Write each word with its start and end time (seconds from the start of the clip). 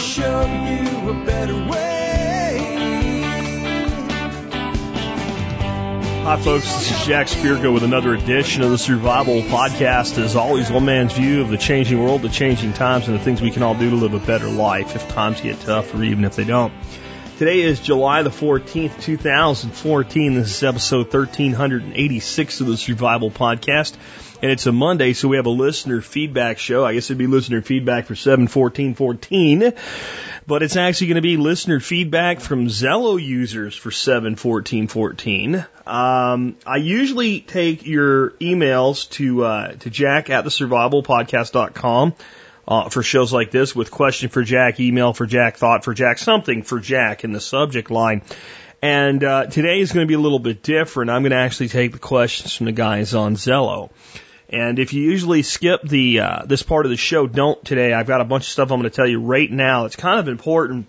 show 0.00 0.40
you 0.46 1.10
a 1.10 1.24
better 1.26 1.54
way. 1.70 2.00
Hi, 6.24 6.40
folks. 6.40 6.64
This 6.64 6.90
is 6.90 7.06
Jack 7.06 7.26
Spirko 7.26 7.74
with 7.74 7.82
another 7.82 8.14
edition 8.14 8.62
of 8.62 8.70
the 8.70 8.78
Survival 8.78 9.42
Podcast. 9.42 10.16
As 10.18 10.36
always, 10.36 10.70
one 10.70 10.86
man's 10.86 11.12
view 11.12 11.42
of 11.42 11.50
the 11.50 11.58
changing 11.58 12.02
world, 12.02 12.22
the 12.22 12.30
changing 12.30 12.72
times, 12.72 13.08
and 13.08 13.18
the 13.18 13.22
things 13.22 13.42
we 13.42 13.50
can 13.50 13.62
all 13.62 13.74
do 13.74 13.90
to 13.90 13.96
live 13.96 14.14
a 14.14 14.18
better 14.18 14.48
life 14.48 14.96
if 14.96 15.06
times 15.08 15.42
get 15.42 15.60
tough 15.60 15.94
or 15.94 16.02
even 16.02 16.24
if 16.24 16.34
they 16.34 16.44
don't. 16.44 16.72
Today 17.36 17.60
is 17.60 17.80
July 17.80 18.22
the 18.22 18.30
14th, 18.30 19.02
2014. 19.02 20.34
This 20.34 20.56
is 20.56 20.62
episode 20.62 21.12
1386 21.12 22.60
of 22.60 22.66
the 22.66 22.76
Survival 22.76 23.30
Podcast. 23.30 23.96
And 24.42 24.50
it's 24.50 24.66
a 24.66 24.72
Monday, 24.72 25.12
so 25.12 25.28
we 25.28 25.36
have 25.36 25.46
a 25.46 25.50
listener 25.50 26.00
feedback 26.00 26.58
show. 26.58 26.84
I 26.84 26.94
guess 26.94 27.06
it'd 27.06 27.18
be 27.18 27.26
listener 27.26 27.60
feedback 27.60 28.06
for 28.06 28.14
71414 28.14 29.74
but 30.46 30.64
it's 30.64 30.74
actually 30.74 31.06
going 31.06 31.14
to 31.14 31.22
be 31.22 31.36
listener 31.36 31.78
feedback 31.78 32.40
from 32.40 32.66
Zello 32.66 33.22
users 33.22 33.76
for 33.76 33.92
71414. 33.92 35.64
Um, 35.86 36.56
I 36.66 36.76
usually 36.78 37.40
take 37.40 37.86
your 37.86 38.30
emails 38.32 39.08
to 39.10 39.44
uh, 39.44 39.72
to 39.74 39.90
Jack 39.90 40.28
at 40.28 40.42
the 40.42 40.50
survivalpodcast.com 40.50 42.14
uh, 42.66 42.88
for 42.88 43.02
shows 43.04 43.32
like 43.32 43.52
this 43.52 43.76
with 43.76 43.92
question 43.92 44.28
for 44.28 44.42
Jack, 44.42 44.80
email 44.80 45.12
for 45.12 45.26
Jack, 45.26 45.56
thought 45.56 45.84
for 45.84 45.94
Jack, 45.94 46.18
something 46.18 46.64
for 46.64 46.80
Jack 46.80 47.22
in 47.22 47.32
the 47.32 47.40
subject 47.40 47.90
line. 47.90 48.22
And 48.82 49.22
uh, 49.22 49.46
today 49.46 49.80
is 49.80 49.92
going 49.92 50.04
to 50.04 50.08
be 50.08 50.14
a 50.14 50.20
little 50.20 50.38
bit 50.38 50.62
different. 50.64 51.10
I'm 51.10 51.22
going 51.22 51.30
to 51.30 51.36
actually 51.36 51.68
take 51.68 51.92
the 51.92 51.98
questions 51.98 52.56
from 52.56 52.66
the 52.66 52.72
guys 52.72 53.14
on 53.14 53.36
Zello. 53.36 53.90
And 54.50 54.80
if 54.80 54.92
you 54.92 55.02
usually 55.02 55.42
skip 55.42 55.82
the 55.82 56.20
uh, 56.20 56.42
this 56.44 56.62
part 56.62 56.84
of 56.84 56.90
the 56.90 56.96
show, 56.96 57.28
don't 57.28 57.64
today. 57.64 57.92
I've 57.92 58.08
got 58.08 58.20
a 58.20 58.24
bunch 58.24 58.44
of 58.44 58.50
stuff 58.50 58.72
I'm 58.72 58.80
going 58.80 58.90
to 58.90 58.94
tell 58.94 59.06
you 59.06 59.20
right 59.20 59.50
now. 59.50 59.84
It's 59.84 59.96
kind 59.96 60.18
of 60.18 60.26
important 60.26 60.86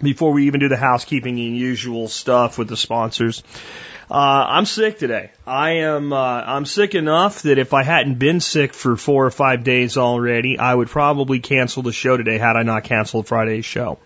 before 0.00 0.32
we 0.32 0.46
even 0.46 0.60
do 0.60 0.68
the 0.68 0.76
housekeeping 0.76 1.38
and 1.38 1.56
usual 1.56 2.06
stuff 2.06 2.56
with 2.56 2.68
the 2.68 2.76
sponsors. 2.76 3.42
Uh, 4.10 4.14
I'm 4.14 4.64
sick 4.64 4.98
today. 4.98 5.30
I 5.44 5.70
am. 5.78 6.12
Uh, 6.12 6.42
I'm 6.42 6.66
sick 6.66 6.94
enough 6.94 7.42
that 7.42 7.58
if 7.58 7.74
I 7.74 7.82
hadn't 7.82 8.18
been 8.20 8.40
sick 8.40 8.74
for 8.74 8.96
four 8.96 9.26
or 9.26 9.30
five 9.30 9.64
days 9.64 9.96
already, 9.96 10.58
I 10.58 10.72
would 10.72 10.88
probably 10.88 11.40
cancel 11.40 11.82
the 11.82 11.92
show 11.92 12.16
today 12.16 12.38
had 12.38 12.56
I 12.56 12.62
not 12.62 12.84
canceled 12.84 13.26
Friday's 13.26 13.64
show. 13.64 13.98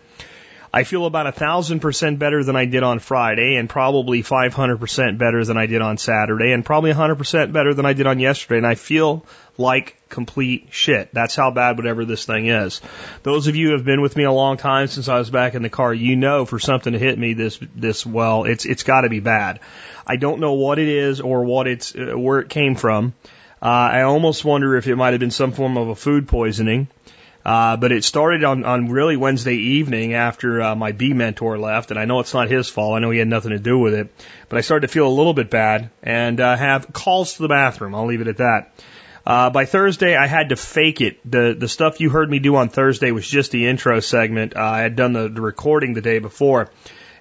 I 0.71 0.83
feel 0.83 1.05
about 1.07 1.25
a 1.25 1.31
thousand 1.31 1.79
percent 1.79 2.19
better 2.19 2.43
than 2.43 2.55
I 2.55 2.65
did 2.65 2.83
on 2.83 2.99
Friday 2.99 3.55
and 3.55 3.67
probably 3.67 4.21
500% 4.21 5.17
better 5.17 5.43
than 5.43 5.57
I 5.57 5.65
did 5.65 5.81
on 5.81 5.97
Saturday 5.97 6.51
and 6.51 6.63
probably 6.63 6.93
100% 6.93 7.51
better 7.51 7.73
than 7.73 7.85
I 7.87 7.93
did 7.93 8.05
on 8.05 8.19
yesterday. 8.19 8.57
And 8.57 8.67
I 8.67 8.75
feel 8.75 9.25
like 9.57 9.97
complete 10.09 10.67
shit. 10.69 11.11
That's 11.11 11.35
how 11.35 11.49
bad 11.49 11.77
whatever 11.77 12.05
this 12.05 12.25
thing 12.25 12.47
is. 12.47 12.81
Those 13.23 13.47
of 13.47 13.55
you 13.55 13.67
who 13.67 13.73
have 13.73 13.85
been 13.85 14.01
with 14.01 14.15
me 14.15 14.25
a 14.25 14.31
long 14.31 14.57
time 14.57 14.87
since 14.87 15.09
I 15.09 15.17
was 15.17 15.31
back 15.31 15.55
in 15.55 15.63
the 15.63 15.69
car, 15.69 15.91
you 15.91 16.15
know 16.15 16.45
for 16.45 16.59
something 16.59 16.93
to 16.93 16.99
hit 16.99 17.17
me 17.17 17.33
this, 17.33 17.59
this 17.75 18.05
well, 18.05 18.43
it's, 18.43 18.65
it's 18.65 18.83
gotta 18.83 19.09
be 19.09 19.21
bad. 19.21 19.61
I 20.05 20.17
don't 20.17 20.39
know 20.39 20.53
what 20.53 20.77
it 20.77 20.87
is 20.87 21.19
or 21.19 21.45
what 21.45 21.67
it's, 21.67 21.95
uh, 21.95 22.17
where 22.17 22.39
it 22.39 22.49
came 22.49 22.75
from. 22.75 23.13
Uh, 23.61 23.65
I 23.65 24.01
almost 24.03 24.45
wonder 24.45 24.77
if 24.77 24.87
it 24.87 24.95
might 24.95 25.11
have 25.11 25.19
been 25.19 25.31
some 25.31 25.51
form 25.51 25.77
of 25.77 25.89
a 25.89 25.95
food 25.95 26.27
poisoning. 26.27 26.87
Uh, 27.49 27.77
but 27.77 27.91
it 27.91 28.03
started 28.03 28.43
on, 28.43 28.63
on 28.63 28.89
really 28.89 29.17
Wednesday 29.17 29.55
evening 29.55 30.13
after 30.13 30.61
uh, 30.61 30.75
my 30.75 30.91
B 30.91 31.13
mentor 31.13 31.57
left, 31.57 31.89
and 31.89 31.99
I 31.99 32.05
know 32.05 32.19
it's 32.19 32.35
not 32.35 32.47
his 32.47 32.69
fault. 32.69 32.95
I 32.95 32.99
know 32.99 33.09
he 33.09 33.17
had 33.17 33.27
nothing 33.27 33.49
to 33.49 33.57
do 33.57 33.79
with 33.79 33.95
it, 33.95 34.13
but 34.49 34.59
I 34.59 34.61
started 34.61 34.85
to 34.85 34.93
feel 34.93 35.07
a 35.07 35.09
little 35.09 35.33
bit 35.33 35.49
bad 35.49 35.89
and 36.03 36.39
uh, 36.39 36.55
have 36.55 36.93
calls 36.93 37.33
to 37.33 37.41
the 37.41 37.47
bathroom. 37.47 37.95
I'll 37.95 38.05
leave 38.05 38.21
it 38.21 38.27
at 38.27 38.37
that. 38.37 38.71
Uh, 39.25 39.49
by 39.49 39.65
Thursday, 39.65 40.15
I 40.15 40.27
had 40.27 40.49
to 40.49 40.55
fake 40.55 41.01
it. 41.01 41.19
The 41.25 41.55
the 41.57 41.67
stuff 41.67 41.99
you 41.99 42.11
heard 42.11 42.29
me 42.29 42.37
do 42.37 42.55
on 42.55 42.69
Thursday 42.69 43.09
was 43.09 43.27
just 43.27 43.49
the 43.49 43.65
intro 43.65 43.99
segment. 43.99 44.55
Uh, 44.55 44.61
I 44.61 44.81
had 44.81 44.95
done 44.95 45.13
the, 45.13 45.27
the 45.27 45.41
recording 45.41 45.95
the 45.95 46.01
day 46.01 46.19
before, 46.19 46.69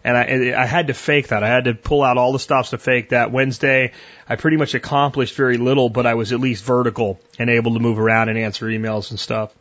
and 0.05 0.15
I 0.15 0.53
I 0.55 0.67
had 0.67 0.89
to 0.89 0.95
fake 0.95 1.29
that. 1.29 1.43
I 1.43 1.49
had 1.49 1.65
to 1.65 1.73
pull 1.73 2.03
out 2.03 2.19
all 2.19 2.35
the 2.35 2.39
stops 2.39 2.69
to 2.71 2.79
fake 2.79 3.09
that. 3.11 3.33
Wednesday, 3.33 3.93
I 4.29 4.37
pretty 4.37 4.59
much 4.59 4.75
accomplished 4.75 5.37
very 5.37 5.57
little, 5.57 5.89
but 5.89 6.05
I 6.05 6.13
was 6.13 6.35
at 6.35 6.41
least 6.41 6.65
vertical 6.65 7.19
and 7.39 7.49
able 7.49 7.73
to 7.73 7.81
move 7.81 7.99
around 7.99 8.29
and 8.29 8.37
answer 8.37 8.67
emails 8.67 9.09
and 9.09 9.19
stuff. 9.19 9.55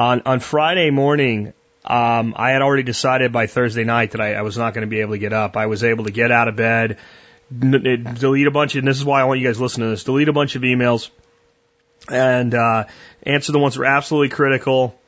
On 0.00 0.22
on 0.24 0.40
Friday 0.40 0.88
morning, 0.88 1.52
um, 1.84 2.32
I 2.34 2.52
had 2.52 2.62
already 2.62 2.84
decided 2.84 3.34
by 3.34 3.46
Thursday 3.46 3.84
night 3.84 4.12
that 4.12 4.22
I, 4.22 4.32
I 4.32 4.40
was 4.40 4.56
not 4.56 4.72
going 4.72 4.80
to 4.80 4.88
be 4.88 5.02
able 5.02 5.12
to 5.12 5.18
get 5.18 5.34
up. 5.34 5.58
I 5.58 5.66
was 5.66 5.84
able 5.84 6.04
to 6.04 6.10
get 6.10 6.32
out 6.32 6.48
of 6.48 6.56
bed, 6.56 6.96
delete 7.50 8.46
a 8.46 8.50
bunch 8.50 8.74
of, 8.74 8.78
and 8.78 8.88
this 8.88 8.96
is 8.96 9.04
why 9.04 9.20
I 9.20 9.24
want 9.24 9.40
you 9.40 9.46
guys 9.46 9.58
to 9.58 9.62
listen 9.62 9.82
to 9.82 9.90
this, 9.90 10.04
delete 10.04 10.30
a 10.30 10.32
bunch 10.32 10.56
of 10.56 10.62
emails, 10.62 11.10
and 12.08 12.54
uh, 12.54 12.84
answer 13.24 13.52
the 13.52 13.58
ones 13.58 13.74
that 13.74 13.80
were 13.80 13.86
absolutely 13.86 14.30
critical, 14.30 14.98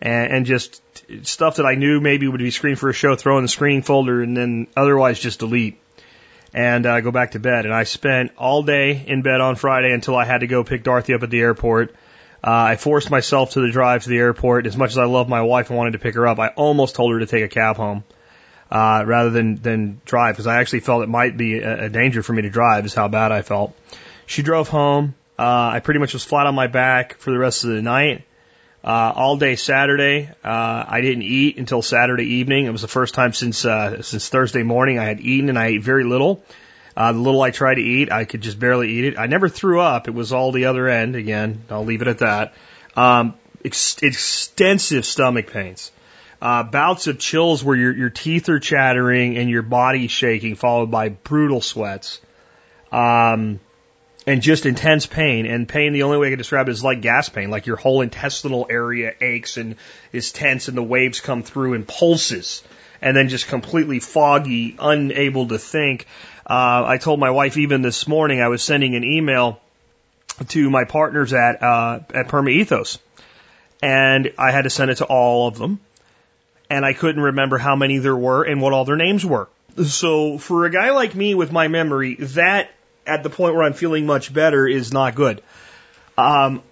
and, 0.00 0.32
and 0.32 0.46
just 0.46 0.80
stuff 1.24 1.56
that 1.56 1.66
I 1.66 1.74
knew 1.74 2.00
maybe 2.00 2.26
would 2.26 2.38
be 2.38 2.50
screened 2.50 2.78
for 2.78 2.88
a 2.88 2.94
show, 2.94 3.16
throw 3.16 3.36
in 3.36 3.42
the 3.42 3.48
screening 3.48 3.82
folder, 3.82 4.22
and 4.22 4.34
then 4.34 4.66
otherwise 4.74 5.20
just 5.20 5.40
delete 5.40 5.78
and 6.54 6.86
uh, 6.86 7.02
go 7.02 7.10
back 7.10 7.32
to 7.32 7.38
bed. 7.38 7.66
And 7.66 7.74
I 7.74 7.82
spent 7.82 8.32
all 8.38 8.62
day 8.62 9.04
in 9.06 9.20
bed 9.20 9.42
on 9.42 9.56
Friday 9.56 9.92
until 9.92 10.16
I 10.16 10.24
had 10.24 10.40
to 10.40 10.46
go 10.46 10.64
pick 10.64 10.84
Dorothy 10.84 11.12
up 11.12 11.22
at 11.22 11.28
the 11.28 11.40
airport. 11.40 11.94
Uh, 12.42 12.50
I 12.50 12.76
forced 12.76 13.10
myself 13.10 13.52
to 13.52 13.60
the 13.60 13.70
drive 13.70 14.04
to 14.04 14.08
the 14.08 14.18
airport. 14.18 14.66
As 14.66 14.76
much 14.76 14.90
as 14.90 14.98
I 14.98 15.04
love 15.04 15.28
my 15.28 15.42
wife 15.42 15.70
and 15.70 15.76
wanted 15.76 15.92
to 15.92 15.98
pick 15.98 16.14
her 16.14 16.26
up, 16.26 16.38
I 16.38 16.48
almost 16.48 16.94
told 16.94 17.12
her 17.12 17.18
to 17.20 17.26
take 17.26 17.44
a 17.44 17.48
cab 17.48 17.76
home 17.76 18.04
uh, 18.70 19.02
rather 19.06 19.30
than 19.30 19.56
than 19.56 20.00
drive 20.04 20.34
because 20.34 20.46
I 20.46 20.60
actually 20.60 20.80
felt 20.80 21.02
it 21.02 21.08
might 21.08 21.36
be 21.36 21.58
a, 21.58 21.84
a 21.84 21.88
danger 21.88 22.22
for 22.22 22.32
me 22.32 22.42
to 22.42 22.50
drive. 22.50 22.86
Is 22.86 22.94
how 22.94 23.08
bad 23.08 23.32
I 23.32 23.42
felt. 23.42 23.76
She 24.26 24.42
drove 24.42 24.68
home. 24.68 25.14
Uh, 25.38 25.70
I 25.74 25.80
pretty 25.80 26.00
much 26.00 26.12
was 26.12 26.24
flat 26.24 26.46
on 26.46 26.54
my 26.54 26.66
back 26.66 27.18
for 27.18 27.30
the 27.30 27.38
rest 27.38 27.64
of 27.64 27.70
the 27.70 27.82
night. 27.82 28.24
Uh, 28.84 29.12
all 29.14 29.36
day 29.36 29.56
Saturday, 29.56 30.30
uh, 30.44 30.84
I 30.88 31.00
didn't 31.00 31.22
eat 31.22 31.58
until 31.58 31.82
Saturday 31.82 32.36
evening. 32.36 32.66
It 32.66 32.70
was 32.70 32.82
the 32.82 32.88
first 32.88 33.14
time 33.14 33.32
since 33.32 33.64
uh, 33.64 34.02
since 34.02 34.28
Thursday 34.28 34.62
morning 34.62 34.98
I 34.98 35.04
had 35.04 35.20
eaten, 35.20 35.48
and 35.48 35.58
I 35.58 35.66
ate 35.66 35.82
very 35.82 36.04
little. 36.04 36.42
Uh, 36.98 37.12
the 37.12 37.18
little 37.20 37.40
I 37.40 37.52
tried 37.52 37.76
to 37.76 37.80
eat, 37.80 38.10
I 38.10 38.24
could 38.24 38.40
just 38.40 38.58
barely 38.58 38.90
eat 38.90 39.04
it. 39.04 39.18
I 39.20 39.28
never 39.28 39.48
threw 39.48 39.80
up. 39.80 40.08
It 40.08 40.14
was 40.14 40.32
all 40.32 40.50
the 40.50 40.64
other 40.64 40.88
end. 40.88 41.14
Again, 41.14 41.62
I'll 41.70 41.84
leave 41.84 42.02
it 42.02 42.08
at 42.08 42.18
that. 42.18 42.54
Um, 42.96 43.34
ex- 43.64 44.02
extensive 44.02 45.06
stomach 45.06 45.52
pains. 45.52 45.92
Uh, 46.42 46.64
bouts 46.64 47.06
of 47.06 47.20
chills 47.20 47.62
where 47.62 47.76
your, 47.76 47.96
your 47.96 48.10
teeth 48.10 48.48
are 48.48 48.58
chattering 48.58 49.38
and 49.38 49.48
your 49.48 49.62
body 49.62 50.08
shaking, 50.08 50.56
followed 50.56 50.90
by 50.90 51.10
brutal 51.10 51.60
sweats. 51.60 52.20
Um, 52.90 53.60
and 54.26 54.42
just 54.42 54.66
intense 54.66 55.06
pain. 55.06 55.46
And 55.46 55.68
pain, 55.68 55.92
the 55.92 56.02
only 56.02 56.18
way 56.18 56.26
I 56.26 56.30
can 56.30 56.38
describe 56.38 56.68
it 56.68 56.72
is 56.72 56.82
like 56.82 57.00
gas 57.00 57.28
pain, 57.28 57.48
like 57.48 57.66
your 57.66 57.76
whole 57.76 58.00
intestinal 58.00 58.66
area 58.68 59.14
aches 59.20 59.56
and 59.56 59.76
is 60.10 60.32
tense 60.32 60.66
and 60.66 60.76
the 60.76 60.82
waves 60.82 61.20
come 61.20 61.44
through 61.44 61.74
and 61.74 61.86
pulses. 61.86 62.64
And 63.00 63.16
then 63.16 63.28
just 63.28 63.46
completely 63.46 64.00
foggy, 64.00 64.74
unable 64.80 65.46
to 65.46 65.58
think. 65.58 66.08
Uh, 66.48 66.84
I 66.86 66.98
told 66.98 67.20
my 67.20 67.30
wife 67.30 67.58
even 67.58 67.82
this 67.82 68.08
morning 68.08 68.40
I 68.40 68.48
was 68.48 68.62
sending 68.62 68.94
an 68.94 69.04
email 69.04 69.60
to 70.48 70.70
my 70.70 70.84
partners 70.84 71.32
at 71.34 71.62
uh, 71.62 72.00
at 72.14 72.28
Perma 72.28 72.50
Ethos, 72.50 72.98
and 73.82 74.32
I 74.38 74.50
had 74.50 74.62
to 74.62 74.70
send 74.70 74.90
it 74.90 74.96
to 74.96 75.04
all 75.04 75.48
of 75.48 75.58
them, 75.58 75.80
and 76.70 76.86
I 76.86 76.94
couldn't 76.94 77.22
remember 77.22 77.58
how 77.58 77.76
many 77.76 77.98
there 77.98 78.16
were 78.16 78.44
and 78.44 78.62
what 78.62 78.72
all 78.72 78.84
their 78.84 78.96
names 78.96 79.26
were. 79.26 79.48
So 79.84 80.38
for 80.38 80.64
a 80.64 80.70
guy 80.70 80.90
like 80.90 81.14
me 81.14 81.34
with 81.34 81.52
my 81.52 81.68
memory, 81.68 82.14
that 82.14 82.70
at 83.06 83.22
the 83.22 83.30
point 83.30 83.54
where 83.54 83.64
I'm 83.64 83.74
feeling 83.74 84.06
much 84.06 84.32
better 84.32 84.66
is 84.66 84.92
not 84.92 85.14
good. 85.14 85.42
Um, 86.16 86.62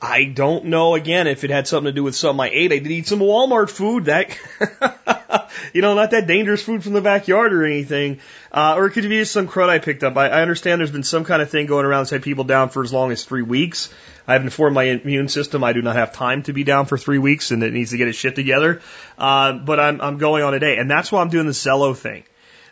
I 0.00 0.24
don't 0.24 0.66
know 0.66 0.94
again 0.94 1.26
if 1.26 1.44
it 1.44 1.50
had 1.50 1.66
something 1.66 1.90
to 1.90 1.92
do 1.92 2.02
with 2.02 2.14
something 2.14 2.44
I 2.44 2.50
ate. 2.50 2.72
I 2.72 2.78
did 2.78 2.90
eat 2.90 3.06
some 3.06 3.20
Walmart 3.20 3.70
food 3.70 4.04
that, 4.06 4.36
you 5.72 5.82
know, 5.82 5.94
not 5.94 6.10
that 6.12 6.26
dangerous 6.26 6.62
food 6.62 6.82
from 6.82 6.92
the 6.92 7.00
backyard 7.00 7.52
or 7.52 7.64
anything. 7.64 8.20
Uh, 8.52 8.74
or 8.76 8.86
it 8.86 8.90
could 8.90 9.02
be 9.02 9.18
just 9.18 9.32
some 9.32 9.48
crud 9.48 9.68
I 9.68 9.78
picked 9.78 10.04
up. 10.04 10.16
I, 10.16 10.28
I 10.28 10.42
understand 10.42 10.80
there's 10.80 10.90
been 10.90 11.02
some 11.02 11.24
kind 11.24 11.42
of 11.42 11.50
thing 11.50 11.66
going 11.66 11.84
around 11.84 12.02
that's 12.02 12.10
had 12.10 12.22
people 12.22 12.44
down 12.44 12.68
for 12.68 12.82
as 12.82 12.92
long 12.92 13.12
as 13.12 13.24
three 13.24 13.42
weeks. 13.42 13.92
I've 14.26 14.42
informed 14.42 14.74
my 14.74 14.84
immune 14.84 15.28
system 15.28 15.64
I 15.64 15.72
do 15.72 15.82
not 15.82 15.96
have 15.96 16.12
time 16.12 16.42
to 16.44 16.52
be 16.52 16.64
down 16.64 16.86
for 16.86 16.96
three 16.96 17.18
weeks 17.18 17.50
and 17.50 17.62
it 17.62 17.72
needs 17.72 17.90
to 17.90 17.98
get 17.98 18.08
its 18.08 18.18
shit 18.18 18.34
together. 18.34 18.80
Uh, 19.18 19.54
but 19.54 19.80
I'm, 19.80 20.00
I'm 20.00 20.18
going 20.18 20.42
on 20.42 20.54
a 20.54 20.60
day. 20.60 20.76
And 20.78 20.90
that's 20.90 21.12
why 21.12 21.20
I'm 21.20 21.30
doing 21.30 21.46
the 21.46 21.52
Zello 21.52 21.96
thing. 21.96 22.24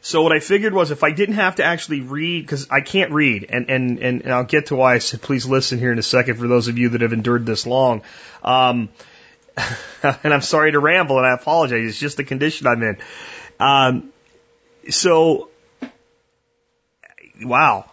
So 0.04 0.22
what 0.22 0.32
I 0.32 0.40
figured 0.40 0.74
was 0.74 0.90
if 0.90 1.04
I 1.04 1.12
didn't 1.12 1.36
have 1.36 1.56
to 1.56 1.64
actually 1.64 2.00
read, 2.00 2.40
because 2.42 2.68
I 2.72 2.80
can't 2.80 3.12
read, 3.12 3.46
and, 3.48 3.70
and, 3.70 3.98
and, 4.00 4.22
and 4.22 4.32
I'll 4.32 4.42
get 4.42 4.66
to 4.66 4.74
why 4.74 4.94
I 4.94 4.98
said 4.98 5.22
please 5.22 5.46
listen 5.46 5.78
here 5.78 5.92
in 5.92 5.98
a 5.98 6.02
second 6.02 6.38
for 6.38 6.48
those 6.48 6.66
of 6.66 6.76
you 6.76 6.88
that 6.90 7.02
have 7.02 7.12
endured 7.12 7.46
this 7.46 7.68
long. 7.68 8.02
Um, 8.42 8.88
and 10.02 10.32
I'm 10.32 10.40
sorry 10.40 10.72
to 10.72 10.78
ramble 10.78 11.18
and 11.18 11.26
I 11.26 11.34
apologize. 11.34 11.88
It's 11.88 11.98
just 11.98 12.16
the 12.16 12.24
condition 12.24 12.66
I'm 12.66 12.82
in. 12.82 12.98
Um, 13.60 14.12
so, 14.90 15.50
wow. 17.40 17.88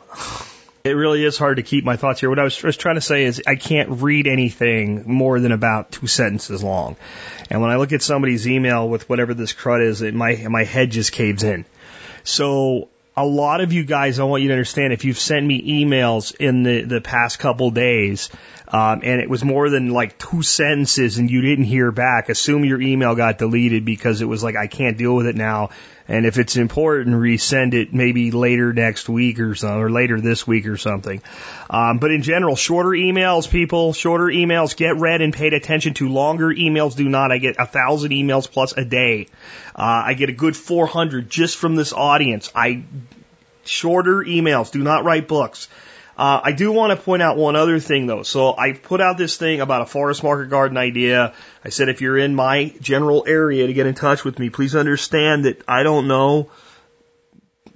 It 0.83 0.91
really 0.91 1.25
is 1.25 1.37
hard 1.37 1.57
to 1.57 1.63
keep 1.63 1.83
my 1.83 1.97
thoughts 1.97 2.21
here. 2.21 2.29
What 2.29 2.39
I 2.39 2.43
was, 2.43 2.63
was 2.63 2.77
trying 2.77 2.95
to 2.95 3.01
say 3.01 3.25
is 3.25 3.43
I 3.45 3.55
can't 3.55 4.01
read 4.01 4.27
anything 4.27 5.03
more 5.11 5.39
than 5.39 5.51
about 5.51 5.91
two 5.91 6.07
sentences 6.07 6.63
long. 6.63 6.95
And 7.49 7.61
when 7.61 7.69
I 7.69 7.75
look 7.75 7.91
at 7.91 8.01
somebody's 8.01 8.47
email 8.47 8.87
with 8.87 9.09
whatever 9.09 9.33
this 9.33 9.53
crud 9.53 9.85
is, 9.85 10.01
it, 10.01 10.13
my, 10.13 10.35
my 10.49 10.63
head 10.63 10.91
just 10.91 11.11
caves 11.11 11.43
in. 11.43 11.65
So 12.23 12.87
a 13.17 13.25
lot 13.25 13.59
of 13.59 13.73
you 13.73 13.83
guys, 13.83 14.19
I 14.19 14.23
want 14.23 14.43
you 14.43 14.47
to 14.47 14.53
understand 14.53 14.93
if 14.93 15.03
you've 15.03 15.19
sent 15.19 15.45
me 15.45 15.83
emails 15.83 16.33
in 16.33 16.63
the, 16.63 16.83
the 16.83 17.01
past 17.01 17.39
couple 17.39 17.69
days, 17.71 18.29
um, 18.71 19.01
and 19.03 19.19
it 19.19 19.29
was 19.29 19.43
more 19.43 19.69
than 19.69 19.89
like 19.89 20.17
two 20.17 20.43
sentences 20.43 21.17
and 21.17 21.29
you 21.29 21.41
didn't 21.41 21.65
hear 21.65 21.91
back, 21.91 22.29
assume 22.29 22.63
your 22.63 22.79
email 22.79 23.15
got 23.15 23.39
deleted 23.39 23.83
because 23.83 24.21
it 24.21 24.25
was 24.25 24.43
like, 24.43 24.55
I 24.55 24.67
can't 24.67 24.97
deal 24.97 25.15
with 25.15 25.25
it 25.25 25.35
now. 25.35 25.71
And 26.07 26.25
if 26.25 26.37
it's 26.37 26.55
important, 26.55 27.15
resend 27.15 27.73
it 27.73 27.93
maybe 27.93 28.31
later 28.31 28.73
next 28.73 29.09
week 29.09 29.39
or 29.39 29.53
so, 29.55 29.79
or 29.79 29.91
later 29.91 30.19
this 30.19 30.45
week 30.45 30.67
or 30.67 30.77
something. 30.77 31.21
Um, 31.69 31.99
but 31.99 32.11
in 32.11 32.23
general, 32.23 32.55
shorter 32.55 32.89
emails, 32.89 33.49
people, 33.49 33.93
shorter 33.93 34.25
emails 34.25 34.75
get 34.75 34.97
read 34.97 35.21
and 35.21 35.33
paid 35.33 35.53
attention 35.53 35.93
to. 35.95 36.09
Longer 36.09 36.47
emails 36.47 36.95
do 36.95 37.07
not. 37.07 37.31
I 37.31 37.37
get 37.37 37.57
a 37.59 37.65
thousand 37.67 38.11
emails 38.11 38.49
plus 38.49 38.73
a 38.73 38.85
day. 38.85 39.27
Uh, 39.75 40.03
I 40.05 40.13
get 40.13 40.29
a 40.29 40.33
good 40.33 40.57
400 40.57 41.29
just 41.29 41.57
from 41.57 41.75
this 41.75 41.93
audience. 41.93 42.51
I 42.55 42.83
shorter 43.63 44.23
emails. 44.23 44.71
Do 44.71 44.83
not 44.83 45.03
write 45.03 45.27
books. 45.27 45.67
Uh, 46.19 46.41
I 46.43 46.51
do 46.51 46.73
want 46.73 46.91
to 46.91 47.01
point 47.01 47.21
out 47.21 47.37
one 47.37 47.55
other 47.55 47.79
thing 47.79 48.05
though. 48.05 48.23
So 48.23 48.53
I 48.57 48.73
put 48.73 48.99
out 48.99 49.17
this 49.17 49.37
thing 49.37 49.61
about 49.61 49.83
a 49.83 49.85
forest 49.85 50.21
market 50.21 50.49
garden 50.49 50.75
idea. 50.75 51.33
I 51.63 51.69
said 51.69 51.87
if 51.87 52.01
you're 52.01 52.17
in 52.17 52.35
my 52.35 52.73
general 52.81 53.23
area 53.25 53.65
to 53.67 53.71
get 53.71 53.87
in 53.87 53.95
touch 53.95 54.25
with 54.25 54.37
me, 54.37 54.49
please 54.49 54.75
understand 54.75 55.45
that 55.45 55.63
I 55.65 55.83
don't 55.83 56.09
know. 56.09 56.51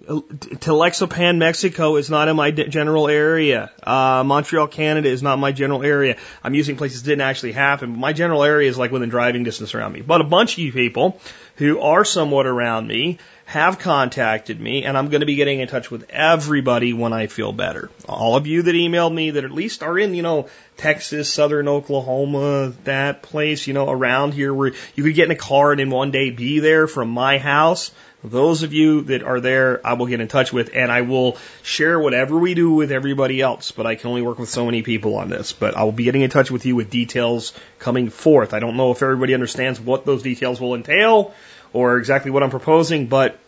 Telexopan, 0.05 1.37
Mexico 1.37 1.95
is 1.95 2.09
not 2.09 2.27
in 2.27 2.35
my 2.35 2.51
general 2.51 3.07
area. 3.07 3.71
Uh, 3.81 4.25
Montreal, 4.25 4.67
Canada 4.67 5.07
is 5.07 5.23
not 5.23 5.39
my 5.39 5.53
general 5.53 5.81
area. 5.81 6.17
I'm 6.43 6.53
using 6.53 6.75
places 6.75 7.01
that 7.01 7.11
didn't 7.11 7.21
actually 7.21 7.53
happen. 7.53 7.97
My 7.97 8.11
general 8.11 8.43
area 8.43 8.69
is 8.69 8.77
like 8.77 8.91
within 8.91 9.07
driving 9.07 9.45
distance 9.45 9.73
around 9.73 9.93
me. 9.93 10.01
But 10.01 10.19
a 10.19 10.25
bunch 10.25 10.55
of 10.55 10.59
you 10.59 10.73
people 10.73 11.17
who 11.55 11.79
are 11.79 12.03
somewhat 12.03 12.45
around 12.45 12.87
me 12.87 13.19
have 13.45 13.77
contacted 13.77 14.59
me, 14.59 14.85
and 14.85 14.97
I'm 14.97 15.09
going 15.09 15.19
to 15.19 15.25
be 15.25 15.35
getting 15.35 15.59
in 15.59 15.67
touch 15.67 15.91
with 15.91 16.09
everybody 16.09 16.93
when 16.93 17.13
I 17.13 17.27
feel 17.27 17.51
better. 17.51 17.89
All 18.07 18.35
of 18.35 18.47
you 18.47 18.63
that 18.63 18.73
emailed 18.73 19.13
me 19.13 19.31
that 19.31 19.43
at 19.43 19.51
least 19.51 19.83
are 19.83 19.99
in, 19.99 20.15
you 20.15 20.23
know, 20.23 20.47
Texas, 20.77 21.31
southern 21.31 21.67
Oklahoma, 21.67 22.73
that 22.85 23.21
place, 23.21 23.67
you 23.67 23.73
know, 23.73 23.89
around 23.89 24.33
here 24.33 24.53
where 24.53 24.71
you 24.95 25.03
could 25.03 25.15
get 25.15 25.25
in 25.25 25.31
a 25.31 25.35
car 25.35 25.71
and 25.71 25.81
in 25.81 25.89
one 25.89 26.11
day 26.11 26.31
be 26.31 26.59
there 26.59 26.87
from 26.87 27.09
my 27.09 27.37
house. 27.37 27.91
Those 28.23 28.63
of 28.63 28.71
you 28.71 29.01
that 29.03 29.21
are 29.21 29.41
there, 29.41 29.85
I 29.85 29.93
will 29.93 30.05
get 30.05 30.21
in 30.21 30.29
touch 30.29 30.53
with 30.53 30.69
and 30.73 30.89
I 30.89 31.01
will 31.01 31.37
share 31.61 31.99
whatever 31.99 32.39
we 32.39 32.53
do 32.53 32.71
with 32.71 32.91
everybody 32.91 33.41
else, 33.41 33.71
but 33.71 33.85
I 33.85 33.95
can 33.95 34.09
only 34.09 34.21
work 34.21 34.39
with 34.39 34.47
so 34.47 34.65
many 34.65 34.81
people 34.81 35.17
on 35.17 35.29
this. 35.29 35.51
But 35.51 35.75
I 35.75 35.83
will 35.83 35.91
be 35.91 36.05
getting 36.05 36.21
in 36.21 36.29
touch 36.29 36.49
with 36.49 36.65
you 36.65 36.77
with 36.77 36.89
details 36.89 37.53
coming 37.79 38.09
forth. 38.09 38.53
I 38.53 38.59
don't 38.59 38.77
know 38.77 38.91
if 38.91 39.03
everybody 39.03 39.33
understands 39.33 39.79
what 39.79 40.05
those 40.05 40.23
details 40.23 40.61
will 40.61 40.73
entail 40.73 41.33
or 41.73 41.97
exactly 41.97 42.31
what 42.31 42.43
I'm 42.43 42.49
proposing, 42.49 43.07
but 43.07 43.39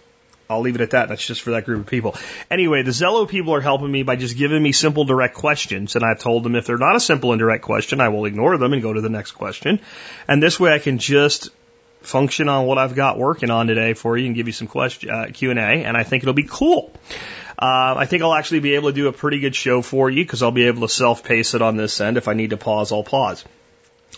I'll 0.50 0.62
leave 0.62 0.76
it 0.76 0.82
at 0.82 0.92
that. 0.92 1.10
That's 1.10 1.26
just 1.26 1.42
for 1.42 1.52
that 1.52 1.66
group 1.66 1.82
of 1.82 1.88
people. 1.88 2.16
Anyway, 2.52 2.84
the 2.84 2.92
Zello 2.92 3.28
people 3.28 3.54
are 3.56 3.62
helping 3.62 3.92
me 3.92 4.04
by 4.04 4.16
just 4.16 4.38
giving 4.38 4.62
me 4.62 4.72
simple, 4.72 5.06
direct 5.06 5.36
questions. 5.36 5.96
And 5.96 6.06
I've 6.06 6.20
told 6.20 6.44
them 6.44 6.56
if 6.56 6.66
they're 6.66 6.78
not 6.78 6.96
a 6.96 7.00
simple 7.00 7.32
and 7.32 7.40
direct 7.40 7.64
question, 7.64 8.00
I 8.00 8.10
will 8.10 8.26
ignore 8.26 8.58
them 8.58 8.74
and 8.74 8.82
go 8.82 8.94
to 8.94 9.02
the 9.02 9.10
next 9.10 9.32
question. 9.32 9.80
And 10.28 10.42
this 10.42 10.60
way 10.60 10.72
I 10.74 10.80
can 10.80 11.00
just 11.00 11.50
function 12.02 12.48
on 12.48 12.68
what 12.68 12.78
I've 12.78 12.94
got 12.94 13.18
working 13.18 13.50
on 13.50 13.66
today 13.66 13.96
for 13.96 14.16
you 14.16 14.28
and 14.28 14.36
give 14.36 14.46
you 14.46 14.54
some 14.54 14.68
question, 14.68 15.10
uh, 15.10 15.28
Q&A. 15.34 15.56
And 15.56 15.98
I 15.98 16.04
think 16.04 16.24
it'll 16.24 16.36
be 16.36 16.48
cool. 16.48 16.92
Uh, 17.58 17.96
I 17.98 18.06
think 18.06 18.22
I'll 18.22 18.36
actually 18.36 18.60
be 18.60 18.76
able 18.76 18.90
to 18.90 18.96
do 18.96 19.08
a 19.08 19.14
pretty 19.14 19.40
good 19.40 19.56
show 19.56 19.82
for 19.82 20.10
you 20.10 20.24
because 20.24 20.44
I'll 20.44 20.52
be 20.52 20.68
able 20.68 20.82
to 20.82 20.94
self-pace 20.94 21.56
it 21.56 21.62
on 21.64 21.78
this 21.78 22.00
end. 22.02 22.18
If 22.18 22.28
I 22.28 22.34
need 22.34 22.52
to 22.52 22.58
pause, 22.58 22.92
I'll 22.92 23.04
pause 23.04 23.46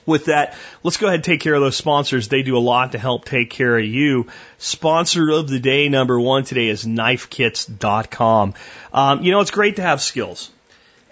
with 0.07 0.25
that, 0.25 0.55
let's 0.81 0.97
go 0.97 1.07
ahead 1.07 1.15
and 1.15 1.23
take 1.23 1.41
care 1.41 1.53
of 1.53 1.61
those 1.61 1.75
sponsors. 1.75 2.29
They 2.29 2.41
do 2.41 2.57
a 2.57 2.59
lot 2.59 2.93
to 2.93 2.97
help 2.97 3.25
take 3.25 3.51
care 3.51 3.77
of 3.77 3.85
you. 3.85 4.27
Sponsor 4.57 5.29
of 5.29 5.47
the 5.47 5.59
day 5.59 5.89
number 5.89 6.19
one 6.19 6.43
today 6.43 6.69
is 6.69 6.85
knifekits.com. 6.85 8.53
Um, 8.93 9.23
you 9.23 9.31
know, 9.31 9.41
it's 9.41 9.51
great 9.51 9.75
to 9.75 9.83
have 9.83 10.01
skills. 10.01 10.49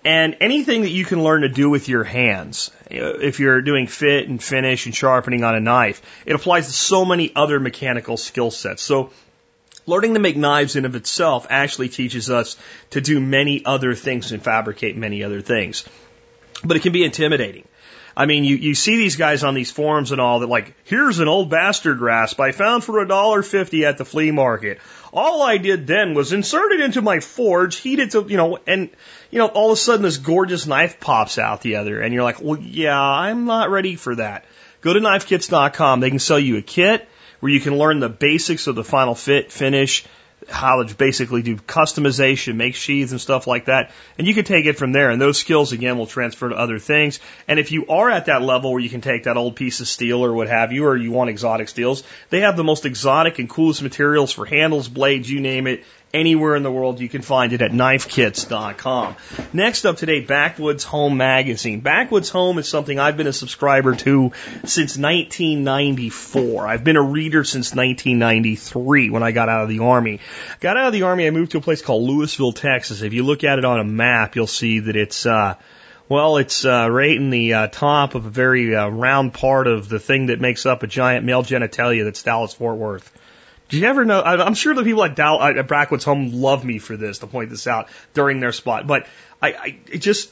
And 0.05 0.37
anything 0.39 0.83
that 0.83 0.91
you 0.91 1.03
can 1.03 1.23
learn 1.23 1.41
to 1.41 1.49
do 1.49 1.69
with 1.69 1.89
your 1.89 2.03
hands, 2.03 2.69
if 2.89 3.39
you're 3.39 3.61
doing 3.61 3.87
fit 3.87 4.29
and 4.29 4.41
finish 4.41 4.85
and 4.85 4.95
sharpening 4.95 5.43
on 5.43 5.55
a 5.55 5.59
knife, 5.59 6.01
it 6.27 6.35
applies 6.35 6.67
to 6.67 6.73
so 6.73 7.05
many 7.05 7.31
other 7.35 7.59
mechanical 7.59 8.15
skill 8.15 8.51
sets. 8.51 8.83
So 8.83 9.09
learning 9.87 10.13
to 10.13 10.19
make 10.19 10.37
knives 10.37 10.75
in 10.75 10.85
of 10.85 10.95
itself 10.95 11.47
actually 11.49 11.89
teaches 11.89 12.29
us 12.29 12.55
to 12.91 13.01
do 13.01 13.19
many 13.19 13.65
other 13.65 13.95
things 13.95 14.31
and 14.31 14.43
fabricate 14.43 14.95
many 14.95 15.23
other 15.23 15.41
things. 15.41 15.83
But 16.63 16.77
it 16.77 16.83
can 16.83 16.93
be 16.93 17.03
intimidating. 17.03 17.67
I 18.17 18.25
mean, 18.25 18.45
you, 18.45 18.55
you 18.55 18.75
see 18.75 18.95
these 18.95 19.17
guys 19.17 19.43
on 19.43 19.55
these 19.55 19.71
forums 19.71 20.11
and 20.11 20.21
all 20.21 20.39
that 20.39 20.47
like, 20.47 20.73
here's 20.85 21.19
an 21.19 21.27
old 21.27 21.49
bastard 21.49 21.99
rasp 21.99 22.39
I 22.39 22.51
found 22.51 22.83
for 22.83 22.99
a 22.99 23.07
dollar 23.07 23.43
fifty 23.43 23.85
at 23.85 23.97
the 23.97 24.05
flea 24.05 24.31
market. 24.31 24.79
All 25.11 25.41
I 25.43 25.57
did 25.57 25.85
then 25.85 26.13
was 26.13 26.31
insert 26.31 26.71
it 26.71 26.79
into 26.79 27.01
my 27.01 27.19
forge, 27.19 27.75
heat 27.77 27.99
it 27.99 28.11
to, 28.11 28.25
you 28.27 28.37
know, 28.37 28.59
and, 28.65 28.89
you 29.31 29.39
know, 29.39 29.47
all 29.47 29.71
of 29.71 29.77
a 29.77 29.81
sudden 29.81 30.03
this 30.03 30.17
gorgeous 30.17 30.65
knife 30.65 30.99
pops 30.99 31.37
out 31.37 31.61
the 31.61 31.75
other 31.75 32.01
and 32.01 32.13
you're 32.13 32.23
like, 32.23 32.41
well, 32.41 32.59
yeah, 32.59 32.99
I'm 32.99 33.45
not 33.45 33.69
ready 33.69 33.95
for 33.95 34.15
that. 34.15 34.45
Go 34.81 34.93
to 34.93 34.99
knifekits.com. 34.99 35.99
They 35.99 36.09
can 36.09 36.19
sell 36.19 36.39
you 36.39 36.57
a 36.57 36.61
kit 36.61 37.07
where 37.39 37.51
you 37.51 37.59
can 37.59 37.77
learn 37.77 37.99
the 37.99 38.09
basics 38.09 38.67
of 38.67 38.75
the 38.75 38.83
final 38.83 39.15
fit, 39.15 39.51
finish, 39.51 40.05
to 40.47 40.95
basically 40.97 41.41
do 41.41 41.55
customization, 41.55 42.55
make 42.55 42.75
sheaths 42.75 43.11
and 43.11 43.21
stuff 43.21 43.47
like 43.47 43.65
that. 43.65 43.91
And 44.17 44.27
you 44.27 44.33
can 44.33 44.45
take 44.45 44.65
it 44.65 44.77
from 44.77 44.91
there. 44.91 45.09
And 45.09 45.21
those 45.21 45.37
skills 45.37 45.71
again 45.71 45.97
will 45.97 46.07
transfer 46.07 46.49
to 46.49 46.55
other 46.55 46.79
things. 46.79 47.19
And 47.47 47.59
if 47.59 47.71
you 47.71 47.87
are 47.87 48.09
at 48.09 48.27
that 48.27 48.41
level 48.41 48.71
where 48.71 48.81
you 48.81 48.89
can 48.89 49.01
take 49.01 49.23
that 49.23 49.37
old 49.37 49.55
piece 49.55 49.79
of 49.79 49.87
steel 49.87 50.23
or 50.23 50.33
what 50.33 50.47
have 50.47 50.71
you, 50.71 50.85
or 50.85 50.95
you 50.95 51.11
want 51.11 51.29
exotic 51.29 51.69
steels, 51.69 52.03
they 52.29 52.41
have 52.41 52.57
the 52.57 52.63
most 52.63 52.85
exotic 52.85 53.39
and 53.39 53.49
coolest 53.49 53.81
materials 53.81 54.31
for 54.31 54.45
handles, 54.45 54.87
blades, 54.87 55.29
you 55.29 55.41
name 55.41 55.67
it, 55.67 55.83
anywhere 56.15 56.55
in 56.55 56.63
the 56.63 56.71
world. 56.71 56.99
You 56.99 57.09
can 57.09 57.21
find 57.21 57.53
it 57.53 57.61
at 57.61 57.71
knifekits.com. 57.71 59.15
Next 59.53 59.85
up 59.85 59.97
today, 59.97 60.21
Backwoods 60.21 60.85
Home 60.85 61.17
Magazine. 61.17 61.81
Backwoods 61.81 62.29
Home 62.29 62.57
is 62.57 62.67
something 62.67 62.97
I've 62.97 63.17
been 63.17 63.27
a 63.27 63.33
subscriber 63.33 63.95
to 63.95 64.31
since 64.63 64.97
1994. 64.97 66.67
I've 66.67 66.83
been 66.83 66.95
a 66.95 67.03
reader 67.03 67.43
since 67.43 67.75
1993 67.75 69.09
when 69.09 69.23
I 69.23 69.31
got 69.31 69.49
out 69.49 69.63
of 69.63 69.69
the 69.69 69.79
Army. 69.79 70.21
Got 70.61 70.77
out 70.77 70.87
of 70.87 70.93
the 70.93 71.03
Army, 71.03 71.27
I 71.27 71.31
moved 71.31 71.51
to 71.51 71.57
a 71.57 71.61
place 71.61 71.81
called 71.81 72.09
Lewisville, 72.09 72.55
Texas. 72.55 73.01
If 73.01 73.13
you 73.13 73.23
look 73.23 73.43
at 73.43 73.59
it 73.59 73.65
on 73.65 73.79
a 73.79 73.83
map, 73.83 74.35
you'll 74.35 74.47
see 74.47 74.79
that 74.79 74.95
it's, 74.95 75.25
uh, 75.25 75.55
well, 76.07 76.37
it's 76.37 76.65
uh, 76.65 76.87
right 76.89 77.15
in 77.15 77.29
the 77.29 77.53
uh, 77.53 77.67
top 77.67 78.15
of 78.15 78.25
a 78.25 78.29
very 78.29 78.75
uh, 78.75 78.87
round 78.87 79.33
part 79.33 79.67
of 79.67 79.89
the 79.89 79.99
thing 79.99 80.27
that 80.27 80.39
makes 80.39 80.65
up 80.65 80.83
a 80.83 80.87
giant 80.87 81.25
male 81.25 81.43
genitalia 81.43 82.03
that's 82.03 82.23
Dallas 82.23 82.53
Fort 82.53 82.77
Worth. 82.77 83.11
Do 83.69 83.79
you 83.79 83.87
ever 83.87 84.05
know? 84.05 84.21
I'm 84.21 84.53
sure 84.53 84.73
the 84.73 84.83
people 84.83 85.03
at, 85.03 85.15
Dow, 85.15 85.41
at 85.41 85.67
Backwoods 85.67 86.03
Home 86.05 86.31
love 86.33 86.63
me 86.63 86.77
for 86.77 86.95
this 86.95 87.19
to 87.19 87.27
point 87.27 87.49
this 87.49 87.65
out 87.65 87.89
during 88.13 88.39
their 88.39 88.51
spot. 88.51 88.85
But 88.85 89.07
I, 89.41 89.47
I 89.53 89.77
it 89.91 89.99
just 89.99 90.31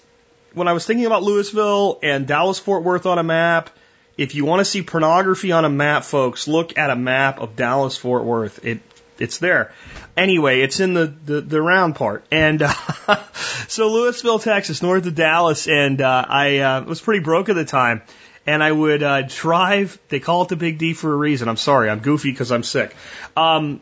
when 0.54 0.68
I 0.68 0.74
was 0.74 0.86
thinking 0.86 1.06
about 1.06 1.24
Lewisville 1.24 2.00
and 2.04 2.28
Dallas 2.28 2.60
Fort 2.60 2.84
Worth 2.84 3.06
on 3.06 3.18
a 3.18 3.24
map, 3.24 3.72
if 4.18 4.36
you 4.36 4.46
want 4.46 4.60
to 4.60 4.66
see 4.66 4.84
pornography 4.84 5.52
on 5.52 5.66
a 5.66 5.70
map, 5.70 6.04
folks, 6.04 6.48
look 6.48 6.78
at 6.78 6.92
a 6.92 6.96
map 6.96 7.40
of 7.40 7.56
Dallas 7.56 7.98
Fort 7.98 8.24
Worth. 8.24 8.64
It 8.64 8.82
it's 9.18 9.40
there. 9.40 9.72
Anyway, 10.16 10.62
it's 10.62 10.80
in 10.80 10.94
the 10.94 11.08
the, 11.26 11.42
the 11.42 11.62
round 11.62 11.96
part, 11.96 12.24
and 12.32 12.62
uh, 12.62 12.72
so 13.68 13.90
Lewisville, 13.90 14.44
Texas, 14.44 14.84
north 14.84 15.06
of 15.08 15.16
Dallas, 15.16 15.68
and 15.68 16.02
uh, 16.02 16.26
I 16.28 16.60
uh, 16.60 16.84
was 16.84 17.02
pretty 17.02 17.24
broke 17.24 17.50
at 17.50 17.56
the 17.56 17.66
time 17.66 18.04
and 18.46 18.64
I 18.64 18.72
would 18.72 19.04
uh, 19.04 19.22
drive. 19.24 20.00
They 20.10 20.20
call 20.20 20.44
it 20.44 20.50
the 20.50 20.56
Big 20.56 20.78
D 20.78 20.94
for 20.94 21.14
a 21.14 21.16
reason. 21.16 21.48
I'm 21.48 21.58
sorry, 21.58 21.90
I'm 21.90 22.00
goofy 22.00 22.32
because 22.32 22.52
I'm 22.52 22.64
sick. 22.64 22.96
Um, 23.38 23.82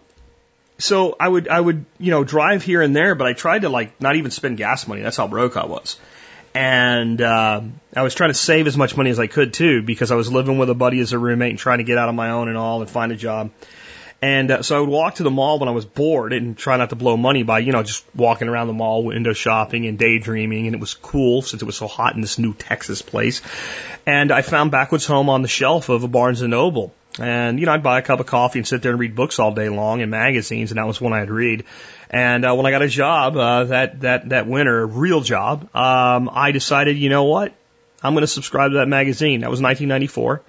so 0.78 1.16
I 1.20 1.28
would 1.28 1.48
I 1.48 1.60
would 1.60 1.86
you 2.00 2.12
know 2.12 2.24
drive 2.24 2.64
here 2.64 2.82
and 2.82 2.96
there, 2.96 3.16
but 3.16 3.28
I 3.28 3.34
tried 3.34 3.64
to 3.64 3.70
like 3.70 4.02
not 4.02 4.16
even 4.16 4.32
spend 4.32 4.58
gas 4.58 4.88
money. 4.88 5.02
That's 5.02 5.18
how 5.18 5.28
broke 5.28 5.58
I 5.58 5.66
was. 5.66 6.00
And 6.54 7.22
uh, 7.22 7.62
I 7.96 8.02
was 8.02 8.14
trying 8.14 8.32
to 8.32 8.34
save 8.34 8.68
as 8.68 8.76
much 8.76 8.98
money 8.98 9.10
as 9.10 9.20
I 9.20 9.28
could 9.28 9.54
too, 9.54 9.82
because 9.84 10.12
I 10.12 10.16
was 10.16 10.32
living 10.32 10.58
with 10.58 10.70
a 10.70 10.74
buddy 10.74 11.00
as 11.00 11.14
a 11.14 11.20
roommate 11.20 11.52
and 11.52 11.60
trying 11.60 11.78
to 11.78 11.86
get 11.86 11.98
out 11.98 12.10
on 12.10 12.16
my 12.16 12.32
own 12.32 12.50
and 12.50 12.58
all 12.58 12.82
and 12.82 12.90
find 12.90 13.12
a 13.12 13.16
job. 13.16 13.52
And 14.22 14.52
uh, 14.52 14.62
so 14.62 14.78
I 14.78 14.80
would 14.80 14.90
walk 14.90 15.16
to 15.16 15.24
the 15.24 15.32
mall 15.32 15.58
when 15.58 15.68
I 15.68 15.72
was 15.72 15.86
bored 15.86 16.32
and 16.32 16.56
try 16.56 16.78
not 16.78 16.92
to 16.92 16.96
blow 16.96 17.18
money 17.18 17.42
by, 17.42 17.60
you 17.60 17.72
know, 17.72 17.82
just 17.82 18.06
walking 18.16 18.50
around 18.50 18.68
the 18.68 18.74
mall, 18.74 19.04
window 19.04 19.34
shopping 19.34 19.88
and 19.88 19.98
daydreaming. 19.98 20.68
And 20.68 20.76
it 20.76 20.80
was 20.80 20.94
cool 20.94 21.42
since 21.42 21.64
it 21.64 21.66
was 21.66 21.76
so 21.76 21.88
hot 21.88 22.14
in 22.14 22.22
this 22.22 22.38
new 22.38 22.54
Texas 22.54 23.02
place. 23.02 23.42
And 24.06 24.32
I 24.32 24.44
found 24.44 24.70
Backwoods 24.70 25.08
Home 25.08 25.30
on 25.30 25.42
the 25.42 25.48
shelf 25.48 25.90
of 25.90 26.04
a 26.04 26.08
Barnes 26.08 26.42
and 26.42 26.52
Noble. 26.52 26.94
And, 27.20 27.60
you 27.60 27.66
know, 27.66 27.74
I'd 27.74 27.84
buy 27.84 27.98
a 27.98 28.04
cup 28.04 28.20
of 28.20 28.28
coffee 28.28 28.60
and 28.60 28.68
sit 28.68 28.84
there 28.84 28.92
and 28.92 29.00
read 29.00 29.16
books 29.16 29.40
all 29.40 29.54
day 29.54 29.70
long 29.70 30.02
and 30.04 30.12
magazines. 30.12 30.72
And 30.72 30.78
that 30.78 30.86
was 30.86 31.02
when 31.02 31.14
I'd 31.14 31.32
read. 31.32 31.66
And 32.12 32.46
uh, 32.46 32.54
when 32.54 32.68
I 32.68 32.72
got 32.72 32.84
a 32.84 32.88
job 32.88 33.36
uh, 33.36 33.64
that, 33.66 34.02
that, 34.02 34.30
that 34.30 34.48
winter, 34.48 34.82
a 34.82 34.86
real 34.86 35.22
job, 35.22 35.76
um, 35.76 36.30
I 36.32 36.52
decided, 36.52 36.96
you 36.96 37.10
know 37.10 37.24
what? 37.24 37.54
I'm 38.04 38.14
going 38.14 38.22
to 38.22 38.28
subscribe 38.28 38.72
to 38.72 38.78
that 38.78 38.88
magazine. 38.88 39.42
That 39.42 39.50
was 39.50 39.62
1994. 39.62 40.42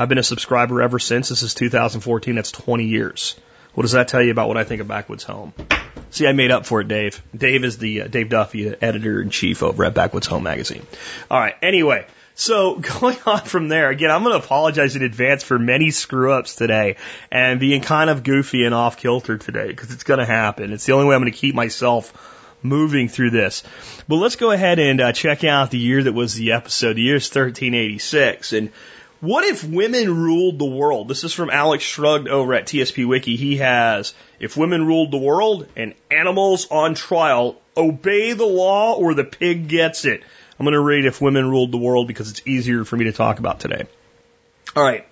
I've 0.00 0.08
been 0.08 0.16
a 0.16 0.22
subscriber 0.22 0.80
ever 0.80 0.98
since. 0.98 1.28
This 1.28 1.42
is 1.42 1.52
2014. 1.52 2.34
That's 2.34 2.50
20 2.50 2.84
years. 2.84 3.36
What 3.74 3.82
does 3.82 3.92
that 3.92 4.08
tell 4.08 4.22
you 4.22 4.30
about 4.30 4.48
what 4.48 4.56
I 4.56 4.64
think 4.64 4.80
of 4.80 4.88
Backwoods 4.88 5.24
Home? 5.24 5.52
See, 6.08 6.26
I 6.26 6.32
made 6.32 6.50
up 6.50 6.64
for 6.64 6.80
it, 6.80 6.88
Dave. 6.88 7.22
Dave 7.36 7.64
is 7.64 7.76
the 7.76 8.00
uh, 8.00 8.06
Dave 8.06 8.30
Duffy, 8.30 8.66
editor 8.80 9.20
in 9.20 9.28
chief 9.28 9.62
over 9.62 9.84
at 9.84 9.92
Backwoods 9.92 10.26
Home 10.28 10.42
magazine. 10.42 10.86
All 11.30 11.38
right. 11.38 11.54
Anyway, 11.60 12.06
So 12.34 12.76
going 13.00 13.18
on 13.26 13.42
from 13.42 13.68
there, 13.68 13.90
again, 13.90 14.10
I'm 14.10 14.22
going 14.22 14.40
to 14.40 14.42
apologize 14.42 14.96
in 14.96 15.02
advance 15.02 15.42
for 15.42 15.58
many 15.58 15.90
screw 15.90 16.32
ups 16.32 16.54
today 16.54 16.96
and 17.30 17.60
being 17.60 17.82
kind 17.82 18.08
of 18.08 18.22
goofy 18.22 18.64
and 18.64 18.74
off 18.74 18.96
kilter 18.96 19.36
today 19.36 19.66
because 19.66 19.92
it's 19.92 20.04
going 20.04 20.20
to 20.20 20.24
happen. 20.24 20.72
It's 20.72 20.86
the 20.86 20.94
only 20.94 21.08
way 21.08 21.14
I'm 21.14 21.20
going 21.20 21.30
to 21.30 21.38
keep 21.38 21.54
myself 21.54 22.10
moving 22.62 23.08
through 23.08 23.30
this. 23.32 23.64
But 24.08 24.16
let's 24.16 24.36
go 24.36 24.50
ahead 24.50 24.78
and 24.78 24.98
uh, 24.98 25.12
check 25.12 25.44
out 25.44 25.70
the 25.70 25.78
year 25.78 26.02
that 26.02 26.14
was 26.14 26.34
the 26.34 26.52
episode. 26.52 26.94
The 26.94 27.02
year 27.02 27.16
is 27.16 27.28
1386. 27.28 28.54
And 28.54 28.70
what 29.20 29.44
if 29.44 29.62
women 29.62 30.22
ruled 30.22 30.58
the 30.58 30.64
world? 30.64 31.08
This 31.08 31.24
is 31.24 31.32
from 31.32 31.50
Alex 31.50 31.84
Shrugged 31.84 32.28
over 32.28 32.54
at 32.54 32.66
TSP 32.66 33.06
Wiki. 33.06 33.36
He 33.36 33.58
has, 33.58 34.14
if 34.38 34.56
women 34.56 34.86
ruled 34.86 35.10
the 35.10 35.18
world 35.18 35.66
and 35.76 35.94
animals 36.10 36.66
on 36.70 36.94
trial, 36.94 37.60
obey 37.76 38.32
the 38.32 38.46
law 38.46 38.94
or 38.94 39.14
the 39.14 39.24
pig 39.24 39.68
gets 39.68 40.04
it. 40.04 40.22
I'm 40.58 40.64
going 40.64 40.72
to 40.72 40.80
read 40.80 41.04
if 41.04 41.20
women 41.20 41.48
ruled 41.48 41.72
the 41.72 41.78
world 41.78 42.06
because 42.06 42.30
it's 42.30 42.46
easier 42.46 42.84
for 42.84 42.96
me 42.96 43.04
to 43.06 43.12
talk 43.12 43.38
about 43.38 43.60
today. 43.60 43.84
All 44.74 44.82
right. 44.82 45.06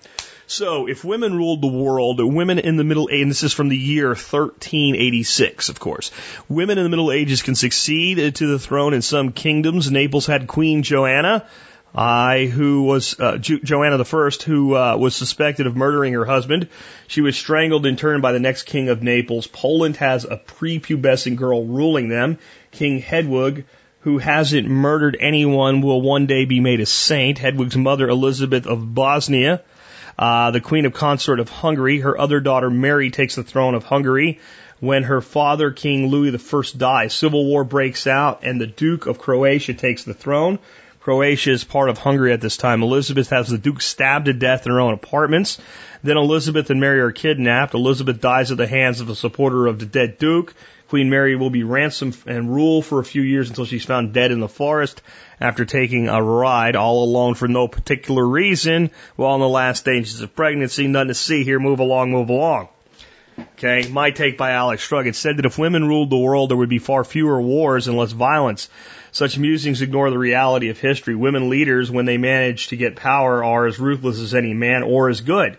So, 0.47 0.87
if 0.87 1.03
women 1.03 1.37
ruled 1.37 1.61
the 1.61 1.67
world, 1.67 2.19
women 2.19 2.57
in 2.57 2.75
the 2.75 2.83
Middle 2.83 3.09
Ages, 3.11 3.21
and 3.21 3.29
this 3.29 3.43
is 3.43 3.53
from 3.53 3.69
the 3.69 3.77
year 3.77 4.07
1386, 4.07 5.69
of 5.69 5.79
course, 5.79 6.09
women 6.47 6.79
in 6.79 6.83
the 6.83 6.89
Middle 6.89 7.11
Ages 7.11 7.43
can 7.43 7.53
succeed 7.53 8.35
to 8.35 8.47
the 8.47 8.57
throne 8.57 8.95
in 8.95 9.03
some 9.03 9.31
kingdoms. 9.31 9.91
Naples 9.91 10.25
had 10.25 10.47
Queen 10.47 10.81
Joanna, 10.81 11.47
I, 11.93 12.45
who 12.45 12.83
was 12.83 13.19
uh, 13.19 13.37
jo- 13.37 13.59
Joanna 13.63 13.97
the 13.97 14.05
First, 14.05 14.43
who 14.43 14.75
uh, 14.75 14.95
was 14.97 15.15
suspected 15.15 15.65
of 15.65 15.75
murdering 15.75 16.13
her 16.13 16.25
husband. 16.25 16.69
She 17.07 17.21
was 17.21 17.35
strangled 17.35 17.85
in 17.85 17.95
turn 17.95 18.21
by 18.21 18.31
the 18.31 18.39
next 18.39 18.63
king 18.63 18.89
of 18.89 19.01
Naples. 19.01 19.47
Poland 19.47 19.97
has 19.97 20.23
a 20.23 20.37
prepubescent 20.37 21.35
girl 21.35 21.65
ruling 21.65 22.07
them. 22.07 22.37
King 22.71 22.99
Hedwig, 22.99 23.65
who 24.01 24.19
hasn't 24.19 24.67
murdered 24.67 25.17
anyone, 25.19 25.81
will 25.81 26.01
one 26.01 26.27
day 26.27 26.45
be 26.45 26.59
made 26.59 26.79
a 26.79 26.85
saint. 26.85 27.39
Hedwig's 27.39 27.75
mother, 27.75 28.07
Elizabeth 28.07 28.67
of 28.67 28.93
Bosnia, 28.93 29.63
uh, 30.17 30.51
the 30.51 30.61
Queen 30.61 30.85
of 30.85 30.93
Consort 30.93 31.39
of 31.39 31.49
Hungary. 31.49 31.99
Her 31.99 32.19
other 32.19 32.39
daughter, 32.39 32.69
Mary, 32.69 33.09
takes 33.09 33.35
the 33.35 33.43
throne 33.43 33.73
of 33.73 33.83
Hungary. 33.83 34.39
When 34.79 35.03
her 35.03 35.19
father, 35.19 35.71
King 35.71 36.07
Louis 36.07 36.33
I, 36.33 36.77
dies, 36.77 37.13
civil 37.13 37.45
war 37.45 37.65
breaks 37.65 38.07
out, 38.07 38.41
and 38.43 38.61
the 38.61 38.67
Duke 38.67 39.07
of 39.07 39.19
Croatia 39.19 39.73
takes 39.73 40.03
the 40.03 40.13
throne. 40.13 40.59
Croatia 41.01 41.51
is 41.51 41.63
part 41.63 41.89
of 41.89 41.97
Hungary 41.97 42.33
at 42.33 42.41
this 42.41 42.57
time. 42.57 42.83
Elizabeth 42.83 43.29
has 43.29 43.47
the 43.47 43.57
Duke 43.57 43.81
stabbed 43.81 44.25
to 44.25 44.33
death 44.33 44.65
in 44.65 44.71
her 44.71 44.81
own 44.81 44.93
apartments. 44.93 45.57
Then 46.03 46.17
Elizabeth 46.17 46.69
and 46.69 46.81
Mary 46.81 46.99
are 46.99 47.11
kidnapped. 47.11 47.73
Elizabeth 47.73 48.19
dies 48.19 48.51
at 48.51 48.57
the 48.57 48.67
hands 48.67 48.99
of 48.99 49.09
a 49.09 49.15
supporter 49.15 49.67
of 49.67 49.79
the 49.79 49.85
dead 49.85 50.17
Duke. 50.17 50.53
Queen 50.89 51.09
Mary 51.09 51.35
will 51.35 51.51
be 51.51 51.63
ransomed 51.63 52.17
and 52.25 52.53
rule 52.53 52.81
for 52.81 52.99
a 52.99 53.05
few 53.05 53.21
years 53.21 53.47
until 53.49 53.65
she's 53.65 53.85
found 53.85 54.11
dead 54.11 54.31
in 54.31 54.39
the 54.39 54.47
forest 54.47 55.01
after 55.39 55.63
taking 55.63 56.09
a 56.09 56.21
ride 56.21 56.75
all 56.75 57.03
alone 57.03 57.35
for 57.35 57.47
no 57.47 57.67
particular 57.67 58.27
reason 58.27 58.89
while 59.15 59.35
in 59.35 59.41
the 59.41 59.47
last 59.47 59.79
stages 59.79 60.19
of 60.21 60.35
pregnancy. 60.35 60.87
Nothing 60.87 61.09
to 61.09 61.13
see 61.13 61.43
here. 61.43 61.59
Move 61.59 61.79
along, 61.79 62.11
move 62.11 62.29
along. 62.29 62.69
Okay, 63.39 63.87
my 63.89 64.11
take 64.11 64.37
by 64.37 64.51
Alex 64.51 64.81
Shrugged. 64.81 65.07
It 65.07 65.15
said 65.15 65.37
that 65.37 65.45
if 65.45 65.57
women 65.57 65.87
ruled 65.87 66.09
the 66.09 66.17
world, 66.17 66.49
there 66.49 66.57
would 66.57 66.69
be 66.69 66.79
far 66.79 67.03
fewer 67.03 67.39
wars 67.39 67.87
and 67.87 67.95
less 67.95 68.11
violence. 68.11 68.69
Such 69.11 69.37
musings 69.37 69.81
ignore 69.81 70.09
the 70.09 70.17
reality 70.17 70.69
of 70.69 70.79
history. 70.79 71.15
Women 71.15 71.49
leaders, 71.49 71.89
when 71.89 72.05
they 72.05 72.17
manage 72.17 72.67
to 72.67 72.77
get 72.77 72.95
power, 72.95 73.43
are 73.43 73.65
as 73.65 73.79
ruthless 73.79 74.19
as 74.19 74.33
any 74.33 74.53
man 74.53 74.83
or 74.83 75.09
as 75.09 75.21
good. 75.21 75.57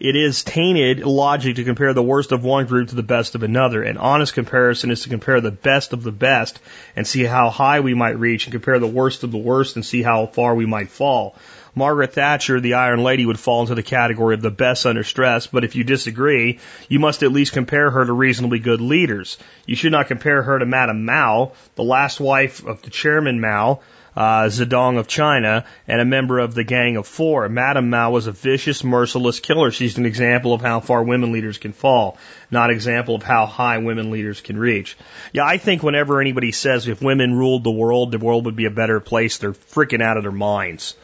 It 0.00 0.16
is 0.16 0.42
tainted 0.42 1.04
logic 1.04 1.56
to 1.56 1.64
compare 1.64 1.94
the 1.94 2.02
worst 2.02 2.32
of 2.32 2.44
one 2.44 2.66
group 2.66 2.88
to 2.88 2.96
the 2.96 3.02
best 3.02 3.34
of 3.34 3.42
another. 3.42 3.82
An 3.82 3.96
honest 3.96 4.34
comparison 4.34 4.90
is 4.90 5.02
to 5.02 5.08
compare 5.08 5.40
the 5.40 5.52
best 5.52 5.92
of 5.92 6.02
the 6.02 6.12
best 6.12 6.60
and 6.96 7.06
see 7.06 7.24
how 7.24 7.50
high 7.50 7.80
we 7.80 7.94
might 7.94 8.18
reach 8.18 8.46
and 8.46 8.52
compare 8.52 8.78
the 8.78 8.86
worst 8.86 9.22
of 9.22 9.30
the 9.30 9.38
worst 9.38 9.76
and 9.76 9.84
see 9.84 10.02
how 10.02 10.26
far 10.26 10.54
we 10.54 10.66
might 10.66 10.90
fall. 10.90 11.36
Margaret 11.76 12.12
Thatcher, 12.12 12.60
the 12.60 12.74
Iron 12.74 13.02
Lady, 13.02 13.26
would 13.26 13.38
fall 13.38 13.62
into 13.62 13.74
the 13.74 13.82
category 13.82 14.34
of 14.34 14.42
the 14.42 14.50
best 14.50 14.86
under 14.86 15.02
stress, 15.02 15.48
but 15.48 15.64
if 15.64 15.74
you 15.74 15.82
disagree, 15.82 16.60
you 16.88 17.00
must 17.00 17.24
at 17.24 17.32
least 17.32 17.52
compare 17.52 17.90
her 17.90 18.04
to 18.04 18.12
reasonably 18.12 18.60
good 18.60 18.80
leaders. 18.80 19.38
You 19.66 19.74
should 19.74 19.90
not 19.90 20.06
compare 20.06 20.42
her 20.42 20.58
to 20.60 20.66
Madame 20.66 21.04
Mao, 21.04 21.52
the 21.74 21.82
last 21.82 22.20
wife 22.20 22.64
of 22.64 22.82
the 22.82 22.90
chairman 22.90 23.40
Mao, 23.40 23.80
uh, 24.16 24.48
Zedong 24.48 24.98
of 24.98 25.08
China, 25.08 25.64
and 25.88 26.00
a 26.00 26.04
member 26.04 26.38
of 26.38 26.54
the 26.54 26.62
Gang 26.62 26.96
of 26.96 27.08
Four. 27.08 27.48
Madame 27.48 27.90
Mao 27.90 28.10
was 28.10 28.28
a 28.28 28.32
vicious, 28.32 28.84
merciless 28.84 29.40
killer. 29.40 29.72
She's 29.72 29.98
an 29.98 30.06
example 30.06 30.54
of 30.54 30.60
how 30.60 30.78
far 30.78 31.02
women 31.02 31.32
leaders 31.32 31.58
can 31.58 31.72
fall, 31.72 32.18
not 32.52 32.70
an 32.70 32.76
example 32.76 33.16
of 33.16 33.24
how 33.24 33.46
high 33.46 33.78
women 33.78 34.12
leaders 34.12 34.40
can 34.40 34.56
reach. 34.56 34.96
Yeah, 35.32 35.44
I 35.44 35.58
think 35.58 35.82
whenever 35.82 36.20
anybody 36.20 36.52
says 36.52 36.86
if 36.86 37.02
women 37.02 37.34
ruled 37.34 37.64
the 37.64 37.72
world, 37.72 38.12
the 38.12 38.18
world 38.18 38.46
would 38.46 38.54
be 38.54 38.66
a 38.66 38.70
better 38.70 39.00
place, 39.00 39.38
they're 39.38 39.52
freaking 39.52 40.02
out 40.02 40.16
of 40.16 40.22
their 40.22 40.30
minds 40.30 40.94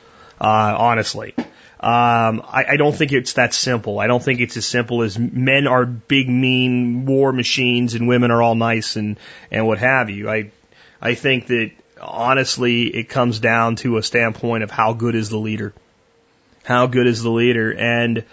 uh, 0.41 0.77
honestly. 0.79 1.35
Um, 1.83 2.43
I, 2.47 2.65
I 2.71 2.77
don't 2.77 2.95
think 2.95 3.13
it's 3.13 3.35
that 3.35 3.55
simple. 3.55 3.99
I 3.99 4.07
don't 4.07 4.23
think 4.23 4.41
it's 4.41 4.57
as 4.57 4.67
simple 4.67 5.03
as 5.03 5.19
men 5.19 5.67
are 5.67 5.87
big, 5.87 6.29
mean 6.29 7.07
war 7.07 7.33
machines 7.33 7.95
and 7.95 8.07
women 8.07 8.31
are 8.31 8.43
all 8.43 8.55
nice 8.55 8.97
and, 8.97 9.19
and 9.51 9.67
what 9.67 9.79
have 9.79 10.11
you. 10.11 10.29
I, 10.29 10.51
I 11.01 11.15
think 11.15 11.47
that 11.47 11.71
honestly 11.99 12.85
it 12.89 13.09
comes 13.09 13.41
down 13.41 13.77
to 13.77 13.97
a 13.97 14.03
standpoint 14.03 14.63
of 14.63 14.71
how 14.71 14.93
good 14.93 15.15
is 15.15 15.31
the 15.31 15.39
leader. 15.39 15.73
How 16.65 16.87
good 16.87 17.07
is 17.07 17.23
the 17.23 17.31
leader? 17.31 17.73
And, 17.73 18.25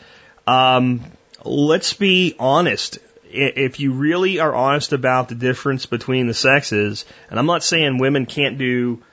um, 0.46 1.02
let's 1.46 1.94
be 1.94 2.36
honest. 2.38 3.00
If 3.30 3.80
you 3.80 3.94
really 3.94 4.40
are 4.40 4.54
honest 4.54 4.94
about 4.94 5.30
the 5.30 5.36
difference 5.36 5.86
between 5.86 6.28
the 6.28 6.34
sexes, 6.34 7.06
and 7.30 7.40
I'm 7.40 7.46
not 7.46 7.64
saying 7.64 7.98
women 7.98 8.26
can't 8.26 8.58
do 8.58 9.04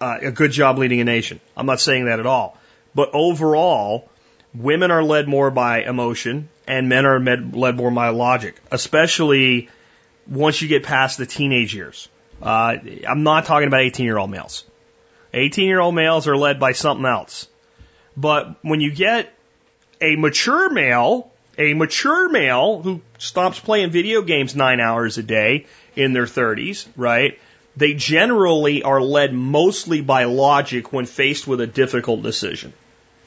uh, 0.00 0.18
a 0.22 0.30
good 0.30 0.50
job 0.50 0.78
leading 0.78 1.00
a 1.00 1.04
nation. 1.04 1.40
I'm 1.56 1.66
not 1.66 1.80
saying 1.80 2.06
that 2.06 2.20
at 2.20 2.26
all. 2.26 2.58
But 2.94 3.10
overall, 3.12 4.08
women 4.54 4.90
are 4.90 5.02
led 5.02 5.28
more 5.28 5.50
by 5.50 5.82
emotion 5.82 6.48
and 6.66 6.88
men 6.88 7.06
are 7.06 7.20
led 7.20 7.76
more 7.76 7.90
by 7.90 8.08
logic, 8.08 8.56
especially 8.70 9.68
once 10.26 10.62
you 10.62 10.68
get 10.68 10.84
past 10.84 11.18
the 11.18 11.26
teenage 11.26 11.74
years. 11.74 12.08
Uh, 12.42 12.76
I'm 13.08 13.22
not 13.22 13.44
talking 13.44 13.68
about 13.68 13.80
18 13.80 14.06
year 14.06 14.18
old 14.18 14.30
males. 14.30 14.64
18 15.32 15.66
year 15.66 15.80
old 15.80 15.94
males 15.94 16.28
are 16.28 16.36
led 16.36 16.60
by 16.60 16.72
something 16.72 17.06
else. 17.06 17.48
But 18.16 18.54
when 18.62 18.80
you 18.80 18.92
get 18.92 19.32
a 20.00 20.16
mature 20.16 20.70
male, 20.70 21.30
a 21.58 21.74
mature 21.74 22.28
male 22.28 22.80
who 22.82 23.00
stops 23.18 23.58
playing 23.58 23.90
video 23.90 24.22
games 24.22 24.54
nine 24.54 24.80
hours 24.80 25.18
a 25.18 25.22
day 25.22 25.66
in 25.96 26.12
their 26.12 26.26
30s, 26.26 26.86
right? 26.96 27.38
They 27.76 27.94
generally 27.94 28.82
are 28.82 29.00
led 29.00 29.34
mostly 29.34 30.00
by 30.00 30.24
logic 30.24 30.92
when 30.92 31.06
faced 31.06 31.46
with 31.46 31.60
a 31.60 31.66
difficult 31.66 32.22
decision. 32.22 32.72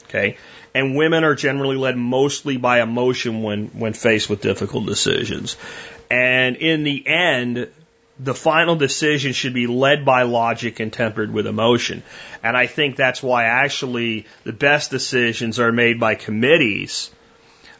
Okay? 0.04 0.38
And 0.74 0.96
women 0.96 1.24
are 1.24 1.34
generally 1.34 1.76
led 1.76 1.96
mostly 1.96 2.56
by 2.56 2.80
emotion 2.80 3.42
when, 3.42 3.66
when 3.68 3.92
faced 3.92 4.30
with 4.30 4.40
difficult 4.40 4.86
decisions. 4.86 5.56
And 6.10 6.56
in 6.56 6.84
the 6.84 7.06
end, 7.06 7.68
the 8.18 8.34
final 8.34 8.76
decision 8.76 9.32
should 9.32 9.54
be 9.54 9.66
led 9.66 10.04
by 10.04 10.22
logic 10.22 10.80
and 10.80 10.92
tempered 10.92 11.32
with 11.32 11.46
emotion. 11.46 12.02
And 12.42 12.56
I 12.56 12.66
think 12.66 12.96
that's 12.96 13.22
why 13.22 13.44
actually 13.44 14.26
the 14.44 14.52
best 14.52 14.90
decisions 14.90 15.60
are 15.60 15.72
made 15.72 16.00
by 16.00 16.14
committees, 16.14 17.10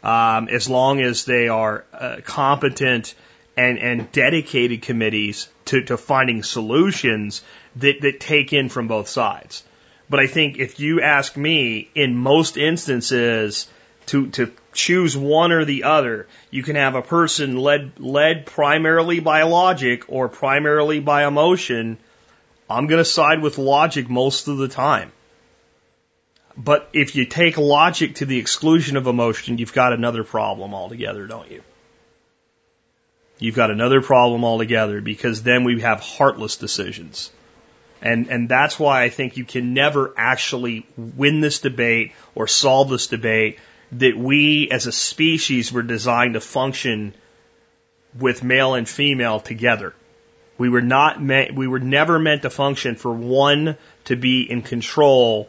um, 0.02 0.48
as 0.48 0.68
long 0.68 1.00
as 1.00 1.24
they 1.24 1.48
are 1.48 1.84
uh, 1.92 2.16
competent 2.24 3.14
and, 3.56 3.78
and 3.78 4.12
dedicated 4.12 4.82
committees 4.82 5.48
to, 5.68 5.82
to 5.82 5.96
finding 5.96 6.42
solutions 6.42 7.42
that, 7.76 8.00
that 8.00 8.20
take 8.20 8.52
in 8.52 8.68
from 8.68 8.88
both 8.88 9.08
sides. 9.08 9.64
But 10.10 10.20
I 10.20 10.26
think 10.26 10.58
if 10.58 10.80
you 10.80 11.00
ask 11.02 11.36
me, 11.36 11.90
in 11.94 12.16
most 12.16 12.56
instances, 12.56 13.68
to, 14.06 14.28
to 14.30 14.50
choose 14.72 15.16
one 15.16 15.52
or 15.52 15.64
the 15.64 15.84
other, 15.84 16.26
you 16.50 16.62
can 16.62 16.76
have 16.76 16.94
a 16.94 17.02
person 17.02 17.58
led, 17.58 18.00
led 18.00 18.46
primarily 18.46 19.20
by 19.20 19.42
logic 19.42 20.04
or 20.08 20.28
primarily 20.28 21.00
by 21.00 21.26
emotion. 21.26 21.98
I'm 22.70 22.86
going 22.86 23.02
to 23.02 23.04
side 23.04 23.42
with 23.42 23.58
logic 23.58 24.08
most 24.08 24.48
of 24.48 24.56
the 24.56 24.68
time. 24.68 25.12
But 26.56 26.88
if 26.92 27.14
you 27.14 27.26
take 27.26 27.58
logic 27.58 28.16
to 28.16 28.26
the 28.26 28.38
exclusion 28.38 28.96
of 28.96 29.06
emotion, 29.06 29.58
you've 29.58 29.74
got 29.74 29.92
another 29.92 30.24
problem 30.24 30.74
altogether, 30.74 31.26
don't 31.26 31.50
you? 31.50 31.62
You've 33.38 33.54
got 33.54 33.70
another 33.70 34.00
problem 34.00 34.44
altogether 34.44 35.00
because 35.00 35.42
then 35.42 35.64
we 35.64 35.80
have 35.80 36.00
heartless 36.00 36.56
decisions. 36.56 37.30
And, 38.00 38.28
and 38.28 38.48
that's 38.48 38.78
why 38.78 39.02
I 39.02 39.08
think 39.08 39.36
you 39.36 39.44
can 39.44 39.74
never 39.74 40.14
actually 40.16 40.86
win 40.96 41.40
this 41.40 41.60
debate 41.60 42.12
or 42.34 42.46
solve 42.46 42.90
this 42.90 43.08
debate 43.08 43.58
that 43.92 44.16
we 44.16 44.68
as 44.70 44.86
a 44.86 44.92
species 44.92 45.72
were 45.72 45.82
designed 45.82 46.34
to 46.34 46.40
function 46.40 47.14
with 48.18 48.44
male 48.44 48.74
and 48.74 48.88
female 48.88 49.40
together. 49.40 49.94
We 50.58 50.68
were 50.68 50.82
not 50.82 51.22
meant, 51.22 51.54
we 51.54 51.66
were 51.66 51.78
never 51.78 52.18
meant 52.18 52.42
to 52.42 52.50
function 52.50 52.96
for 52.96 53.12
one 53.12 53.76
to 54.04 54.16
be 54.16 54.42
in 54.42 54.62
control 54.62 55.48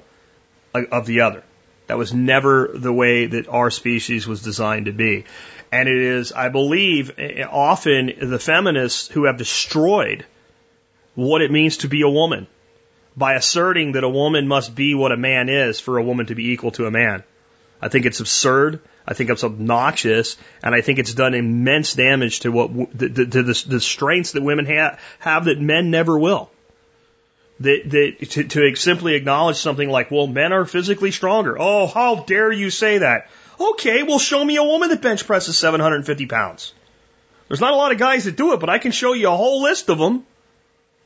of 0.73 1.05
the 1.05 1.21
other. 1.21 1.43
That 1.87 1.97
was 1.97 2.13
never 2.13 2.69
the 2.73 2.93
way 2.93 3.25
that 3.25 3.47
our 3.47 3.71
species 3.71 4.27
was 4.27 4.43
designed 4.43 4.85
to 4.85 4.91
be. 4.91 5.25
And 5.71 5.87
it 5.87 5.97
is, 5.97 6.31
I 6.31 6.49
believe, 6.49 7.11
eh, 7.17 7.41
eh, 7.41 7.47
often 7.49 8.13
the 8.19 8.39
feminists 8.39 9.07
who 9.07 9.25
have 9.25 9.37
destroyed 9.37 10.25
what 11.15 11.41
it 11.41 11.51
means 11.51 11.77
to 11.77 11.87
be 11.87 12.01
a 12.01 12.09
woman 12.09 12.47
by 13.15 13.33
asserting 13.33 13.91
that 13.93 14.03
a 14.03 14.09
woman 14.09 14.47
must 14.47 14.73
be 14.73 14.95
what 14.95 15.11
a 15.11 15.17
man 15.17 15.49
is 15.49 15.79
for 15.79 15.97
a 15.97 16.03
woman 16.03 16.27
to 16.27 16.35
be 16.35 16.51
equal 16.51 16.71
to 16.71 16.85
a 16.85 16.91
man. 16.91 17.23
I 17.81 17.89
think 17.89 18.05
it's 18.05 18.19
absurd. 18.19 18.81
I 19.07 19.13
think 19.13 19.29
it's 19.29 19.43
obnoxious, 19.43 20.37
and 20.61 20.75
I 20.75 20.81
think 20.81 20.99
it's 20.99 21.13
done 21.13 21.33
immense 21.33 21.93
damage 21.93 22.41
to 22.41 22.51
what 22.51 22.69
to 22.99 23.09
the, 23.09 23.79
strengths 23.79 24.33
that 24.33 24.43
women 24.43 24.67
ha- 24.67 24.97
have 25.17 25.45
that 25.45 25.59
men 25.59 25.89
never 25.89 26.17
will. 26.17 26.51
That, 27.61 27.89
that 27.89 28.29
to, 28.29 28.43
to 28.43 28.75
simply 28.75 29.15
acknowledge 29.15 29.57
something 29.57 29.89
like, 29.89 30.11
well, 30.11 30.27
men 30.27 30.53
are 30.53 30.65
physically 30.65 31.11
stronger. 31.11 31.57
Oh, 31.59 31.87
how 31.87 32.17
dare 32.17 32.51
you 32.51 32.69
say 32.69 32.99
that? 32.99 33.29
Okay, 33.59 34.03
well, 34.03 34.19
show 34.19 34.43
me 34.43 34.55
a 34.55 34.63
woman 34.63 34.89
that 34.89 35.01
bench 35.01 35.25
presses 35.27 35.57
750 35.57 36.25
pounds. 36.27 36.73
There's 37.47 37.59
not 37.59 37.73
a 37.73 37.75
lot 37.75 37.91
of 37.91 37.97
guys 37.97 38.25
that 38.25 38.37
do 38.37 38.53
it, 38.53 38.59
but 38.59 38.69
I 38.69 38.77
can 38.77 38.91
show 38.91 39.13
you 39.13 39.27
a 39.27 39.35
whole 39.35 39.63
list 39.63 39.89
of 39.89 39.97
them. 39.97 40.25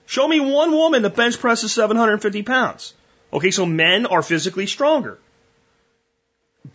Show 0.06 0.28
me 0.28 0.40
one 0.40 0.72
woman 0.72 1.02
that 1.02 1.16
bench 1.16 1.40
presses 1.40 1.72
750 1.72 2.44
pounds. 2.44 2.94
Okay, 3.32 3.50
so 3.50 3.66
men 3.66 4.06
are 4.06 4.22
physically 4.22 4.68
stronger. 4.68 5.18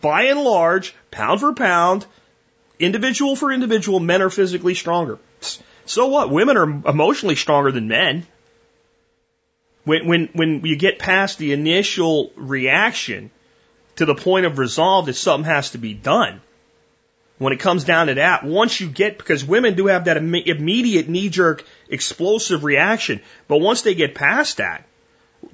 By 0.01 0.23
and 0.23 0.43
large, 0.43 0.93
pound 1.11 1.39
for 1.39 1.53
pound, 1.53 2.05
individual 2.79 3.35
for 3.35 3.51
individual, 3.51 3.99
men 3.99 4.21
are 4.21 4.29
physically 4.29 4.75
stronger. 4.75 5.19
So 5.85 6.07
what? 6.07 6.29
Women 6.29 6.57
are 6.57 6.89
emotionally 6.89 7.35
stronger 7.35 7.71
than 7.71 7.87
men. 7.87 8.25
When, 9.85 10.07
when, 10.07 10.29
when 10.33 10.65
you 10.65 10.75
get 10.75 10.99
past 10.99 11.37
the 11.37 11.53
initial 11.53 12.31
reaction 12.35 13.31
to 13.99 14.05
the 14.05 14.15
point 14.15 14.45
of 14.45 14.57
resolve 14.57 15.07
that 15.07 15.13
something 15.13 15.43
has 15.43 15.71
to 15.71 15.77
be 15.77 15.93
done, 15.93 16.39
when 17.37 17.51
it 17.51 17.59
comes 17.59 17.83
down 17.83 18.07
to 18.07 18.13
that, 18.13 18.45
once 18.45 18.79
you 18.79 18.87
get, 18.87 19.17
because 19.17 19.43
women 19.43 19.75
do 19.75 19.87
have 19.87 20.05
that 20.05 20.15
Im- 20.15 20.35
immediate 20.35 21.09
knee 21.09 21.27
jerk 21.27 21.65
explosive 21.89 22.63
reaction, 22.63 23.19
but 23.49 23.57
once 23.57 23.81
they 23.81 23.95
get 23.95 24.15
past 24.15 24.57
that, 24.57 24.85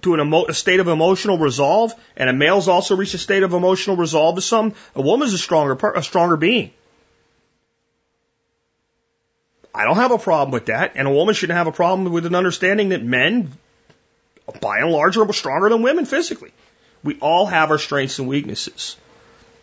to 0.03 0.13
a 0.47 0.53
state 0.53 0.79
of 0.79 0.87
emotional 0.87 1.39
resolve, 1.39 1.91
and 2.15 2.29
a 2.29 2.33
male's 2.33 2.67
also 2.67 2.95
reached 2.95 3.15
a 3.15 3.19
state 3.19 3.41
of 3.41 3.53
emotional 3.53 3.95
resolve 3.95 4.35
to 4.35 4.41
some, 4.41 4.75
a 4.93 5.01
woman's 5.01 5.33
a 5.33 5.39
stronger, 5.39 5.75
a 5.95 6.03
stronger 6.03 6.37
being. 6.37 6.71
I 9.73 9.85
don't 9.85 9.95
have 9.95 10.11
a 10.11 10.19
problem 10.19 10.51
with 10.51 10.67
that, 10.67 10.91
and 10.93 11.07
a 11.07 11.11
woman 11.11 11.33
shouldn't 11.33 11.57
have 11.57 11.65
a 11.65 11.71
problem 11.71 12.13
with 12.13 12.27
an 12.27 12.35
understanding 12.35 12.89
that 12.89 13.03
men, 13.03 13.51
by 14.61 14.77
and 14.79 14.91
large, 14.91 15.17
are 15.17 15.33
stronger 15.33 15.69
than 15.69 15.81
women 15.81 16.05
physically. 16.05 16.51
We 17.05 17.17
all 17.21 17.45
have 17.45 17.71
our 17.71 17.77
strengths 17.77 18.19
and 18.19 18.27
weaknesses. 18.27 18.97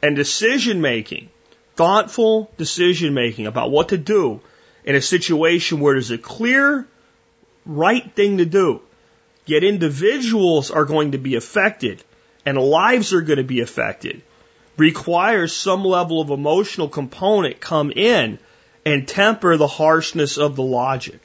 And 0.00 0.16
decision 0.16 0.80
making 0.80 1.28
thoughtful 1.74 2.50
decision 2.58 3.14
making 3.14 3.46
about 3.46 3.70
what 3.70 3.90
to 3.90 3.98
do 3.98 4.40
in 4.84 4.94
a 4.94 5.00
situation 5.00 5.80
where 5.80 5.94
there's 5.94 6.10
a 6.10 6.18
clear, 6.18 6.86
right 7.64 8.14
thing 8.14 8.38
to 8.38 8.44
do. 8.44 8.80
Yet 9.46 9.64
individuals 9.64 10.70
are 10.70 10.84
going 10.84 11.12
to 11.12 11.18
be 11.18 11.34
affected 11.34 12.02
and 12.44 12.58
lives 12.58 13.12
are 13.12 13.22
going 13.22 13.38
to 13.38 13.44
be 13.44 13.60
affected. 13.60 14.22
Requires 14.76 15.52
some 15.52 15.84
level 15.84 16.20
of 16.20 16.30
emotional 16.30 16.88
component 16.88 17.60
come 17.60 17.90
in 17.90 18.38
and 18.84 19.06
temper 19.06 19.56
the 19.56 19.66
harshness 19.66 20.38
of 20.38 20.56
the 20.56 20.62
logic. 20.62 21.20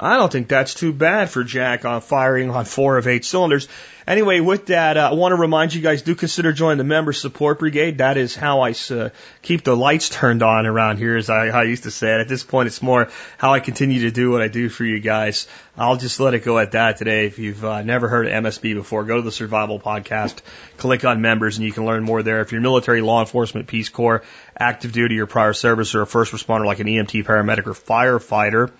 I 0.00 0.16
don't 0.16 0.30
think 0.30 0.46
that's 0.46 0.74
too 0.74 0.92
bad 0.92 1.28
for 1.28 1.42
Jack 1.42 1.84
on 1.84 2.00
firing 2.00 2.50
on 2.50 2.64
four 2.66 2.98
of 2.98 3.08
eight 3.08 3.24
cylinders. 3.24 3.66
Anyway, 4.06 4.38
with 4.38 4.66
that, 4.66 4.96
uh, 4.96 5.10
I 5.10 5.14
want 5.14 5.32
to 5.32 5.36
remind 5.36 5.74
you 5.74 5.82
guys 5.82 6.02
do 6.02 6.14
consider 6.14 6.52
joining 6.52 6.78
the 6.78 6.84
member 6.84 7.12
support 7.12 7.58
brigade. 7.58 7.98
That 7.98 8.16
is 8.16 8.34
how 8.34 8.60
I 8.60 8.74
uh, 8.90 9.10
keep 9.42 9.64
the 9.64 9.76
lights 9.76 10.08
turned 10.08 10.42
on 10.42 10.66
around 10.66 10.98
here, 10.98 11.16
as 11.16 11.28
I, 11.28 11.48
I 11.48 11.64
used 11.64 11.82
to 11.82 11.90
say. 11.90 12.12
At 12.12 12.28
this 12.28 12.44
point, 12.44 12.68
it's 12.68 12.80
more 12.80 13.08
how 13.38 13.52
I 13.52 13.60
continue 13.60 14.02
to 14.02 14.12
do 14.12 14.30
what 14.30 14.40
I 14.40 14.46
do 14.46 14.68
for 14.68 14.84
you 14.84 15.00
guys. 15.00 15.48
I'll 15.76 15.96
just 15.96 16.20
let 16.20 16.32
it 16.32 16.44
go 16.44 16.58
at 16.58 16.72
that 16.72 16.96
today. 16.96 17.26
If 17.26 17.40
you've 17.40 17.64
uh, 17.64 17.82
never 17.82 18.08
heard 18.08 18.28
of 18.28 18.32
MSB 18.32 18.74
before, 18.74 19.04
go 19.04 19.16
to 19.16 19.22
the 19.22 19.32
Survival 19.32 19.80
Podcast, 19.80 20.40
click 20.76 21.04
on 21.04 21.20
members, 21.20 21.58
and 21.58 21.66
you 21.66 21.72
can 21.72 21.84
learn 21.84 22.04
more 22.04 22.22
there. 22.22 22.40
If 22.40 22.52
you're 22.52 22.60
military, 22.60 23.02
law 23.02 23.20
enforcement, 23.20 23.66
Peace 23.66 23.88
Corps, 23.88 24.22
active 24.58 24.92
duty, 24.92 25.18
or 25.18 25.26
prior 25.26 25.52
service, 25.52 25.94
or 25.94 26.02
a 26.02 26.06
first 26.06 26.32
responder 26.32 26.64
like 26.64 26.78
an 26.78 26.86
EMT, 26.86 27.24
paramedic, 27.24 27.66
or 27.66 27.74
firefighter, 27.74 28.70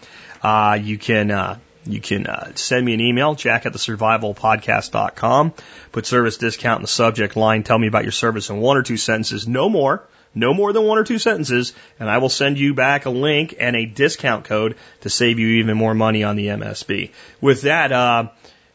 uh, 0.42 0.78
you 0.80 0.98
can, 0.98 1.30
uh, 1.30 1.58
you 1.84 2.00
can 2.00 2.26
uh, 2.26 2.52
send 2.54 2.84
me 2.84 2.94
an 2.94 3.00
email, 3.00 3.34
jack 3.34 3.66
at 3.66 3.72
the 3.72 3.78
survivalpodcast.com. 3.78 5.54
Put 5.92 6.06
service 6.06 6.36
discount 6.36 6.80
in 6.80 6.82
the 6.82 6.88
subject 6.88 7.36
line. 7.36 7.62
Tell 7.62 7.78
me 7.78 7.86
about 7.86 8.04
your 8.04 8.12
service 8.12 8.50
in 8.50 8.58
one 8.58 8.76
or 8.76 8.82
two 8.82 8.96
sentences. 8.96 9.48
No 9.48 9.68
more. 9.68 10.06
No 10.34 10.52
more 10.52 10.72
than 10.72 10.84
one 10.84 10.98
or 10.98 11.04
two 11.04 11.18
sentences. 11.18 11.72
And 11.98 12.10
I 12.10 12.18
will 12.18 12.28
send 12.28 12.58
you 12.58 12.74
back 12.74 13.06
a 13.06 13.10
link 13.10 13.54
and 13.58 13.74
a 13.74 13.86
discount 13.86 14.44
code 14.44 14.76
to 15.00 15.10
save 15.10 15.38
you 15.38 15.48
even 15.60 15.76
more 15.76 15.94
money 15.94 16.22
on 16.24 16.36
the 16.36 16.48
MSB. 16.48 17.12
With 17.40 17.62
that, 17.62 17.90
uh, 17.90 18.28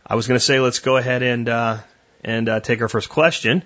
I 0.05 0.15
was 0.15 0.27
going 0.27 0.39
to 0.39 0.43
say 0.43 0.59
let's 0.59 0.79
go 0.79 0.97
ahead 0.97 1.21
and, 1.21 1.47
uh, 1.47 1.77
and 2.23 2.49
uh, 2.49 2.59
take 2.59 2.81
our 2.81 2.89
first 2.89 3.09
question 3.09 3.63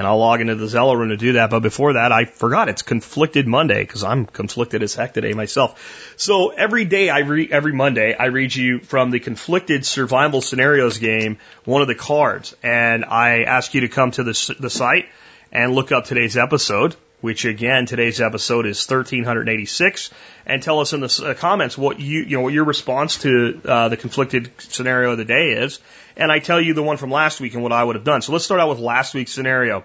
and 0.00 0.06
I'll 0.06 0.18
log 0.18 0.40
into 0.40 0.54
the 0.54 0.64
Zello 0.64 0.96
room 0.96 1.10
to 1.10 1.18
do 1.18 1.34
that. 1.34 1.50
But 1.50 1.60
before 1.60 1.92
that, 1.92 2.10
I 2.10 2.24
forgot 2.24 2.70
it's 2.70 2.80
conflicted 2.80 3.46
Monday 3.46 3.82
because 3.82 4.02
I'm 4.02 4.24
conflicted 4.24 4.82
as 4.82 4.94
heck 4.94 5.12
today 5.12 5.34
myself. 5.34 6.14
So 6.16 6.48
every 6.48 6.86
day 6.86 7.10
I 7.10 7.18
read, 7.18 7.52
every 7.52 7.74
Monday, 7.74 8.14
I 8.14 8.28
read 8.28 8.54
you 8.54 8.78
from 8.78 9.10
the 9.10 9.20
conflicted 9.20 9.84
survival 9.84 10.40
scenarios 10.40 10.96
game, 10.96 11.36
one 11.66 11.82
of 11.82 11.88
the 11.88 11.94
cards, 11.94 12.56
and 12.62 13.04
I 13.04 13.42
ask 13.42 13.74
you 13.74 13.82
to 13.82 13.88
come 13.88 14.10
to 14.12 14.22
the, 14.22 14.56
the 14.58 14.70
site 14.70 15.04
and 15.52 15.74
look 15.74 15.92
up 15.92 16.06
today's 16.06 16.38
episode, 16.38 16.96
which 17.20 17.44
again, 17.44 17.86
today's 17.86 18.20
episode 18.20 18.66
is 18.66 18.78
1386, 18.78 20.10
and 20.46 20.62
tell 20.62 20.80
us 20.80 20.92
in 20.92 21.00
the 21.00 21.24
uh, 21.24 21.34
comments 21.34 21.76
what 21.76 22.00
you, 22.00 22.20
you 22.22 22.36
know, 22.36 22.42
what 22.42 22.52
your 22.52 22.64
response 22.64 23.18
to 23.18 23.60
uh, 23.64 23.88
the 23.88 23.96
conflicted 23.96 24.50
scenario 24.58 25.12
of 25.12 25.18
the 25.18 25.24
day 25.24 25.52
is 25.52 25.80
and 26.20 26.30
I 26.30 26.38
tell 26.38 26.60
you 26.60 26.74
the 26.74 26.82
one 26.82 26.98
from 26.98 27.10
last 27.10 27.40
week 27.40 27.54
and 27.54 27.62
what 27.62 27.72
I 27.72 27.82
would 27.82 27.96
have 27.96 28.04
done. 28.04 28.22
So 28.22 28.32
let's 28.32 28.44
start 28.44 28.60
out 28.60 28.68
with 28.68 28.78
last 28.78 29.14
week's 29.14 29.32
scenario. 29.32 29.84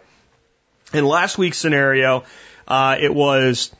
In 0.93 1.05
last 1.05 1.37
week's 1.37 1.57
scenario, 1.57 2.23
uh, 2.67 2.97
it 2.99 3.13
was 3.13 3.73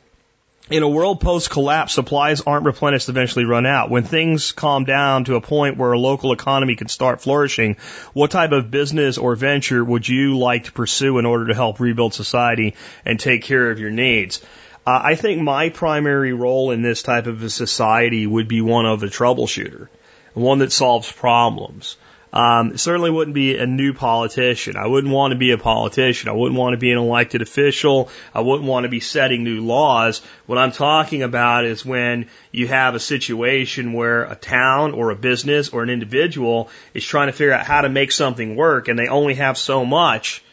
in 0.68 0.82
a 0.82 0.88
world 0.88 1.20
post 1.20 1.48
collapse, 1.48 1.92
supplies 1.92 2.40
aren't 2.40 2.64
replenished, 2.64 3.08
eventually 3.08 3.44
run 3.44 3.66
out. 3.66 3.88
When 3.88 4.02
things 4.02 4.50
calm 4.50 4.84
down 4.84 5.24
to 5.24 5.36
a 5.36 5.40
point 5.40 5.76
where 5.76 5.92
a 5.92 5.98
local 5.98 6.32
economy 6.32 6.74
can 6.74 6.88
start 6.88 7.20
flourishing, 7.20 7.76
what 8.12 8.32
type 8.32 8.50
of 8.50 8.70
business 8.70 9.16
or 9.16 9.36
venture 9.36 9.84
would 9.84 10.08
you 10.08 10.38
like 10.38 10.64
to 10.64 10.72
pursue 10.72 11.18
in 11.18 11.26
order 11.26 11.46
to 11.46 11.54
help 11.54 11.78
rebuild 11.78 12.14
society 12.14 12.74
and 13.04 13.20
take 13.20 13.42
care 13.42 13.70
of 13.70 13.78
your 13.78 13.90
needs? 13.90 14.42
Uh, 14.84 15.00
I 15.02 15.14
think 15.14 15.40
my 15.40 15.68
primary 15.68 16.32
role 16.32 16.72
in 16.72 16.82
this 16.82 17.02
type 17.02 17.26
of 17.26 17.42
a 17.42 17.50
society 17.50 18.26
would 18.26 18.48
be 18.48 18.60
one 18.60 18.86
of 18.86 19.02
a 19.02 19.06
troubleshooter, 19.06 19.88
one 20.34 20.58
that 20.58 20.72
solves 20.72 21.10
problems. 21.10 21.96
Um, 22.36 22.76
certainly 22.76 23.10
wouldn't 23.10 23.34
be 23.34 23.56
a 23.56 23.64
new 23.64 23.94
politician. 23.94 24.76
I 24.76 24.86
wouldn't 24.86 25.10
want 25.10 25.32
to 25.32 25.38
be 25.38 25.52
a 25.52 25.56
politician. 25.58 26.28
I 26.28 26.32
wouldn't 26.32 26.58
want 26.58 26.74
to 26.74 26.76
be 26.76 26.92
an 26.92 26.98
elected 26.98 27.40
official. 27.40 28.10
I 28.34 28.42
wouldn't 28.42 28.68
want 28.68 28.84
to 28.84 28.90
be 28.90 29.00
setting 29.00 29.42
new 29.42 29.62
laws. 29.62 30.20
What 30.44 30.58
I'm 30.58 30.70
talking 30.70 31.22
about 31.22 31.64
is 31.64 31.82
when 31.82 32.28
you 32.52 32.68
have 32.68 32.94
a 32.94 33.00
situation 33.00 33.94
where 33.94 34.24
a 34.24 34.34
town 34.34 34.92
or 34.92 35.08
a 35.08 35.16
business 35.16 35.70
or 35.70 35.82
an 35.82 35.88
individual 35.88 36.68
is 36.92 37.06
trying 37.06 37.28
to 37.28 37.32
figure 37.32 37.54
out 37.54 37.64
how 37.64 37.80
to 37.80 37.88
make 37.88 38.12
something 38.12 38.54
work 38.54 38.88
and 38.88 38.98
they 38.98 39.08
only 39.08 39.36
have 39.36 39.56
so 39.56 39.86
much. 39.86 40.44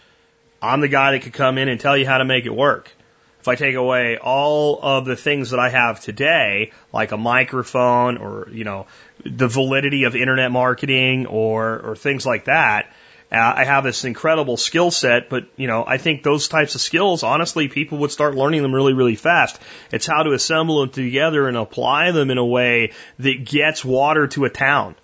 I'm 0.62 0.80
the 0.80 0.88
guy 0.88 1.12
that 1.12 1.24
could 1.24 1.34
come 1.34 1.58
in 1.58 1.68
and 1.68 1.82
tell 1.82 1.98
you 1.98 2.06
how 2.06 2.20
to 2.20 2.24
make 2.24 2.46
it 2.46 2.56
work. 2.56 2.94
If 3.44 3.50
I 3.50 3.56
take 3.56 3.76
away 3.76 4.18
all 4.18 4.80
of 4.82 5.04
the 5.04 5.18
things 5.18 5.50
that 5.50 5.60
I 5.60 5.68
have 5.68 6.00
today, 6.00 6.72
like 6.94 7.12
a 7.12 7.18
microphone 7.18 8.16
or, 8.16 8.48
you 8.50 8.64
know, 8.64 8.88
the 9.26 9.50
validity 9.50 10.06
of 10.06 10.16
internet 10.16 10.50
marketing 10.50 11.26
or, 11.26 11.78
or 11.78 11.96
things 11.98 12.26
like 12.26 12.46
that. 12.46 12.94
Uh, 13.30 13.54
I 13.58 13.66
have 13.66 13.84
this 13.84 14.06
incredible 14.06 14.56
skill 14.56 14.92
set, 14.92 15.30
but 15.30 15.44
you 15.58 15.68
know, 15.68 15.84
I 15.86 15.98
think 15.98 16.24
those 16.24 16.48
types 16.48 16.76
of 16.76 16.80
skills, 16.80 17.22
honestly, 17.22 17.68
people 17.68 17.98
would 17.98 18.12
start 18.12 18.34
learning 18.34 18.62
them 18.62 18.74
really, 18.74 18.94
really 18.94 19.18
fast. 19.18 19.60
It's 19.92 20.08
how 20.08 20.24
to 20.24 20.32
assemble 20.32 20.80
them 20.80 20.92
together 20.92 21.46
and 21.46 21.58
apply 21.58 22.12
them 22.12 22.32
in 22.32 22.38
a 22.38 22.46
way 22.46 22.94
that 23.20 23.44
gets 23.44 23.84
water 23.84 24.28
to 24.28 24.46
a 24.46 24.50
town. 24.50 24.96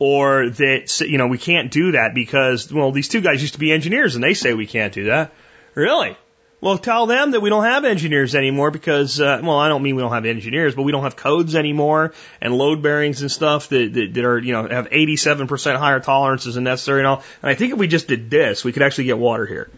Or 0.00 0.50
that, 0.50 1.00
you 1.00 1.16
know, 1.16 1.28
we 1.28 1.38
can't 1.38 1.70
do 1.70 1.92
that 1.92 2.12
because, 2.12 2.72
well, 2.72 2.90
these 2.90 3.06
two 3.06 3.20
guys 3.20 3.40
used 3.40 3.54
to 3.54 3.60
be 3.60 3.70
engineers 3.70 4.16
and 4.16 4.24
they 4.24 4.34
say 4.34 4.52
we 4.52 4.66
can't 4.66 4.92
do 4.92 5.04
that. 5.04 5.32
Really? 5.76 6.16
Well, 6.62 6.78
tell 6.78 7.06
them 7.06 7.32
that 7.32 7.40
we 7.40 7.50
don't 7.50 7.64
have 7.64 7.84
engineers 7.84 8.36
anymore 8.36 8.70
because, 8.70 9.20
uh, 9.20 9.40
well, 9.42 9.58
I 9.58 9.68
don't 9.68 9.82
mean 9.82 9.96
we 9.96 10.02
don't 10.02 10.12
have 10.12 10.24
engineers, 10.24 10.76
but 10.76 10.84
we 10.84 10.92
don't 10.92 11.02
have 11.02 11.16
codes 11.16 11.56
anymore 11.56 12.14
and 12.40 12.56
load 12.56 12.82
bearings 12.82 13.20
and 13.20 13.32
stuff 13.32 13.68
that, 13.70 13.92
that, 13.92 14.14
that 14.14 14.24
are, 14.24 14.38
you 14.38 14.52
know, 14.52 14.68
have 14.68 14.88
87% 14.88 15.76
higher 15.76 15.98
tolerances 15.98 16.54
than 16.54 16.62
necessary 16.62 17.00
and 17.00 17.08
all. 17.08 17.24
And 17.42 17.50
I 17.50 17.54
think 17.54 17.72
if 17.72 17.80
we 17.80 17.88
just 17.88 18.06
did 18.06 18.30
this, 18.30 18.64
we 18.64 18.70
could 18.70 18.82
actually 18.82 19.06
get 19.06 19.18
water 19.18 19.44
here. 19.44 19.70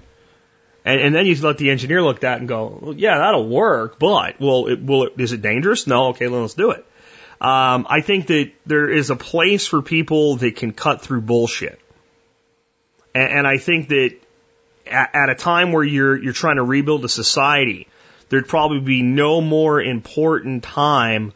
And, 0.84 1.00
and 1.00 1.14
then 1.14 1.24
you 1.24 1.34
let 1.40 1.56
the 1.56 1.70
engineer 1.70 2.02
look 2.02 2.16
at 2.16 2.20
that 2.20 2.40
and 2.40 2.48
go, 2.48 2.78
well, 2.82 2.92
yeah, 2.92 3.16
that'll 3.16 3.48
work, 3.48 3.98
but, 3.98 4.38
well, 4.38 4.66
it, 4.66 4.84
will 4.84 5.04
it, 5.04 5.14
is 5.16 5.32
it 5.32 5.40
dangerous? 5.40 5.86
No, 5.86 6.08
okay, 6.08 6.28
let's 6.28 6.52
do 6.52 6.72
it. 6.72 6.84
Um, 7.40 7.86
I 7.88 8.02
think 8.02 8.26
that 8.26 8.52
there 8.66 8.90
is 8.90 9.08
a 9.08 9.16
place 9.16 9.66
for 9.66 9.80
people 9.80 10.36
that 10.36 10.56
can 10.56 10.74
cut 10.74 11.00
through 11.00 11.22
bullshit. 11.22 11.80
And, 13.14 13.38
and 13.38 13.46
I 13.46 13.56
think 13.56 13.88
that 13.88 14.18
at, 14.86 15.14
at 15.14 15.30
a 15.30 15.34
time 15.34 15.72
where 15.72 15.84
you're 15.84 16.16
you're 16.16 16.32
trying 16.32 16.56
to 16.56 16.62
rebuild 16.62 17.04
a 17.04 17.08
society, 17.08 17.88
there'd 18.28 18.48
probably 18.48 18.80
be 18.80 19.02
no 19.02 19.40
more 19.40 19.80
important 19.80 20.62
time 20.62 21.32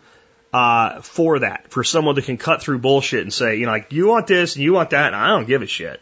uh, 0.53 1.01
for 1.03 1.41
that, 1.41 1.71
for 1.71 1.85
someone 1.85 2.15
that 2.15 2.25
can 2.25 2.37
cut 2.39 2.63
through 2.63 2.79
bullshit 2.79 3.23
and 3.23 3.33
say, 3.33 3.57
you 3.57 3.67
know, 3.67 3.73
like, 3.73 3.93
you 3.93 4.07
want 4.09 4.27
this 4.27 4.57
and 4.57 4.65
you 4.65 4.73
want 4.73 4.91
that, 4.91 5.09
and 5.09 5.17
I 5.17 5.29
don't 5.29 5.47
give 5.47 5.63
a 5.63 5.67
shit. 5.67 6.01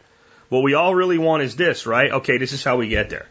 What 0.49 0.63
we 0.63 0.73
all 0.73 0.95
really 0.95 1.17
want 1.17 1.43
is 1.43 1.55
this, 1.55 1.85
right? 1.85 2.11
Okay, 2.11 2.37
this 2.37 2.53
is 2.53 2.63
how 2.63 2.77
we 2.77 2.87
get 2.87 3.09
there. 3.09 3.27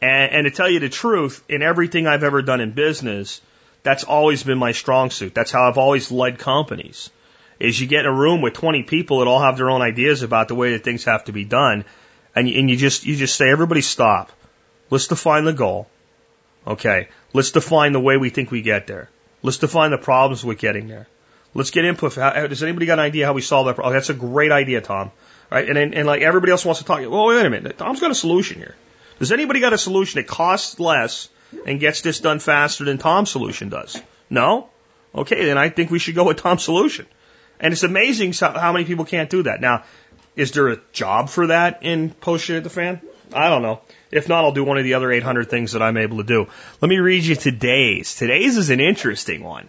And, 0.00 0.32
and 0.32 0.44
to 0.46 0.50
tell 0.50 0.70
you 0.70 0.80
the 0.80 0.88
truth, 0.88 1.44
in 1.48 1.62
everything 1.62 2.06
I've 2.06 2.24
ever 2.24 2.40
done 2.40 2.60
in 2.60 2.72
business, 2.72 3.42
that's 3.82 4.04
always 4.04 4.42
been 4.42 4.58
my 4.58 4.72
strong 4.72 5.10
suit. 5.10 5.34
That's 5.34 5.50
how 5.50 5.68
I've 5.68 5.78
always 5.78 6.10
led 6.10 6.38
companies. 6.38 7.10
Is 7.58 7.78
you 7.78 7.86
get 7.86 8.06
in 8.06 8.10
a 8.10 8.14
room 8.14 8.40
with 8.40 8.54
20 8.54 8.84
people 8.84 9.18
that 9.18 9.28
all 9.28 9.42
have 9.42 9.58
their 9.58 9.68
own 9.68 9.82
ideas 9.82 10.22
about 10.22 10.48
the 10.48 10.54
way 10.54 10.72
that 10.72 10.84
things 10.84 11.04
have 11.04 11.24
to 11.24 11.32
be 11.32 11.44
done, 11.44 11.84
and 12.34 12.48
you, 12.48 12.58
and 12.58 12.70
you 12.70 12.76
just 12.76 13.04
you 13.04 13.16
just 13.16 13.36
say, 13.36 13.50
everybody 13.50 13.80
stop. 13.80 14.30
Let's 14.90 15.06
define 15.06 15.44
the 15.44 15.52
goal. 15.52 15.88
Okay, 16.66 17.08
let's 17.32 17.52
define 17.52 17.92
the 17.92 18.00
way 18.00 18.16
we 18.16 18.30
think 18.30 18.50
we 18.50 18.62
get 18.62 18.86
there. 18.86 19.08
Let's 19.42 19.58
define 19.58 19.90
the 19.90 19.98
problems 19.98 20.44
with 20.44 20.58
getting 20.58 20.88
there. 20.88 21.06
Let's 21.54 21.70
get 21.70 21.84
input. 21.84 22.14
How, 22.14 22.46
does 22.46 22.62
anybody 22.62 22.86
got 22.86 22.98
an 22.98 23.04
idea 23.04 23.26
how 23.26 23.32
we 23.32 23.42
solve 23.42 23.66
that 23.66 23.74
problem? 23.74 23.92
Oh, 23.92 23.94
that's 23.94 24.10
a 24.10 24.14
great 24.14 24.52
idea, 24.52 24.80
Tom. 24.80 25.10
Right? 25.50 25.68
And, 25.68 25.76
and, 25.76 25.94
and 25.94 26.06
like 26.06 26.22
everybody 26.22 26.52
else 26.52 26.64
wants 26.64 26.80
to 26.80 26.86
talk. 26.86 27.00
Well, 27.00 27.26
wait 27.26 27.44
a 27.44 27.50
minute. 27.50 27.78
Tom's 27.78 28.00
got 28.00 28.10
a 28.10 28.14
solution 28.14 28.58
here. 28.58 28.76
Does 29.18 29.32
anybody 29.32 29.60
got 29.60 29.72
a 29.72 29.78
solution 29.78 30.20
that 30.20 30.28
costs 30.28 30.78
less 30.78 31.28
and 31.66 31.80
gets 31.80 32.02
this 32.02 32.20
done 32.20 32.38
faster 32.38 32.84
than 32.84 32.98
Tom's 32.98 33.30
solution 33.30 33.68
does? 33.68 34.00
No? 34.28 34.68
Okay, 35.14 35.44
then 35.44 35.58
I 35.58 35.70
think 35.70 35.90
we 35.90 35.98
should 35.98 36.14
go 36.14 36.24
with 36.24 36.36
Tom's 36.36 36.62
solution. 36.62 37.06
And 37.58 37.72
it's 37.72 37.82
amazing 37.82 38.32
how 38.32 38.72
many 38.72 38.84
people 38.84 39.04
can't 39.04 39.28
do 39.28 39.42
that. 39.42 39.60
Now, 39.60 39.84
is 40.36 40.52
there 40.52 40.68
a 40.68 40.78
job 40.92 41.28
for 41.28 41.48
that 41.48 41.82
in 41.82 42.10
post 42.10 42.44
shit 42.44 42.56
at 42.56 42.64
the 42.64 42.70
fan? 42.70 43.00
I 43.32 43.48
don't 43.48 43.62
know. 43.62 43.80
If 44.10 44.28
not, 44.28 44.44
I'll 44.44 44.52
do 44.52 44.64
one 44.64 44.78
of 44.78 44.84
the 44.84 44.94
other 44.94 45.12
800 45.12 45.48
things 45.48 45.72
that 45.72 45.82
I'm 45.82 45.96
able 45.96 46.18
to 46.18 46.24
do. 46.24 46.48
Let 46.80 46.88
me 46.88 46.98
read 46.98 47.24
you 47.24 47.36
today's. 47.36 48.16
Today's 48.16 48.56
is 48.56 48.70
an 48.70 48.80
interesting 48.80 49.42
one. 49.44 49.68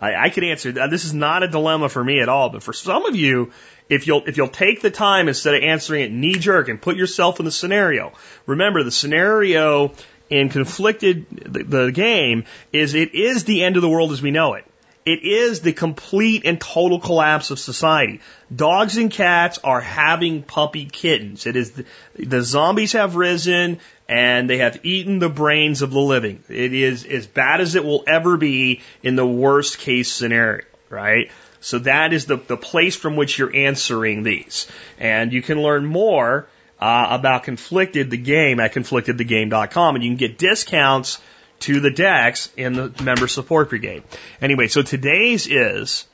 I, 0.00 0.14
I 0.16 0.30
could 0.30 0.44
answer. 0.44 0.72
That 0.72 0.90
this 0.90 1.04
is 1.04 1.14
not 1.14 1.42
a 1.42 1.48
dilemma 1.48 1.88
for 1.88 2.02
me 2.02 2.20
at 2.20 2.28
all, 2.28 2.50
but 2.50 2.62
for 2.62 2.72
some 2.72 3.04
of 3.06 3.14
you, 3.14 3.52
if 3.88 4.06
you'll 4.06 4.24
if 4.26 4.36
you'll 4.36 4.48
take 4.48 4.80
the 4.80 4.90
time 4.90 5.28
instead 5.28 5.54
of 5.54 5.62
answering 5.62 6.02
it 6.02 6.12
knee 6.12 6.34
jerk 6.34 6.68
and 6.68 6.80
put 6.80 6.96
yourself 6.96 7.38
in 7.38 7.44
the 7.44 7.52
scenario. 7.52 8.12
Remember, 8.46 8.82
the 8.82 8.90
scenario 8.90 9.92
in 10.28 10.48
conflicted 10.48 11.26
the, 11.30 11.62
the 11.62 11.92
game 11.92 12.44
is 12.72 12.94
it 12.94 13.14
is 13.14 13.44
the 13.44 13.62
end 13.62 13.76
of 13.76 13.82
the 13.82 13.88
world 13.88 14.12
as 14.12 14.22
we 14.22 14.30
know 14.30 14.54
it. 14.54 14.64
It 15.04 15.24
is 15.24 15.60
the 15.60 15.72
complete 15.72 16.42
and 16.44 16.60
total 16.60 17.00
collapse 17.00 17.50
of 17.50 17.58
society. 17.58 18.20
Dogs 18.54 18.96
and 18.96 19.10
cats 19.10 19.58
are 19.64 19.80
having 19.80 20.42
puppy 20.42 20.84
kittens. 20.84 21.46
It 21.46 21.56
is 21.56 21.72
the, 21.72 21.84
the, 22.16 22.42
zombies 22.42 22.92
have 22.92 23.16
risen 23.16 23.80
and 24.08 24.48
they 24.48 24.58
have 24.58 24.84
eaten 24.84 25.18
the 25.18 25.28
brains 25.28 25.82
of 25.82 25.90
the 25.90 26.00
living. 26.00 26.44
It 26.48 26.72
is 26.72 27.04
as 27.04 27.26
bad 27.26 27.60
as 27.60 27.74
it 27.74 27.84
will 27.84 28.04
ever 28.06 28.36
be 28.36 28.80
in 29.02 29.16
the 29.16 29.26
worst 29.26 29.78
case 29.78 30.12
scenario, 30.12 30.64
right? 30.88 31.32
So 31.60 31.80
that 31.80 32.12
is 32.12 32.26
the, 32.26 32.36
the 32.36 32.56
place 32.56 32.94
from 32.94 33.16
which 33.16 33.38
you're 33.38 33.54
answering 33.54 34.22
these. 34.22 34.68
And 35.00 35.32
you 35.32 35.42
can 35.42 35.62
learn 35.62 35.84
more 35.84 36.46
uh, 36.78 37.06
about 37.10 37.42
Conflicted 37.42 38.10
the 38.10 38.16
Game 38.16 38.60
at 38.60 38.72
conflictedthegame.com 38.72 39.94
and 39.96 40.04
you 40.04 40.10
can 40.10 40.16
get 40.16 40.38
discounts 40.38 41.20
to 41.62 41.80
the 41.80 41.90
decks 41.90 42.50
in 42.56 42.74
the 42.74 43.02
member 43.02 43.28
support 43.28 43.70
brigade. 43.70 44.02
Anyway, 44.40 44.68
so 44.68 44.82
today's 44.82 45.46
is 45.46 46.06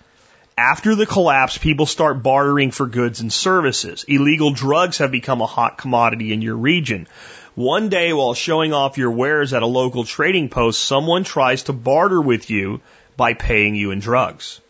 after 0.59 0.97
the 0.97 1.07
collapse, 1.07 1.57
people 1.57 1.87
start 1.87 2.23
bartering 2.23 2.73
for 2.73 2.87
goods 2.87 3.21
and 3.21 3.33
services. 3.33 4.05
Illegal 4.09 4.51
drugs 4.51 4.99
have 4.99 5.13
become 5.13 5.41
a 5.41 5.47
hot 5.47 5.79
commodity 5.79 6.33
in 6.33 6.43
your 6.43 6.57
region. 6.57 7.07
One 7.55 7.89
day 7.89 8.13
while 8.13 8.35
showing 8.35 8.73
off 8.73 8.99
your 8.99 9.11
wares 9.11 9.53
at 9.53 9.63
a 9.63 9.67
local 9.67 10.05
trading 10.05 10.49
post, 10.49 10.83
someone 10.83 11.25
tries 11.25 11.65
to 11.65 11.73
barter 11.73 12.21
with 12.21 12.51
you 12.51 12.81
by 13.17 13.35
paying 13.35 13.75
you 13.75 13.91
in 13.93 14.01
drugs. 14.01 14.61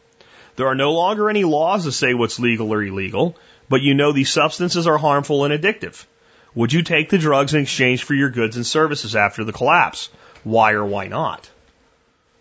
There 0.57 0.67
are 0.69 0.75
no 0.75 0.93
longer 0.93 1.31
any 1.31 1.45
laws 1.45 1.85
to 1.85 1.93
say 1.93 2.15
what's 2.15 2.39
legal 2.39 2.73
or 2.73 2.83
illegal, 2.83 3.37
but 3.69 3.81
you 3.81 3.95
know 3.95 4.13
these 4.13 4.31
substances 4.31 4.87
are 4.87 4.99
harmful 4.99 5.45
and 5.45 5.55
addictive. 5.55 6.05
Would 6.55 6.73
you 6.73 6.83
take 6.83 7.09
the 7.09 7.19
drugs 7.19 7.55
in 7.55 7.63
exchange 7.63 8.03
for 8.03 8.15
your 8.15 8.31
goods 8.31 8.57
and 8.57 8.67
services 8.67 9.15
after 9.15 9.45
the 9.45 9.53
collapse? 9.53 10.11
Why 10.49 10.73
or 10.73 10.85
why 10.85 11.09
not. 11.09 11.49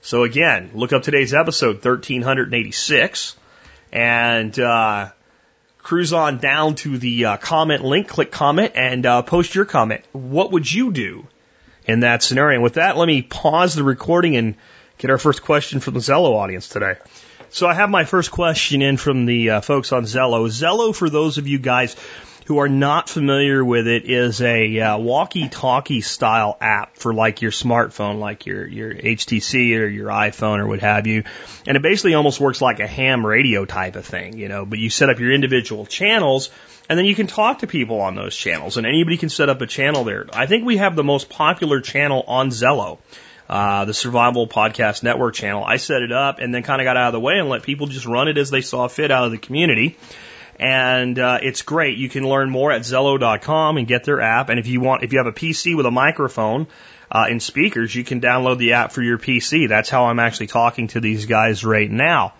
So 0.02 0.24
again, 0.24 0.72
look 0.74 0.94
up 0.94 1.04
today's 1.04 1.34
episode 1.34 1.84
1386 1.84 3.36
and 3.92 4.58
uh, 4.58 5.10
cruise 5.80 6.14
on 6.14 6.38
down 6.38 6.76
to 6.76 6.98
the 6.98 7.26
uh, 7.26 7.38
comment 7.38 7.84
link, 7.84 8.08
click 8.08 8.32
comment, 8.32 8.72
and 8.76 9.06
uh, 9.06 9.22
post 9.24 9.56
your 9.56 9.66
comment. 9.66 10.04
What 10.14 10.52
would 10.54 10.72
you 10.72 10.92
do 10.92 11.28
in 11.86 12.02
that 12.02 12.24
scenario? 12.24 12.56
And 12.56 12.64
with 12.64 12.76
that, 12.76 12.96
let 12.96 13.08
me 13.08 13.22
pause 13.22 13.76
the 13.76 13.84
recording 13.84 14.38
and 14.38 14.56
get 14.98 15.12
our 15.12 15.18
first 15.18 15.44
question 15.44 15.82
from 15.82 15.94
the 15.94 16.00
Zello 16.00 16.34
audience 16.36 16.70
today. 16.70 16.96
So 17.50 17.68
I 17.68 17.74
have 17.74 17.90
my 17.90 18.06
first 18.06 18.32
question 18.32 18.82
in 18.82 18.98
from 18.98 19.26
the 19.26 19.50
uh, 19.50 19.62
folks 19.62 19.92
on 19.92 20.04
Zello. 20.04 20.48
Zello, 20.48 20.96
for 20.96 21.10
those 21.10 21.38
of 21.38 21.48
you 21.48 21.60
guys 21.60 21.96
who 22.48 22.60
are 22.60 22.70
not 22.70 23.10
familiar 23.10 23.64
with 23.64 23.88
it, 23.88 24.06
is 24.06 24.42
a 24.42 24.80
uh, 24.80 24.98
walkie-talkie 24.98 26.00
style 26.00 26.58
app 26.62 26.96
for 26.96 27.14
like 27.14 27.42
your 27.42 27.52
smartphone, 27.52 28.20
like 28.20 28.46
your 28.46 28.66
your 28.66 28.94
HTC 28.94 29.78
or 29.78 29.86
your 29.86 30.08
iPhone 30.08 30.60
or 30.60 30.68
what 30.68 30.80
have 30.80 31.08
you. 31.08 31.26
And 31.68 31.76
it 31.76 31.84
basically 31.84 32.14
almost 32.14 32.40
works 32.40 32.62
like 32.62 32.80
a 32.80 32.88
ham 32.88 33.26
radio 33.26 33.66
type 33.66 33.98
of 33.98 34.06
thing, 34.06 34.38
you 34.38 34.48
know. 34.48 34.66
But 34.66 34.80
you 34.80 34.90
set 34.90 35.10
up 35.10 35.20
your 35.20 35.34
individual 35.34 35.86
channels, 35.86 36.50
and 36.88 36.98
then 36.98 37.06
you 37.06 37.16
can 37.16 37.28
talk 37.28 37.60
to 37.60 37.68
people 37.68 38.00
on 38.00 38.16
those 38.16 38.34
channels, 38.34 38.78
and 38.78 38.88
anybody 38.88 39.18
can 39.18 39.28
set 39.28 39.50
up 39.50 39.60
a 39.60 39.68
channel 39.68 40.06
there. 40.06 40.26
I 40.32 40.46
think 40.46 40.64
we 40.64 40.78
have 40.78 40.96
the 40.96 41.04
most 41.04 41.30
popular 41.30 41.82
channel 41.82 42.24
on 42.28 42.50
Zello. 42.50 43.00
Uh, 43.50 43.86
the 43.86 43.94
Survival 43.94 44.46
Podcast 44.46 45.04
Network 45.04 45.34
channel. 45.34 45.64
I 45.64 45.78
set 45.78 46.02
it 46.02 46.12
up 46.12 46.40
and 46.40 46.54
then 46.54 46.64
kind 46.64 46.82
of 46.82 46.86
got 46.86 46.98
out 46.98 47.08
of 47.08 47.14
the 47.14 47.20
way 47.22 47.40
and 47.40 47.48
let 47.48 47.64
people 47.64 47.88
just 47.88 48.06
run 48.06 48.28
it 48.28 48.38
as 48.38 48.50
they 48.50 48.60
saw 48.60 48.90
fit 48.90 49.10
out 49.10 49.24
of 49.24 49.32
the 49.32 49.38
community 49.38 49.96
and 50.60 51.18
uh, 51.20 51.40
it's 51.42 51.62
great. 51.62 51.98
You 51.98 52.10
can 52.10 52.28
learn 52.28 52.50
more 52.50 52.72
at 52.72 52.82
Zello.com 52.82 53.78
and 53.78 53.88
get 53.88 54.04
their 54.04 54.22
app. 54.22 54.50
And 54.50 54.60
if 54.60 54.68
you 54.68 54.82
want, 54.82 55.04
if 55.04 55.14
you 55.14 55.20
have 55.20 55.28
a 55.28 55.32
PC 55.32 55.76
with 55.76 55.86
a 55.86 55.92
microphone 55.92 56.68
uh, 57.12 57.28
and 57.30 57.42
speakers, 57.42 57.94
you 57.94 58.04
can 58.04 58.22
download 58.22 58.58
the 58.58 58.74
app 58.74 58.92
for 58.92 59.02
your 59.02 59.18
PC. 59.18 59.70
That's 59.70 59.90
how 59.90 60.06
I'm 60.06 60.20
actually 60.20 60.48
talking 60.48 60.88
to 60.90 61.00
these 61.00 61.26
guys 61.26 61.64
right 61.64 61.90
now. 61.90 62.34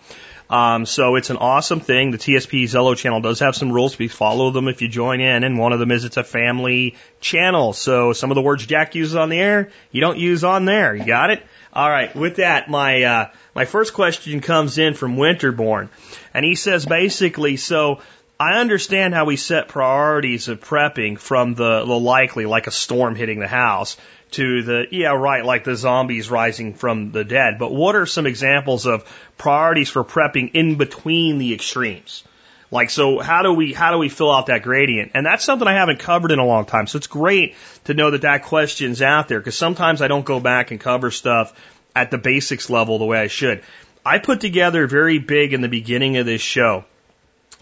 Um, 0.50 0.86
so 0.86 1.16
it's 1.16 1.28
an 1.30 1.36
awesome 1.36 1.80
thing. 1.80 2.10
The 2.10 2.18
TSP 2.18 2.64
Zello 2.64 2.96
channel 2.96 3.20
does 3.20 3.40
have 3.40 3.54
some 3.54 3.70
rules. 3.70 3.94
Please 3.94 4.12
follow 4.12 4.50
them 4.50 4.66
if 4.68 4.80
you 4.80 4.88
join 4.88 5.20
in. 5.20 5.44
And 5.44 5.58
one 5.58 5.72
of 5.72 5.78
them 5.78 5.90
is 5.90 6.04
it's 6.04 6.16
a 6.16 6.24
family 6.24 6.96
channel. 7.20 7.74
So 7.74 8.14
some 8.14 8.30
of 8.30 8.34
the 8.34 8.40
words 8.40 8.64
Jack 8.64 8.94
uses 8.94 9.14
on 9.14 9.28
the 9.28 9.38
air, 9.38 9.70
you 9.92 10.00
don't 10.00 10.18
use 10.18 10.44
on 10.44 10.64
there. 10.64 10.94
You 10.94 11.04
got 11.04 11.30
it? 11.30 11.42
All 11.72 11.88
right. 11.88 12.14
With 12.16 12.36
that, 12.36 12.70
my 12.70 13.02
uh, 13.02 13.30
my 13.54 13.66
first 13.66 13.92
question 13.92 14.40
comes 14.40 14.78
in 14.78 14.94
from 14.94 15.16
Winterborn, 15.16 15.90
and 16.38 16.44
he 16.44 16.54
says 16.54 16.86
basically, 16.86 17.56
so 17.56 17.98
I 18.38 18.60
understand 18.60 19.12
how 19.12 19.24
we 19.24 19.34
set 19.34 19.66
priorities 19.66 20.46
of 20.46 20.60
prepping 20.60 21.18
from 21.18 21.54
the, 21.54 21.84
the 21.84 21.98
likely, 21.98 22.46
like 22.46 22.68
a 22.68 22.70
storm 22.70 23.16
hitting 23.16 23.40
the 23.40 23.48
house, 23.48 23.96
to 24.30 24.62
the 24.62 24.86
yeah 24.92 25.16
right, 25.16 25.44
like 25.44 25.64
the 25.64 25.74
zombies 25.74 26.30
rising 26.30 26.74
from 26.74 27.10
the 27.10 27.24
dead. 27.24 27.58
But 27.58 27.72
what 27.72 27.96
are 27.96 28.06
some 28.06 28.24
examples 28.24 28.86
of 28.86 29.04
priorities 29.36 29.90
for 29.90 30.04
prepping 30.04 30.52
in 30.54 30.76
between 30.76 31.38
the 31.38 31.54
extremes? 31.54 32.22
Like, 32.70 32.90
so 32.90 33.18
how 33.18 33.42
do 33.42 33.52
we, 33.52 33.72
how 33.72 33.90
do 33.90 33.98
we 33.98 34.08
fill 34.08 34.32
out 34.32 34.46
that 34.46 34.62
gradient? 34.62 35.10
And 35.14 35.26
that's 35.26 35.42
something 35.42 35.66
I 35.66 35.72
haven't 35.72 35.98
covered 35.98 36.30
in 36.30 36.38
a 36.38 36.46
long 36.46 36.66
time. 36.66 36.86
So 36.86 36.98
it's 36.98 37.08
great 37.08 37.56
to 37.86 37.94
know 37.94 38.12
that 38.12 38.22
that 38.22 38.44
question's 38.44 39.02
out 39.02 39.26
there 39.26 39.40
because 39.40 39.58
sometimes 39.58 40.02
I 40.02 40.06
don't 40.06 40.24
go 40.24 40.38
back 40.38 40.70
and 40.70 40.78
cover 40.78 41.10
stuff 41.10 41.52
at 41.96 42.12
the 42.12 42.18
basics 42.18 42.70
level 42.70 43.00
the 43.00 43.06
way 43.06 43.18
I 43.18 43.26
should. 43.26 43.64
I 44.08 44.18
put 44.18 44.40
together 44.40 44.86
very 44.86 45.18
big 45.18 45.52
in 45.52 45.60
the 45.60 45.68
beginning 45.68 46.16
of 46.16 46.24
this 46.24 46.40
show 46.40 46.84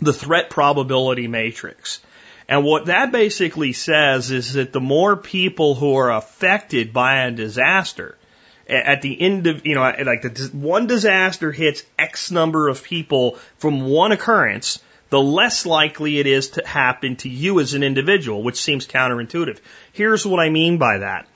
the 0.01 0.13
threat 0.13 0.49
probability 0.49 1.27
matrix. 1.27 2.01
And 2.49 2.65
what 2.65 2.87
that 2.87 3.11
basically 3.11 3.73
says 3.73 4.31
is 4.31 4.53
that 4.53 4.73
the 4.73 4.81
more 4.81 5.17
people 5.17 5.75
who 5.75 5.97
are 5.97 6.13
affected 6.13 6.93
by 6.93 7.25
a 7.25 7.33
disaster, 7.33 8.17
at 8.69 9.03
the 9.03 9.21
end 9.21 9.49
of, 9.49 9.67
you 9.67 9.75
know, 9.75 9.81
like 9.81 10.23
the 10.23 10.51
one 10.53 10.87
disaster 10.87 11.51
hits 11.51 11.83
X 11.99 12.31
number 12.31 12.69
of 12.69 12.85
people 12.85 13.39
from 13.59 13.87
one 13.87 14.13
occurrence, 14.13 14.81
the 15.11 15.21
less 15.21 15.67
likely 15.67 16.21
it 16.21 16.27
is 16.27 16.51
to 16.51 16.67
happen 16.67 17.17
to 17.17 17.29
you 17.29 17.59
as 17.59 17.75
an 17.75 17.83
individual, 17.83 18.43
which 18.43 18.61
seems 18.61 18.87
counterintuitive. 18.87 19.59
Here's 19.93 20.25
what 20.25 20.39
I 20.41 20.51
mean 20.51 20.79
by 20.79 20.99
that. 20.99 21.27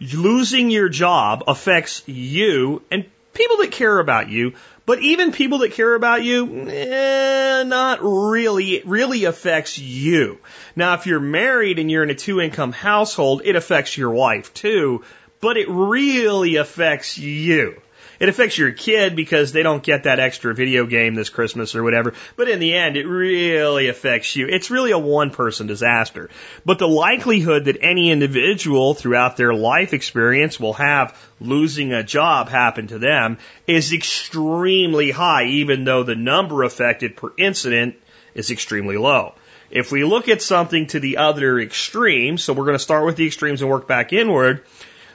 Losing 0.00 0.70
your 0.70 0.88
job 0.88 1.44
affects 1.48 2.02
you 2.06 2.82
and 2.90 3.06
people 3.32 3.58
that 3.58 3.72
care 3.72 3.98
about 3.98 4.28
you, 4.28 4.54
but 4.86 5.00
even 5.00 5.32
people 5.32 5.58
that 5.58 5.72
care 5.72 5.94
about 5.94 6.24
you, 6.24 6.68
eh, 6.68 7.62
not 7.64 8.00
really. 8.02 8.74
It 8.76 8.86
really 8.86 9.24
affects 9.24 9.78
you. 9.78 10.38
Now, 10.74 10.94
if 10.94 11.06
you're 11.06 11.20
married 11.20 11.78
and 11.78 11.90
you're 11.90 12.02
in 12.02 12.10
a 12.10 12.14
two 12.14 12.40
income 12.40 12.72
household, 12.72 13.42
it 13.44 13.56
affects 13.56 13.96
your 13.96 14.10
wife 14.10 14.52
too, 14.52 15.04
but 15.40 15.56
it 15.56 15.68
really 15.68 16.56
affects 16.56 17.18
you. 17.18 17.80
It 18.20 18.28
affects 18.28 18.58
your 18.58 18.70
kid 18.70 19.16
because 19.16 19.50
they 19.50 19.62
don't 19.62 19.82
get 19.82 20.04
that 20.04 20.20
extra 20.20 20.54
video 20.54 20.84
game 20.84 21.14
this 21.14 21.30
Christmas 21.30 21.74
or 21.74 21.82
whatever. 21.82 22.12
But 22.36 22.50
in 22.50 22.58
the 22.58 22.74
end, 22.74 22.98
it 22.98 23.06
really 23.06 23.88
affects 23.88 24.36
you. 24.36 24.46
It's 24.46 24.70
really 24.70 24.90
a 24.90 24.98
one 24.98 25.30
person 25.30 25.66
disaster. 25.66 26.28
But 26.66 26.78
the 26.78 26.86
likelihood 26.86 27.64
that 27.64 27.78
any 27.80 28.10
individual 28.10 28.92
throughout 28.92 29.38
their 29.38 29.54
life 29.54 29.94
experience 29.94 30.60
will 30.60 30.74
have 30.74 31.18
losing 31.40 31.94
a 31.94 32.02
job 32.02 32.50
happen 32.50 32.88
to 32.88 32.98
them 32.98 33.38
is 33.66 33.94
extremely 33.94 35.10
high, 35.10 35.46
even 35.46 35.84
though 35.84 36.02
the 36.02 36.14
number 36.14 36.62
affected 36.62 37.16
per 37.16 37.32
incident 37.38 37.96
is 38.34 38.50
extremely 38.50 38.98
low. 38.98 39.34
If 39.70 39.92
we 39.92 40.04
look 40.04 40.28
at 40.28 40.42
something 40.42 40.88
to 40.88 41.00
the 41.00 41.16
other 41.16 41.58
extreme, 41.58 42.36
so 42.36 42.52
we're 42.52 42.66
going 42.66 42.76
to 42.76 42.82
start 42.82 43.06
with 43.06 43.16
the 43.16 43.26
extremes 43.26 43.62
and 43.62 43.70
work 43.70 43.88
back 43.88 44.12
inward, 44.12 44.64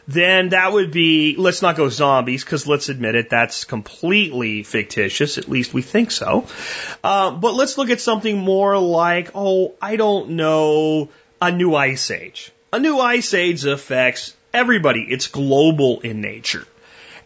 then 0.07 0.49
that 0.49 0.71
would 0.71 0.91
be, 0.91 1.35
let's 1.37 1.61
not 1.61 1.75
go 1.75 1.89
zombies, 1.89 2.43
because 2.43 2.67
let's 2.67 2.89
admit 2.89 3.15
it, 3.15 3.29
that's 3.29 3.63
completely 3.65 4.63
fictitious. 4.63 5.37
At 5.37 5.49
least 5.49 5.73
we 5.73 5.81
think 5.81 6.11
so. 6.11 6.47
Uh, 7.03 7.31
but 7.31 7.55
let's 7.55 7.77
look 7.77 7.89
at 7.89 7.99
something 7.99 8.37
more 8.37 8.77
like, 8.77 9.31
oh, 9.33 9.73
I 9.81 9.95
don't 9.95 10.31
know, 10.31 11.09
a 11.41 11.51
new 11.51 11.73
ice 11.75 12.11
age. 12.11 12.51
A 12.71 12.79
new 12.79 12.99
ice 12.99 13.33
age 13.33 13.65
affects 13.65 14.35
everybody. 14.53 15.05
It's 15.09 15.27
global 15.27 16.01
in 16.01 16.21
nature. 16.21 16.65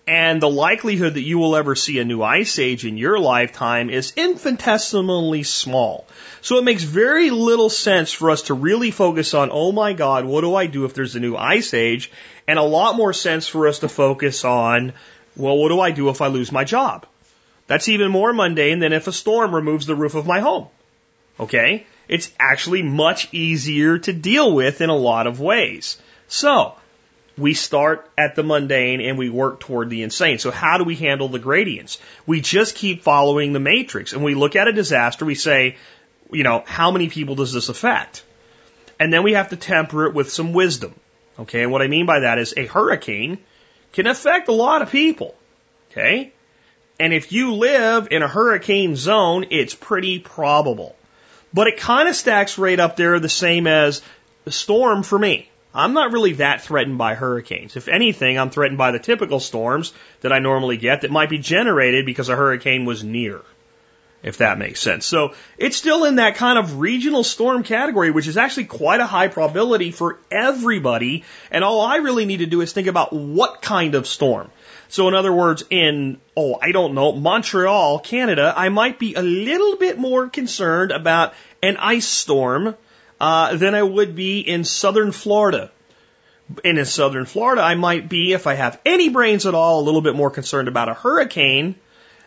And 0.07 0.41
the 0.41 0.49
likelihood 0.49 1.13
that 1.13 1.21
you 1.21 1.37
will 1.37 1.55
ever 1.55 1.75
see 1.75 1.99
a 1.99 2.05
new 2.05 2.23
ice 2.23 2.57
age 2.57 2.85
in 2.85 2.97
your 2.97 3.19
lifetime 3.19 3.89
is 3.89 4.13
infinitesimally 4.15 5.43
small. 5.43 6.07
So 6.41 6.57
it 6.57 6.63
makes 6.63 6.83
very 6.83 7.29
little 7.29 7.69
sense 7.69 8.11
for 8.11 8.31
us 8.31 8.43
to 8.43 8.53
really 8.53 8.91
focus 8.91 9.33
on, 9.33 9.49
oh 9.51 9.71
my 9.71 9.93
God, 9.93 10.25
what 10.25 10.41
do 10.41 10.55
I 10.55 10.65
do 10.65 10.85
if 10.85 10.93
there's 10.93 11.15
a 11.15 11.19
new 11.19 11.35
ice 11.35 11.73
age? 11.73 12.11
And 12.47 12.57
a 12.57 12.63
lot 12.63 12.95
more 12.95 13.13
sense 13.13 13.47
for 13.47 13.67
us 13.67 13.79
to 13.79 13.89
focus 13.89 14.43
on, 14.43 14.93
well, 15.35 15.57
what 15.57 15.69
do 15.69 15.79
I 15.79 15.91
do 15.91 16.09
if 16.09 16.21
I 16.21 16.27
lose 16.27 16.51
my 16.51 16.63
job? 16.63 17.05
That's 17.67 17.89
even 17.89 18.09
more 18.09 18.33
mundane 18.33 18.79
than 18.79 18.93
if 18.93 19.07
a 19.07 19.11
storm 19.11 19.53
removes 19.53 19.85
the 19.85 19.95
roof 19.95 20.15
of 20.15 20.25
my 20.25 20.39
home. 20.39 20.67
Okay? 21.39 21.85
It's 22.07 22.31
actually 22.39 22.81
much 22.81 23.31
easier 23.31 23.99
to 23.99 24.11
deal 24.11 24.51
with 24.53 24.81
in 24.81 24.89
a 24.89 24.95
lot 24.95 25.27
of 25.27 25.39
ways. 25.39 25.97
So, 26.27 26.73
we 27.39 27.53
start 27.53 28.09
at 28.17 28.35
the 28.35 28.43
mundane 28.43 29.01
and 29.01 29.17
we 29.17 29.29
work 29.29 29.59
toward 29.59 29.89
the 29.89 30.03
insane. 30.03 30.39
So 30.39 30.51
how 30.51 30.77
do 30.77 30.83
we 30.83 30.95
handle 30.95 31.29
the 31.29 31.39
gradients? 31.39 31.97
We 32.25 32.41
just 32.41 32.75
keep 32.75 33.03
following 33.03 33.53
the 33.53 33.59
matrix 33.59 34.13
and 34.13 34.23
we 34.23 34.35
look 34.35 34.55
at 34.55 34.67
a 34.67 34.73
disaster, 34.73 35.25
we 35.25 35.35
say, 35.35 35.77
you 36.31 36.43
know, 36.43 36.63
how 36.65 36.91
many 36.91 37.09
people 37.09 37.35
does 37.35 37.53
this 37.53 37.69
affect? 37.69 38.23
And 38.99 39.13
then 39.13 39.23
we 39.23 39.33
have 39.33 39.49
to 39.49 39.55
temper 39.55 40.05
it 40.05 40.13
with 40.13 40.31
some 40.31 40.53
wisdom. 40.53 40.93
Okay, 41.39 41.63
and 41.63 41.71
what 41.71 41.81
I 41.81 41.87
mean 41.87 42.05
by 42.05 42.19
that 42.19 42.37
is 42.37 42.53
a 42.57 42.65
hurricane 42.65 43.37
can 43.93 44.07
affect 44.07 44.49
a 44.49 44.53
lot 44.53 44.81
of 44.81 44.91
people. 44.91 45.35
Okay? 45.91 46.33
And 46.99 47.13
if 47.13 47.31
you 47.31 47.53
live 47.53 48.09
in 48.11 48.23
a 48.23 48.27
hurricane 48.27 48.97
zone, 48.97 49.45
it's 49.51 49.73
pretty 49.73 50.19
probable. 50.19 50.97
But 51.53 51.67
it 51.67 51.77
kind 51.77 52.09
of 52.09 52.15
stacks 52.15 52.57
right 52.57 52.79
up 52.79 52.97
there 52.97 53.19
the 53.19 53.29
same 53.29 53.67
as 53.67 54.01
the 54.43 54.51
storm 54.51 55.03
for 55.03 55.17
me. 55.17 55.49
I'm 55.73 55.93
not 55.93 56.11
really 56.11 56.33
that 56.33 56.61
threatened 56.61 56.97
by 56.97 57.13
hurricanes. 57.13 57.75
If 57.75 57.87
anything, 57.87 58.39
I'm 58.39 58.49
threatened 58.49 58.77
by 58.77 58.91
the 58.91 58.99
typical 58.99 59.39
storms 59.39 59.93
that 60.21 60.33
I 60.33 60.39
normally 60.39 60.77
get 60.77 61.01
that 61.01 61.11
might 61.11 61.29
be 61.29 61.37
generated 61.37 62.05
because 62.05 62.29
a 62.29 62.35
hurricane 62.35 62.85
was 62.85 63.03
near. 63.03 63.41
If 64.21 64.39
that 64.39 64.57
makes 64.57 64.81
sense. 64.81 65.05
So 65.05 65.33
it's 65.57 65.77
still 65.77 66.03
in 66.03 66.17
that 66.17 66.35
kind 66.35 66.59
of 66.59 66.79
regional 66.79 67.23
storm 67.23 67.63
category, 67.63 68.11
which 68.11 68.27
is 68.27 68.35
actually 68.35 68.65
quite 68.65 68.99
a 68.99 69.05
high 69.05 69.29
probability 69.29 69.91
for 69.91 70.17
everybody. 70.29 71.23
And 71.51 71.63
all 71.63 71.79
I 71.79 71.97
really 71.97 72.25
need 72.25 72.37
to 72.37 72.45
do 72.45 72.59
is 72.59 72.73
think 72.73 72.87
about 72.87 73.13
what 73.13 73.61
kind 73.61 73.95
of 73.95 74.07
storm. 74.07 74.51
So 74.89 75.07
in 75.07 75.13
other 75.13 75.31
words, 75.31 75.63
in, 75.69 76.19
oh, 76.35 76.59
I 76.61 76.73
don't 76.73 76.95
know, 76.95 77.13
Montreal, 77.13 77.99
Canada, 77.99 78.53
I 78.57 78.67
might 78.67 78.99
be 78.99 79.13
a 79.13 79.21
little 79.21 79.77
bit 79.77 79.97
more 79.97 80.27
concerned 80.27 80.91
about 80.91 81.33
an 81.63 81.77
ice 81.77 82.07
storm 82.07 82.75
uh, 83.19 83.55
than 83.55 83.75
I 83.75 83.83
would 83.83 84.15
be 84.15 84.39
in 84.39 84.63
southern 84.63 85.11
Florida. 85.11 85.71
And 86.63 86.79
in 86.79 86.85
southern 86.85 87.25
Florida, 87.25 87.61
I 87.61 87.75
might 87.75 88.09
be, 88.09 88.33
if 88.33 88.47
I 88.47 88.55
have 88.55 88.79
any 88.85 89.09
brains 89.09 89.45
at 89.45 89.53
all, 89.53 89.81
a 89.81 89.83
little 89.83 90.01
bit 90.01 90.15
more 90.15 90.31
concerned 90.31 90.67
about 90.67 90.89
a 90.89 90.93
hurricane 90.93 91.75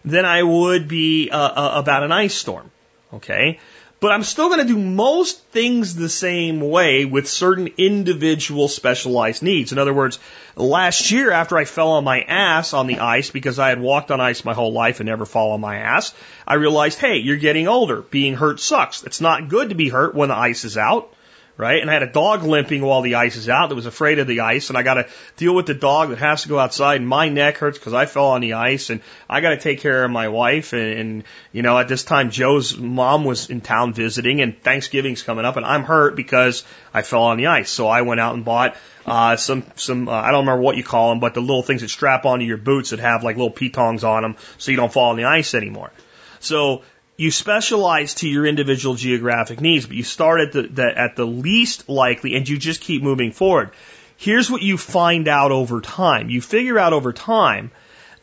than 0.05 0.25
I 0.25 0.43
would 0.43 0.87
be 0.89 1.31
uh, 1.31 1.39
uh, 1.39 1.73
about 1.75 2.03
an 2.03 2.13
ice 2.13 2.35
storm. 2.35 2.71
Okay? 3.13 3.59
But 4.03 4.11
I'm 4.11 4.25
still 4.25 4.49
going 4.49 4.59
to 4.59 4.67
do 4.67 4.77
most 4.77 5.45
things 5.53 5.95
the 5.95 6.09
same 6.09 6.61
way 6.61 7.05
with 7.05 7.29
certain 7.29 7.69
individual 7.79 8.67
specialized 8.67 9.45
needs. 9.45 9.71
In 9.71 9.79
other 9.79 9.95
words, 9.95 10.19
last 10.57 11.13
year 11.13 11.31
after 11.31 11.57
I 11.57 11.65
fell 11.67 11.91
on 11.91 12.03
my 12.03 12.23
ass 12.23 12.75
on 12.75 12.89
the 12.89 12.99
ice 12.99 13.31
because 13.31 13.61
I 13.61 13.69
had 13.69 13.81
walked 13.81 14.11
on 14.11 14.21
ice 14.21 14.45
my 14.45 14.55
whole 14.55 14.73
life 14.73 14.99
and 14.99 15.09
never 15.09 15.25
fall 15.25 15.53
on 15.53 15.61
my 15.61 15.77
ass, 15.77 16.13
I 16.45 16.55
realized, 16.55 16.99
hey, 16.99 17.19
you're 17.19 17.37
getting 17.37 17.69
older. 17.69 18.03
Being 18.03 18.35
hurt 18.35 18.59
sucks. 18.59 19.05
It's 19.05 19.21
not 19.21 19.49
good 19.49 19.69
to 19.69 19.77
be 19.77 19.89
hurt 19.89 20.17
when 20.17 20.31
the 20.31 20.37
ice 20.37 20.65
is 20.65 20.77
out 20.77 21.15
right? 21.57 21.81
And 21.81 21.91
I 21.91 21.95
had 21.95 22.03
a 22.03 22.13
dog 22.13 22.43
limping 22.43 22.83
while 22.83 23.03
the 23.03 23.17
ice 23.17 23.37
is 23.37 23.49
out 23.49 23.69
that 23.69 23.75
was 23.75 23.87
afraid 23.87 24.19
of 24.19 24.27
the 24.27 24.41
ice, 24.41 24.69
and 24.69 24.79
I 24.79 24.83
got 24.83 24.95
to 24.95 25.07
deal 25.37 25.55
with 25.55 25.67
the 25.67 25.75
dog 25.75 26.09
that 26.09 26.19
has 26.19 26.43
to 26.43 26.49
go 26.49 26.59
outside, 26.59 26.97
and 26.97 27.09
my 27.09 27.29
neck 27.29 27.59
hurts 27.59 27.79
because 27.79 27.93
I 27.93 28.07
fell 28.07 28.29
on 28.29 28.41
the 28.41 28.55
ice, 28.55 28.91
and 28.91 29.01
I 29.29 29.41
got 29.41 29.51
to 29.51 29.59
take 29.59 29.81
care 29.81 30.05
of 30.05 30.11
my 30.11 30.29
wife, 30.29 30.73
and, 30.73 30.99
and 30.99 31.25
you 31.53 31.63
know, 31.63 31.79
at 31.79 31.89
this 31.89 32.05
time 32.05 32.31
Joe's 32.31 32.77
mom 32.77 33.25
was 33.25 33.51
in 33.51 33.61
town 33.61 33.93
visiting, 33.93 34.41
and 34.41 34.61
Thanksgiving's 34.63 35.23
coming 35.23 35.45
up, 35.45 35.57
and 35.57 35.67
I'm 35.67 35.85
hurt 35.85 36.17
because 36.17 36.65
I 36.95 37.03
fell 37.03 37.25
on 37.25 37.37
the 37.37 37.47
ice, 37.49 37.71
so 37.71 37.87
I 37.87 38.03
went 38.03 38.21
out 38.21 38.35
and 38.35 38.45
bought 38.45 38.77
uh, 39.05 39.37
some 39.37 39.65
some 39.75 40.09
uh, 40.09 40.13
I 40.13 40.31
don't 40.31 40.47
remember 40.47 40.63
what 40.63 40.77
you 40.77 40.85
call 40.85 41.11
them, 41.11 41.21
but 41.21 41.35
the 41.35 41.41
little 41.41 41.63
things 41.63 41.81
that 41.81 41.89
strap 41.89 42.25
onto 42.25 42.45
your 42.45 42.57
boots 42.57 42.91
that 42.91 43.01
have 43.01 43.25
like 43.25 43.37
little 43.37 43.51
pitons 43.51 44.05
on 44.05 44.23
them, 44.23 44.37
so 44.59 44.71
you 44.71 44.77
don't 44.77 44.93
fall 44.93 45.11
on 45.11 45.17
the 45.17 45.25
ice 45.25 45.55
anymore. 45.55 45.91
So 46.39 46.83
you 47.17 47.31
specialize 47.31 48.15
to 48.15 48.29
your 48.29 48.47
individual 48.47 48.95
geographic 48.95 49.61
needs, 49.61 49.87
but 49.87 49.97
you 49.97 50.03
start 50.03 50.41
at 50.41 50.53
the, 50.53 50.63
the, 50.63 50.99
at 50.99 51.17
the 51.17 51.27
least 51.27 51.89
likely 51.89 52.35
and 52.35 52.49
you 52.49 52.59
just 52.59 52.81
keep 52.81 53.03
moving 53.03 53.33
forward. 53.33 53.71
Here's 54.17 54.51
what 54.51 54.63
you 54.63 54.79
find 54.79 55.29
out 55.29 55.53
over 55.53 55.81
time. 55.81 56.31
You 56.31 56.41
figure 56.41 56.79
out 56.79 56.93
over 56.93 57.13
time 57.13 57.71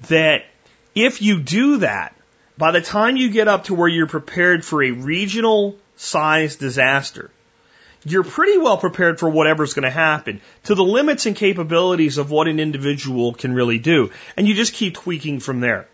that 0.07 0.43
if 0.95 1.21
you 1.21 1.39
do 1.39 1.77
that, 1.77 2.15
by 2.57 2.71
the 2.71 2.81
time 2.81 3.15
you 3.15 3.29
get 3.29 3.47
up 3.47 3.65
to 3.65 3.73
where 3.73 3.87
you're 3.87 4.07
prepared 4.07 4.65
for 4.65 4.83
a 4.83 4.91
regional 4.91 5.77
size 5.95 6.55
disaster, 6.55 7.31
you're 8.05 8.23
pretty 8.23 8.57
well 8.57 8.77
prepared 8.77 9.19
for 9.19 9.29
whatever's 9.29 9.73
going 9.73 9.83
to 9.83 9.89
happen 9.89 10.41
to 10.63 10.75
the 10.75 10.83
limits 10.83 11.25
and 11.25 11.35
capabilities 11.35 12.17
of 12.17 12.31
what 12.31 12.47
an 12.47 12.59
individual 12.59 13.33
can 13.33 13.53
really 13.53 13.77
do. 13.77 14.11
And 14.37 14.47
you 14.47 14.55
just 14.55 14.73
keep 14.73 14.95
tweaking 14.95 15.39
from 15.39 15.59
there. 15.59 15.87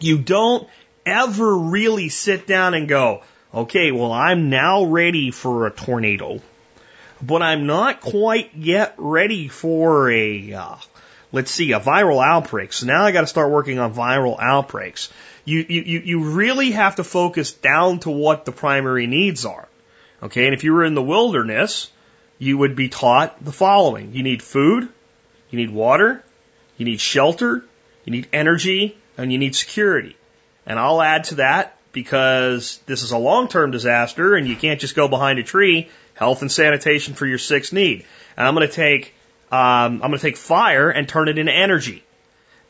You 0.00 0.18
don't 0.18 0.68
ever 1.08 1.56
really 1.56 2.08
sit 2.08 2.46
down 2.46 2.74
and 2.74 2.88
go, 2.88 3.22
okay, 3.52 3.92
well, 3.92 4.12
I'm 4.12 4.50
now 4.50 4.84
ready 4.84 5.30
for 5.30 5.66
a 5.66 5.70
tornado, 5.70 6.40
but 7.20 7.42
I'm 7.42 7.66
not 7.66 8.00
quite 8.00 8.54
yet 8.54 8.94
ready 8.98 9.48
for 9.48 10.10
a, 10.10 10.52
uh, 10.52 10.76
let's 11.32 11.50
see, 11.50 11.72
a 11.72 11.80
viral 11.80 12.24
outbreak. 12.24 12.72
So 12.72 12.86
now 12.86 13.04
I 13.04 13.12
got 13.12 13.22
to 13.22 13.26
start 13.26 13.50
working 13.50 13.78
on 13.78 13.94
viral 13.94 14.38
outbreaks. 14.40 15.10
You, 15.44 15.64
you, 15.68 16.00
you 16.00 16.24
really 16.30 16.72
have 16.72 16.96
to 16.96 17.04
focus 17.04 17.52
down 17.52 18.00
to 18.00 18.10
what 18.10 18.44
the 18.44 18.52
primary 18.52 19.06
needs 19.06 19.44
are. 19.44 19.68
Okay. 20.22 20.44
And 20.44 20.54
if 20.54 20.64
you 20.64 20.74
were 20.74 20.84
in 20.84 20.94
the 20.94 21.02
wilderness, 21.02 21.90
you 22.38 22.58
would 22.58 22.76
be 22.76 22.88
taught 22.88 23.42
the 23.44 23.52
following. 23.52 24.12
You 24.12 24.22
need 24.22 24.42
food, 24.42 24.88
you 25.50 25.58
need 25.58 25.70
water, 25.70 26.22
you 26.76 26.84
need 26.84 27.00
shelter, 27.00 27.64
you 28.04 28.12
need 28.12 28.28
energy, 28.32 28.96
and 29.16 29.32
you 29.32 29.38
need 29.38 29.54
security. 29.54 30.16
And 30.68 30.78
I'll 30.78 31.02
add 31.02 31.24
to 31.24 31.36
that 31.36 31.76
because 31.92 32.78
this 32.86 33.02
is 33.02 33.10
a 33.10 33.18
long 33.18 33.48
term 33.48 33.70
disaster 33.70 34.36
and 34.36 34.46
you 34.46 34.54
can't 34.54 34.78
just 34.78 34.94
go 34.94 35.08
behind 35.08 35.38
a 35.38 35.42
tree, 35.42 35.88
health 36.14 36.42
and 36.42 36.52
sanitation 36.52 37.14
for 37.14 37.26
your 37.26 37.38
sixth 37.38 37.72
need. 37.72 38.04
And 38.36 38.46
I'm 38.46 38.54
going 38.54 38.68
to 38.68 38.72
take, 38.72 39.14
um, 39.50 39.94
I'm 39.94 40.10
going 40.10 40.12
to 40.12 40.18
take 40.18 40.36
fire 40.36 40.90
and 40.90 41.08
turn 41.08 41.28
it 41.28 41.38
into 41.38 41.52
energy. 41.52 42.04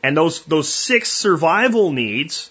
And 0.01 0.15
those, 0.15 0.45
those 0.45 0.73
six 0.73 1.11
survival 1.11 1.91
needs, 1.91 2.49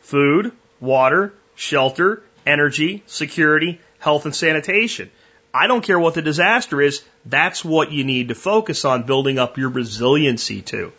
food, 0.00 0.50
water, 0.80 1.32
shelter, 1.54 2.24
energy, 2.44 3.04
security, 3.06 3.80
health 4.00 4.24
and 4.24 4.34
sanitation. 4.34 5.10
I 5.54 5.68
don't 5.68 5.82
care 5.82 5.98
what 5.98 6.14
the 6.14 6.22
disaster 6.22 6.82
is. 6.82 7.02
That's 7.24 7.64
what 7.64 7.92
you 7.92 8.02
need 8.02 8.28
to 8.28 8.34
focus 8.34 8.84
on 8.84 9.04
building 9.04 9.38
up 9.38 9.58
your 9.58 9.70
resiliency 9.70 10.62
to. 10.62 10.92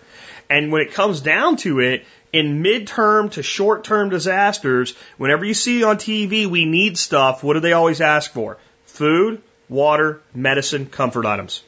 And 0.50 0.72
when 0.72 0.82
it 0.82 0.94
comes 0.94 1.22
down 1.22 1.58
to 1.58 1.80
it, 1.80 2.06
in 2.32 2.64
midterm 2.64 3.32
to 3.32 3.44
short 3.44 3.84
term 3.84 4.10
disasters, 4.10 4.94
whenever 5.18 5.46
you 5.46 5.54
see 5.54 5.84
on 5.84 5.98
TV 5.98 6.46
we 6.46 6.66
need 6.66 6.98
stuff, 6.98 7.44
what 7.44 7.54
do 7.54 7.60
they 7.60 7.74
always 7.74 8.02
ask 8.02 8.32
for? 8.32 8.58
Food, 8.86 9.42
water, 9.68 10.22
medicine, 10.34 10.86
comfort 10.86 11.26
items. 11.26 11.64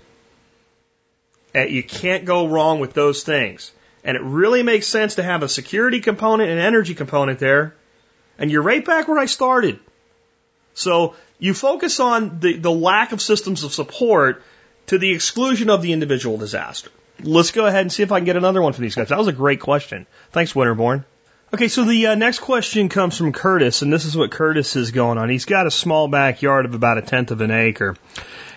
And 1.54 1.70
you 1.70 1.84
can't 1.84 2.26
go 2.26 2.48
wrong 2.48 2.80
with 2.80 2.94
those 2.94 3.24
things. 3.24 3.72
And 4.04 4.18
it 4.18 4.24
really 4.24 4.64
makes 4.64 4.88
sense 4.88 5.16
to 5.16 5.24
have 5.24 5.44
a 5.44 5.50
security 5.50 6.00
component 6.00 6.50
and 6.50 6.60
energy 6.60 6.96
component 6.96 7.40
there. 7.40 7.76
And 8.40 8.52
you're 8.52 8.64
right 8.64 8.84
back 8.84 9.08
where 9.08 9.20
I 9.20 9.26
started. 9.26 9.80
So 10.74 11.16
you 11.38 11.54
focus 11.54 12.00
on 12.00 12.40
the, 12.40 12.58
the 12.58 12.72
lack 12.72 13.12
of 13.12 13.22
systems 13.22 13.64
of 13.64 13.74
support 13.74 14.42
to 14.88 14.98
the 14.98 15.12
exclusion 15.12 15.70
of 15.70 15.82
the 15.82 15.94
individual 15.94 16.38
disaster. 16.38 16.90
Let's 17.24 17.52
go 17.52 17.66
ahead 17.66 17.82
and 17.82 17.92
see 17.92 18.04
if 18.04 18.12
I 18.12 18.20
can 18.20 18.26
get 18.26 18.38
another 18.38 18.62
one 18.62 18.74
for 18.74 18.82
these 18.82 18.96
guys. 18.96 19.10
That 19.10 19.18
was 19.18 19.28
a 19.28 19.34
great 19.34 19.60
question. 19.60 20.08
Thanks, 20.32 20.54
Winterborn. 20.54 21.06
Okay, 21.54 21.68
so 21.68 21.84
the 21.84 22.08
uh, 22.08 22.16
next 22.16 22.40
question 22.40 22.88
comes 22.88 23.18
from 23.18 23.34
Curtis, 23.34 23.82
and 23.82 23.92
this 23.92 24.06
is 24.06 24.16
what 24.16 24.32
Curtis 24.32 24.78
is 24.78 24.92
going 24.92 25.18
on. 25.18 25.30
He's 25.30 25.44
got 25.44 25.68
a 25.68 25.72
small 25.72 26.08
backyard 26.08 26.66
of 26.66 26.74
about 26.74 26.98
a 26.98 27.02
tenth 27.02 27.32
of 27.32 27.42
an 27.42 27.52
acre, 27.52 27.98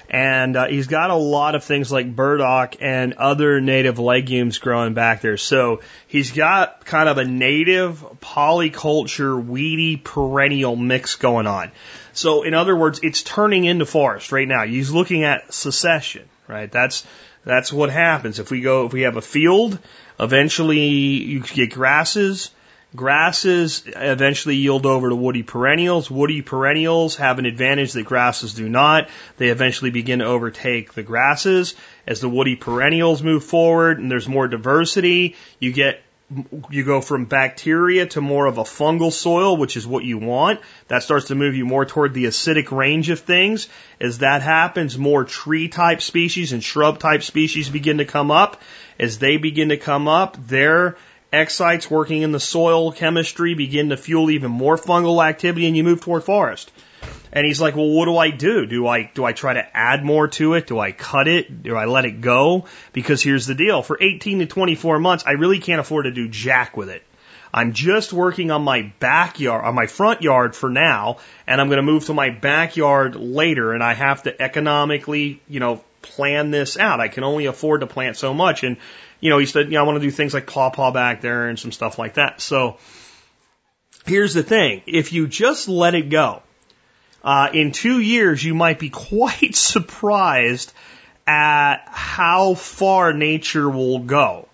and 0.09 0.57
uh, 0.57 0.69
he's 0.69 0.87
got 0.87 1.11
a 1.11 1.17
lot 1.17 1.57
of 1.57 1.65
things 1.65 1.91
like 1.91 2.15
burdock 2.15 2.77
and 2.81 3.15
other 3.15 3.61
native 3.61 3.99
legumes 3.99 4.59
growing 4.59 4.95
back 4.95 5.23
there. 5.23 5.37
So 5.37 5.81
he's 6.07 6.31
got 6.31 6.85
kind 6.85 7.09
of 7.09 7.19
a 7.19 7.25
native 7.25 7.99
polyculture 8.21 9.45
weedy 9.45 9.97
perennial 9.97 10.77
mix 10.77 11.17
going 11.17 11.49
on. 11.49 11.73
So 12.13 12.45
in 12.45 12.55
other 12.55 12.77
words, 12.77 13.01
it's 13.03 13.25
turning 13.25 13.65
into 13.65 13.87
forest 13.87 14.31
right 14.31 14.47
now. 14.47 14.65
He's 14.65 14.93
looking 14.93 15.25
at 15.25 15.53
succession, 15.53 16.29
right? 16.47 16.71
That's 16.71 17.05
that's 17.45 17.73
what 17.73 17.91
happens 17.91 18.39
if 18.39 18.51
we 18.51 18.61
go 18.61 18.87
if 18.87 18.93
we 18.93 19.03
have 19.03 19.17
a 19.17 19.23
field. 19.23 19.79
Eventually, 20.19 20.79
you 20.79 21.41
get 21.41 21.73
grasses 21.73 22.51
Grasses 22.97 23.83
eventually 23.87 24.55
yield 24.55 24.87
over 24.87 25.09
to 25.09 25.17
woody 25.17 25.43
perennials. 25.43 26.09
Woody 26.09 26.43
perennials 26.43 27.17
have 27.17 27.41
an 27.41 27.47
advantage 27.47 27.93
that 27.95 28.05
grasses 28.05 28.55
do 28.55 28.69
not. 28.69 29.09
They 29.37 29.49
eventually 29.49 29.91
begin 29.91 30.21
to 30.21 30.27
overtake 30.27 30.95
the 30.95 31.03
grasses. 31.03 31.75
As 32.07 32.21
the 32.21 32.29
woody 32.29 32.55
perennials 32.55 33.21
move 33.21 33.43
forward 33.43 33.99
and 33.99 34.09
there's 34.09 34.29
more 34.29 34.47
diversity, 34.47 35.35
you 35.59 35.73
get 35.73 36.03
you 36.71 36.85
go 36.85 37.01
from 37.01 37.25
bacteria 37.25 38.07
to 38.07 38.21
more 38.21 38.47
of 38.47 38.59
a 38.59 38.63
fungal 38.63 39.13
soil, 39.13 39.57
which 39.57 39.77
is 39.77 39.87
what 39.87 40.05
you 40.05 40.19
want. 40.19 40.61
That 40.89 41.03
starts 41.03 41.27
to 41.27 41.35
move 41.35 41.55
you 41.55 41.65
more 41.65 41.87
toward 41.87 42.13
the 42.13 42.27
acidic 42.27 42.71
range 42.71 43.11
of 43.11 43.21
things. 43.21 43.69
As 44.01 44.19
that 44.19 44.43
happens, 44.43 44.99
more 44.99 45.25
tree 45.25 45.69
type 45.69 46.03
species 46.03 46.53
and 46.53 46.63
shrub 46.63 46.99
type 46.99 47.23
species 47.23 47.71
begin 47.71 47.99
to 47.99 48.05
come 48.05 48.31
up. 48.31 48.61
As 48.99 49.19
they 49.19 49.39
begin 49.39 49.71
to 49.71 49.77
come 49.77 50.09
up, 50.09 50.37
they're 50.47 50.97
Excites 51.35 51.91
working 51.91 52.23
in 52.23 52.31
the 52.31 52.39
soil 52.39 52.93
chemistry 52.93 53.55
begin 53.55 53.89
to 53.89 53.97
fuel 53.97 54.31
even 54.31 54.53
more 54.53 54.77
fungal 54.77 55.25
activity 55.25 55.67
and 55.67 55.77
you 55.77 55.83
move 55.83 56.01
toward 56.01 56.23
forest. 56.23 56.71
And 57.33 57.45
he's 57.45 57.61
like, 57.61 57.75
well, 57.75 57.91
what 57.91 58.05
do 58.05 58.17
I 58.17 58.31
do? 58.31 58.67
Do 58.67 58.87
I, 58.87 59.11
do 59.13 59.25
I 59.25 59.33
try 59.33 59.55
to 59.55 59.77
add 59.77 60.05
more 60.05 60.29
to 60.29 60.55
it? 60.55 60.69
Do 60.69 60.79
I 60.79 60.93
cut 60.93 61.27
it? 61.27 61.65
Do 61.65 61.75
I 61.75 61.87
let 61.87 62.05
it 62.05 62.21
go? 62.21 62.67
Because 62.93 63.21
here's 63.21 63.47
the 63.47 63.57
deal. 63.57 63.83
For 63.83 63.99
18 64.01 64.39
to 64.39 64.47
24 64.47 65.01
months, 65.01 65.25
I 65.27 65.33
really 65.33 65.59
can't 65.59 65.81
afford 65.81 66.05
to 66.05 66.13
do 66.13 66.29
jack 66.29 66.77
with 66.77 66.89
it. 66.89 67.03
I'm 67.55 67.73
just 67.73 68.13
working 68.13 68.51
on 68.51 68.63
my 68.63 68.93
backyard, 68.99 69.65
on 69.65 69.77
my 69.77 69.87
front 69.87 70.23
yard 70.23 70.57
for 70.57 70.69
now, 70.69 71.19
and 71.47 71.61
I'm 71.61 71.69
going 71.69 71.77
to 71.77 71.85
move 71.85 72.07
to 72.07 72.13
my 72.13 72.31
backyard 72.31 73.15
later, 73.15 73.73
and 73.73 73.81
I 73.81 73.95
have 73.95 74.25
to 74.25 74.43
economically, 74.43 75.41
you 75.49 75.61
know, 75.61 75.81
plan 76.03 76.51
this 76.51 76.77
out. 76.77 76.99
I 76.99 77.07
can 77.07 77.23
only 77.23 77.47
afford 77.47 77.83
to 77.83 77.87
plant 77.87 78.17
so 78.17 78.35
much, 78.35 78.65
and 78.65 78.77
you 79.21 79.31
know, 79.31 79.39
he 79.39 79.47
said, 79.47 79.67
you 79.67 79.75
know, 79.75 79.83
I 79.83 79.83
want 79.85 80.01
to 80.01 80.05
do 80.05 80.11
things 80.11 80.35
like 80.35 80.49
pawpaw 80.49 80.91
back 80.91 81.21
there 81.21 81.49
and 81.49 81.57
some 81.57 81.71
stuff 81.71 81.97
like 81.97 82.15
that. 82.15 82.41
So 82.41 82.79
here's 84.05 84.35
the 84.35 84.43
thing. 84.43 84.83
If 84.87 85.13
you 85.13 85.29
just 85.29 85.69
let 85.69 85.95
it 85.95 86.11
go, 86.11 86.43
uh, 87.23 87.51
in 87.55 87.71
two 87.71 88.01
years, 88.01 88.43
you 88.43 88.55
might 88.55 88.81
be 88.81 88.91
quite 88.91 89.55
surprised 89.55 90.73
at 91.25 91.85
how 91.87 92.55
far 92.55 93.13
nature 93.13 93.71
will 93.71 94.01
go. 94.01 94.49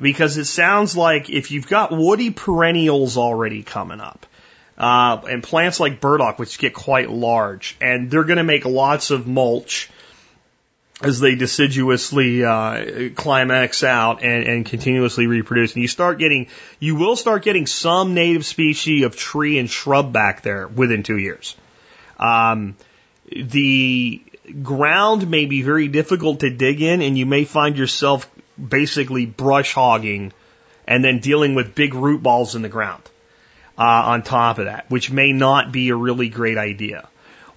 Because 0.00 0.36
it 0.36 0.46
sounds 0.46 0.96
like 0.96 1.30
if 1.30 1.50
you've 1.50 1.68
got 1.68 1.92
woody 1.92 2.30
perennials 2.30 3.16
already 3.16 3.62
coming 3.62 4.00
up, 4.00 4.26
uh, 4.76 5.20
and 5.28 5.42
plants 5.42 5.78
like 5.78 6.00
burdock, 6.00 6.38
which 6.38 6.58
get 6.58 6.74
quite 6.74 7.10
large, 7.10 7.76
and 7.80 8.10
they're 8.10 8.24
going 8.24 8.38
to 8.38 8.44
make 8.44 8.64
lots 8.64 9.10
of 9.10 9.26
mulch, 9.26 9.88
as 11.00 11.20
they 11.20 11.34
deciduously 11.34 12.44
uh, 12.44 13.10
climax 13.14 13.82
out 13.82 14.22
and, 14.22 14.44
and 14.44 14.66
continuously 14.66 15.26
reproduce. 15.26 15.74
And 15.74 15.82
you 15.82 15.88
start 15.88 16.18
getting, 16.18 16.48
you 16.78 16.96
will 16.96 17.16
start 17.16 17.42
getting 17.42 17.66
some 17.66 18.14
native 18.14 18.46
species 18.46 19.04
of 19.04 19.16
tree 19.16 19.58
and 19.58 19.68
shrub 19.68 20.12
back 20.12 20.42
there 20.42 20.68
within 20.68 21.02
two 21.02 21.18
years. 21.18 21.56
Um, 22.18 22.76
the 23.30 24.22
ground 24.62 25.28
may 25.28 25.46
be 25.46 25.62
very 25.62 25.88
difficult 25.88 26.40
to 26.40 26.50
dig 26.50 26.80
in, 26.80 27.02
and 27.02 27.18
you 27.18 27.26
may 27.26 27.44
find 27.44 27.76
yourself 27.76 28.28
basically 28.56 29.26
brush 29.26 29.72
hogging 29.72 30.32
and 30.86 31.04
then 31.04 31.20
dealing 31.20 31.54
with 31.54 31.74
big 31.74 31.94
root 31.94 32.22
balls 32.22 32.54
in 32.54 32.62
the 32.62 32.68
ground 32.68 33.02
uh, 33.78 33.82
on 33.82 34.22
top 34.22 34.58
of 34.58 34.66
that, 34.66 34.90
which 34.90 35.10
may 35.10 35.32
not 35.32 35.72
be 35.72 35.90
a 35.90 35.96
really 35.96 36.28
great 36.28 36.58
idea. 36.58 37.08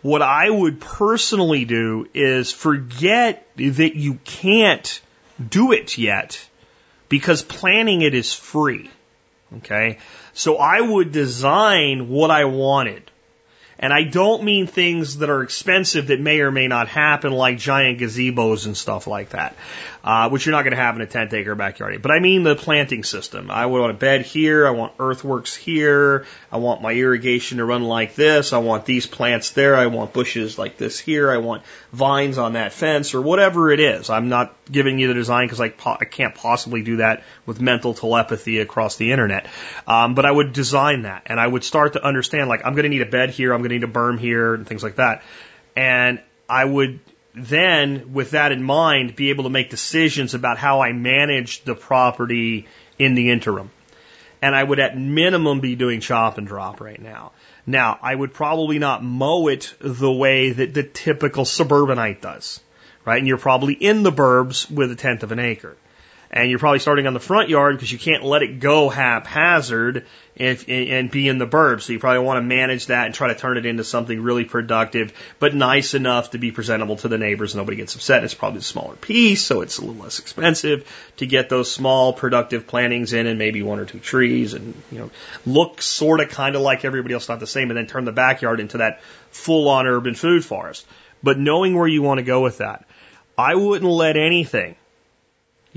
What 0.01 0.21
I 0.21 0.49
would 0.49 0.79
personally 0.79 1.65
do 1.65 2.07
is 2.13 2.51
forget 2.51 3.47
that 3.55 3.95
you 3.95 4.19
can't 4.23 5.01
do 5.49 5.71
it 5.71 5.97
yet 5.97 6.43
because 7.09 7.41
planning 7.41 8.01
it 8.01 8.13
is 8.13 8.33
free. 8.33 8.89
Okay. 9.57 9.97
So 10.33 10.57
I 10.57 10.81
would 10.81 11.11
design 11.11 12.09
what 12.09 12.31
I 12.31 12.45
wanted. 12.45 13.09
And 13.79 13.93
I 13.93 14.03
don't 14.03 14.43
mean 14.43 14.65
things 14.65 15.17
that 15.17 15.29
are 15.29 15.43
expensive 15.43 16.07
that 16.07 16.19
may 16.19 16.39
or 16.39 16.51
may 16.51 16.67
not 16.67 16.87
happen, 16.87 17.31
like 17.31 17.59
giant 17.59 17.99
gazebos 17.99 18.65
and 18.65 18.75
stuff 18.75 19.05
like 19.05 19.29
that, 19.29 19.55
uh, 20.07 20.29
which 20.29 20.45
you're 20.45 20.53
not 20.53 20.61
going 20.61 20.71
to 20.71 20.81
have 20.81 20.95
in 20.95 21.01
a 21.01 21.05
10 21.05 21.35
acre 21.35 21.53
backyard. 21.53 22.01
But 22.01 22.11
I 22.11 22.19
mean 22.19 22.43
the 22.43 22.55
planting 22.55 23.03
system. 23.03 23.51
I 23.51 23.65
want 23.65 23.91
a 23.91 23.93
bed 23.93 24.21
here. 24.21 24.65
I 24.65 24.69
want 24.69 24.93
earthworks 24.99 25.53
here. 25.53 26.25
I 26.49 26.59
want 26.59 26.81
my 26.81 26.93
irrigation 26.93 27.57
to 27.57 27.65
run 27.65 27.83
like 27.83 28.15
this. 28.15 28.53
I 28.53 28.59
want 28.59 28.85
these 28.85 29.05
plants 29.05 29.51
there. 29.51 29.75
I 29.75 29.87
want 29.87 30.13
bushes 30.13 30.57
like 30.57 30.77
this 30.77 30.97
here. 30.97 31.29
I 31.29 31.39
want 31.39 31.63
vines 31.91 32.37
on 32.37 32.53
that 32.53 32.71
fence 32.71 33.13
or 33.15 33.21
whatever 33.21 33.69
it 33.69 33.81
is. 33.81 34.09
I'm 34.09 34.29
not 34.29 34.55
giving 34.71 34.97
you 34.97 35.09
the 35.09 35.13
design 35.13 35.45
because 35.45 35.59
I, 35.59 35.67
po- 35.67 35.97
I 35.99 36.05
can't 36.05 36.33
possibly 36.33 36.83
do 36.83 36.97
that 36.97 37.25
with 37.45 37.59
mental 37.59 37.93
telepathy 37.93 38.59
across 38.59 38.95
the 38.95 39.11
internet. 39.11 39.47
Um, 39.87 40.15
but 40.15 40.25
I 40.25 40.31
would 40.31 40.53
design 40.53 41.01
that 41.01 41.23
and 41.25 41.37
I 41.37 41.47
would 41.47 41.65
start 41.65 41.93
to 41.93 42.01
understand 42.05 42.47
like 42.47 42.61
I'm 42.63 42.75
going 42.75 42.83
to 42.83 42.89
need 42.89 43.01
a 43.01 43.11
bed 43.11 43.31
here. 43.31 43.53
I'm 43.53 43.59
going 43.59 43.71
to 43.71 43.75
need 43.75 43.83
a 43.83 43.91
berm 43.91 44.17
here 44.17 44.53
and 44.53 44.65
things 44.65 44.83
like 44.83 44.95
that. 44.95 45.21
And 45.75 46.21
I 46.47 46.63
would 46.63 47.01
then, 47.37 48.13
with 48.13 48.31
that 48.31 48.51
in 48.51 48.63
mind, 48.63 49.15
be 49.15 49.29
able 49.29 49.43
to 49.45 49.49
make 49.49 49.69
decisions 49.69 50.33
about 50.33 50.57
how 50.57 50.81
I 50.81 50.91
manage 50.93 51.63
the 51.63 51.75
property 51.75 52.67
in 52.97 53.15
the 53.15 53.29
interim. 53.29 53.71
And 54.41 54.55
I 54.55 54.63
would 54.63 54.79
at 54.79 54.97
minimum 54.97 55.59
be 55.59 55.75
doing 55.75 55.99
chop 55.99 56.37
and 56.37 56.47
drop 56.47 56.79
right 56.79 57.01
now. 57.01 57.31
Now, 57.65 57.99
I 58.01 58.13
would 58.13 58.33
probably 58.33 58.79
not 58.79 59.03
mow 59.03 59.47
it 59.47 59.73
the 59.79 60.11
way 60.11 60.51
that 60.51 60.73
the 60.73 60.83
typical 60.83 61.43
suburbanite 61.43 62.21
does, 62.21 62.59
right? 63.03 63.17
And 63.17 63.27
you're 63.27 63.37
probably 63.37 63.73
in 63.73 64.03
the 64.03 64.11
burbs 64.11 64.69
with 64.69 64.91
a 64.91 64.95
tenth 64.95 65.23
of 65.23 65.31
an 65.31 65.39
acre 65.39 65.75
and 66.29 66.49
you're 66.49 66.59
probably 66.59 66.79
starting 66.79 67.07
on 67.07 67.13
the 67.13 67.19
front 67.19 67.49
yard 67.49 67.75
because 67.75 67.91
you 67.91 67.97
can't 67.97 68.23
let 68.23 68.43
it 68.43 68.59
go 68.59 68.89
haphazard 68.89 70.05
if, 70.35 70.67
and 70.67 71.09
be 71.09 71.27
in 71.27 71.37
the 71.37 71.47
burbs. 71.47 71.83
So 71.83 71.93
you 71.93 71.99
probably 71.99 72.19
want 72.19 72.37
to 72.37 72.41
manage 72.41 72.87
that 72.87 73.05
and 73.05 73.15
try 73.15 73.29
to 73.29 73.35
turn 73.35 73.57
it 73.57 73.65
into 73.65 73.83
something 73.83 74.21
really 74.21 74.45
productive, 74.45 75.13
but 75.39 75.55
nice 75.55 75.93
enough 75.93 76.31
to 76.31 76.37
be 76.37 76.51
presentable 76.51 76.97
to 76.97 77.07
the 77.07 77.17
neighbors. 77.17 77.55
Nobody 77.55 77.77
gets 77.77 77.95
upset. 77.95 78.23
It's 78.23 78.33
probably 78.33 78.59
a 78.59 78.63
smaller 78.63 78.95
piece, 78.95 79.43
so 79.43 79.61
it's 79.61 79.77
a 79.77 79.81
little 79.85 80.03
less 80.03 80.19
expensive 80.19 80.87
to 81.17 81.25
get 81.25 81.49
those 81.49 81.71
small 81.71 82.13
productive 82.13 82.67
plantings 82.67 83.13
in 83.13 83.25
and 83.25 83.39
maybe 83.39 83.63
one 83.63 83.79
or 83.79 83.85
two 83.85 83.99
trees 83.99 84.53
and, 84.53 84.75
you 84.91 84.99
know, 84.99 85.09
look 85.45 85.81
sort 85.81 86.19
of 86.19 86.29
kind 86.29 86.55
of 86.55 86.61
like 86.61 86.85
everybody 86.85 87.13
else, 87.13 87.29
not 87.29 87.39
the 87.39 87.47
same, 87.47 87.71
and 87.71 87.77
then 87.77 87.87
turn 87.87 88.05
the 88.05 88.11
backyard 88.11 88.59
into 88.59 88.79
that 88.79 89.01
full 89.31 89.69
on 89.69 89.87
urban 89.87 90.13
food 90.13 90.43
forest. 90.43 90.85
But 91.23 91.39
knowing 91.39 91.75
where 91.75 91.87
you 91.87 92.01
want 92.01 92.19
to 92.19 92.23
go 92.23 92.41
with 92.41 92.59
that, 92.59 92.85
I 93.37 93.55
wouldn't 93.55 93.89
let 93.89 94.17
anything 94.17 94.75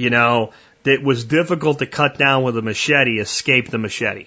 you 0.00 0.10
know, 0.10 0.52
that 0.82 1.02
was 1.02 1.24
difficult 1.24 1.80
to 1.80 1.86
cut 1.86 2.18
down 2.18 2.42
with 2.42 2.56
a 2.56 2.62
machete 2.62 3.18
escape 3.18 3.70
the 3.70 3.78
machete. 3.78 4.26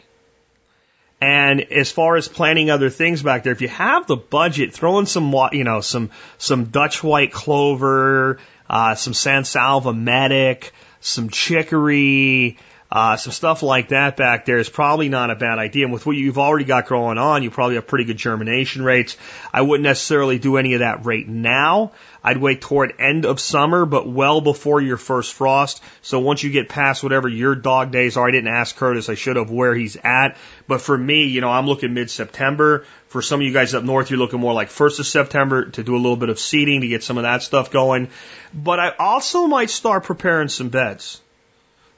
And 1.19 1.61
as 1.71 1.89
far 1.89 2.17
as 2.17 2.27
planting 2.27 2.69
other 2.69 2.89
things 2.89 3.23
back 3.23 3.43
there, 3.43 3.53
if 3.53 3.61
you 3.61 3.69
have 3.69 4.07
the 4.07 4.17
budget, 4.17 4.73
throw 4.73 4.99
in 4.99 5.05
some, 5.05 5.33
you 5.53 5.63
know, 5.63 5.79
some, 5.79 6.11
some 6.37 6.65
Dutch 6.65 7.01
white 7.01 7.31
clover, 7.31 8.39
uh, 8.69 8.95
some 8.95 9.13
San 9.13 9.45
Salva 9.45 9.93
medic, 9.93 10.73
some 10.99 11.29
chicory, 11.29 12.57
uh, 12.93 13.17
some 13.17 13.33
stuff 13.33 13.63
like 13.63 13.89
that 13.89 14.17
back 14.17 14.45
there 14.45 14.59
is 14.59 14.69
probably 14.69 15.09
not 15.09 15.31
a 15.31 15.35
bad 15.35 15.57
idea. 15.57 15.85
And 15.85 15.93
with 15.93 16.05
what 16.05 16.15
you've 16.15 16.37
already 16.37 16.65
got 16.65 16.85
growing 16.85 17.17
on, 17.17 17.41
you 17.41 17.49
probably 17.49 17.75
have 17.75 17.87
pretty 17.87 18.05
good 18.05 18.17
germination 18.17 18.83
rates. 18.83 19.17
I 19.51 19.61
wouldn't 19.61 19.83
necessarily 19.83 20.37
do 20.37 20.57
any 20.57 20.75
of 20.75 20.81
that 20.81 21.03
right 21.03 21.27
now. 21.27 21.93
I'd 22.23 22.37
wait 22.37 22.61
toward 22.61 22.93
end 22.99 23.25
of 23.25 23.39
summer, 23.39 23.85
but 23.85 24.07
well 24.07 24.39
before 24.39 24.81
your 24.81 24.97
first 24.97 25.33
frost. 25.33 25.83
So 26.01 26.19
once 26.19 26.41
you 26.41 26.51
get 26.51 26.69
past 26.69 27.03
whatever 27.03 27.27
your 27.27 27.53
dog 27.53 27.91
days 27.91 28.15
are, 28.15 28.27
I 28.27 28.31
didn't 28.31 28.53
ask 28.53 28.75
Curtis, 28.75 29.09
I 29.09 29.15
should 29.15 29.35
have 29.35 29.51
where 29.51 29.75
he's 29.75 29.97
at. 29.97 30.37
But 30.67 30.79
for 30.81 30.97
me, 30.97 31.25
you 31.25 31.41
know, 31.41 31.49
I'm 31.49 31.67
looking 31.67 31.93
mid-September. 31.93 32.85
For 33.09 33.21
some 33.21 33.41
of 33.41 33.45
you 33.45 33.51
guys 33.51 33.73
up 33.73 33.83
north, 33.83 34.09
you're 34.09 34.19
looking 34.19 34.39
more 34.39 34.53
like 34.53 34.69
first 34.69 34.99
of 34.99 35.05
September 35.05 35.65
to 35.65 35.83
do 35.83 35.95
a 35.95 35.97
little 35.97 36.15
bit 36.15 36.29
of 36.29 36.39
seeding 36.39 36.81
to 36.81 36.87
get 36.87 37.03
some 37.03 37.17
of 37.17 37.23
that 37.23 37.43
stuff 37.43 37.71
going. 37.71 38.09
But 38.53 38.79
I 38.79 38.93
also 38.97 39.47
might 39.47 39.69
start 39.69 40.05
preparing 40.05 40.47
some 40.47 40.69
beds. 40.69 41.21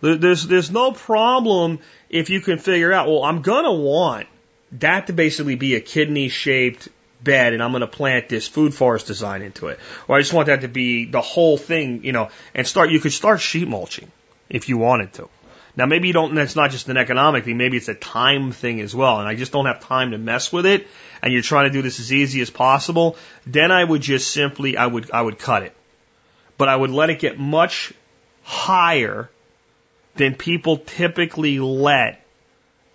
There's, 0.02 0.46
there's 0.48 0.72
no 0.72 0.92
problem 0.92 1.80
if 2.10 2.30
you 2.30 2.42
can 2.42 2.58
figure 2.58 2.92
out, 2.92 3.08
well, 3.08 3.24
I'm 3.24 3.42
to 3.64 3.72
want 3.72 4.28
that 4.74 5.08
to 5.08 5.14
basically 5.14 5.56
be 5.56 5.76
a 5.76 5.82
kidney 5.82 6.30
shaped 6.30 6.90
bed 7.24 7.54
and 7.54 7.62
I'm 7.62 7.72
going 7.72 7.82
to 7.82 7.88
plant 7.88 8.30
this 8.30 8.48
food 8.48 8.74
forest 8.74 9.08
design 9.08 9.42
into 9.42 9.68
it. 9.68 9.80
Or 10.08 10.18
I 10.18 10.22
just 10.22 10.34
want 10.34 10.48
that 10.48 10.62
to 10.62 10.68
be 10.68 11.06
the 11.06 11.22
whole 11.22 11.58
thing, 11.58 12.04
you 12.04 12.12
know, 12.12 12.30
and 12.54 12.68
start, 12.68 12.90
you 12.90 13.00
could 13.00 13.14
start 13.14 13.42
sheet 13.42 13.68
mulching 13.68 14.12
if 14.50 14.70
you 14.70 14.78
wanted 14.78 15.14
to. 15.14 15.30
Now 15.78 15.86
maybe 15.86 16.08
you 16.08 16.14
don't, 16.14 16.36
that's 16.36 16.56
not 16.56 16.72
just 16.72 16.88
an 16.88 16.98
economic 16.98 17.44
thing, 17.44 17.58
maybe 17.58 17.78
it's 17.78 17.90
a 17.90 17.96
time 17.96 18.52
thing 18.52 18.80
as 18.80 18.96
well. 18.96 19.20
And 19.20 19.28
I 19.28 19.36
just 19.36 19.52
don't 19.52 19.66
have 19.66 19.82
time 19.82 20.12
to 20.12 20.18
mess 20.18 20.52
with 20.52 20.66
it. 20.66 20.88
And 21.22 21.34
you're 21.34 21.42
trying 21.42 21.70
to 21.70 21.74
do 21.74 21.82
this 21.82 22.00
as 22.00 22.14
easy 22.14 22.42
as 22.42 22.50
possible. 22.50 23.18
Then 23.46 23.72
I 23.72 23.84
would 23.84 24.02
just 24.02 24.32
simply, 24.32 24.78
I 24.78 24.86
would, 24.86 25.12
I 25.12 25.22
would 25.22 25.40
cut 25.40 25.64
it. 25.64 25.76
But 26.58 26.70
I 26.70 26.76
would 26.76 26.92
let 26.92 27.10
it 27.10 27.20
get 27.20 27.38
much 27.38 27.94
higher 28.44 29.30
than 30.16 30.36
people 30.36 30.78
typically 30.78 31.60
let 31.60 32.26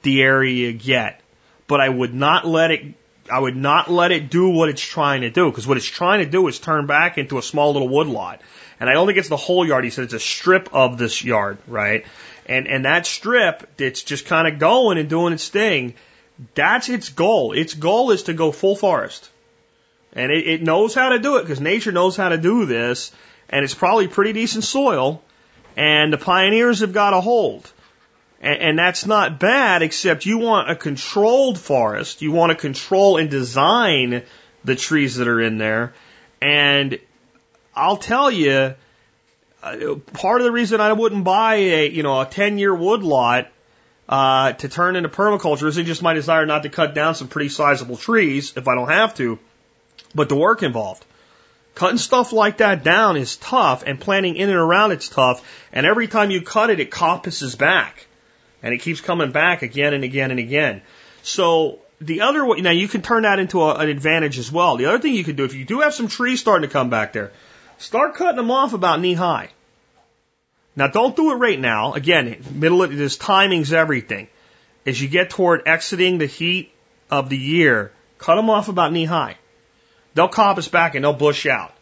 the 0.03 0.23
area 0.23 0.73
get. 0.73 1.21
But 1.67 1.81
I 1.81 1.89
would 1.89 2.15
not 2.15 2.47
let 2.47 2.71
it 2.71 2.95
I 3.31 3.39
would 3.39 3.57
not 3.57 3.91
let 3.91 4.13
it 4.13 4.31
do 4.31 4.49
what 4.49 4.69
it's 4.69 4.83
trying 4.83 5.23
to 5.23 5.31
do 5.31 5.51
because 5.51 5.67
what 5.67 5.77
it's 5.77 5.87
trying 5.87 6.25
to 6.25 6.31
do 6.31 6.47
is 6.49 6.59
turn 6.59 6.87
back 6.87 7.19
into 7.19 7.39
a 7.39 7.43
small 7.43 7.73
little 7.73 7.89
wood 7.89 8.07
lot. 8.07 8.41
And 8.79 8.89
I 8.89 8.95
don't 8.95 9.07
think 9.07 9.19
it's 9.19 9.29
the 9.29 9.37
whole 9.37 9.67
yard. 9.67 9.85
He 9.85 9.91
said 9.91 10.05
it's 10.05 10.15
a 10.15 10.21
strip 10.21 10.71
of 10.73 10.99
this 10.99 11.23
yard, 11.23 11.59
right? 11.67 12.05
And 12.47 12.67
and 12.67 12.85
that 12.85 13.07
strip 13.07 13.69
it's 13.79 14.03
just 14.03 14.27
kind 14.27 14.49
of 14.49 14.59
going 14.59 14.99
and 14.99 15.09
doing 15.09 15.33
its 15.33 15.49
thing. 15.49 15.95
That's 16.55 16.89
its 16.89 17.11
goal. 17.11 17.53
Its 17.53 17.75
goal 17.75 18.11
is 18.11 18.25
to 18.25 18.33
go 18.33 18.53
full 18.53 18.77
forest. 18.77 19.31
And 20.13 20.33
it, 20.33 20.47
it 20.47 20.63
knows 20.63 20.95
how 20.95 21.11
to 21.11 21.19
do 21.19 21.37
it 21.37 21.43
because 21.43 21.61
nature 21.61 21.93
knows 21.93 22.17
how 22.17 22.31
to 22.31 22.39
do 22.39 22.67
this. 22.67 23.13
And 23.49 23.65
it's 23.65 23.75
probably 23.75 24.09
pretty 24.09 24.33
decent 24.33 24.65
soil. 24.65 25.23
And 25.77 26.13
the 26.13 26.19
pioneers 26.19 26.81
have 26.81 26.93
got 26.93 27.13
a 27.13 27.21
hold. 27.21 27.71
And, 28.41 28.63
and 28.63 28.79
that's 28.79 29.07
not 29.07 29.39
bad, 29.39 29.83
except 29.83 30.27
you 30.27 30.39
want 30.39 30.71
a 30.71 30.77
controlled 30.77 31.59
forest. 31.59 32.23
You 32.23 32.33
want 32.33 32.51
to 32.51 32.57
control 32.57 33.17
and 33.17 33.31
design 33.31 34.23
the 34.65 34.77
trees 34.77 35.17
that 35.17 35.29
are 35.29 35.41
in 35.41 35.59
there. 35.59 35.95
And 36.41 36.99
I'll 37.75 37.97
tell 37.97 38.31
you, 38.31 38.75
uh, 39.63 39.95
part 40.13 40.41
of 40.41 40.45
the 40.45 40.53
reason 40.53 40.81
I 40.81 40.93
wouldn't 40.93 41.25
buy 41.25 41.57
a, 41.57 41.89
you 41.89 42.03
know, 42.03 42.21
a 42.21 42.27
10 42.27 42.59
year 42.59 42.75
wood 42.75 43.03
lot, 43.03 43.49
uh, 44.09 44.53
to 44.55 44.69
turn 44.69 44.97
into 44.97 45.09
permaculture 45.09 45.69
is 45.69 45.77
just 45.77 46.03
my 46.03 46.15
desire 46.15 46.45
not 46.45 46.65
to 46.65 46.69
cut 46.69 46.95
down 46.95 47.15
some 47.15 47.29
pretty 47.29 47.49
sizable 47.49 47.97
trees 47.97 48.53
if 48.57 48.67
I 48.67 48.75
don't 48.75 48.89
have 48.89 49.15
to, 49.15 49.39
but 50.15 50.29
the 50.29 50.37
work 50.37 50.65
involved. 50.65 51.05
Cutting 51.77 51.99
stuff 51.99 52.33
like 52.33 52.57
that 52.57 52.83
down 52.83 53.17
is 53.17 53.37
tough 53.37 53.85
and 53.87 54.01
planting 54.01 54.35
in 54.35 54.49
and 54.49 54.59
around 54.59 54.91
it's 54.91 55.09
tough. 55.09 55.47
And 55.73 55.87
every 55.87 56.09
time 56.09 56.33
you 56.33 56.43
cut 56.43 56.71
it, 56.71 56.81
it 56.81 56.91
coppices 56.91 57.57
back. 57.57 58.09
And 58.63 58.75
it 58.75 58.79
keeps 58.79 59.01
coming 59.01 59.33
back 59.33 59.63
again 59.63 59.95
and 59.95 60.05
again 60.05 60.31
and 60.31 60.41
again. 60.41 60.83
So 61.23 61.79
the 62.01 62.23
other 62.23 62.45
way, 62.45 62.61
now 62.61 62.71
you 62.71 62.89
can 62.89 63.03
turn 63.03 63.23
that 63.23 63.39
into 63.39 63.63
a, 63.63 63.75
an 63.75 63.89
advantage 63.89 64.39
as 64.39 64.51
well. 64.51 64.77
The 64.77 64.87
other 64.87 64.99
thing 64.99 65.15
you 65.15 65.25
can 65.25 65.37
do, 65.37 65.45
if 65.45 65.55
you 65.55 65.65
do 65.65 65.81
have 65.81 65.95
some 65.95 66.09
trees 66.09 66.41
starting 66.41 66.69
to 66.69 66.73
come 66.73 66.91
back 66.91 67.13
there, 67.13 67.33
start 67.79 68.15
cutting 68.15 68.37
them 68.37 68.51
off 68.51 68.73
about 68.73 69.01
knee 69.01 69.15
high. 69.15 69.51
Now 70.77 70.87
don't 70.87 71.17
do 71.17 71.33
it 71.33 71.37
right 71.37 71.59
now. 71.59 71.95
Again, 71.95 72.43
middle 72.53 72.83
of 72.83 72.97
this 72.97 73.17
timing's 73.17 73.73
everything. 73.73 74.29
As 74.87 75.01
you 75.01 75.09
get 75.09 75.31
toward 75.31 75.67
exiting 75.67 76.19
the 76.19 76.27
heat 76.27 76.73
of 77.11 77.29
the 77.29 77.37
year, 77.37 77.93
cut 78.19 78.37
them 78.37 78.49
off 78.49 78.69
about 78.69 78.93
knee 78.93 79.05
high. 79.05 79.37
They'll 80.15 80.29
coppice 80.29 80.71
back 80.71 80.95
and 80.95 81.05
they'll 81.05 81.13
bush 81.13 81.47
out. 81.47 81.73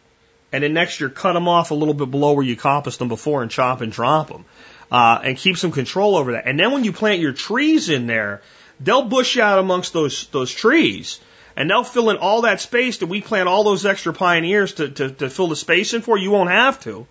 And 0.51 0.63
then 0.63 0.73
next 0.73 0.99
year, 0.99 1.09
cut 1.09 1.33
them 1.33 1.47
off 1.47 1.71
a 1.71 1.75
little 1.75 1.93
bit 1.93 2.09
below 2.09 2.33
where 2.33 2.45
you 2.45 2.57
coppiced 2.57 2.97
them 2.97 3.07
before 3.07 3.41
and 3.41 3.51
chop 3.51 3.81
and 3.81 3.91
drop 3.91 4.29
them 4.29 4.45
uh, 4.91 5.19
and 5.23 5.37
keep 5.37 5.57
some 5.57 5.71
control 5.71 6.15
over 6.15 6.33
that. 6.33 6.47
And 6.47 6.59
then 6.59 6.71
when 6.71 6.83
you 6.83 6.93
plant 6.93 7.19
your 7.19 7.33
trees 7.33 7.89
in 7.89 8.07
there, 8.07 8.41
they'll 8.79 9.03
bush 9.03 9.37
out 9.37 9.59
amongst 9.59 9.93
those 9.93 10.27
those 10.27 10.51
trees, 10.51 11.19
and 11.55 11.69
they'll 11.69 11.83
fill 11.83 12.09
in 12.09 12.17
all 12.17 12.41
that 12.41 12.61
space 12.61 12.97
that 12.99 13.07
we 13.07 13.21
plant 13.21 13.47
all 13.47 13.63
those 13.63 13.85
extra 13.85 14.13
pioneers 14.13 14.73
to, 14.73 14.89
to, 14.89 15.09
to 15.09 15.29
fill 15.29 15.47
the 15.47 15.55
space 15.55 15.93
in 15.93 16.01
for. 16.01 16.17
You 16.17 16.31
won't 16.31 16.49
have 16.49 16.79
to. 16.81 17.07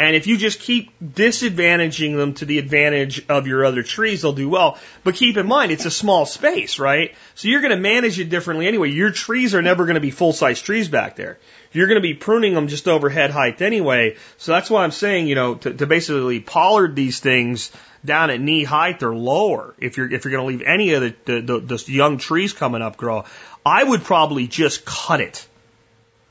And 0.00 0.14
if 0.14 0.28
you 0.28 0.36
just 0.36 0.60
keep 0.60 0.92
disadvantaging 1.02 2.16
them 2.16 2.34
to 2.34 2.44
the 2.44 2.58
advantage 2.58 3.24
of 3.28 3.48
your 3.48 3.64
other 3.64 3.82
trees, 3.82 4.22
they'll 4.22 4.32
do 4.32 4.48
well. 4.48 4.78
But 5.02 5.16
keep 5.16 5.36
in 5.36 5.48
mind, 5.48 5.72
it's 5.72 5.86
a 5.86 5.90
small 5.90 6.24
space, 6.24 6.78
right? 6.78 7.16
So 7.34 7.48
you're 7.48 7.62
going 7.62 7.74
to 7.74 7.80
manage 7.80 8.20
it 8.20 8.30
differently 8.30 8.68
anyway. 8.68 8.90
Your 8.90 9.10
trees 9.10 9.56
are 9.56 9.62
never 9.62 9.86
going 9.86 9.96
to 9.96 10.00
be 10.00 10.12
full 10.12 10.32
size 10.32 10.62
trees 10.62 10.88
back 10.88 11.16
there. 11.16 11.38
You're 11.72 11.88
going 11.88 12.00
to 12.00 12.08
be 12.08 12.14
pruning 12.14 12.54
them 12.54 12.68
just 12.68 12.86
over 12.86 13.10
head 13.10 13.30
height 13.30 13.60
anyway. 13.60 14.16
So 14.36 14.52
that's 14.52 14.70
why 14.70 14.84
I'm 14.84 14.92
saying, 14.92 15.26
you 15.26 15.34
know, 15.34 15.56
to, 15.56 15.74
to 15.74 15.86
basically 15.86 16.38
pollard 16.38 16.94
these 16.94 17.18
things 17.18 17.72
down 18.04 18.30
at 18.30 18.40
knee 18.40 18.62
height 18.62 19.02
or 19.02 19.16
lower. 19.16 19.74
If 19.78 19.96
you're 19.96 20.10
if 20.10 20.24
you're 20.24 20.30
going 20.32 20.44
to 20.44 20.58
leave 20.58 20.66
any 20.66 20.92
of 20.92 21.02
the, 21.02 21.14
the, 21.24 21.60
the, 21.60 21.76
the 21.76 21.92
young 21.92 22.18
trees 22.18 22.52
coming 22.52 22.82
up 22.82 22.96
grow, 22.96 23.24
I 23.66 23.82
would 23.82 24.04
probably 24.04 24.46
just 24.46 24.84
cut 24.84 25.20
it 25.20 25.46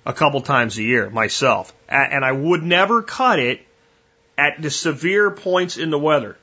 a 0.08 0.14
couple 0.14 0.40
times 0.40 0.78
a 0.78 0.84
year 0.84 1.10
myself. 1.10 1.74
And 1.90 2.24
I 2.24 2.32
would 2.32 2.64
never 2.64 3.04
cut 3.04 3.40
it 3.40 3.60
at 4.38 4.60
the 4.62 4.72
severe 4.72 5.30
points 5.30 5.78
in 5.78 5.90
the 5.90 6.00
weather. 6.00 6.38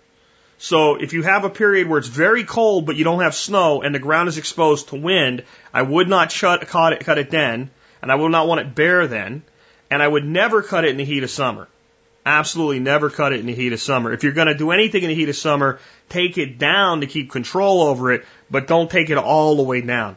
So 0.59 0.97
if 0.97 1.15
you 1.15 1.23
have 1.23 1.45
a 1.45 1.51
period 1.51 1.89
where 1.89 1.99
it's 1.99 2.09
very 2.09 2.45
cold 2.45 2.85
but 2.85 2.97
you 2.97 3.05
don't 3.05 3.23
have 3.23 3.35
snow 3.35 3.83
and 3.83 3.95
the 3.95 3.99
ground 3.99 4.29
is 4.29 4.37
exposed 4.37 4.89
to 4.89 4.97
wind, 4.97 5.45
I 5.73 5.81
would 5.81 6.09
not 6.09 6.31
shut, 6.31 6.61
cut, 6.69 6.93
it, 6.93 7.01
cut 7.01 7.19
it 7.19 7.31
then, 7.31 7.71
and 8.03 8.12
I 8.12 8.15
would 8.15 8.31
not 8.31 8.47
want 8.47 8.61
it 8.61 8.75
bare 8.75 9.07
then, 9.07 9.43
and 9.91 10.03
I 10.03 10.09
would 10.09 10.25
never 10.27 10.62
cut 10.62 10.85
it 10.85 10.91
in 10.91 10.99
the 10.99 11.05
heat 11.05 11.25
of 11.25 11.31
summer. 11.31 11.67
Absolutely 12.27 12.81
never 12.81 13.09
cut 13.09 13.33
it 13.33 13.41
in 13.41 13.47
the 13.47 13.55
heat 13.55 13.73
of 13.73 13.81
summer. 13.81 14.12
If 14.12 14.25
you're 14.25 14.33
going 14.33 14.49
to 14.49 14.55
do 14.55 14.73
anything 14.73 15.03
in 15.03 15.09
the 15.09 15.15
heat 15.15 15.29
of 15.31 15.37
summer, 15.37 15.79
take 16.11 16.37
it 16.37 16.59
down 16.59 17.01
to 17.01 17.07
keep 17.07 17.31
control 17.31 17.83
over 17.83 18.12
it, 18.12 18.25
but 18.51 18.67
don't 18.67 18.91
take 18.91 19.09
it 19.09 19.19
all 19.19 19.57
the 19.57 19.62
way 19.62 19.81
down. 19.81 20.17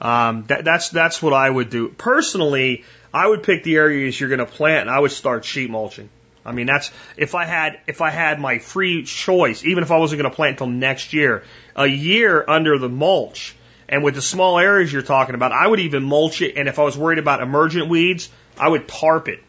Um, 0.00 0.44
that, 0.46 0.64
that's 0.64 0.90
that's 0.90 1.20
what 1.20 1.32
I 1.32 1.48
would 1.48 1.70
do 1.70 1.88
personally. 1.88 2.84
I 3.12 3.26
would 3.26 3.42
pick 3.42 3.64
the 3.64 3.76
areas 3.76 4.18
you're 4.18 4.28
going 4.28 4.38
to 4.38 4.46
plant, 4.46 4.82
and 4.82 4.90
I 4.90 4.98
would 4.98 5.10
start 5.10 5.44
sheet 5.44 5.70
mulching. 5.70 6.08
I 6.44 6.52
mean, 6.52 6.66
that's 6.66 6.90
if 7.16 7.34
I 7.34 7.44
had 7.44 7.80
if 7.86 8.00
I 8.00 8.10
had 8.10 8.40
my 8.40 8.58
free 8.58 9.02
choice, 9.04 9.64
even 9.64 9.82
if 9.82 9.90
I 9.90 9.98
wasn't 9.98 10.22
going 10.22 10.30
to 10.30 10.36
plant 10.36 10.52
until 10.52 10.68
next 10.68 11.12
year, 11.12 11.44
a 11.74 11.86
year 11.86 12.44
under 12.46 12.78
the 12.78 12.88
mulch, 12.88 13.56
and 13.88 14.04
with 14.04 14.14
the 14.14 14.22
small 14.22 14.58
areas 14.58 14.92
you're 14.92 15.02
talking 15.02 15.34
about, 15.34 15.52
I 15.52 15.66
would 15.66 15.80
even 15.80 16.04
mulch 16.04 16.42
it. 16.42 16.56
And 16.56 16.68
if 16.68 16.78
I 16.78 16.84
was 16.84 16.96
worried 16.96 17.18
about 17.18 17.42
emergent 17.42 17.88
weeds, 17.88 18.30
I 18.58 18.68
would 18.68 18.86
tarp 18.86 19.28
it. 19.28 19.42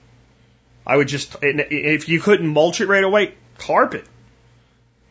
I 0.86 0.97
would 0.97 1.08
just 1.08 1.36
if 1.41 2.10
you 2.10 2.20
couldn't 2.20 2.47
mulch 2.47 2.82
it 2.82 2.88
right 2.88 3.04
away, 3.04 3.36
tarp 3.60 3.93
it 3.93 4.06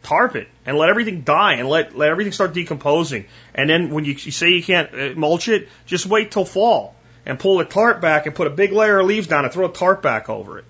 tarp 0.02 0.36
it 0.36 0.48
and 0.64 0.76
let 0.76 0.88
everything 0.88 1.22
die 1.22 1.54
and 1.54 1.68
let, 1.68 1.96
let 1.96 2.10
everything 2.10 2.32
start 2.32 2.54
decomposing. 2.54 3.26
And 3.54 3.68
then 3.68 3.90
when 3.90 4.04
you, 4.04 4.12
you 4.12 4.30
say 4.30 4.50
you 4.50 4.62
can't 4.62 4.92
uh, 4.94 5.18
mulch 5.18 5.48
it, 5.48 5.68
just 5.86 6.06
wait 6.06 6.30
till 6.30 6.44
fall 6.44 6.94
and 7.26 7.38
pull 7.38 7.58
the 7.58 7.64
tarp 7.64 8.00
back 8.00 8.26
and 8.26 8.34
put 8.34 8.46
a 8.46 8.50
big 8.50 8.72
layer 8.72 8.98
of 8.98 9.06
leaves 9.06 9.26
down 9.26 9.44
and 9.44 9.52
throw 9.52 9.66
a 9.66 9.72
tarp 9.72 10.02
back 10.02 10.28
over 10.28 10.58
it. 10.58 10.64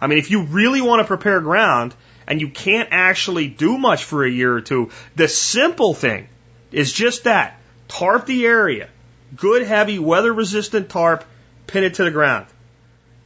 I 0.00 0.06
mean, 0.08 0.18
if 0.18 0.30
you 0.30 0.42
really 0.44 0.80
want 0.80 1.00
to 1.00 1.04
prepare 1.04 1.40
ground 1.40 1.94
and 2.26 2.40
you 2.40 2.48
can't 2.48 2.88
actually 2.90 3.48
do 3.48 3.78
much 3.78 4.04
for 4.04 4.24
a 4.24 4.30
year 4.30 4.54
or 4.54 4.60
two, 4.60 4.90
the 5.16 5.28
simple 5.28 5.94
thing 5.94 6.28
is 6.70 6.92
just 6.92 7.24
that. 7.24 7.58
Tarp 7.88 8.26
the 8.26 8.46
area. 8.46 8.88
Good, 9.36 9.66
heavy, 9.66 9.98
weather 9.98 10.32
resistant 10.32 10.88
tarp, 10.88 11.24
pin 11.66 11.84
it 11.84 11.94
to 11.94 12.04
the 12.04 12.10
ground. 12.10 12.46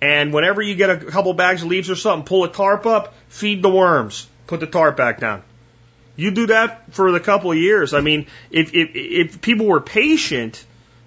And 0.00 0.32
whenever 0.32 0.60
you 0.60 0.74
get 0.74 0.90
a 0.90 0.96
couple 0.96 1.32
bags 1.32 1.62
of 1.62 1.68
leaves 1.68 1.88
or 1.88 1.96
something, 1.96 2.26
pull 2.26 2.44
a 2.44 2.52
tarp 2.52 2.84
up, 2.84 3.14
feed 3.28 3.62
the 3.62 3.70
worms 3.70 4.28
put 4.46 4.60
the 4.60 4.66
tarp 4.66 4.96
back 4.96 5.20
down. 5.20 5.42
You 6.16 6.30
do 6.30 6.46
that 6.46 6.94
for 6.94 7.14
a 7.14 7.20
couple 7.20 7.50
of 7.50 7.58
years. 7.58 7.92
I 7.92 8.00
mean, 8.00 8.26
if, 8.50 8.74
if, 8.74 8.90
if 8.94 9.40
people 9.42 9.66
were 9.66 9.80
patient, 9.80 10.64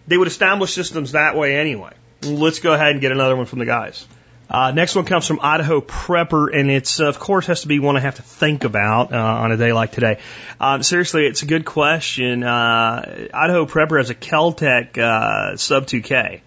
they 0.08 0.18
would 0.18 0.28
establish 0.28 0.74
systems 0.74 1.14
that 1.14 1.36
way 1.36 1.58
anyway. 1.58 1.94
Let's 2.24 2.60
go 2.60 2.74
ahead 2.74 2.92
and 2.92 3.02
get 3.02 3.12
another 3.12 3.36
one 3.36 3.46
from 3.46 3.60
the 3.60 3.66
guys. 3.66 4.06
Uh, 4.50 4.72
next 4.72 4.96
one 4.96 5.06
comes 5.06 5.28
from 5.28 5.40
Idaho 5.44 5.80
Prepper, 5.80 6.50
and 6.56 6.72
it's, 6.72 7.00
of 7.00 7.20
course, 7.20 7.46
has 7.46 7.62
to 7.62 7.68
be 7.68 7.78
one 7.78 7.98
I 7.98 8.00
have 8.00 8.16
to 8.16 8.24
think 8.24 8.64
about 8.64 9.14
uh, 9.14 9.18
on 9.18 9.52
a 9.52 9.58
day 9.58 9.74
like 9.74 9.92
today. 9.92 10.20
Uh, 10.60 10.82
seriously, 10.82 11.28
it's 11.28 11.44
a 11.44 11.46
good 11.46 11.66
question. 11.66 12.44
Uh, 12.44 13.28
Idaho 13.32 13.68
Prepper 13.68 14.00
has 14.00 14.10
a 14.10 14.16
Keltec 14.16 14.98
uh, 14.98 15.56
Sub 15.56 15.86
2K. 15.86 16.42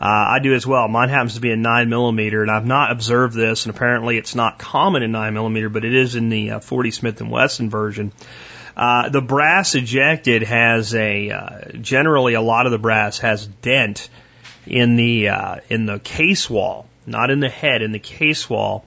Uh, 0.00 0.04
I 0.04 0.38
do 0.42 0.54
as 0.54 0.66
well. 0.66 0.88
Mine 0.88 1.08
happens 1.08 1.34
to 1.34 1.40
be 1.40 1.52
a 1.52 1.56
9 1.56 1.88
millimeter, 1.88 2.42
and 2.42 2.50
I've 2.50 2.66
not 2.66 2.92
observed 2.92 3.34
this, 3.34 3.64
and 3.64 3.74
apparently 3.74 4.18
it's 4.18 4.34
not 4.34 4.58
common 4.58 5.02
in 5.02 5.12
9 5.12 5.32
millimeter, 5.32 5.70
but 5.70 5.84
it 5.84 5.94
is 5.94 6.16
in 6.16 6.28
the 6.28 6.52
uh, 6.52 6.60
40 6.60 6.90
Smith 6.90 7.20
and 7.20 7.30
Wesson 7.30 7.70
version. 7.70 8.12
Uh, 8.76 9.08
the 9.08 9.22
brass 9.22 9.74
ejected 9.74 10.42
has 10.42 10.94
a 10.94 11.30
uh, 11.30 11.60
generally 11.80 12.34
a 12.34 12.42
lot 12.42 12.66
of 12.66 12.72
the 12.72 12.78
brass 12.78 13.20
has 13.20 13.46
dent 13.46 14.10
in 14.66 14.96
the 14.96 15.30
uh, 15.30 15.56
in 15.70 15.86
the 15.86 15.98
case 15.98 16.50
wall, 16.50 16.86
not 17.06 17.30
in 17.30 17.40
the 17.40 17.48
head, 17.48 17.80
in 17.80 17.92
the 17.92 17.98
case 17.98 18.50
wall 18.50 18.84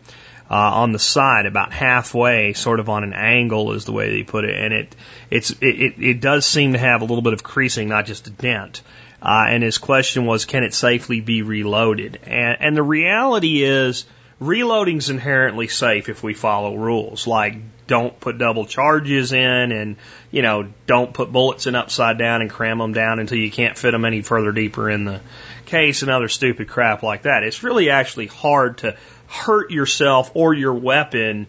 uh, 0.49 0.53
on 0.53 0.91
the 0.91 0.99
side, 0.99 1.47
about 1.47 1.71
halfway, 1.71 2.53
sort 2.53 2.79
of 2.79 2.89
on 2.89 3.03
an 3.03 3.13
angle 3.13 3.73
is 3.73 3.85
the 3.85 3.91
way 3.91 4.09
they 4.11 4.23
put 4.23 4.45
it, 4.45 4.55
and 4.55 4.73
it 4.73 4.95
it's 5.31 5.51
it, 5.51 5.63
it, 5.63 5.93
it 5.97 6.21
does 6.21 6.45
seem 6.45 6.73
to 6.73 6.79
have 6.79 7.01
a 7.01 7.05
little 7.05 7.23
bit 7.23 7.33
of 7.33 7.41
creasing, 7.41 7.87
not 7.87 8.05
just 8.05 8.27
a 8.27 8.31
dent. 8.31 8.81
Uh, 9.21 9.45
and 9.49 9.63
his 9.63 9.77
question 9.77 10.25
was, 10.25 10.45
can 10.45 10.63
it 10.63 10.73
safely 10.73 11.19
be 11.19 11.41
reloaded? 11.41 12.19
And, 12.23 12.57
and 12.61 12.77
the 12.77 12.83
reality 12.83 13.63
is, 13.63 14.05
reloading's 14.39 15.09
inherently 15.09 15.67
safe 15.67 16.07
if 16.07 16.23
we 16.23 16.33
follow 16.33 16.75
rules 16.75 17.27
like 17.27 17.57
don't 17.87 18.17
put 18.19 18.37
double 18.37 18.65
charges 18.65 19.33
in 19.33 19.71
and 19.71 19.97
you 20.31 20.41
know 20.41 20.65
don't 20.87 21.13
put 21.13 21.31
bullets 21.31 21.67
in 21.67 21.75
upside 21.75 22.17
down 22.17 22.41
and 22.41 22.49
cram 22.49 22.77
them 22.77 22.93
down 22.93 23.19
until 23.19 23.37
you 23.37 23.51
can't 23.51 23.77
fit 23.77 23.91
them 23.91 24.05
any 24.05 24.21
further 24.21 24.53
deeper 24.53 24.89
in 24.89 25.03
the 25.03 25.19
case 25.65 26.03
and 26.03 26.11
other 26.11 26.29
stupid 26.29 26.69
crap 26.69 27.03
like 27.03 27.23
that. 27.23 27.43
It's 27.43 27.63
really 27.63 27.89
actually 27.89 28.27
hard 28.27 28.77
to 28.79 28.95
hurt 29.27 29.71
yourself 29.71 30.31
or 30.33 30.53
your 30.53 30.73
weapon 30.73 31.47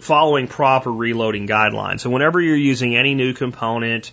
following 0.00 0.48
proper 0.48 0.90
reloading 0.90 1.46
guidelines. 1.46 2.00
So 2.00 2.10
whenever 2.10 2.40
you're 2.40 2.56
using 2.56 2.96
any 2.96 3.14
new 3.14 3.34
component, 3.34 4.10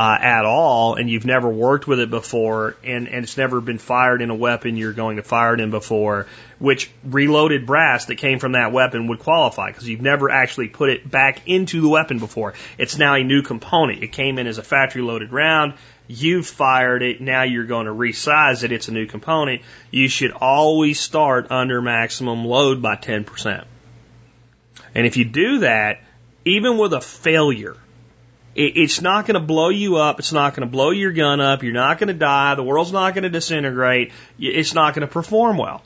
uh, 0.00 0.16
at 0.18 0.46
all 0.46 0.94
and 0.94 1.10
you've 1.10 1.26
never 1.26 1.50
worked 1.50 1.86
with 1.86 2.00
it 2.00 2.08
before 2.08 2.74
and, 2.82 3.06
and 3.06 3.22
it's 3.22 3.36
never 3.36 3.60
been 3.60 3.76
fired 3.76 4.22
in 4.22 4.30
a 4.30 4.34
weapon 4.34 4.78
you're 4.78 4.94
going 4.94 5.16
to 5.18 5.22
fire 5.22 5.52
it 5.52 5.60
in 5.60 5.70
before, 5.70 6.26
which 6.58 6.90
reloaded 7.04 7.66
brass 7.66 8.06
that 8.06 8.16
came 8.16 8.38
from 8.38 8.52
that 8.52 8.72
weapon 8.72 9.08
would 9.08 9.18
qualify 9.18 9.70
because 9.70 9.86
you've 9.86 10.00
never 10.00 10.30
actually 10.30 10.68
put 10.68 10.88
it 10.88 11.10
back 11.10 11.46
into 11.46 11.82
the 11.82 11.88
weapon 11.90 12.18
before. 12.18 12.54
It's 12.78 12.96
now 12.96 13.14
a 13.14 13.22
new 13.22 13.42
component. 13.42 14.02
It 14.02 14.12
came 14.12 14.38
in 14.38 14.46
as 14.46 14.56
a 14.56 14.62
factory 14.62 15.02
loaded 15.02 15.32
round. 15.32 15.74
You've 16.08 16.46
fired 16.46 17.02
it. 17.02 17.20
Now 17.20 17.42
you're 17.42 17.66
going 17.66 17.84
to 17.84 17.92
resize 17.92 18.64
it. 18.64 18.72
It's 18.72 18.88
a 18.88 18.92
new 18.92 19.04
component. 19.04 19.60
You 19.90 20.08
should 20.08 20.30
always 20.30 20.98
start 20.98 21.50
under 21.50 21.82
maximum 21.82 22.46
load 22.46 22.80
by 22.80 22.96
10%. 22.96 23.66
And 24.94 25.06
if 25.06 25.18
you 25.18 25.26
do 25.26 25.58
that, 25.58 26.00
even 26.46 26.78
with 26.78 26.94
a 26.94 27.02
failure, 27.02 27.76
it's 28.54 29.00
not 29.00 29.26
going 29.26 29.40
to 29.40 29.46
blow 29.46 29.68
you 29.68 29.96
up. 29.96 30.18
It's 30.18 30.32
not 30.32 30.54
going 30.54 30.68
to 30.68 30.70
blow 30.70 30.90
your 30.90 31.12
gun 31.12 31.40
up. 31.40 31.62
You're 31.62 31.72
not 31.72 31.98
going 31.98 32.08
to 32.08 32.14
die. 32.14 32.54
The 32.56 32.62
world's 32.62 32.92
not 32.92 33.14
going 33.14 33.22
to 33.22 33.30
disintegrate. 33.30 34.12
It's 34.38 34.74
not 34.74 34.94
going 34.94 35.06
to 35.06 35.12
perform 35.12 35.56
well. 35.56 35.82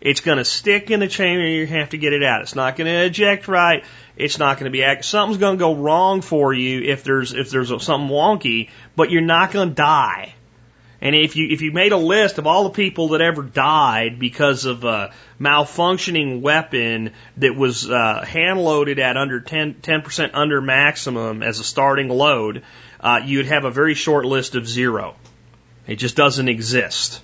It's 0.00 0.20
going 0.20 0.38
to 0.38 0.44
stick 0.44 0.90
in 0.90 1.00
the 1.00 1.08
chamber 1.08 1.46
you 1.46 1.66
have 1.66 1.90
to 1.90 1.98
get 1.98 2.12
it 2.14 2.22
out. 2.22 2.40
It's 2.42 2.54
not 2.54 2.76
going 2.76 2.86
to 2.86 3.04
eject 3.04 3.48
right. 3.48 3.84
It's 4.16 4.38
not 4.38 4.58
going 4.58 4.70
to 4.70 4.70
be 4.70 5.02
something's 5.02 5.38
going 5.38 5.58
to 5.58 5.60
go 5.60 5.74
wrong 5.74 6.22
for 6.22 6.54
you 6.54 6.82
if 6.82 7.04
there's 7.04 7.34
if 7.34 7.50
there's 7.50 7.68
something 7.68 8.08
wonky, 8.08 8.70
but 8.96 9.10
you're 9.10 9.20
not 9.20 9.52
going 9.52 9.68
to 9.68 9.74
die. 9.74 10.34
And 11.02 11.14
if 11.14 11.34
you 11.34 11.48
if 11.48 11.62
you 11.62 11.72
made 11.72 11.92
a 11.92 11.96
list 11.96 12.38
of 12.38 12.46
all 12.46 12.64
the 12.64 12.70
people 12.70 13.08
that 13.08 13.22
ever 13.22 13.42
died 13.42 14.18
because 14.18 14.66
of 14.66 14.84
a 14.84 15.12
malfunctioning 15.40 16.42
weapon 16.42 17.12
that 17.38 17.56
was 17.56 17.90
uh, 17.90 18.22
hand 18.22 18.60
loaded 18.62 18.98
at 18.98 19.16
under 19.16 19.40
10 19.40 19.80
percent 20.02 20.34
under 20.34 20.60
maximum 20.60 21.42
as 21.42 21.58
a 21.58 21.64
starting 21.64 22.08
load, 22.08 22.62
uh, 23.00 23.20
you'd 23.24 23.46
have 23.46 23.64
a 23.64 23.70
very 23.70 23.94
short 23.94 24.26
list 24.26 24.54
of 24.54 24.68
zero. 24.68 25.16
It 25.86 25.96
just 25.96 26.16
doesn't 26.16 26.48
exist, 26.48 27.22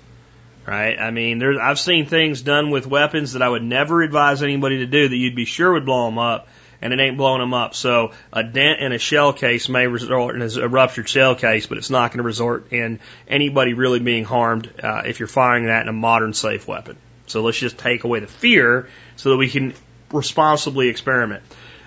right? 0.67 0.99
I 0.99 1.11
mean, 1.11 1.39
there's 1.39 1.59
I've 1.59 1.79
seen 1.79 2.07
things 2.07 2.41
done 2.41 2.71
with 2.71 2.87
weapons 2.87 3.35
that 3.35 3.43
I 3.43 3.49
would 3.49 3.63
never 3.63 4.03
advise 4.03 4.43
anybody 4.43 4.79
to 4.79 4.87
do 4.87 5.07
that 5.07 5.17
you'd 5.17 5.37
be 5.37 5.45
sure 5.45 5.75
would 5.75 5.85
blow 5.85 6.07
them 6.07 6.19
up, 6.19 6.49
and 6.81 6.93
it 6.93 7.01
ain't 7.01 7.17
blowing 7.17 7.41
them 7.41 7.55
up. 7.55 7.75
So 7.75 8.13
a 8.33 8.43
dent 8.43 8.81
in 8.81 8.93
a 8.93 8.99
shell 8.99 9.33
case 9.33 9.69
may 9.69 9.87
result 9.87 10.35
in 10.35 10.43
a 10.43 10.69
ruptured 10.69 11.09
shell 11.09 11.35
case, 11.35 11.67
but 11.67 11.79
it's 11.79 11.91
not 11.91 12.11
going 12.11 12.19
to 12.19 12.25
result 12.25 12.73
in 12.73 13.01
anybody 13.29 13.75
really 13.75 14.01
being 14.01 14.25
harmed 14.25 14.73
uh, 14.83 15.03
if 15.05 15.21
you're 15.21 15.29
firing 15.29 15.67
that 15.67 15.83
in 15.83 15.89
a 15.89 15.93
modern 15.93 16.33
safe 16.33 16.67
weapon. 16.69 16.97
So 17.27 17.43
let's 17.43 17.59
just 17.59 17.79
take 17.79 18.05
away 18.05 18.21
the 18.21 18.27
fear 18.27 18.89
so 19.17 19.31
that 19.31 19.37
we 19.37 19.49
can 19.49 19.75
responsibly 20.13 20.89
experiment. 20.89 21.43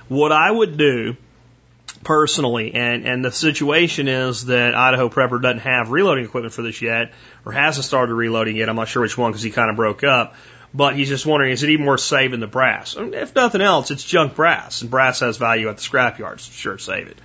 What 0.07 0.31
I 0.31 0.49
would 0.49 0.77
do 0.77 1.15
personally, 2.03 2.73
and, 2.73 3.05
and 3.05 3.23
the 3.23 3.31
situation 3.31 4.07
is 4.07 4.45
that 4.45 4.75
Idaho 4.75 5.09
Prepper 5.09 5.41
doesn't 5.41 5.59
have 5.59 5.91
reloading 5.91 6.25
equipment 6.25 6.53
for 6.53 6.61
this 6.61 6.81
yet, 6.81 7.13
or 7.45 7.51
hasn't 7.51 7.85
started 7.85 8.13
reloading 8.13 8.55
yet. 8.55 8.69
I'm 8.69 8.75
not 8.75 8.87
sure 8.87 9.01
which 9.01 9.17
one 9.17 9.31
because 9.31 9.43
he 9.43 9.51
kind 9.51 9.69
of 9.69 9.75
broke 9.75 10.03
up. 10.03 10.35
But 10.73 10.95
he's 10.95 11.09
just 11.09 11.25
wondering, 11.25 11.51
is 11.51 11.63
it 11.63 11.69
even 11.71 11.85
worth 11.85 12.01
saving 12.01 12.39
the 12.39 12.47
brass? 12.47 12.95
If 12.97 13.35
nothing 13.35 13.61
else, 13.61 13.89
it's 13.89 14.03
junk 14.03 14.35
brass, 14.35 14.81
and 14.81 14.91
brass 14.91 15.21
has 15.21 15.37
value 15.37 15.69
at 15.69 15.77
the 15.77 15.83
scrap 15.83 16.19
yards. 16.19 16.45
Sure, 16.45 16.77
save 16.77 17.07
it. 17.07 17.17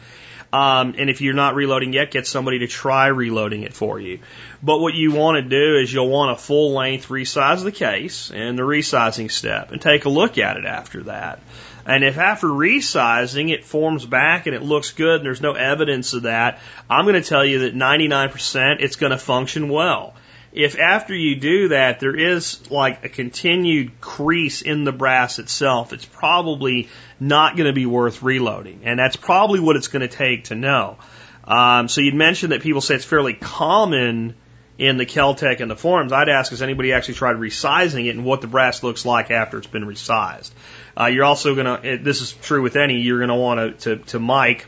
Um, 0.55 0.95
and 0.97 1.11
if 1.11 1.21
you're 1.21 1.35
not 1.35 1.57
reloading 1.57 1.93
yet, 1.93 2.13
get 2.13 2.29
somebody 2.29 2.61
to 2.61 2.69
try 2.69 3.09
reloading 3.09 3.65
it 3.65 3.75
for 3.75 3.99
you. 3.99 4.21
But 4.63 4.79
what 4.79 4.95
you 4.95 5.11
want 5.11 5.43
to 5.43 5.43
do 5.43 5.77
is 5.79 5.93
you'll 5.93 6.09
want 6.09 6.31
a 6.31 6.41
full 6.41 6.73
length 6.75 7.09
resize 7.09 7.65
the 7.65 7.73
case 7.73 8.31
and 8.31 8.57
the 8.57 8.63
resizing 8.63 9.33
step 9.33 9.73
and 9.73 9.83
take 9.83 10.05
a 10.05 10.09
look 10.09 10.39
at 10.39 10.57
it 10.57 10.65
after 10.65 11.03
that. 11.05 11.41
And 11.85 12.05
if 12.05 12.19
after 12.19 12.47
resizing 12.47 13.53
it 13.53 13.65
forms 13.65 14.07
back 14.07 14.47
and 14.47 14.55
it 14.55 14.63
looks 14.63 14.93
good 14.93 15.17
and 15.17 15.27
there's 15.27 15.43
no 15.43 15.55
evidence 15.55 16.13
of 16.15 16.23
that, 16.23 16.61
I'm 16.89 17.05
going 17.05 17.21
to 17.21 17.29
tell 17.29 17.45
you 17.45 17.59
that 17.61 17.75
99% 17.75 18.77
it's 18.79 18.97
going 18.97 19.11
to 19.11 19.19
function 19.19 19.69
well 19.69 20.15
if 20.55 20.79
after 20.79 21.15
you 21.15 21.35
do 21.35 21.69
that 21.69 21.99
there 21.99 22.15
is 22.15 22.71
like 22.71 23.05
a 23.05 23.09
continued 23.09 24.01
crease 24.01 24.63
in 24.63 24.85
the 24.85 24.93
brass 24.93 25.41
itself, 25.41 25.93
it's 25.93 26.05
probably 26.05 26.89
not 27.19 27.57
going 27.57 27.67
to 27.67 27.73
be 27.73 27.87
worth 27.87 28.23
reloading. 28.23 28.83
And 28.85 28.99
that's 28.99 29.17
probably 29.17 29.59
what 29.59 29.75
it's 29.75 29.89
going 29.89 30.09
to 30.09 30.17
take 30.17 30.45
to 30.45 30.55
know. 30.55 30.97
Um, 31.43 31.89
so 31.89 32.01
you'd 32.01 32.15
mentioned 32.15 32.53
that 32.53 32.63
people 32.63 32.81
say 32.81 32.95
it's 32.95 33.05
fairly 33.05 33.35
common 33.35 34.37
in 34.79 34.97
the 34.97 35.07
Keltec 35.07 35.61
and 35.61 35.71
the 35.71 35.77
forums. 35.77 36.13
I'd 36.13 36.29
ask, 36.29 36.51
has 36.51 36.63
anybody 36.63 36.93
actually 36.93 37.15
tried 37.15 37.37
resizing 37.37 38.07
it 38.07 38.11
and 38.11 38.25
what 38.25 38.41
the 38.41 38.47
brass 38.47 38.83
looks 38.83 39.05
like 39.05 39.31
after 39.33 39.59
it's 39.59 39.67
been 39.67 39.85
resized? 39.85 40.53
Uh, 40.99 41.07
you're 41.07 41.25
also 41.25 41.55
going 41.57 41.83
to, 41.83 41.99
this 41.99 42.21
is 42.21 42.33
true 42.33 42.63
with 42.63 42.77
any, 42.77 43.01
you're 43.01 43.19
going 43.19 43.29
to 43.29 43.35
want 43.35 43.81
to, 43.81 43.97
to 43.97 44.21
mic 44.21 44.67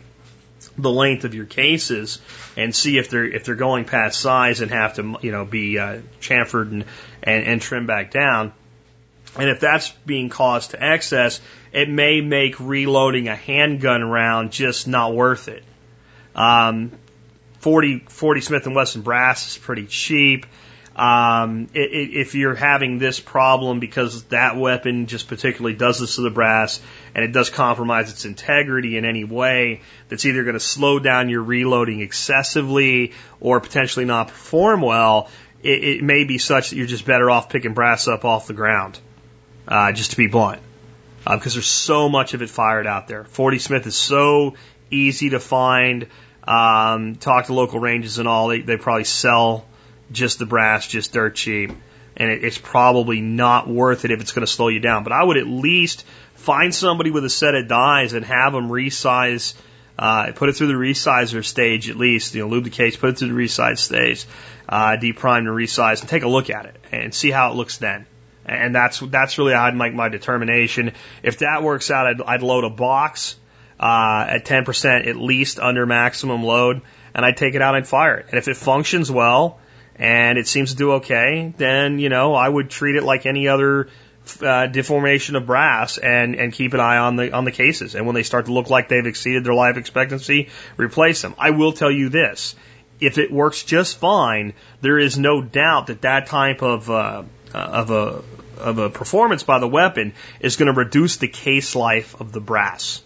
the 0.79 0.91
length 0.91 1.25
of 1.25 1.35
your 1.35 1.47
cases 1.47 2.19
and 2.57 2.75
see 2.75 2.99
if 2.99 3.11
they're 3.11 3.25
if 3.25 3.45
they're 3.45 3.55
going 3.55 3.85
past 3.85 4.21
size 4.21 4.61
and 4.61 4.71
have 4.71 4.95
to 4.95 5.17
you 5.23 5.33
know 5.33 5.45
be 5.45 5.79
uh, 5.79 6.01
chamfered 6.21 6.71
and, 6.71 6.85
and 7.23 7.45
and 7.45 7.63
trimmed 7.63 7.87
back 7.87 8.11
down. 8.11 8.53
And 9.39 9.51
if 9.51 9.61
that's 9.61 9.91
being 10.07 10.31
caused 10.31 10.71
to 10.71 10.83
excess, 10.83 11.41
it 11.73 11.89
may 11.89 12.21
make 12.21 12.59
reloading 12.59 13.29
a 13.29 13.37
handgun 13.37 14.03
round 14.03 14.51
just 14.51 14.89
not 14.89 15.15
worth 15.15 15.49
it. 15.49 15.63
Um, 16.35 16.93
40, 17.59 18.05
40 18.09 18.41
Smith 18.41 18.67
& 18.67 18.75
Wesson 18.75 19.03
brass 19.03 19.49
is 19.49 19.59
pretty 19.59 19.87
cheap. 19.87 20.47
Um, 20.95 21.69
it, 21.75 21.91
it, 21.93 22.17
if 22.17 22.35
you're 22.35 22.55
having 22.55 22.99
this 22.99 23.21
problem 23.21 23.81
because 23.81 24.25
that 24.25 24.57
weapon 24.57 25.07
just 25.07 25.29
particularly 25.29 25.77
does 25.77 26.01
this 26.01 26.17
to 26.17 26.23
the 26.23 26.31
brass 26.31 26.81
and 27.17 27.25
it 27.25 27.33
does 27.33 27.49
compromise 27.49 28.11
its 28.11 28.27
integrity 28.27 28.99
in 28.99 29.07
any 29.07 29.25
way, 29.25 29.81
that's 30.11 30.27
either 30.27 30.45
going 30.45 30.53
to 30.53 30.61
slow 30.61 30.99
down 30.99 31.31
your 31.31 31.43
reloading 31.43 32.03
excessively 32.03 33.15
or 33.41 33.59
potentially 33.59 34.05
not 34.05 34.29
perform 34.29 34.83
well, 34.83 35.31
it, 35.63 35.83
it 35.83 36.03
may 36.03 36.25
be 36.25 36.37
such 36.37 36.69
that 36.69 36.77
you're 36.77 36.87
just 36.87 37.07
better 37.07 37.31
off 37.31 37.49
picking 37.49 37.73
brass 37.73 38.07
up 38.07 38.27
off 38.27 38.49
the 38.49 38.53
ground, 38.53 38.99
uh, 39.67 39.93
just 39.93 40.11
to 40.11 40.19
be 40.19 40.27
blunt. 40.27 40.61
Because 41.25 41.55
uh, 41.55 41.57
there's 41.57 41.67
so 41.67 42.11
much 42.11 42.35
of 42.35 42.43
it 42.43 42.51
fired 42.51 42.87
out 42.87 43.09
there. 43.09 43.25
40 43.25 43.61
Smith 43.61 43.87
is 43.87 43.97
so 43.97 44.55
easy 44.91 45.31
to 45.31 45.41
find. 45.41 46.09
Um, 46.47 47.17
talk 47.17 47.47
to 47.47 47.55
local 47.55 47.81
ranges 47.81 48.19
and 48.19 48.29
all. 48.29 48.49
They, 48.49 48.61
they 48.61 48.77
probably 48.77 49.05
sell 49.05 49.65
just 50.13 50.39
the 50.39 50.45
brass, 50.45 50.87
just 50.87 51.15
dirt 51.15 51.35
cheap. 51.35 51.73
And 52.19 52.31
it, 52.31 52.45
it's 52.45 52.59
probably 52.59 53.23
not 53.23 53.67
worth 53.67 54.05
it 54.05 54.11
if 54.11 54.21
it's 54.21 54.33
going 54.33 54.47
to 54.47 54.53
slow 54.53 54.69
you 54.69 54.81
down. 54.81 55.03
But 55.03 55.15
I 55.15 55.25
would 55.25 55.39
at 55.39 55.47
least 55.47 56.05
find 56.47 56.73
somebody 56.73 57.11
with 57.11 57.25
a 57.25 57.29
set 57.29 57.57
of 57.57 57.67
dies 57.67 58.13
and 58.13 58.25
have 58.25 58.53
them 58.53 58.69
resize, 58.69 59.55
uh, 59.99 60.31
put 60.33 60.49
it 60.49 60.53
through 60.53 60.69
the 60.69 60.75
resizer 60.75 61.45
stage 61.45 61.91
at 61.91 61.97
least, 61.97 62.37
you 62.37 62.43
know, 62.43 62.49
lube 62.49 62.63
the 62.63 62.71
case, 62.71 62.97
put 62.97 63.11
it 63.11 63.19
through 63.19 63.29
the 63.29 63.35
resize 63.35 63.79
stage, 63.79 64.25
uh, 64.69 64.97
deprime 64.97 65.39
and 65.39 65.49
resize 65.49 66.01
and 66.01 66.09
take 66.09 66.23
a 66.23 66.29
look 66.29 66.49
at 66.49 66.67
it 66.67 66.77
and 66.93 67.13
see 67.13 67.33
how 67.33 67.51
it 67.51 67.57
looks 67.57 67.79
then. 67.79 68.07
And 68.45 68.73
that's, 68.77 69.01
that's 69.01 69.39
really 69.39 69.55
how 69.55 69.65
I'd 69.65 69.75
make 69.75 69.93
my 69.93 70.09
determination. 70.09 70.93
If 71.25 71.39
that 71.39 71.65
works 71.65 71.91
out, 71.91 72.07
I'd, 72.07 72.23
I'd 72.23 72.43
load 72.43 72.63
a 72.63 72.71
box, 72.71 73.35
uh, 73.81 74.27
at 74.29 74.45
10% 74.45 75.09
at 75.09 75.17
least 75.17 75.59
under 75.59 75.85
maximum 75.85 76.45
load 76.45 76.81
and 77.13 77.25
I'd 77.25 77.37
take 77.37 77.57
it 77.57 77.61
out 77.61 77.75
and 77.75 77.85
fire 77.85 78.19
it. 78.19 78.27
And 78.29 78.39
if 78.39 78.47
it 78.47 78.57
functions 78.57 79.11
well, 79.11 79.59
and 79.97 80.39
it 80.39 80.47
seems 80.47 80.71
to 80.71 80.77
do 80.77 80.93
okay, 80.93 81.53
then, 81.57 81.99
you 81.99 82.09
know, 82.09 82.35
I 82.35 82.49
would 82.49 82.71
treat 82.71 82.95
it 82.95 83.03
like 83.03 83.27
any 83.27 83.49
other 83.49 83.89
uh, 84.43 84.67
deformation 84.67 85.37
of 85.37 85.47
brass 85.47 85.99
and, 85.99 86.35
and 86.35 86.53
keep 86.53 86.75
an 86.75 86.81
eye 86.81 86.99
on 86.99 87.17
the, 87.17 87.33
on 87.33 87.45
the 87.45 87.53
cases. 87.53 87.95
And 87.95 88.07
when 88.07 88.15
they 88.15 88.23
start 88.23 88.47
to 88.47 88.53
look 88.53 88.71
like 88.71 88.89
they've 88.89 89.07
exceeded 89.07 89.45
their 89.45 89.55
life 89.55 89.77
expectancy, 89.77 90.49
replace 90.77 91.23
them. 91.23 91.35
I 91.39 91.51
will 91.51 91.73
tell 91.73 91.91
you 91.91 92.09
this. 92.09 92.55
If 92.99 93.19
it 93.19 93.31
works 93.31 93.63
just 93.63 93.99
fine, 93.99 94.55
there 94.81 94.99
is 94.99 95.19
no 95.19 95.43
doubt 95.43 95.89
that 95.89 96.03
that 96.03 96.27
type 96.27 96.63
of, 96.63 96.91
uh, 96.91 97.25
of 97.53 97.91
a, 97.91 98.23
of 98.59 98.79
a 98.79 98.91
performance 98.91 99.43
by 99.43 99.59
the 99.59 99.69
weapon 99.69 100.15
is 100.41 100.57
going 100.57 100.73
to 100.73 100.79
reduce 100.79 101.19
the 101.19 101.29
case 101.29 101.75
life 101.75 102.19
of 102.21 102.33
the 102.33 102.41
brass. 102.41 103.03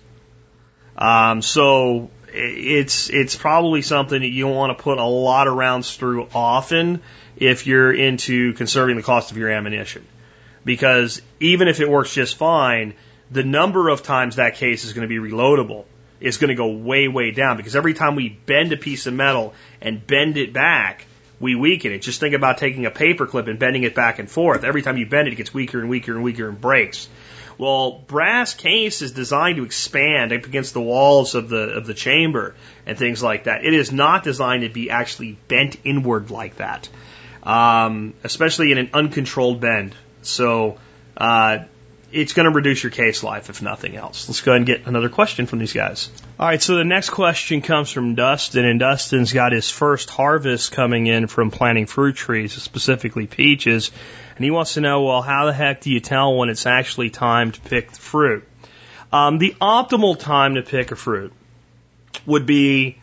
Um, 0.97 1.43
so 1.43 2.11
it's 2.33 3.11
it's 3.11 3.35
probably 3.37 3.83
something 3.83 4.21
that 4.21 4.29
you 4.29 4.47
want 4.47 4.77
to 4.77 4.83
put 4.83 4.99
a 4.99 5.05
lot 5.05 5.49
of 5.49 5.55
rounds 5.55 5.95
through 5.97 6.29
often 6.35 7.03
if 7.37 7.66
you're 7.66 7.93
into 7.93 8.53
conserving 8.53 8.97
the 8.97 9.03
cost 9.03 9.31
of 9.31 9.37
your 9.37 9.51
ammunition. 9.51 10.07
Because 10.64 11.22
even 11.40 11.68
if 11.68 11.80
it 11.80 11.88
works 11.88 12.12
just 12.12 12.36
fine, 12.36 12.94
the 13.30 13.44
number 13.44 13.88
of 13.88 14.02
times 14.02 14.36
that 14.36 14.56
case 14.56 14.84
is 14.84 14.92
going 14.92 15.08
to 15.08 15.08
be 15.08 15.30
reloadable 15.30 15.84
is 16.20 16.36
going 16.36 16.48
to 16.48 16.54
go 16.54 16.68
way, 16.68 17.08
way 17.08 17.30
down 17.30 17.56
because 17.56 17.74
every 17.74 17.94
time 17.94 18.14
we 18.14 18.28
bend 18.28 18.72
a 18.72 18.76
piece 18.76 19.06
of 19.06 19.14
metal 19.14 19.54
and 19.80 20.06
bend 20.06 20.36
it 20.36 20.52
back, 20.52 21.06
we 21.40 21.54
weaken 21.54 21.92
it. 21.92 22.00
Just 22.00 22.20
think 22.20 22.34
about 22.34 22.58
taking 22.58 22.84
a 22.84 22.90
paper 22.90 23.26
clip 23.26 23.46
and 23.46 23.58
bending 23.58 23.84
it 23.84 23.94
back 23.94 24.18
and 24.18 24.30
forth. 24.30 24.62
Every 24.62 24.82
time 24.82 24.98
you 24.98 25.06
bend 25.06 25.28
it, 25.28 25.32
it 25.32 25.36
gets 25.36 25.54
weaker 25.54 25.80
and 25.80 25.88
weaker 25.88 26.12
and 26.12 26.22
weaker 26.22 26.48
and 26.48 26.61
breaks. 26.61 27.08
Well, 27.56 27.92
brass 28.06 28.54
case 28.54 29.02
is 29.02 29.12
designed 29.12 29.56
to 29.56 29.64
expand 29.64 30.32
up 30.32 30.44
against 30.44 30.72
the 30.72 30.80
walls 30.80 31.34
of 31.34 31.48
the 31.48 31.76
of 31.76 31.86
the 31.86 31.94
chamber 31.94 32.54
and 32.86 32.96
things 32.96 33.22
like 33.22 33.44
that. 33.44 33.64
It 33.64 33.74
is 33.74 33.92
not 33.92 34.24
designed 34.24 34.62
to 34.62 34.70
be 34.70 34.90
actually 34.90 35.36
bent 35.48 35.76
inward 35.84 36.30
like 36.30 36.56
that, 36.56 36.88
um, 37.42 38.14
especially 38.24 38.72
in 38.72 38.78
an 38.78 38.90
uncontrolled 38.94 39.61
bend. 39.61 39.94
So 40.23 40.79
uh, 41.16 41.59
it's 42.12 42.33
going 42.33 42.45
to 42.45 42.55
reduce 42.55 42.83
your 42.83 42.91
case 42.91 43.23
life 43.23 43.51
if 43.51 43.62
nothing 43.62 43.97
else. 43.97 44.29
Let's 44.29 44.41
go 44.41 44.53
ahead 44.53 44.59
and 44.59 44.66
get 44.66 44.87
another 44.87 45.09
question 45.09 45.47
from 45.47 45.59
these 45.59 45.73
guys. 45.73 46.11
All 46.39 46.47
right, 46.47 46.61
so 46.61 46.77
the 46.77 46.85
next 46.85 47.11
question 47.11 47.62
comes 47.62 47.91
from 47.91 48.14
Dustin, 48.14 48.64
and 48.64 48.81
Dustin's 48.81 49.33
got 49.33 49.53
his 49.53 49.71
first 49.71 50.11
harvest 50.11 50.73
coming 50.73 51.07
in 51.07 51.27
from 51.27 51.51
planting 51.51 51.87
fruit 51.87 52.16
trees, 52.16 52.53
specifically 52.55 53.27
peaches. 53.27 53.91
And 54.37 54.45
he 54.45 54.51
wants 54.51 54.75
to 54.75 54.81
know, 54.81 55.05
well, 55.05 55.23
how 55.23 55.47
the 55.47 55.53
heck 55.53 55.83
do 55.83 55.91
you 55.91 56.01
tell 56.01 56.37
when 56.37 56.49
it's 56.49 56.66
actually 56.66 57.11
time 57.11 57.53
to 57.53 57.61
pick 57.61 57.93
the 57.93 58.01
fruit? 58.01 58.47
Um, 59.12 59.39
the 59.39 59.55
optimal 59.61 60.18
time 60.18 60.55
to 60.55 60.62
pick 60.62 60.93
a 60.93 60.97
fruit 60.97 61.33
would 62.27 62.47
be 62.47 62.99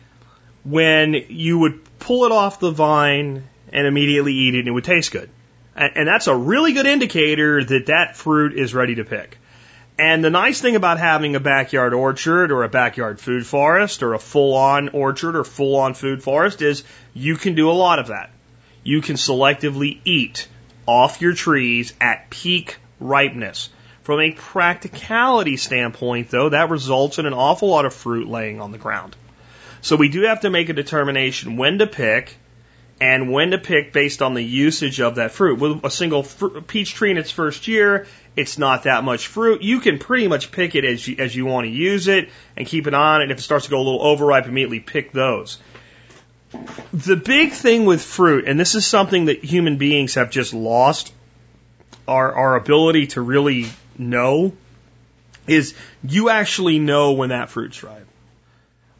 when 0.64 1.14
you 1.28 1.58
would 1.58 1.80
pull 1.98 2.24
it 2.24 2.32
off 2.32 2.60
the 2.60 2.70
vine 2.70 3.44
and 3.72 3.86
immediately 3.86 4.32
eat 4.32 4.54
it 4.54 4.60
and 4.60 4.68
it 4.68 4.70
would 4.70 4.84
taste 4.84 5.12
good. 5.12 5.30
And, 5.78 6.08
that's 6.08 6.26
a 6.26 6.34
really 6.34 6.72
good 6.72 6.86
indicator 6.86 7.62
that 7.62 7.86
that 7.86 8.16
fruit 8.16 8.52
is 8.54 8.74
ready 8.74 8.96
to 8.96 9.04
pick. 9.04 9.38
And 9.96 10.24
the 10.24 10.30
nice 10.30 10.60
thing 10.60 10.74
about 10.74 10.98
having 10.98 11.36
a 11.36 11.40
backyard 11.40 11.94
orchard 11.94 12.50
or 12.50 12.64
a 12.64 12.68
backyard 12.68 13.20
food 13.20 13.46
forest 13.46 14.02
or 14.02 14.14
a 14.14 14.18
full 14.18 14.54
on 14.54 14.88
orchard 14.88 15.36
or 15.36 15.44
full 15.44 15.76
on 15.76 15.94
food 15.94 16.22
forest 16.22 16.62
is 16.62 16.82
you 17.14 17.36
can 17.36 17.54
do 17.54 17.70
a 17.70 17.72
lot 17.72 18.00
of 18.00 18.08
that. 18.08 18.30
You 18.82 19.00
can 19.00 19.14
selectively 19.14 20.00
eat 20.04 20.48
off 20.86 21.20
your 21.20 21.34
trees 21.34 21.92
at 22.00 22.28
peak 22.28 22.78
ripeness. 22.98 23.68
From 24.02 24.20
a 24.20 24.32
practicality 24.32 25.56
standpoint, 25.56 26.30
though, 26.30 26.48
that 26.48 26.70
results 26.70 27.18
in 27.18 27.26
an 27.26 27.34
awful 27.34 27.68
lot 27.68 27.84
of 27.84 27.94
fruit 27.94 28.28
laying 28.28 28.60
on 28.60 28.72
the 28.72 28.78
ground. 28.78 29.14
So 29.80 29.94
we 29.96 30.08
do 30.08 30.22
have 30.22 30.40
to 30.40 30.50
make 30.50 30.70
a 30.70 30.72
determination 30.72 31.56
when 31.56 31.78
to 31.78 31.86
pick 31.86 32.36
and 33.00 33.30
when 33.30 33.52
to 33.52 33.58
pick 33.58 33.92
based 33.92 34.22
on 34.22 34.34
the 34.34 34.42
usage 34.42 35.00
of 35.00 35.16
that 35.16 35.30
fruit. 35.30 35.58
With 35.60 35.84
a 35.84 35.90
single 35.90 36.22
fr- 36.24 36.60
peach 36.60 36.94
tree 36.94 37.10
in 37.10 37.18
its 37.18 37.30
first 37.30 37.68
year, 37.68 38.06
it's 38.34 38.58
not 38.58 38.84
that 38.84 39.04
much 39.04 39.28
fruit. 39.28 39.62
You 39.62 39.80
can 39.80 39.98
pretty 39.98 40.26
much 40.26 40.50
pick 40.50 40.74
it 40.74 40.84
as 40.84 41.06
you, 41.06 41.16
as 41.18 41.34
you 41.34 41.46
want 41.46 41.66
to 41.66 41.70
use 41.70 42.08
it 42.08 42.30
and 42.56 42.66
keep 42.66 42.86
it 42.86 42.94
on. 42.94 43.22
And 43.22 43.30
if 43.30 43.38
it 43.38 43.42
starts 43.42 43.66
to 43.66 43.70
go 43.70 43.78
a 43.78 43.84
little 43.84 44.02
overripe, 44.02 44.46
immediately 44.46 44.80
pick 44.80 45.12
those. 45.12 45.58
The 46.92 47.16
big 47.16 47.52
thing 47.52 47.84
with 47.84 48.02
fruit, 48.02 48.46
and 48.46 48.58
this 48.58 48.74
is 48.74 48.86
something 48.86 49.26
that 49.26 49.44
human 49.44 49.76
beings 49.76 50.14
have 50.14 50.30
just 50.30 50.54
lost 50.54 51.12
our, 52.08 52.32
our 52.32 52.56
ability 52.56 53.08
to 53.08 53.20
really 53.20 53.66
know, 53.96 54.54
is 55.46 55.74
you 56.02 56.30
actually 56.30 56.78
know 56.78 57.12
when 57.12 57.28
that 57.28 57.50
fruit's 57.50 57.82
ripe. 57.82 58.07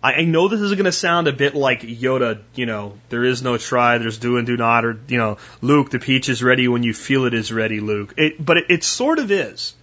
I, 0.03 0.22
know 0.22 0.46
this 0.46 0.61
is 0.61 0.72
going 0.72 0.84
to 0.84 0.92
sound 0.92 1.26
a 1.26 1.32
bit 1.32 1.57
like 1.57 1.82
Yoda, 1.82 2.40
you 2.55 2.66
know, 2.66 2.94
there 3.09 3.24
is 3.24 3.42
no 3.42 3.59
try, 3.59 3.99
there's 3.99 4.18
do 4.18 4.36
and 4.36 4.46
do 4.46 4.57
not, 4.57 4.84
or, 4.84 5.01
you 5.09 5.18
know, 5.18 5.38
Luke, 5.61 5.90
the 5.90 5.99
peach 5.99 6.28
is 6.28 6.42
ready 6.42 6.68
when 6.68 6.84
you 6.84 6.94
feel 6.94 7.24
it 7.24 7.34
is 7.34 7.53
ready, 7.53 7.80
Luke. 7.80 8.14
It, 8.16 8.44
but 8.44 8.59
it, 8.59 8.66
it 8.68 8.84
sort 8.84 9.18
of 9.18 9.32
is. 9.32 9.74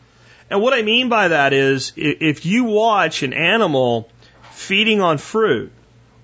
And 0.50 0.62
what 0.62 0.74
I 0.74 0.84
mean 0.84 1.10
by 1.10 1.30
that 1.30 1.52
is 1.52 1.92
if 1.98 2.46
you 2.46 2.64
watch 2.64 3.24
an 3.24 3.34
animal 3.34 4.10
feeding 4.52 5.02
on 5.02 5.18
fruit, 5.18 5.72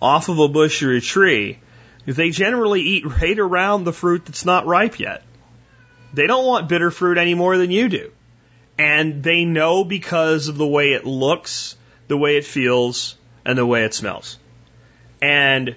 off 0.02 0.30
of 0.30 0.40
a 0.40 0.48
bush 0.48 0.82
or 0.84 0.94
a 0.94 1.02
tree, 1.02 1.60
they 2.06 2.30
generally 2.30 2.82
eat 2.82 3.06
right 3.06 3.38
around 3.38 3.84
the 3.84 3.94
fruit 3.94 4.26
that's 4.26 4.46
not 4.46 4.66
ripe 4.66 5.00
yet. 5.00 5.24
They 6.14 6.28
don't 6.28 6.46
want 6.46 6.70
bitter 6.70 6.92
fruit 6.92 7.18
any 7.18 7.34
more 7.34 7.58
than 7.58 7.72
you 7.72 7.90
do. 7.90 8.12
And 8.78 9.22
they 9.22 9.46
know 9.46 9.84
because 9.84 10.48
of 10.48 10.58
the 10.58 10.68
way 10.68 10.94
it 10.94 11.06
looks, 11.06 11.76
the 12.08 12.18
way 12.18 12.38
it 12.38 12.46
feels, 12.46 13.16
and 13.46 13.58
the 13.58 13.66
way 13.66 13.84
it 13.84 13.94
smells. 13.94 14.38
And 15.22 15.76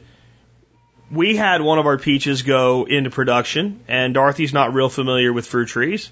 we 1.11 1.37
had 1.37 1.61
one 1.61 1.79
of 1.79 1.87
our 1.87 1.99
peaches 1.99 2.43
go 2.43 2.87
into 2.87 3.11
production, 3.11 3.81
and 3.89 4.15
Dorothy's 4.15 4.53
not 4.53 4.75
real 4.75 4.89
familiar 4.89 5.33
with 5.33 5.47
fruit 5.47 5.69
trees, 5.69 6.11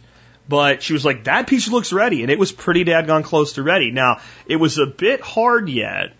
but 0.48 0.82
she 0.82 0.92
was 0.92 1.04
like, 1.04 1.24
that 1.24 1.46
peach 1.46 1.68
looks 1.68 1.92
ready, 1.92 2.22
and 2.22 2.30
it 2.30 2.38
was 2.38 2.52
pretty 2.52 2.84
dadgone 2.84 3.24
close 3.24 3.54
to 3.54 3.62
ready. 3.62 3.90
Now, 3.90 4.20
it 4.46 4.56
was 4.56 4.78
a 4.78 4.86
bit 4.86 5.20
hard 5.20 5.68
yet, 5.68 6.12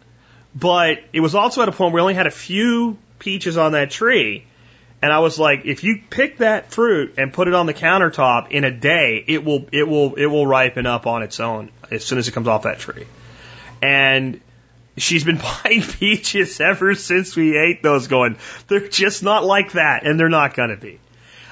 but 0.55 0.99
it 1.12 1.20
was 1.20 1.35
also 1.35 1.62
at 1.62 1.68
a 1.68 1.72
point 1.72 1.93
where 1.93 2.03
we 2.03 2.03
only 2.03 2.14
had 2.14 2.26
a 2.26 2.33
few 2.33 2.97
peaches 3.18 3.57
on 3.57 3.72
that 3.72 3.91
tree. 3.91 4.45
And 5.01 5.12
I 5.12 5.18
was 5.18 5.37
like, 5.39 5.64
if 5.64 5.83
you 5.83 6.01
pick 6.11 6.39
that 6.39 6.70
fruit 6.70 7.14
and 7.18 7.33
put 7.33 7.49
it 7.49 7.55
on 7.55 7.66
the 7.66 7.74
countertop 7.74 8.53
in 8.53 8.62
a 8.62 8.70
day, 8.70 9.24
it 9.26 9.45
will, 9.45 9.66
it 9.72 9.87
will, 9.87 10.14
it 10.14 10.26
will 10.26 10.47
ripen 10.47 10.87
up 10.87 11.09
on 11.09 11.24
its 11.24 11.41
own 11.41 11.70
as 11.91 12.05
soon 12.05 12.18
as 12.18 12.28
it 12.28 12.33
comes 12.33 12.47
off 12.47 12.62
that 12.62 12.78
tree. 12.78 13.07
And 13.83 14.41
she's 14.97 15.24
been 15.24 15.40
buying 15.64 15.82
peaches 15.82 16.61
ever 16.61 16.95
since 16.95 17.36
we 17.36 17.57
ate 17.57 17.82
those 17.82 18.09
going, 18.09 18.36
they're 18.68 18.88
just 18.88 19.22
not 19.22 19.45
like 19.45 19.72
that 19.72 20.07
and 20.07 20.18
they're 20.18 20.28
not 20.28 20.55
going 20.55 20.70
to 20.70 20.76
be. 20.76 20.99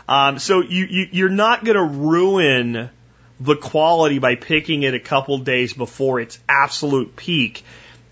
Um, 0.08 0.38
so 0.38 0.60
you, 0.60 0.86
you, 0.86 1.08
you're 1.12 1.28
not 1.28 1.64
going 1.64 1.76
to 1.76 1.84
ruin 1.84 2.90
the 3.38 3.56
quality 3.56 4.18
by 4.18 4.34
picking 4.34 4.82
it 4.82 4.94
a 4.94 5.00
couple 5.00 5.38
days 5.38 5.72
before 5.72 6.20
its 6.20 6.38
absolute 6.48 7.16
peak. 7.16 7.64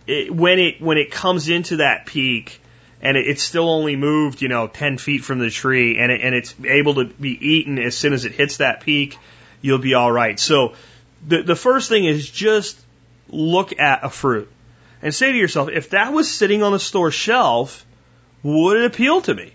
It, 0.07 0.35
when 0.35 0.59
it 0.59 0.81
when 0.81 0.97
it 0.97 1.11
comes 1.11 1.51
into 1.51 1.79
that 1.79 2.07
peak 2.07 2.63
and 3.03 3.17
it, 3.17 3.27
it's 3.27 3.43
still 3.43 3.69
only 3.69 3.95
moved 3.95 4.41
you 4.41 4.49
know 4.49 4.67
10 4.67 4.97
feet 4.97 5.23
from 5.23 5.39
the 5.39 5.51
tree 5.51 5.99
and 5.99 6.11
it, 6.11 6.23
and 6.23 6.35
it's 6.35 6.55
able 6.65 6.95
to 6.95 7.05
be 7.05 7.31
eaten 7.31 7.79
as 7.79 7.95
soon 7.95 8.15
as 8.15 8.25
it 8.25 8.33
hits 8.33 8.57
that 8.57 8.81
peak 8.81 9.19
you'll 9.61 9.79
be 9.79 9.95
all 9.95 10.11
right. 10.11 10.39
So 10.39 10.75
the 11.27 11.43
the 11.43 11.57
first 11.57 11.89
thing 11.89 12.05
is 12.05 12.31
just 12.31 12.81
look 13.29 13.79
at 13.79 14.05
a 14.05 14.09
fruit 14.09 14.51
and 15.03 15.15
say 15.15 15.33
to 15.33 15.39
yourself 15.39 15.69
if 15.69 15.91
that 15.91 16.13
was 16.13 16.31
sitting 16.31 16.63
on 16.63 16.73
the 16.73 16.79
store 16.79 17.11
shelf 17.11 17.85
would 18.43 18.79
it 18.79 18.85
appeal 18.85 19.21
to 19.21 19.35
me 19.35 19.53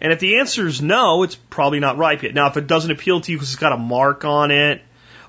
and 0.00 0.12
if 0.12 0.20
the 0.20 0.38
answer 0.38 0.66
is 0.66 0.82
no 0.82 1.22
it's 1.22 1.34
probably 1.34 1.80
not 1.80 1.98
ripe 1.98 2.22
yet 2.22 2.34
now 2.34 2.48
if 2.48 2.56
it 2.56 2.66
doesn't 2.66 2.90
appeal 2.90 3.20
to 3.20 3.32
you 3.32 3.38
because 3.38 3.52
it's 3.52 3.60
got 3.60 3.72
a 3.72 3.78
mark 3.78 4.24
on 4.24 4.50
it 4.50 4.82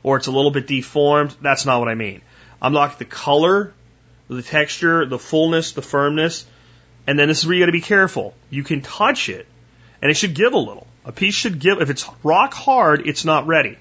or 0.04 0.18
it's 0.18 0.28
a 0.28 0.32
little 0.32 0.52
bit 0.52 0.68
deformed 0.68 1.36
that's 1.42 1.66
not 1.66 1.80
what 1.80 1.88
i 1.88 1.96
mean 1.96 2.22
i'm 2.62 2.76
at 2.76 3.00
the 3.00 3.06
color 3.06 3.74
the 4.28 4.42
texture, 4.42 5.06
the 5.06 5.20
fullness, 5.20 5.74
the 5.74 5.82
firmness. 5.82 6.46
And 7.06 7.20
then 7.20 7.28
this 7.28 7.40
is 7.40 7.48
where 7.48 7.56
you 7.56 7.62
got 7.62 7.68
to 7.68 7.72
be 7.72 7.82
careful. 7.82 8.34
You 8.50 8.64
can 8.64 8.82
touch 8.82 9.30
it, 9.30 9.46
and 10.02 10.10
it 10.10 10.16
should 10.16 10.36
give 10.36 10.54
a 10.54 10.58
little. 10.58 10.88
A 11.06 11.12
piece 11.12 11.36
should 11.36 11.60
give. 11.60 11.82
If 11.82 11.90
it's 11.90 12.10
rock 12.24 12.54
hard, 12.54 13.08
it's 13.08 13.26
not 13.26 13.46
ready. 13.46 13.78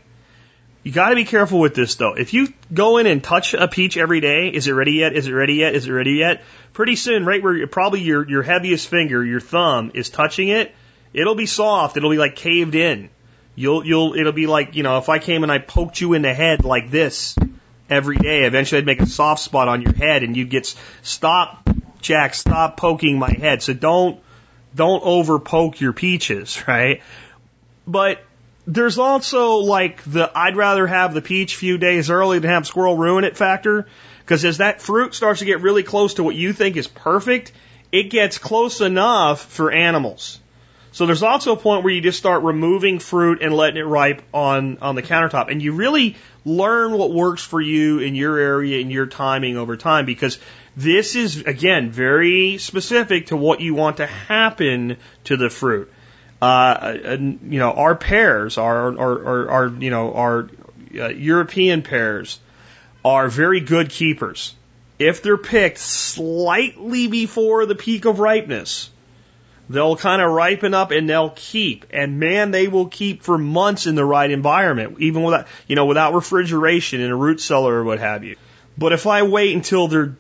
You 0.83 0.91
got 0.91 1.11
to 1.11 1.14
be 1.14 1.24
careful 1.24 1.61
with 1.61 1.74
this 1.74 1.95
though. 1.95 2.14
If 2.14 2.35
you 2.35 2.49
go 2.72 2.99
in 2.99 3.07
and 3.07 3.22
touch 3.22 3.55
a 3.55 3.68
peach 3.68 3.97
every 3.97 4.20
day, 4.20 4.49
is 4.49 4.66
it 4.66 4.72
ready 4.72 4.95
yet? 4.95 5.14
Is 5.14 5.28
it 5.28 5.33
ready 5.33 5.55
yet? 5.55 5.74
Is 5.74 5.87
it 5.87 5.93
ready 5.93 6.12
yet? 6.12 6.43
Pretty 6.72 6.97
soon, 6.97 7.24
right 7.24 7.43
where 7.43 7.66
probably 7.66 8.01
your 8.01 8.28
your 8.28 8.43
heaviest 8.43 8.89
finger, 8.89 9.24
your 9.24 9.41
thumb, 9.41 9.93
is 9.95 10.11
touching 10.11 10.49
it, 10.49 10.74
it'll 11.12 11.37
be 11.37 11.47
soft. 11.47 11.97
It'll 11.97 12.11
be 12.11 12.18
like 12.18 12.35
caved 12.35 12.74
in. 12.74 13.11
You'll 13.55 13.87
you'll 13.87 14.14
it'll 14.14 14.33
be 14.33 14.47
like 14.47 14.74
you 14.74 14.83
know 14.83 14.99
if 14.99 15.09
I 15.09 15.18
came 15.18 15.43
and 15.45 15.53
I 15.53 15.59
poked 15.59 16.01
you 16.01 16.14
in 16.14 16.22
the 16.22 16.35
head 16.35 16.64
like 16.64 16.91
this, 16.91 17.37
every 17.93 18.16
day. 18.16 18.45
Eventually, 18.45 18.80
I'd 18.80 18.87
make 18.87 19.01
a 19.01 19.07
soft 19.07 19.43
spot 19.43 19.68
on 19.68 19.83
your 19.83 19.93
head, 19.93 20.22
and 20.22 20.37
you'd 20.37 20.51
get 20.51 20.74
stop, 21.03 21.68
Jack, 22.01 22.35
stop 22.35 22.76
poking 22.76 23.18
my 23.18 23.30
head. 23.30 23.62
So 23.62 23.72
don't 23.74 24.20
don't 24.74 25.03
over 25.05 25.39
poke 25.39 25.80
your 25.80 25.93
peaches, 25.93 26.64
right? 26.68 27.03
But 27.87 28.22
there's 28.67 28.99
also 28.99 29.57
like 29.57 30.03
the 30.05 30.31
I'd 30.35 30.57
rather 30.57 30.87
have 30.87 31.15
the 31.15 31.23
peach 31.23 31.57
few 31.57 31.79
days 31.79 32.11
early 32.11 32.39
than 32.39 32.51
have 32.51 32.67
squirrel 32.67 32.97
ruin 32.97 33.25
it 33.25 33.37
factor. 33.37 33.87
Because 34.21 34.45
as 34.45 34.59
that 34.59 34.81
fruit 34.81 35.15
starts 35.15 35.41
to 35.41 35.45
get 35.45 35.63
really 35.63 35.83
close 35.83 36.15
to 36.15 36.23
what 36.23 36.37
you 36.37 36.53
think 36.53 36.77
is 36.77 36.87
perfect, 36.87 37.53
it 37.91 38.05
gets 38.05 38.39
close 38.39 38.81
enough 38.81 39.45
for 39.45 39.73
animals. 39.73 40.39
So 40.93 41.07
there's 41.07 41.23
also 41.23 41.53
a 41.53 41.57
point 41.57 41.85
where 41.85 41.93
you 41.93 42.03
just 42.03 42.19
start 42.19 42.43
removing 42.43 42.99
fruit 42.99 43.41
and 43.41 43.55
letting 43.55 43.79
it 43.79 43.87
ripe 43.87 44.23
on, 44.33 44.79
on 44.83 44.95
the 44.95 45.03
countertop. 45.03 45.51
And 45.51 45.61
you 45.61 45.73
really 45.73 46.17
learn 46.45 46.93
what 46.93 47.13
works 47.13 47.43
for 47.43 47.61
you 47.61 47.99
in 48.01 48.15
your 48.15 48.39
area 48.39 48.81
and 48.81 48.93
your 48.93 49.07
timing 49.07 49.57
over 49.57 49.77
time 49.77 50.05
because 50.05 50.39
this 50.77 51.17
is, 51.17 51.43
again, 51.43 51.91
very 51.91 52.59
specific 52.59 53.27
to 53.29 53.37
what 53.37 53.61
you 53.61 53.75
want 53.75 53.97
to 53.99 54.07
happen 54.07 54.99
to 55.25 55.37
the 55.39 55.49
fruit. 55.49 55.91
Uh, 56.43 57.16
you 57.20 57.59
know, 57.59 57.72
our 57.72 57.95
pears, 57.95 58.59
our, 58.59 58.99
our, 58.99 59.24
our, 59.24 59.51
our 59.51 59.66
you 59.68 59.90
know, 59.90 60.12
our 60.12 60.51
uh, 60.99 61.09
European 61.09 61.82
pears 61.82 62.40
are 63.05 63.28
very 63.28 63.61
good 63.61 63.90
keepers. 63.90 64.55
If 64.99 65.22
they're 65.22 65.36
picked 65.38 65.78
slightly 65.78 67.07
before 67.07 67.66
the 67.66 67.74
peak 67.74 68.07
of 68.07 68.18
ripeness, 68.18 68.90
They'll 69.68 69.97
kind 69.97 70.20
of 70.20 70.30
ripen 70.30 70.74
up 70.74 70.90
and 70.90 71.09
they'll 71.09 71.30
keep. 71.30 71.86
And 71.90 72.18
man, 72.18 72.51
they 72.51 72.68
will 72.68 72.88
keep 72.88 73.22
for 73.22 73.38
months 73.38 73.86
in 73.86 73.95
the 73.95 74.05
right 74.05 74.30
environment, 74.30 74.97
even 74.99 75.22
without, 75.22 75.47
you 75.66 75.76
know, 75.76 75.86
without 75.86 76.14
refrigeration 76.14 77.01
in 77.01 77.11
a 77.11 77.16
root 77.16 77.40
cellar 77.40 77.72
or 77.72 77.84
what 77.84 77.99
have 77.99 78.24
you. 78.24 78.36
But 78.76 78.93
if 78.93 79.07
I 79.07 79.22
wait 79.22 79.55
until 79.55 79.88
they're 79.88 80.16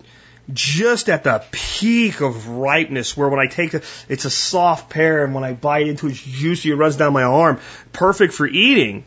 just 0.52 1.08
at 1.08 1.24
the 1.24 1.44
peak 1.50 2.20
of 2.20 2.48
ripeness 2.48 3.16
where 3.16 3.28
when 3.28 3.40
I 3.40 3.46
take 3.46 3.74
it, 3.74 3.84
it's 4.08 4.24
a 4.24 4.30
soft 4.30 4.90
pear 4.90 5.24
and 5.24 5.34
when 5.34 5.44
I 5.44 5.52
bite 5.52 5.86
into 5.86 6.06
it, 6.06 6.10
it's 6.10 6.22
juicy, 6.22 6.70
it 6.70 6.74
runs 6.74 6.96
down 6.96 7.12
my 7.12 7.22
arm, 7.22 7.60
perfect 7.92 8.34
for 8.34 8.46
eating, 8.46 9.04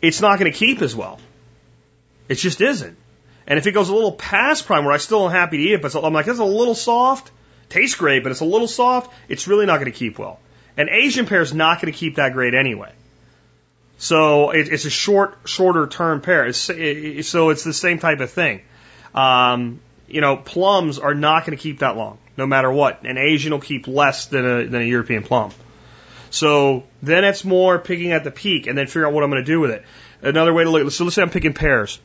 it's 0.00 0.20
not 0.20 0.38
going 0.38 0.50
to 0.50 0.56
keep 0.56 0.80
as 0.82 0.94
well. 0.94 1.18
It 2.28 2.36
just 2.36 2.60
isn't. 2.60 2.96
And 3.46 3.58
if 3.58 3.66
it 3.66 3.72
goes 3.72 3.88
a 3.88 3.94
little 3.94 4.12
past 4.12 4.66
prime 4.66 4.84
where 4.84 4.94
I 4.94 4.98
still 4.98 5.26
am 5.26 5.32
happy 5.32 5.56
to 5.56 5.62
eat 5.62 5.72
it, 5.74 5.82
but 5.82 5.94
I'm 5.96 6.12
like, 6.12 6.26
it's 6.28 6.38
a 6.38 6.44
little 6.44 6.74
soft, 6.74 7.30
tastes 7.68 7.96
great, 7.96 8.22
but 8.22 8.30
it's 8.30 8.40
a 8.40 8.44
little 8.44 8.68
soft, 8.68 9.12
it's 9.28 9.48
really 9.48 9.66
not 9.66 9.80
going 9.80 9.90
to 9.90 9.98
keep 9.98 10.18
well. 10.18 10.38
An 10.76 10.88
Asian 10.88 11.26
pear 11.26 11.40
is 11.40 11.52
not 11.52 11.80
going 11.80 11.92
to 11.92 11.98
keep 11.98 12.16
that 12.16 12.34
great 12.34 12.54
anyway. 12.54 12.92
So 13.96 14.50
it, 14.50 14.68
it's 14.68 14.84
a 14.84 14.90
short, 14.90 15.38
shorter 15.44 15.88
term 15.88 16.20
pear. 16.20 16.46
It's, 16.46 16.70
it, 16.70 17.24
so 17.24 17.50
it's 17.50 17.64
the 17.64 17.72
same 17.72 17.98
type 17.98 18.20
of 18.20 18.30
thing. 18.30 18.62
Um, 19.12 19.80
you 20.08 20.20
know, 20.20 20.36
plums 20.36 20.98
are 20.98 21.14
not 21.14 21.46
going 21.46 21.56
to 21.56 21.62
keep 21.62 21.80
that 21.80 21.96
long, 21.96 22.18
no 22.36 22.46
matter 22.46 22.70
what. 22.70 23.04
An 23.04 23.18
Asian 23.18 23.52
will 23.52 23.60
keep 23.60 23.86
less 23.86 24.26
than 24.26 24.44
a, 24.44 24.66
than 24.66 24.82
a 24.82 24.84
European 24.84 25.22
plum. 25.22 25.50
So 26.30 26.84
then 27.02 27.24
it's 27.24 27.44
more 27.44 27.78
picking 27.78 28.12
at 28.12 28.24
the 28.24 28.30
peak 28.30 28.66
and 28.66 28.76
then 28.76 28.86
figure 28.86 29.06
out 29.06 29.12
what 29.12 29.24
I'm 29.24 29.30
going 29.30 29.44
to 29.44 29.50
do 29.50 29.60
with 29.60 29.70
it. 29.70 29.84
Another 30.20 30.52
way 30.52 30.64
to 30.64 30.70
look, 30.70 30.90
so 30.90 31.04
let's 31.04 31.16
say 31.16 31.22
I'm 31.22 31.30
picking 31.30 31.54
pears. 31.54 31.98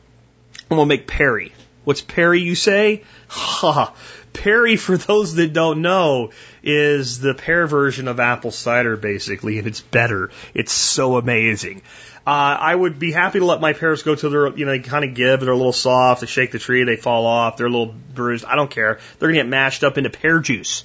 I'm 0.70 0.76
going 0.76 0.88
to 0.88 0.94
make 0.94 1.06
Perry. 1.06 1.52
What's 1.84 2.00
Perry, 2.00 2.40
you 2.40 2.54
say? 2.54 3.02
Ha! 3.28 3.94
Perry, 4.34 4.76
for 4.76 4.98
those 4.98 5.34
that 5.36 5.54
don't 5.54 5.80
know, 5.80 6.30
is 6.62 7.20
the 7.20 7.32
pear 7.32 7.66
version 7.66 8.08
of 8.08 8.20
apple 8.20 8.50
cider, 8.50 8.96
basically, 8.96 9.58
and 9.58 9.66
it's 9.66 9.80
better. 9.80 10.30
It's 10.52 10.72
so 10.72 11.16
amazing. 11.16 11.80
Uh, 12.26 12.56
I 12.60 12.74
would 12.74 12.98
be 12.98 13.12
happy 13.12 13.38
to 13.38 13.44
let 13.44 13.60
my 13.60 13.74
pears 13.74 14.02
go 14.02 14.14
till 14.14 14.30
they're, 14.30 14.48
you 14.56 14.64
know, 14.66 14.72
they 14.72 14.80
kind 14.80 15.04
of 15.04 15.14
give, 15.14 15.40
they're 15.40 15.52
a 15.52 15.56
little 15.56 15.72
soft, 15.72 16.20
they 16.20 16.26
shake 16.26 16.52
the 16.52 16.58
tree, 16.58 16.84
they 16.84 16.96
fall 16.96 17.26
off, 17.26 17.56
they're 17.56 17.66
a 17.66 17.70
little 17.70 17.94
bruised. 18.14 18.44
I 18.44 18.56
don't 18.56 18.70
care. 18.70 18.98
They're 19.18 19.28
going 19.28 19.38
to 19.38 19.44
get 19.44 19.48
mashed 19.48 19.84
up 19.84 19.98
into 19.98 20.10
pear 20.10 20.40
juice, 20.40 20.84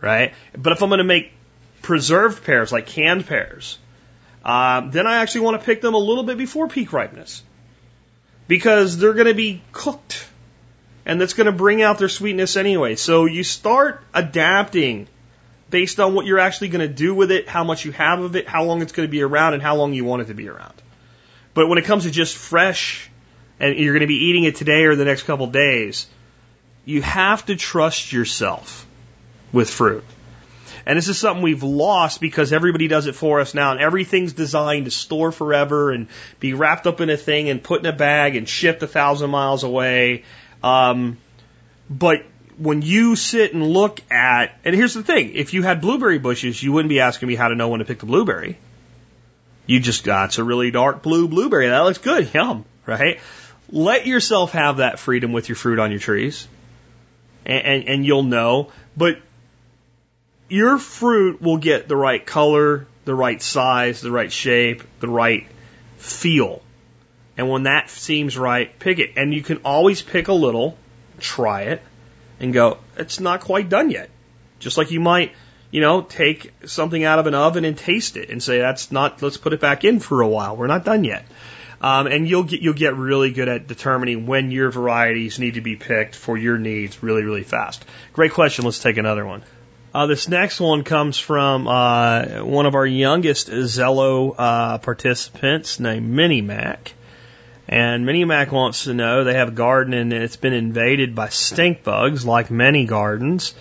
right? 0.00 0.34
But 0.56 0.72
if 0.72 0.82
I'm 0.82 0.88
going 0.88 0.98
to 0.98 1.04
make 1.04 1.32
preserved 1.82 2.44
pears, 2.44 2.72
like 2.72 2.86
canned 2.86 3.26
pears, 3.26 3.78
uh, 4.44 4.88
then 4.88 5.06
I 5.06 5.18
actually 5.18 5.42
want 5.42 5.60
to 5.60 5.64
pick 5.64 5.80
them 5.80 5.94
a 5.94 5.98
little 5.98 6.24
bit 6.24 6.38
before 6.38 6.66
peak 6.66 6.92
ripeness 6.92 7.42
because 8.48 8.98
they're 8.98 9.12
going 9.12 9.26
to 9.26 9.34
be 9.34 9.62
cooked 9.72 10.29
and 11.06 11.20
that's 11.20 11.34
going 11.34 11.46
to 11.46 11.52
bring 11.52 11.82
out 11.82 11.98
their 11.98 12.08
sweetness 12.08 12.56
anyway. 12.56 12.96
So 12.96 13.24
you 13.24 13.44
start 13.44 14.02
adapting 14.12 15.08
based 15.70 16.00
on 16.00 16.14
what 16.14 16.26
you're 16.26 16.38
actually 16.38 16.68
going 16.68 16.86
to 16.86 16.92
do 16.92 17.14
with 17.14 17.30
it, 17.30 17.48
how 17.48 17.64
much 17.64 17.84
you 17.84 17.92
have 17.92 18.20
of 18.20 18.36
it, 18.36 18.48
how 18.48 18.64
long 18.64 18.82
it's 18.82 18.92
going 18.92 19.06
to 19.06 19.10
be 19.10 19.22
around, 19.22 19.54
and 19.54 19.62
how 19.62 19.76
long 19.76 19.92
you 19.92 20.04
want 20.04 20.22
it 20.22 20.26
to 20.26 20.34
be 20.34 20.48
around. 20.48 20.74
But 21.54 21.68
when 21.68 21.78
it 21.78 21.84
comes 21.84 22.04
to 22.04 22.10
just 22.10 22.36
fresh, 22.36 23.10
and 23.58 23.76
you're 23.78 23.92
going 23.92 24.00
to 24.00 24.06
be 24.06 24.26
eating 24.26 24.44
it 24.44 24.56
today 24.56 24.84
or 24.84 24.96
the 24.96 25.04
next 25.04 25.24
couple 25.24 25.46
days, 25.46 26.06
you 26.84 27.02
have 27.02 27.44
to 27.46 27.56
trust 27.56 28.12
yourself 28.12 28.86
with 29.52 29.70
fruit. 29.70 30.04
And 30.86 30.96
this 30.96 31.08
is 31.08 31.18
something 31.18 31.42
we've 31.42 31.62
lost 31.62 32.20
because 32.20 32.52
everybody 32.52 32.88
does 32.88 33.06
it 33.06 33.14
for 33.14 33.40
us 33.40 33.54
now, 33.54 33.72
and 33.72 33.80
everything's 33.80 34.32
designed 34.32 34.86
to 34.86 34.90
store 34.90 35.30
forever 35.30 35.90
and 35.90 36.08
be 36.40 36.54
wrapped 36.54 36.86
up 36.86 37.00
in 37.00 37.10
a 37.10 37.16
thing 37.16 37.48
and 37.48 37.62
put 37.62 37.80
in 37.80 37.86
a 37.86 37.92
bag 37.92 38.34
and 38.34 38.48
shipped 38.48 38.82
a 38.82 38.86
thousand 38.86 39.30
miles 39.30 39.62
away. 39.62 40.24
Um, 40.62 41.18
but 41.88 42.24
when 42.58 42.82
you 42.82 43.16
sit 43.16 43.54
and 43.54 43.66
look 43.66 44.00
at, 44.10 44.58
and 44.64 44.74
here's 44.74 44.94
the 44.94 45.02
thing, 45.02 45.34
if 45.34 45.54
you 45.54 45.62
had 45.62 45.80
blueberry 45.80 46.18
bushes, 46.18 46.62
you 46.62 46.72
wouldn't 46.72 46.90
be 46.90 47.00
asking 47.00 47.28
me 47.28 47.34
how 47.34 47.48
to 47.48 47.54
know 47.54 47.68
when 47.68 47.78
to 47.78 47.86
pick 47.86 48.00
the 48.00 48.06
blueberry. 48.06 48.58
You 49.66 49.80
just 49.80 50.04
got 50.04 50.26
it's 50.26 50.38
a 50.38 50.44
really 50.44 50.70
dark 50.70 51.02
blue 51.02 51.28
blueberry. 51.28 51.68
That 51.68 51.80
looks 51.80 51.98
good. 51.98 52.32
Yum, 52.34 52.64
right? 52.86 53.20
Let 53.70 54.06
yourself 54.06 54.52
have 54.52 54.78
that 54.78 54.98
freedom 54.98 55.32
with 55.32 55.48
your 55.48 55.56
fruit 55.56 55.78
on 55.78 55.90
your 55.90 56.00
trees, 56.00 56.46
and, 57.46 57.64
and, 57.64 57.88
and 57.88 58.06
you'll 58.06 58.24
know. 58.24 58.72
But 58.96 59.20
your 60.48 60.78
fruit 60.78 61.40
will 61.40 61.58
get 61.58 61.88
the 61.88 61.96
right 61.96 62.24
color, 62.24 62.86
the 63.04 63.14
right 63.14 63.40
size, 63.40 64.00
the 64.00 64.10
right 64.10 64.30
shape, 64.30 64.82
the 64.98 65.08
right 65.08 65.46
feel. 65.96 66.62
And 67.40 67.48
when 67.48 67.62
that 67.62 67.88
seems 67.88 68.36
right, 68.36 68.78
pick 68.78 68.98
it. 68.98 69.12
And 69.16 69.32
you 69.32 69.40
can 69.40 69.60
always 69.64 70.02
pick 70.02 70.28
a 70.28 70.34
little, 70.34 70.76
try 71.20 71.62
it, 71.62 71.80
and 72.38 72.52
go, 72.52 72.76
it's 72.98 73.18
not 73.18 73.40
quite 73.40 73.70
done 73.70 73.88
yet. 73.88 74.10
Just 74.58 74.76
like 74.76 74.90
you 74.90 75.00
might, 75.00 75.32
you 75.70 75.80
know, 75.80 76.02
take 76.02 76.52
something 76.66 77.02
out 77.02 77.18
of 77.18 77.26
an 77.26 77.34
oven 77.34 77.64
and 77.64 77.78
taste 77.78 78.18
it 78.18 78.28
and 78.28 78.42
say, 78.42 78.58
that's 78.58 78.92
not, 78.92 79.22
let's 79.22 79.38
put 79.38 79.54
it 79.54 79.60
back 79.60 79.84
in 79.84 80.00
for 80.00 80.20
a 80.20 80.28
while. 80.28 80.54
We're 80.54 80.66
not 80.66 80.84
done 80.84 81.02
yet. 81.02 81.24
Um, 81.80 82.08
and 82.08 82.28
you'll 82.28 82.42
get, 82.42 82.60
you'll 82.60 82.74
get 82.74 82.94
really 82.94 83.30
good 83.30 83.48
at 83.48 83.66
determining 83.66 84.26
when 84.26 84.50
your 84.50 84.70
varieties 84.70 85.38
need 85.38 85.54
to 85.54 85.62
be 85.62 85.76
picked 85.76 86.16
for 86.16 86.36
your 86.36 86.58
needs 86.58 87.02
really, 87.02 87.22
really 87.22 87.42
fast. 87.42 87.86
Great 88.12 88.34
question. 88.34 88.66
Let's 88.66 88.80
take 88.80 88.98
another 88.98 89.24
one. 89.24 89.44
Uh, 89.94 90.04
this 90.04 90.28
next 90.28 90.60
one 90.60 90.84
comes 90.84 91.16
from 91.16 91.66
uh, 91.66 92.44
one 92.44 92.66
of 92.66 92.74
our 92.74 92.84
youngest 92.84 93.48
Zello 93.48 94.34
uh, 94.36 94.76
participants 94.76 95.80
named 95.80 96.06
Mini 96.06 96.42
Mac. 96.42 96.92
And 97.70 98.04
Mini 98.04 98.24
Mac 98.24 98.50
wants 98.50 98.84
to 98.84 98.94
know 98.94 99.22
they 99.22 99.34
have 99.34 99.48
a 99.48 99.52
garden 99.52 99.94
and 99.94 100.12
it's 100.12 100.34
been 100.34 100.52
invaded 100.52 101.14
by 101.14 101.28
stink 101.28 101.84
bugs, 101.84 102.26
like 102.26 102.50
many 102.50 102.84
gardens. 102.84 103.54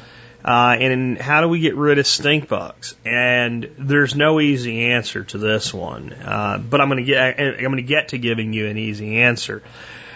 Uh, 0.43 0.75
and 0.79 1.17
how 1.19 1.41
do 1.41 1.47
we 1.47 1.59
get 1.59 1.75
rid 1.75 1.99
of 1.99 2.07
stink 2.07 2.47
bugs? 2.47 2.95
And 3.05 3.69
there's 3.77 4.15
no 4.15 4.39
easy 4.39 4.85
answer 4.85 5.25
to 5.25 5.37
this 5.37 5.71
one, 5.71 6.11
uh, 6.13 6.57
but 6.57 6.81
I'm 6.81 6.89
going 6.89 7.05
to 7.05 7.11
get 7.11 7.39
I'm 7.39 7.59
going 7.59 7.75
to 7.75 7.83
get 7.83 8.09
to 8.09 8.17
giving 8.17 8.51
you 8.51 8.65
an 8.67 8.79
easy 8.79 9.17
answer. 9.17 9.61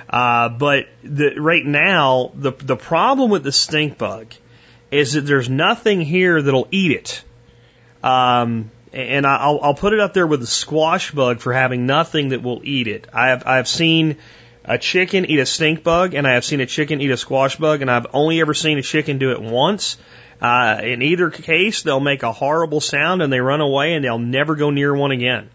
Uh, 0.09 0.49
but 0.49 0.87
the, 1.03 1.35
right 1.39 1.65
now, 1.65 2.31
the 2.33 2.51
the 2.51 2.77
problem 2.77 3.29
with 3.29 3.43
the 3.43 3.51
stink 3.51 3.99
bug 3.99 4.33
is 4.89 5.13
that 5.13 5.21
there's 5.21 5.49
nothing 5.49 6.01
here 6.01 6.41
that'll 6.41 6.67
eat 6.71 6.91
it. 6.91 7.23
Um, 8.01 8.71
and 8.93 9.25
I'll, 9.25 9.59
I'll 9.61 9.73
put 9.73 9.93
it 9.93 9.99
up 9.99 10.13
there 10.13 10.27
with 10.27 10.39
the 10.39 10.47
squash 10.47 11.11
bug 11.11 11.39
for 11.39 11.51
having 11.51 11.85
nothing 11.85 12.29
that 12.29 12.43
will 12.43 12.61
eat 12.63 12.87
it. 12.87 13.07
I 13.11 13.29
have 13.29 13.43
I've 13.45 13.67
seen 13.67 14.17
a 14.63 14.77
chicken 14.77 15.25
eat 15.25 15.39
a 15.39 15.45
stink 15.45 15.83
bug, 15.83 16.13
and 16.13 16.27
I 16.27 16.33
have 16.33 16.45
seen 16.45 16.61
a 16.61 16.65
chicken 16.65 17.01
eat 17.01 17.11
a 17.11 17.17
squash 17.17 17.55
bug, 17.55 17.81
and 17.81 17.89
I've 17.89 18.07
only 18.13 18.39
ever 18.39 18.53
seen 18.53 18.77
a 18.77 18.83
chicken 18.83 19.17
do 19.17 19.31
it 19.31 19.41
once. 19.41 19.97
Uh, 20.39 20.79
in 20.83 21.01
either 21.01 21.29
case, 21.29 21.83
they'll 21.83 21.99
make 21.99 22.23
a 22.23 22.31
horrible 22.31 22.81
sound 22.81 23.21
and 23.21 23.31
they 23.31 23.39
run 23.39 23.61
away, 23.61 23.93
and 23.93 24.05
they'll 24.05 24.19
never 24.19 24.55
go 24.55 24.69
near 24.69 24.93
one 24.93 25.11
again. 25.11 25.49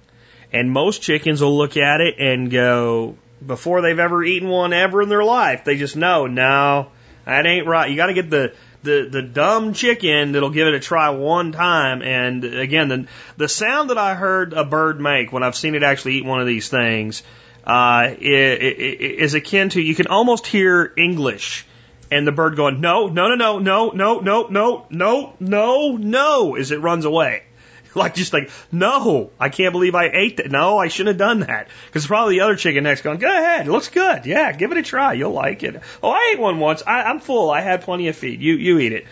And 0.53 0.71
most 0.71 1.03
chickens 1.03 1.41
will 1.41 1.57
look 1.57 1.77
at 1.77 2.01
it 2.01 2.17
and 2.19 2.51
go 2.51 3.17
before 3.47 3.83
they've 3.83 3.99
ever 3.99 4.25
eaten 4.25 4.49
one 4.49 4.73
ever 4.73 5.03
in 5.03 5.09
their 5.09 5.25
life. 5.25 5.65
They 5.65 5.77
just 5.77 5.95
know, 5.95 6.27
no, 6.27 6.89
that 7.25 7.47
ain't 7.47 7.67
right. 7.67 7.91
You 7.91 7.97
got 7.97 8.07
to 8.07 8.15
get 8.15 8.31
the 8.31 8.55
the 8.83 9.09
the 9.11 9.23
dumb 9.23 9.73
chicken 9.73 10.33
that'll 10.33 10.51
give 10.51 10.69
it 10.69 10.75
a 10.75 10.81
try 10.81 11.11
one 11.11 11.53
time. 11.53 12.03
And 12.03 12.45
again, 12.45 12.89
the 12.89 13.07
the 13.37 13.49
sound 13.49 13.91
that 13.91 13.99
I 13.99 14.15
heard 14.15 14.53
a 14.53 14.65
bird 14.65 15.01
make 15.01 15.33
when 15.33 15.43
I've 15.43 15.57
seen 15.57 15.75
it 15.75 15.83
actually 15.83 16.15
eat 16.15 16.25
one 16.25 16.41
of 16.41 16.47
these 16.47 16.69
things 16.69 17.23
uh, 17.65 18.15
is 18.19 19.35
akin 19.35 19.69
to 19.71 19.81
you 19.81 19.95
can 19.95 20.07
almost 20.07 20.47
hear 20.47 20.93
English 20.97 21.67
and 22.11 22.27
the 22.27 22.33
bird 22.33 22.57
going 22.57 22.81
no 22.81 23.09
no 23.09 23.29
no 23.29 23.35
no 23.35 23.59
no 23.59 23.91
no 23.91 24.21
no 24.21 24.49
no 24.49 24.87
no 24.89 25.35
no 25.39 25.97
no 25.97 26.57
as 26.57 26.71
it 26.71 26.81
runs 26.81 27.05
away. 27.05 27.43
Like 27.95 28.15
just 28.15 28.33
like, 28.33 28.51
no, 28.71 29.31
I 29.41 29.49
can't 29.49 29.73
believe 29.73 29.95
I 29.95 30.09
ate 30.13 30.37
that. 30.37 30.51
No, 30.51 30.79
I 30.79 30.89
shouldn't 30.89 31.19
have 31.19 31.29
done 31.29 31.41
that. 31.41 31.69
Because 31.87 32.07
probably 32.07 32.37
the 32.37 32.43
other 32.43 32.55
chicken 32.55 32.85
next 32.85 33.03
going, 33.03 33.19
go 33.19 33.27
ahead, 33.27 33.67
it 33.67 33.71
looks 33.71 33.89
good. 33.89 34.25
Yeah, 34.27 34.53
give 34.53 34.71
it 34.71 34.79
a 34.79 34.83
try. 34.83 35.15
You'll 35.15 35.33
like 35.33 35.63
it. 35.63 35.81
Oh, 36.03 36.11
I 36.11 36.31
ate 36.33 36.39
one 36.39 36.61
once. 36.61 36.83
I, 36.87 37.03
I'm 37.03 37.19
full. 37.19 37.51
I 37.51 37.61
had 37.61 37.83
plenty 37.83 38.09
of 38.09 38.17
feed. 38.17 38.41
You 38.41 38.55
you 38.55 38.79
eat 38.79 38.93
it. 38.93 39.07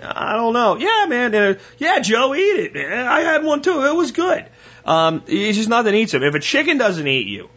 I 0.00 0.34
don't 0.34 0.54
know. 0.54 0.76
Yeah, 0.76 1.06
man. 1.08 1.34
Uh, 1.34 1.54
yeah, 1.78 1.98
Joe, 1.98 2.34
eat 2.34 2.40
it. 2.40 2.74
Man. 2.74 3.06
I 3.06 3.20
had 3.20 3.44
one 3.44 3.62
too. 3.62 3.84
It 3.84 3.94
was 3.94 4.12
good. 4.12 4.46
Um, 4.84 5.22
it's 5.26 5.58
just 5.58 5.68
nothing 5.68 5.94
eats 5.94 6.12
them. 6.12 6.22
If 6.22 6.34
a 6.34 6.40
chicken 6.40 6.78
doesn't 6.78 7.06
eat 7.06 7.26
you, 7.26 7.50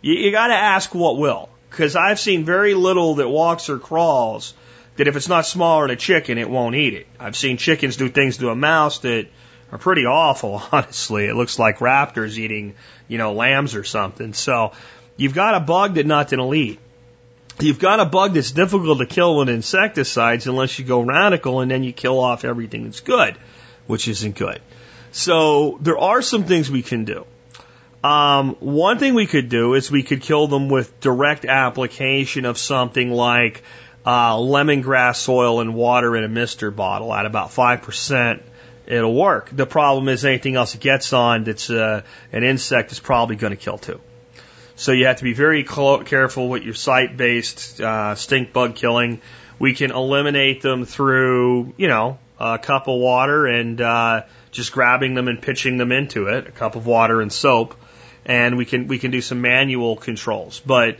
you, 0.00 0.14
you 0.14 0.30
got 0.30 0.48
to 0.48 0.54
ask 0.54 0.94
what 0.94 1.18
will. 1.18 1.48
Because 1.68 1.96
I've 1.96 2.20
seen 2.20 2.44
very 2.44 2.74
little 2.74 3.16
that 3.16 3.28
walks 3.28 3.68
or 3.68 3.78
crawls 3.78 4.54
that 4.96 5.08
if 5.08 5.16
it's 5.16 5.28
not 5.28 5.44
smaller 5.44 5.86
than 5.86 5.96
a 5.96 5.96
chicken, 5.96 6.38
it 6.38 6.48
won't 6.48 6.74
eat 6.74 6.94
it. 6.94 7.06
I've 7.20 7.36
seen 7.36 7.56
chickens 7.58 7.96
do 7.96 8.08
things 8.08 8.38
to 8.38 8.48
a 8.50 8.54
mouse 8.54 9.00
that 9.00 9.26
are 9.72 9.78
pretty 9.78 10.06
awful, 10.06 10.62
honestly. 10.72 11.26
It 11.26 11.34
looks 11.34 11.58
like 11.58 11.78
raptors 11.78 12.38
eating, 12.38 12.74
you 13.08 13.18
know, 13.18 13.32
lambs 13.32 13.74
or 13.74 13.84
something. 13.84 14.32
So 14.32 14.72
you've 15.16 15.34
got 15.34 15.54
a 15.54 15.60
bug 15.60 15.94
that 15.94 16.06
nothing 16.06 16.38
will 16.38 16.54
eat. 16.54 16.80
You've 17.58 17.78
got 17.78 18.00
a 18.00 18.04
bug 18.04 18.34
that's 18.34 18.50
difficult 18.50 18.98
to 18.98 19.06
kill 19.06 19.38
with 19.38 19.48
insecticides 19.48 20.46
unless 20.46 20.78
you 20.78 20.84
go 20.84 21.00
radical 21.00 21.60
and 21.60 21.70
then 21.70 21.84
you 21.84 21.92
kill 21.92 22.20
off 22.20 22.44
everything 22.44 22.84
that's 22.84 23.00
good, 23.00 23.36
which 23.86 24.08
isn't 24.08 24.36
good. 24.36 24.60
So 25.12 25.78
there 25.80 25.96
are 25.96 26.20
some 26.20 26.44
things 26.44 26.70
we 26.70 26.82
can 26.82 27.06
do. 27.06 27.24
Um, 28.04 28.56
one 28.60 28.98
thing 28.98 29.14
we 29.14 29.26
could 29.26 29.48
do 29.48 29.72
is 29.72 29.90
we 29.90 30.02
could 30.02 30.20
kill 30.20 30.46
them 30.48 30.68
with 30.68 31.00
direct 31.00 31.46
application 31.46 32.44
of 32.44 32.58
something 32.58 33.10
like 33.10 33.62
uh, 34.04 34.36
lemongrass 34.36 35.26
oil 35.28 35.60
and 35.60 35.74
water 35.74 36.14
in 36.14 36.24
a 36.24 36.28
mister 36.28 36.70
bottle 36.70 37.12
at 37.12 37.24
about 37.24 37.48
5% 37.50 38.42
it'll 38.86 39.14
work. 39.14 39.50
The 39.52 39.66
problem 39.66 40.08
is 40.08 40.24
anything 40.24 40.56
else 40.56 40.74
it 40.74 40.80
gets 40.80 41.12
on 41.12 41.44
that's 41.44 41.70
uh, 41.70 42.02
an 42.32 42.44
insect 42.44 42.92
is 42.92 43.00
probably 43.00 43.36
going 43.36 43.52
to 43.52 43.56
kill 43.56 43.78
too. 43.78 44.00
So 44.76 44.92
you 44.92 45.06
have 45.06 45.16
to 45.16 45.24
be 45.24 45.32
very 45.32 45.64
careful 45.64 46.48
with 46.48 46.62
your 46.62 46.74
site-based 46.74 47.80
uh, 47.80 48.14
stink 48.14 48.52
bug 48.52 48.74
killing. 48.74 49.20
We 49.58 49.74
can 49.74 49.90
eliminate 49.90 50.60
them 50.60 50.84
through, 50.84 51.72
you 51.78 51.88
know, 51.88 52.18
a 52.38 52.58
cup 52.58 52.86
of 52.86 52.98
water 52.98 53.46
and 53.46 53.80
uh, 53.80 54.24
just 54.50 54.72
grabbing 54.72 55.14
them 55.14 55.28
and 55.28 55.40
pitching 55.40 55.78
them 55.78 55.92
into 55.92 56.26
it, 56.26 56.46
a 56.46 56.52
cup 56.52 56.76
of 56.76 56.86
water 56.86 57.22
and 57.22 57.32
soap, 57.32 57.74
and 58.26 58.58
we 58.58 58.66
can 58.66 58.86
we 58.86 58.98
can 58.98 59.10
do 59.10 59.22
some 59.22 59.40
manual 59.40 59.96
controls. 59.96 60.60
But 60.60 60.98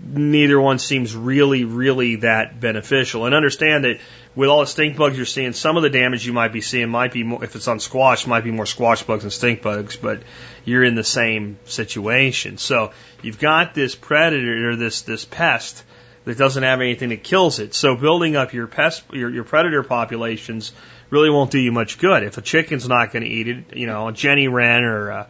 neither 0.00 0.60
one 0.60 0.80
seems 0.80 1.14
really, 1.14 1.64
really 1.64 2.16
that 2.16 2.58
beneficial. 2.58 3.26
And 3.26 3.34
understand 3.34 3.84
that 3.84 3.98
with 4.34 4.48
all 4.48 4.60
the 4.60 4.66
stink 4.66 4.96
bugs 4.96 5.16
you're 5.16 5.26
seeing, 5.26 5.52
some 5.52 5.76
of 5.76 5.82
the 5.82 5.90
damage 5.90 6.26
you 6.26 6.32
might 6.32 6.52
be 6.52 6.60
seeing 6.60 6.88
might 6.88 7.12
be 7.12 7.22
more, 7.22 7.44
if 7.44 7.54
it's 7.54 7.68
on 7.68 7.80
squash, 7.80 8.26
might 8.26 8.44
be 8.44 8.50
more 8.50 8.66
squash 8.66 9.02
bugs 9.02 9.22
than 9.22 9.30
stink 9.30 9.62
bugs, 9.62 9.96
but 9.96 10.22
you're 10.64 10.84
in 10.84 10.94
the 10.94 11.04
same 11.04 11.58
situation. 11.64 12.56
So 12.58 12.92
you've 13.22 13.38
got 13.38 13.74
this 13.74 13.94
predator 13.94 14.70
or 14.70 14.76
this, 14.76 15.02
this 15.02 15.24
pest 15.24 15.84
that 16.24 16.38
doesn't 16.38 16.62
have 16.62 16.80
anything 16.80 17.10
that 17.10 17.22
kills 17.22 17.58
it. 17.58 17.74
So 17.74 17.96
building 17.96 18.36
up 18.36 18.52
your 18.52 18.66
pest, 18.66 19.02
your, 19.12 19.28
your 19.28 19.44
predator 19.44 19.82
populations 19.82 20.72
really 21.10 21.30
won't 21.30 21.50
do 21.50 21.58
you 21.58 21.72
much 21.72 21.98
good. 21.98 22.22
If 22.22 22.38
a 22.38 22.42
chicken's 22.42 22.88
not 22.88 23.12
going 23.12 23.24
to 23.24 23.28
eat 23.28 23.48
it, 23.48 23.76
you 23.76 23.86
know, 23.86 24.08
a 24.08 24.12
jenny 24.12 24.48
wren 24.48 24.84
or 24.84 25.10
a, 25.10 25.28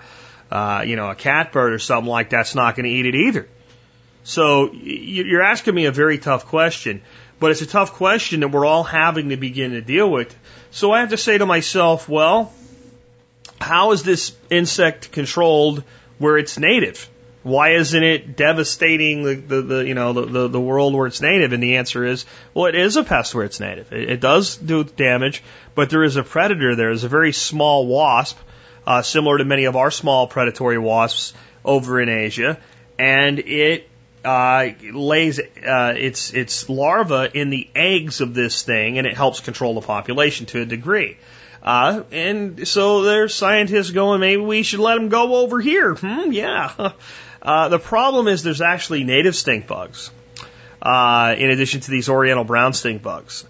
uh, 0.50 0.84
you 0.86 0.96
know, 0.96 1.10
a 1.10 1.14
catbird 1.14 1.72
or 1.72 1.78
something 1.78 2.10
like 2.10 2.30
that's 2.30 2.54
not 2.54 2.76
going 2.76 2.84
to 2.84 2.90
eat 2.90 3.06
it 3.06 3.14
either. 3.14 3.48
So 4.24 4.72
you're 4.72 5.42
asking 5.42 5.74
me 5.74 5.86
a 5.86 5.92
very 5.92 6.18
tough 6.18 6.46
question, 6.46 7.02
but 7.42 7.50
it's 7.50 7.60
a 7.60 7.66
tough 7.66 7.94
question 7.94 8.38
that 8.38 8.52
we're 8.52 8.64
all 8.64 8.84
having 8.84 9.30
to 9.30 9.36
begin 9.36 9.72
to 9.72 9.80
deal 9.80 10.08
with. 10.08 10.32
So 10.70 10.92
I 10.92 11.00
have 11.00 11.08
to 11.08 11.16
say 11.16 11.38
to 11.38 11.44
myself, 11.44 12.08
well, 12.08 12.52
how 13.60 13.90
is 13.90 14.04
this 14.04 14.32
insect 14.48 15.10
controlled 15.10 15.82
where 16.18 16.38
it's 16.38 16.56
native? 16.56 17.10
Why 17.42 17.70
isn't 17.70 18.00
it 18.00 18.36
devastating 18.36 19.24
the, 19.24 19.34
the, 19.34 19.62
the 19.62 19.88
you 19.88 19.94
know 19.94 20.12
the, 20.12 20.26
the, 20.26 20.48
the, 20.50 20.60
world 20.60 20.94
where 20.94 21.08
it's 21.08 21.20
native? 21.20 21.52
And 21.52 21.60
the 21.60 21.78
answer 21.78 22.04
is, 22.04 22.26
well, 22.54 22.66
it 22.66 22.76
is 22.76 22.96
a 22.96 23.02
pest 23.02 23.34
where 23.34 23.44
it's 23.44 23.58
native. 23.58 23.92
It, 23.92 24.08
it 24.08 24.20
does 24.20 24.56
do 24.56 24.84
damage, 24.84 25.42
but 25.74 25.90
there 25.90 26.04
is 26.04 26.14
a 26.14 26.22
predator 26.22 26.76
there. 26.76 26.90
There's 26.90 27.02
a 27.02 27.08
very 27.08 27.32
small 27.32 27.88
wasp, 27.88 28.38
uh, 28.86 29.02
similar 29.02 29.38
to 29.38 29.44
many 29.44 29.64
of 29.64 29.74
our 29.74 29.90
small 29.90 30.28
predatory 30.28 30.78
wasps 30.78 31.34
over 31.64 32.00
in 32.00 32.08
Asia, 32.08 32.60
and 33.00 33.40
it 33.40 33.88
uh, 34.24 34.68
lays 34.92 35.40
uh, 35.40 35.94
its 35.96 36.32
its 36.32 36.68
larva 36.68 37.30
in 37.32 37.50
the 37.50 37.68
eggs 37.74 38.20
of 38.20 38.34
this 38.34 38.62
thing, 38.62 38.98
and 38.98 39.06
it 39.06 39.16
helps 39.16 39.40
control 39.40 39.74
the 39.74 39.80
population 39.80 40.46
to 40.46 40.60
a 40.62 40.64
degree. 40.64 41.16
Uh, 41.62 42.02
and 42.10 42.66
so 42.66 43.02
there's 43.02 43.34
scientists 43.34 43.90
going, 43.90 44.20
maybe 44.20 44.42
we 44.42 44.62
should 44.64 44.80
let 44.80 44.96
them 44.96 45.08
go 45.08 45.36
over 45.36 45.60
here. 45.60 45.94
Hmm, 45.94 46.32
yeah. 46.32 46.92
Uh, 47.44 47.68
the 47.68 47.78
problem 47.80 48.28
is 48.28 48.44
there's 48.44 48.60
actually 48.60 49.02
native 49.02 49.34
stink 49.34 49.66
bugs, 49.66 50.12
uh, 50.80 51.34
in 51.36 51.50
addition 51.50 51.80
to 51.80 51.90
these 51.90 52.08
oriental 52.08 52.44
brown 52.44 52.72
stink 52.72 53.02
bugs. 53.02 53.44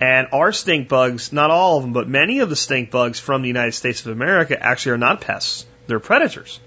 And 0.00 0.28
our 0.32 0.50
stink 0.50 0.88
bugs, 0.88 1.30
not 1.30 1.50
all 1.50 1.76
of 1.76 1.82
them, 1.82 1.92
but 1.92 2.08
many 2.08 2.38
of 2.38 2.48
the 2.48 2.56
stink 2.56 2.90
bugs 2.90 3.20
from 3.20 3.42
the 3.42 3.48
United 3.48 3.72
States 3.72 4.00
of 4.00 4.12
America 4.12 4.58
actually 4.58 4.92
are 4.92 4.98
not 4.98 5.20
pests. 5.20 5.66
They're 5.86 6.00
predators. 6.00 6.58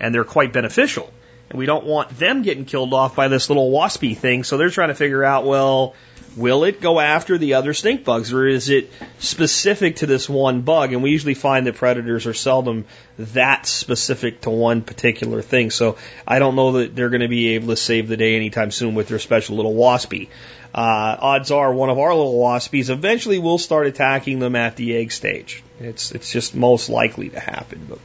And 0.00 0.14
they're 0.14 0.24
quite 0.24 0.54
beneficial. 0.54 1.12
And 1.54 1.60
we 1.60 1.66
don't 1.66 1.86
want 1.86 2.08
them 2.18 2.42
getting 2.42 2.64
killed 2.64 2.92
off 2.92 3.14
by 3.14 3.28
this 3.28 3.48
little 3.48 3.70
waspy 3.70 4.16
thing. 4.16 4.42
So 4.42 4.56
they're 4.56 4.70
trying 4.70 4.88
to 4.88 4.96
figure 4.96 5.22
out, 5.22 5.46
well, 5.46 5.94
will 6.36 6.64
it 6.64 6.80
go 6.80 6.98
after 6.98 7.38
the 7.38 7.54
other 7.54 7.72
stink 7.72 8.02
bugs 8.02 8.32
or 8.32 8.44
is 8.44 8.70
it 8.70 8.90
specific 9.20 9.96
to 9.98 10.06
this 10.06 10.28
one 10.28 10.62
bug? 10.62 10.92
And 10.92 11.00
we 11.00 11.12
usually 11.12 11.34
find 11.34 11.68
that 11.68 11.76
predators 11.76 12.26
are 12.26 12.34
seldom 12.34 12.86
that 13.18 13.66
specific 13.66 14.40
to 14.40 14.50
one 14.50 14.82
particular 14.82 15.42
thing. 15.42 15.70
So 15.70 15.96
I 16.26 16.40
don't 16.40 16.56
know 16.56 16.72
that 16.72 16.96
they're 16.96 17.08
going 17.08 17.20
to 17.20 17.28
be 17.28 17.50
able 17.50 17.68
to 17.68 17.76
save 17.76 18.08
the 18.08 18.16
day 18.16 18.34
anytime 18.34 18.72
soon 18.72 18.96
with 18.96 19.06
their 19.06 19.20
special 19.20 19.54
little 19.54 19.74
waspy. 19.74 20.30
Uh, 20.74 21.16
odds 21.20 21.52
are 21.52 21.72
one 21.72 21.88
of 21.88 22.00
our 22.00 22.12
little 22.12 22.36
waspies 22.36 22.90
eventually 22.90 23.38
will 23.38 23.58
start 23.58 23.86
attacking 23.86 24.40
them 24.40 24.56
at 24.56 24.74
the 24.74 24.96
egg 24.96 25.12
stage. 25.12 25.62
It's, 25.78 26.10
it's 26.10 26.32
just 26.32 26.56
most 26.56 26.88
likely 26.88 27.28
to 27.28 27.38
happen, 27.38 27.86
but 27.88 28.00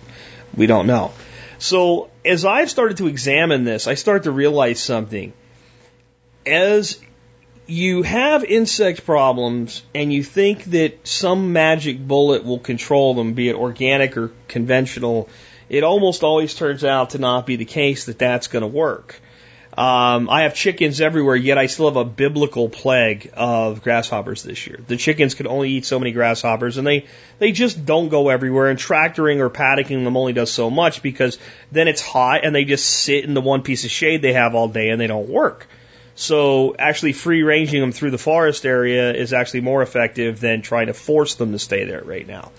we 0.55 0.67
don't 0.67 0.85
know. 0.85 1.13
So 1.59 2.09
as 2.25 2.45
I've 2.45 2.69
started 2.69 2.97
to 2.97 3.07
examine 3.07 3.65
this, 3.65 3.87
I 3.87 3.93
start 3.93 4.23
to 4.23 4.31
realize 4.31 4.79
something. 4.79 5.33
As 6.45 6.99
you 7.67 8.01
have 8.01 8.43
insect 8.43 9.05
problems 9.05 9.83
and 9.93 10.11
you 10.11 10.23
think 10.23 10.63
that 10.65 11.07
some 11.07 11.53
magic 11.53 11.99
bullet 11.99 12.43
will 12.43 12.59
control 12.59 13.13
them, 13.13 13.33
be 13.33 13.49
it 13.49 13.55
organic 13.55 14.17
or 14.17 14.31
conventional, 14.47 15.29
it 15.67 15.83
almost 15.83 16.23
always 16.23 16.55
turns 16.55 16.83
out 16.83 17.11
to 17.11 17.19
not 17.19 17.45
be 17.45 17.57
the 17.57 17.65
case 17.65 18.05
that 18.05 18.17
that's 18.17 18.47
going 18.47 18.63
to 18.63 18.67
work. 18.67 19.21
Um, 19.79 20.29
I 20.29 20.41
have 20.41 20.55
chickens 20.55 20.99
everywhere, 20.99 21.37
yet 21.37 21.57
I 21.57 21.67
still 21.67 21.85
have 21.85 21.95
a 21.95 22.03
biblical 22.03 22.67
plague 22.67 23.31
of 23.33 23.81
grasshoppers 23.81 24.43
this 24.43 24.67
year. 24.67 24.81
The 24.85 24.97
chickens 24.97 25.35
can 25.35 25.47
only 25.47 25.69
eat 25.69 25.85
so 25.85 25.97
many 25.97 26.11
grasshoppers, 26.11 26.77
and 26.77 26.85
they 26.85 27.05
they 27.37 27.53
just 27.53 27.85
don't 27.85 28.09
go 28.09 28.27
everywhere. 28.27 28.67
And 28.67 28.77
tractoring 28.77 29.39
or 29.39 29.49
paddocking 29.49 30.03
them 30.03 30.17
only 30.17 30.33
does 30.33 30.51
so 30.51 30.69
much 30.69 31.01
because 31.01 31.39
then 31.71 31.87
it's 31.87 32.01
hot, 32.01 32.43
and 32.43 32.53
they 32.53 32.65
just 32.65 32.85
sit 32.85 33.23
in 33.23 33.33
the 33.33 33.39
one 33.39 33.61
piece 33.61 33.85
of 33.85 33.89
shade 33.89 34.21
they 34.21 34.33
have 34.33 34.53
all 34.53 34.67
day, 34.67 34.89
and 34.89 34.99
they 34.99 35.07
don't 35.07 35.29
work. 35.29 35.65
So 36.13 36.75
actually, 36.77 37.13
free 37.13 37.43
ranging 37.43 37.79
them 37.79 37.93
through 37.93 38.11
the 38.11 38.17
forest 38.17 38.65
area 38.65 39.13
is 39.13 39.31
actually 39.31 39.61
more 39.61 39.81
effective 39.81 40.41
than 40.41 40.61
trying 40.61 40.87
to 40.87 40.93
force 40.93 41.35
them 41.35 41.53
to 41.53 41.59
stay 41.59 41.85
there 41.85 42.03
right 42.03 42.27
now. 42.27 42.51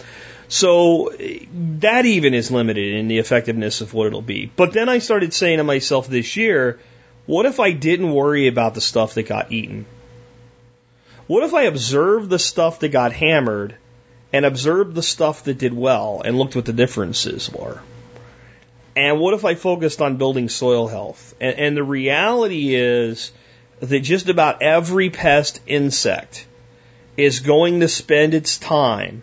So 0.49 1.13
that 1.81 2.07
even 2.07 2.33
is 2.33 2.51
limited 2.51 2.95
in 2.95 3.09
the 3.09 3.19
effectiveness 3.19 3.83
of 3.83 3.93
what 3.93 4.07
it'll 4.07 4.23
be. 4.23 4.47
But 4.47 4.73
then 4.73 4.89
I 4.89 5.01
started 5.01 5.35
saying 5.35 5.59
to 5.59 5.65
myself 5.65 6.09
this 6.09 6.39
year 6.39 6.81
what 7.27 7.47
if 7.47 7.61
I 7.61 7.73
didn't 7.73 8.13
worry 8.13 8.47
about 8.47 8.75
the 8.75 8.81
stuff 8.81 9.15
that 9.15 9.25
got 9.25 9.53
eaten? 9.53 9.87
What 11.27 11.45
if 11.45 11.55
I 11.55 11.63
observed 11.63 12.29
the 12.29 12.39
stuff 12.39 12.81
that 12.81 12.89
got 12.89 13.13
hammered 13.13 13.77
and 14.33 14.45
observed 14.45 14.95
the 14.95 15.03
stuff 15.03 15.45
that 15.45 15.59
did 15.59 15.73
well 15.73 16.23
and 16.25 16.37
looked 16.39 16.57
what 16.57 16.65
the 16.65 16.73
differences 16.73 17.51
were? 17.51 17.81
And 18.97 19.21
what 19.21 19.35
if 19.35 19.45
I 19.45 19.55
focused 19.55 20.01
on 20.01 20.17
building 20.17 20.49
soil 20.49 20.89
health? 20.89 21.35
And, 21.41 21.59
and 21.59 21.77
the 21.77 21.85
reality 21.85 22.75
is 22.75 23.31
that 23.79 24.01
just 24.01 24.29
about 24.29 24.63
every 24.63 25.11
pest 25.11 25.61
insect 25.67 26.47
is 27.17 27.41
going 27.41 27.81
to 27.81 27.89
spend 27.89 28.35
its 28.35 28.59
time 28.59 29.23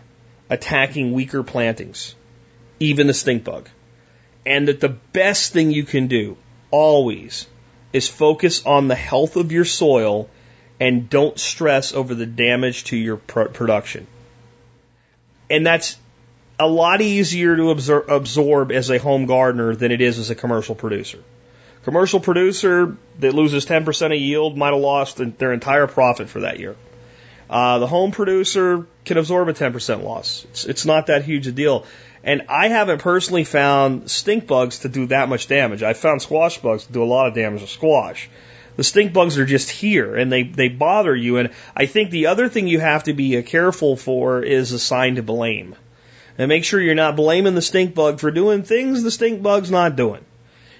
attacking 0.49 1.11
weaker 1.11 1.43
plantings, 1.43 2.15
even 2.79 3.07
the 3.07 3.13
stink 3.13 3.43
bug. 3.43 3.69
And 4.45 4.67
that 4.67 4.79
the 4.79 4.89
best 4.89 5.51
thing 5.51 5.71
you 5.71 5.83
can 5.83 6.07
do, 6.07 6.37
always, 6.71 7.47
is 7.97 8.07
focus 8.07 8.65
on 8.65 8.87
the 8.87 8.95
health 8.95 9.35
of 9.35 9.51
your 9.51 9.65
soil 9.65 10.29
and 10.79 11.09
don't 11.09 11.37
stress 11.39 11.93
over 11.93 12.15
the 12.15 12.25
damage 12.25 12.85
to 12.85 12.97
your 12.97 13.17
production. 13.17 14.07
And 15.49 15.65
that's 15.65 15.97
a 16.59 16.67
lot 16.67 17.01
easier 17.01 17.55
to 17.55 17.63
absor- 17.63 18.07
absorb 18.09 18.71
as 18.71 18.89
a 18.89 18.97
home 18.97 19.25
gardener 19.25 19.75
than 19.75 19.91
it 19.91 20.01
is 20.01 20.19
as 20.19 20.29
a 20.29 20.35
commercial 20.35 20.75
producer. 20.75 21.19
Commercial 21.83 22.19
producer 22.19 22.97
that 23.19 23.33
loses 23.33 23.65
10% 23.65 24.05
of 24.07 24.19
yield 24.19 24.57
might 24.57 24.73
have 24.73 24.81
lost 24.81 25.21
their 25.37 25.53
entire 25.53 25.87
profit 25.87 26.29
for 26.29 26.41
that 26.41 26.59
year. 26.59 26.75
Uh, 27.49 27.79
the 27.79 27.87
home 27.87 28.11
producer 28.11 28.85
can 29.05 29.17
absorb 29.17 29.47
a 29.47 29.53
10% 29.53 30.03
loss. 30.03 30.45
It's, 30.49 30.65
it's 30.65 30.85
not 30.85 31.07
that 31.07 31.23
huge 31.23 31.47
a 31.47 31.51
deal. 31.51 31.85
And 32.23 32.43
I 32.49 32.67
haven't 32.69 33.01
personally 33.01 33.43
found 33.43 34.09
stink 34.09 34.47
bugs 34.47 34.79
to 34.79 34.89
do 34.89 35.07
that 35.07 35.29
much 35.29 35.47
damage. 35.47 35.83
I've 35.83 35.97
found 35.97 36.21
squash 36.21 36.57
bugs 36.57 36.85
to 36.87 36.93
do 36.93 37.03
a 37.03 37.05
lot 37.05 37.27
of 37.27 37.35
damage 37.35 37.61
to 37.61 37.67
squash. 37.67 38.29
The 38.75 38.83
stink 38.83 39.13
bugs 39.13 39.37
are 39.37 39.45
just 39.45 39.71
here 39.71 40.15
and 40.15 40.31
they, 40.31 40.43
they 40.43 40.69
bother 40.69 41.15
you. 41.15 41.37
And 41.37 41.49
I 41.75 41.85
think 41.85 42.11
the 42.11 42.27
other 42.27 42.47
thing 42.47 42.67
you 42.67 42.79
have 42.79 43.03
to 43.05 43.13
be 43.13 43.41
careful 43.43 43.95
for 43.95 44.43
is 44.43 44.71
a 44.71 44.79
sign 44.79 45.15
to 45.15 45.23
blame. 45.23 45.75
And 46.37 46.49
make 46.49 46.63
sure 46.63 46.79
you're 46.79 46.95
not 46.95 47.15
blaming 47.15 47.55
the 47.55 47.61
stink 47.61 47.95
bug 47.95 48.19
for 48.19 48.29
doing 48.29 48.61
things 48.61 49.01
the 49.01 49.11
stink 49.11 49.41
bug's 49.41 49.71
not 49.71 49.95
doing. 49.95 50.23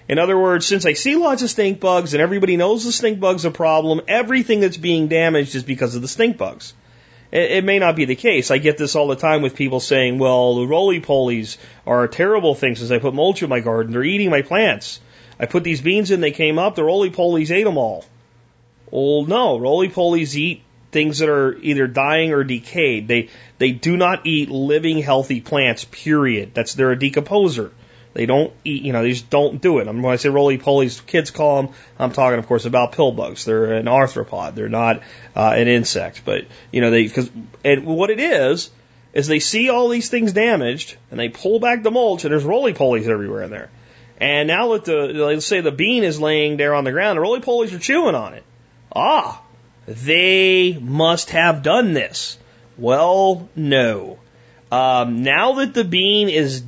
In 0.08 0.20
other 0.20 0.40
words, 0.40 0.66
since 0.66 0.86
I 0.86 0.94
see 0.94 1.16
lots 1.16 1.42
of 1.42 1.50
stink 1.50 1.80
bugs 1.80 2.14
and 2.14 2.22
everybody 2.22 2.56
knows 2.56 2.86
the 2.86 2.92
stink 2.92 3.20
bug's 3.20 3.46
a 3.46 3.52
problem, 3.52 4.02
everything 4.08 4.62
that's 4.62 4.78
being 4.78 5.08
damaged 5.08 5.56
is 5.56 5.64
because 5.64 5.96
of 5.96 6.02
the 6.02 6.08
stink 6.08 6.38
bugs. 6.38 6.74
It, 7.32 7.52
it 7.52 7.64
may 7.64 7.80
not 7.80 7.96
be 7.96 8.06
the 8.06 8.16
case. 8.16 8.52
I 8.52 8.58
get 8.58 8.78
this 8.78 8.96
all 8.96 9.08
the 9.08 9.16
time 9.16 9.42
with 9.42 9.56
people 9.56 9.80
saying, 9.80 10.20
well, 10.20 10.56
the 10.56 10.68
roly 10.68 11.02
polies 11.02 11.58
are 11.86 12.08
terrible 12.08 12.56
things 12.56 12.82
as 12.82 12.92
I 12.92 13.00
put 13.00 13.14
mulch 13.14 13.44
in 13.44 13.50
my 13.50 13.60
garden. 13.60 13.94
They're 13.94 14.04
eating 14.04 14.30
my 14.30 14.42
plants. 14.42 15.00
I 15.40 15.46
put 15.46 15.64
these 15.64 15.82
beans 15.82 16.12
in, 16.12 16.20
they 16.22 16.32
came 16.32 16.58
up, 16.58 16.76
the 16.76 16.84
roly 16.84 17.12
polies 17.12 17.52
ate 17.52 17.64
them 17.64 17.78
all. 17.78 18.06
Well, 18.90 19.26
no, 19.26 19.60
roly 19.60 19.90
polies 19.90 20.36
eat 20.36 20.64
things 20.92 21.20
that 21.20 21.30
are 21.30 21.56
either 21.58 21.86
dying 21.88 22.34
or 22.34 22.44
decayed. 22.44 23.08
They, 23.08 23.30
they 23.58 23.72
do 23.72 23.98
not 23.98 24.26
eat 24.26 24.50
living, 24.50 25.00
healthy 25.00 25.42
plants, 25.42 25.86
period. 25.86 26.54
That's, 26.54 26.74
they're 26.74 26.94
a 26.94 26.98
decomposer. 26.98 27.72
They 28.18 28.26
don't 28.26 28.52
eat, 28.66 28.82
you 28.82 28.94
know, 28.94 29.04
they 29.04 29.12
just 29.12 29.30
don't 29.30 29.62
do 29.62 29.78
it. 29.78 29.86
When 29.86 30.04
I 30.04 30.16
say 30.16 30.30
roly 30.30 30.58
polies, 30.58 31.06
kids 31.06 31.30
call 31.30 31.62
them, 31.62 31.76
I'm 32.00 32.12
talking, 32.12 32.40
of 32.40 32.48
course, 32.48 32.66
about 32.66 32.94
pill 32.94 33.12
bugs. 33.12 33.46
They're 33.46 33.74
an 33.74 33.86
arthropod. 33.86 34.56
They're 34.56 34.70
not 34.70 35.04
uh, 35.36 35.54
an 35.56 35.68
insect. 35.68 36.24
But, 36.26 36.46
you 36.72 36.82
know, 36.82 36.90
they, 36.90 37.04
because, 37.04 37.30
and 37.64 37.86
what 37.86 38.10
it 38.10 38.20
is, 38.20 38.72
is 39.14 39.28
they 39.28 39.38
see 39.38 39.70
all 39.70 39.90
these 39.90 40.10
things 40.10 40.34
damaged 40.34 40.98
and 41.12 41.20
they 41.20 41.30
pull 41.30 41.60
back 41.60 41.84
the 41.84 41.92
mulch 41.92 42.24
and 42.24 42.32
there's 42.32 42.44
roly 42.44 42.74
polies 42.74 43.06
everywhere 43.06 43.44
in 43.44 43.52
there. 43.52 43.70
And 44.20 44.48
now 44.48 44.74
that 44.74 44.86
the, 44.86 44.96
let's 45.14 45.46
say 45.46 45.62
the 45.62 45.72
bean 45.72 46.04
is 46.04 46.20
laying 46.20 46.58
there 46.58 46.74
on 46.74 46.86
the 46.86 46.92
ground, 46.92 47.18
the 47.18 47.22
roly 47.22 47.42
polies 47.42 47.72
are 47.72 47.78
chewing 47.78 48.16
on 48.16 48.34
it. 48.34 48.44
Ah, 48.96 49.44
they 49.86 50.74
must 50.74 51.30
have 51.30 51.62
done 51.62 51.94
this. 51.94 52.40
Well, 52.80 53.48
no. 53.56 54.18
Um, 54.72 55.22
now 55.22 55.54
that 55.54 55.76
the 55.76 55.84
bean 55.84 56.30
is 56.30 56.64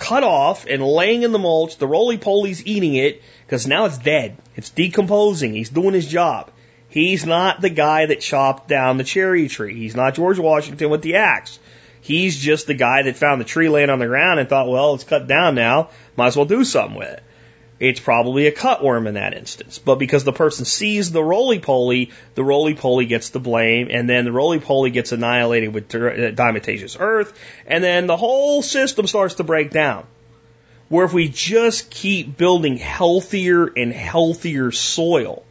cut 0.00 0.24
off 0.24 0.66
and 0.66 0.82
laying 0.82 1.22
in 1.22 1.30
the 1.30 1.38
mulch, 1.38 1.76
the 1.76 1.86
roly 1.86 2.18
poly's 2.18 2.66
eating 2.66 2.94
it 2.94 3.22
because 3.46 3.66
now 3.66 3.84
it's 3.84 3.98
dead. 3.98 4.38
It's 4.56 4.70
decomposing. 4.70 5.54
He's 5.54 5.68
doing 5.68 5.94
his 5.94 6.08
job. 6.08 6.50
He's 6.88 7.24
not 7.24 7.60
the 7.60 7.70
guy 7.70 8.06
that 8.06 8.20
chopped 8.20 8.66
down 8.66 8.96
the 8.96 9.04
cherry 9.04 9.46
tree. 9.46 9.78
He's 9.78 9.94
not 9.94 10.14
George 10.14 10.38
Washington 10.38 10.90
with 10.90 11.02
the 11.02 11.16
axe. 11.16 11.60
He's 12.00 12.36
just 12.36 12.66
the 12.66 12.74
guy 12.74 13.02
that 13.02 13.16
found 13.16 13.40
the 13.40 13.44
tree 13.44 13.68
laying 13.68 13.90
on 13.90 13.98
the 13.98 14.06
ground 14.06 14.40
and 14.40 14.48
thought, 14.48 14.68
well, 14.68 14.94
it's 14.94 15.04
cut 15.04 15.28
down 15.28 15.54
now. 15.54 15.90
Might 16.16 16.28
as 16.28 16.36
well 16.36 16.46
do 16.46 16.64
something 16.64 16.98
with 16.98 17.10
it. 17.10 17.22
It's 17.80 17.98
probably 17.98 18.46
a 18.46 18.52
cutworm 18.52 19.08
in 19.08 19.14
that 19.14 19.32
instance. 19.32 19.78
But 19.78 19.94
because 19.94 20.22
the 20.22 20.34
person 20.34 20.66
sees 20.66 21.10
the 21.10 21.24
roly 21.24 21.60
poly, 21.60 22.10
the 22.34 22.44
roly 22.44 22.74
poly 22.74 23.06
gets 23.06 23.30
the 23.30 23.40
blame, 23.40 23.88
and 23.90 24.08
then 24.08 24.26
the 24.26 24.32
roly 24.32 24.60
poly 24.60 24.90
gets 24.90 25.12
annihilated 25.12 25.72
with 25.72 25.94
uh, 25.94 25.98
diatomaceous 26.32 26.98
earth, 27.00 27.32
and 27.66 27.82
then 27.82 28.06
the 28.06 28.18
whole 28.18 28.60
system 28.60 29.06
starts 29.06 29.36
to 29.36 29.44
break 29.44 29.70
down. 29.70 30.06
Where 30.90 31.06
if 31.06 31.14
we 31.14 31.28
just 31.28 31.90
keep 31.90 32.36
building 32.36 32.76
healthier 32.76 33.64
and 33.66 33.94
healthier 33.94 34.72
soil, 34.72 35.44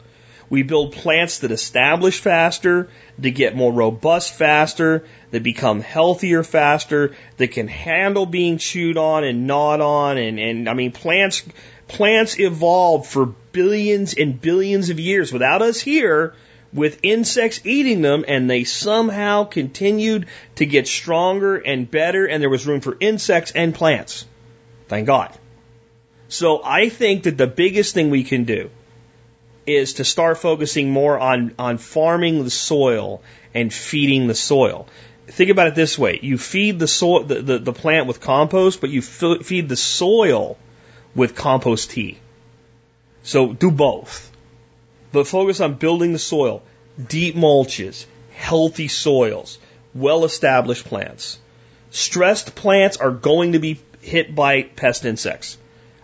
we 0.50 0.62
build 0.62 0.92
plants 0.92 1.38
that 1.38 1.50
establish 1.50 2.20
faster, 2.20 2.88
that 3.18 3.30
get 3.30 3.56
more 3.56 3.72
robust 3.72 4.34
faster, 4.34 5.04
that 5.30 5.42
become 5.42 5.80
healthier 5.80 6.42
faster, 6.42 7.14
that 7.38 7.52
can 7.52 7.68
handle 7.68 8.26
being 8.26 8.58
chewed 8.58 8.96
on 8.96 9.24
and 9.24 9.46
gnawed 9.46 9.80
on. 9.80 10.18
And, 10.18 10.38
and 10.38 10.68
I 10.68 10.74
mean, 10.74 10.90
plants, 10.90 11.44
plants 11.90 12.38
evolved 12.38 13.06
for 13.06 13.26
billions 13.26 14.14
and 14.14 14.40
billions 14.40 14.90
of 14.90 15.00
years 15.00 15.32
without 15.32 15.60
us 15.60 15.80
here 15.80 16.34
with 16.72 17.00
insects 17.02 17.60
eating 17.64 18.00
them 18.00 18.24
and 18.28 18.48
they 18.48 18.62
somehow 18.62 19.42
continued 19.44 20.26
to 20.54 20.66
get 20.66 20.86
stronger 20.86 21.56
and 21.56 21.90
better 21.90 22.26
and 22.26 22.40
there 22.40 22.48
was 22.48 22.64
room 22.64 22.80
for 22.80 22.96
insects 23.00 23.50
and 23.50 23.74
plants. 23.74 24.24
Thank 24.86 25.06
God. 25.06 25.36
So 26.28 26.62
I 26.64 26.88
think 26.88 27.24
that 27.24 27.36
the 27.36 27.48
biggest 27.48 27.92
thing 27.92 28.10
we 28.10 28.22
can 28.22 28.44
do 28.44 28.70
is 29.66 29.94
to 29.94 30.04
start 30.04 30.38
focusing 30.38 30.90
more 30.90 31.18
on, 31.18 31.54
on 31.58 31.78
farming 31.78 32.44
the 32.44 32.50
soil 32.50 33.20
and 33.52 33.74
feeding 33.74 34.28
the 34.28 34.34
soil. 34.34 34.86
Think 35.26 35.50
about 35.50 35.66
it 35.66 35.74
this 35.74 35.98
way. 35.98 36.20
You 36.22 36.38
feed 36.38 36.78
the 36.78 36.86
soil, 36.86 37.24
the, 37.24 37.42
the, 37.42 37.58
the 37.58 37.72
plant 37.72 38.06
with 38.06 38.20
compost, 38.20 38.80
but 38.80 38.90
you 38.90 39.02
feed 39.02 39.68
the 39.68 39.76
soil 39.76 40.56
with 41.14 41.34
compost 41.34 41.90
tea. 41.90 42.18
So 43.22 43.52
do 43.52 43.70
both. 43.70 44.30
But 45.12 45.26
focus 45.26 45.60
on 45.60 45.74
building 45.74 46.12
the 46.12 46.18
soil, 46.18 46.62
deep 47.04 47.34
mulches, 47.34 48.06
healthy 48.32 48.88
soils, 48.88 49.58
well 49.94 50.24
established 50.24 50.84
plants. 50.84 51.38
Stressed 51.90 52.54
plants 52.54 52.96
are 52.96 53.10
going 53.10 53.52
to 53.52 53.58
be 53.58 53.80
hit 54.00 54.34
by 54.34 54.62
pest 54.62 55.04
insects. 55.04 55.58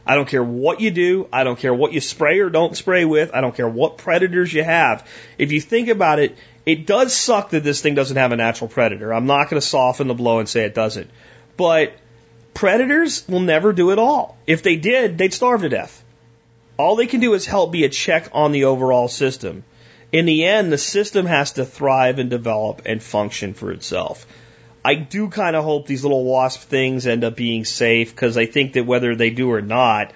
I 0.05 0.15
don't 0.15 0.29
care 0.29 0.43
what 0.43 0.81
you 0.81 0.91
do. 0.91 1.29
I 1.33 1.43
don't 1.45 1.59
care 1.59 1.75
what 1.75 1.93
you 1.93 2.01
spray 2.01 2.39
or 2.39 2.49
don't 2.49 2.77
spray 2.77 3.05
with. 3.05 3.33
I 3.35 3.41
don't 3.41 3.57
care 3.57 3.69
what 3.69 3.99
predators 3.99 4.53
you 4.53 4.63
have. 4.63 5.09
If 5.37 5.51
you 5.51 5.61
think 5.61 5.89
about 5.89 6.21
it, 6.21 6.37
it 6.65 6.87
does 6.87 7.13
suck 7.13 7.51
that 7.51 7.65
this 7.65 7.81
thing 7.81 7.95
doesn't 7.95 8.17
have 8.17 8.33
a 8.33 8.37
natural 8.37 8.69
predator. 8.69 9.13
I'm 9.13 9.27
not 9.27 9.51
going 9.51 9.61
to 9.61 9.67
soften 9.67 10.07
the 10.07 10.15
blow 10.15 10.39
and 10.39 10.49
say 10.49 10.65
it 10.65 10.75
doesn't. 10.75 11.11
But 11.57 11.93
predators 12.57 13.29
will 13.29 13.41
never 13.41 13.75
do 13.75 13.91
it 13.91 13.99
all. 13.99 14.39
If 14.47 14.63
they 14.63 14.77
did, 14.77 15.19
they'd 15.19 15.35
starve 15.35 15.61
to 15.61 15.69
death. 15.69 16.03
All 16.79 16.97
they 16.97 17.07
can 17.07 17.21
do 17.21 17.35
is 17.35 17.45
help 17.45 17.71
be 17.71 17.85
a 17.85 17.91
check 17.91 18.31
on 18.33 18.51
the 18.51 18.65
overall 18.65 19.09
system. 19.09 19.63
In 20.11 20.25
the 20.25 20.45
end, 20.47 20.73
the 20.73 20.79
system 20.79 21.27
has 21.27 21.53
to 21.53 21.67
thrive 21.67 22.19
and 22.19 22.31
develop 22.31 22.83
and 22.87 23.03
function 23.03 23.53
for 23.53 23.73
itself. 23.73 24.27
I 24.83 24.95
do 24.95 25.29
kind 25.29 25.55
of 25.55 25.65
hope 25.65 25.87
these 25.87 26.03
little 26.03 26.25
wasp 26.25 26.63
things 26.63 27.07
end 27.07 27.25
up 27.25 27.37
being 27.37 27.67
safe 27.67 28.15
because 28.15 28.39
I 28.39 28.47
think 28.47 28.73
that 28.73 28.87
whether 28.87 29.15
they 29.15 29.31
do 29.31 29.53
or 29.53 29.61
not, 29.61 30.13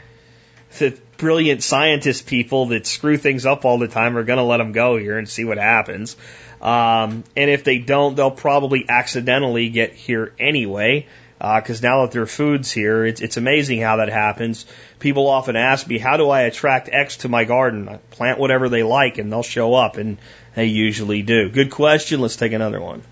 the 0.79 0.99
brilliant 1.19 1.63
scientist 1.63 2.27
people 2.27 2.67
that 2.67 2.87
screw 2.87 3.19
things 3.19 3.45
up 3.45 3.67
all 3.67 3.79
the 3.79 3.89
time 3.89 4.17
are 4.17 4.25
going 4.25 4.39
to 4.39 4.45
let 4.45 4.59
them 4.59 4.73
go 4.73 4.97
here 4.97 5.19
and 5.19 5.29
see 5.29 5.45
what 5.45 5.59
happens. 5.59 6.17
Um, 6.63 7.25
and 7.37 7.51
if 7.51 7.65
they 7.65 7.79
don't, 7.79 8.15
they'll 8.17 8.31
probably 8.31 8.87
accidentally 8.89 9.69
get 9.69 9.93
here 9.93 10.33
anyway. 10.39 11.07
Because 11.41 11.83
uh, 11.83 11.89
now 11.89 12.03
that 12.03 12.13
their 12.13 12.27
food's 12.27 12.71
here, 12.71 13.07
it's, 13.07 13.23
it's 13.23 13.39
amazing 13.39 13.81
how 13.81 13.97
that 13.97 14.11
happens. 14.11 14.67
People 14.99 15.27
often 15.27 15.57
ask 15.57 15.87
me, 15.87 15.97
how 15.97 16.19
do 16.19 16.29
I 16.29 16.43
attract 16.43 16.91
X 16.93 17.17
to 17.19 17.31
my 17.31 17.45
garden? 17.45 17.89
I 17.89 17.97
plant 17.97 18.39
whatever 18.39 18.69
they 18.69 18.83
like 18.83 19.17
and 19.17 19.33
they'll 19.33 19.43
show 19.43 19.73
up, 19.73 19.97
and 19.97 20.19
they 20.55 20.67
usually 20.67 21.23
do. 21.23 21.49
Good 21.49 21.71
question. 21.71 22.21
Let's 22.21 22.37
take 22.37 22.53
another 22.53 22.81
one. 22.81 23.03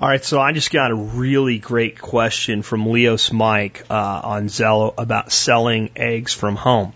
All 0.00 0.08
right, 0.08 0.24
so 0.24 0.40
I 0.40 0.52
just 0.52 0.70
got 0.70 0.90
a 0.90 0.94
really 0.94 1.58
great 1.58 2.00
question 2.00 2.62
from 2.62 2.86
Leos 2.86 3.32
Mike 3.32 3.84
uh, 3.90 4.20
on 4.24 4.46
Zello 4.46 4.94
about 4.96 5.32
selling 5.32 5.90
eggs 5.96 6.32
from 6.32 6.56
home. 6.56 6.92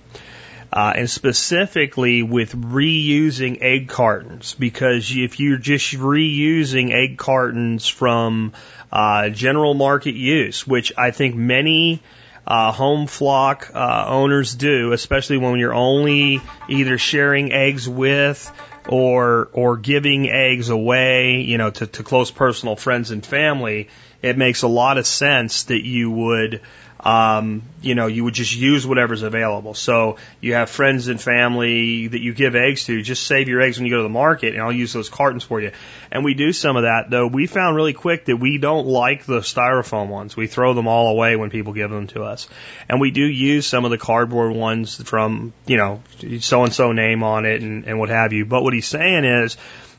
Uh, 0.77 0.93
and 0.95 1.09
specifically 1.09 2.23
with 2.23 2.55
reusing 2.55 3.63
egg 3.63 3.89
cartons, 3.89 4.55
because 4.59 5.11
if 5.17 5.41
you're 5.41 5.57
just 5.57 5.95
reusing 5.95 6.93
egg 6.93 7.17
cartons 7.17 7.89
from 7.89 8.53
uh, 8.93 9.31
general 9.31 9.73
market 9.73 10.15
use, 10.15 10.67
which 10.67 10.93
I 10.99 11.13
think 11.13 11.35
many 11.35 12.03
uh, 12.47 12.73
home 12.73 13.07
flock 13.07 13.71
uh, 13.75 14.05
owners 14.07 14.55
do, 14.55 14.93
especially 14.93 15.39
when 15.39 15.59
you're 15.59 15.73
only 15.73 16.43
either 16.69 16.99
sharing 16.99 17.53
eggs 17.53 17.89
with 17.89 18.53
or 18.87 19.49
or 19.55 19.79
giving 19.79 20.29
eggs 20.29 20.69
away, 20.69 21.41
you 21.41 21.57
know, 21.57 21.71
to, 21.71 21.87
to 21.87 22.03
close 22.03 22.31
personal 22.31 22.77
friends 22.77 23.13
and 23.13 23.25
family, 23.25 23.89
it 24.21 24.37
makes 24.37 24.61
a 24.61 24.69
lot 24.69 24.99
of 24.99 25.07
sense 25.07 25.65
that 25.65 25.87
you 25.87 26.11
would 26.11 26.61
um, 27.01 27.63
you 27.83 27.95
know, 27.95 28.07
you 28.07 28.25
would 28.25 28.35
just 28.35 28.55
use 28.57 28.87
whatever's 28.87 29.23
available. 29.23 29.75
So 29.75 30.17
you 30.41 30.55
have 30.55 30.71
friends 30.71 31.09
and 31.09 31.21
family 31.21 32.09
that 32.09 32.21
you 32.21 32.33
give 32.33 32.57
eggs 32.57 32.87
to, 32.87 33.03
just 33.03 33.27
save 33.27 33.49
your 33.49 33.61
eggs 33.61 33.79
when 33.79 33.87
you 33.87 33.93
go 33.93 33.99
to 33.99 34.03
the 34.03 34.09
market 34.09 34.55
and 34.55 34.63
I'll 34.63 34.73
use 34.73 34.93
those 34.93 35.09
cartons 35.09 35.45
for 35.45 35.61
you. 35.61 35.73
And 36.11 36.25
we 36.25 36.35
do 36.35 36.53
some 36.53 36.77
of 36.77 36.85
that 36.85 37.11
though. 37.11 37.27
We 37.27 37.47
found 37.47 37.77
really 37.77 37.93
quick 37.93 38.27
that 38.27 38.39
we 38.39 38.59
don't 38.59 38.87
like 38.87 39.27
the 39.27 39.41
styrofoam 39.41 40.09
ones. 40.09 40.37
We 40.37 40.47
throw 40.47 40.75
them 40.75 40.89
all 40.89 41.09
away 41.09 41.37
when 41.37 41.51
people 41.51 41.75
give 41.75 41.91
them 41.91 42.07
to 42.09 42.23
us. 42.23 42.49
And 42.89 43.01
we 43.01 43.11
do 43.11 43.23
use 43.23 43.67
some 43.67 43.85
of 43.85 43.91
the 43.91 43.99
cardboard 43.99 44.53
ones 44.53 44.97
from, 44.97 45.53
you 45.67 45.77
know, 45.77 46.03
so 46.41 46.65
and 46.65 46.73
so 46.73 46.93
name 46.93 47.23
on 47.23 47.45
it 47.45 47.61
and, 47.61 47.85
and 47.87 47.99
what 47.99 48.09
have 48.09 48.33
you. 48.33 48.47
But 48.47 48.63
what 48.63 48.73
he's 48.73 48.89
saying 48.89 49.25
is, 49.25 49.57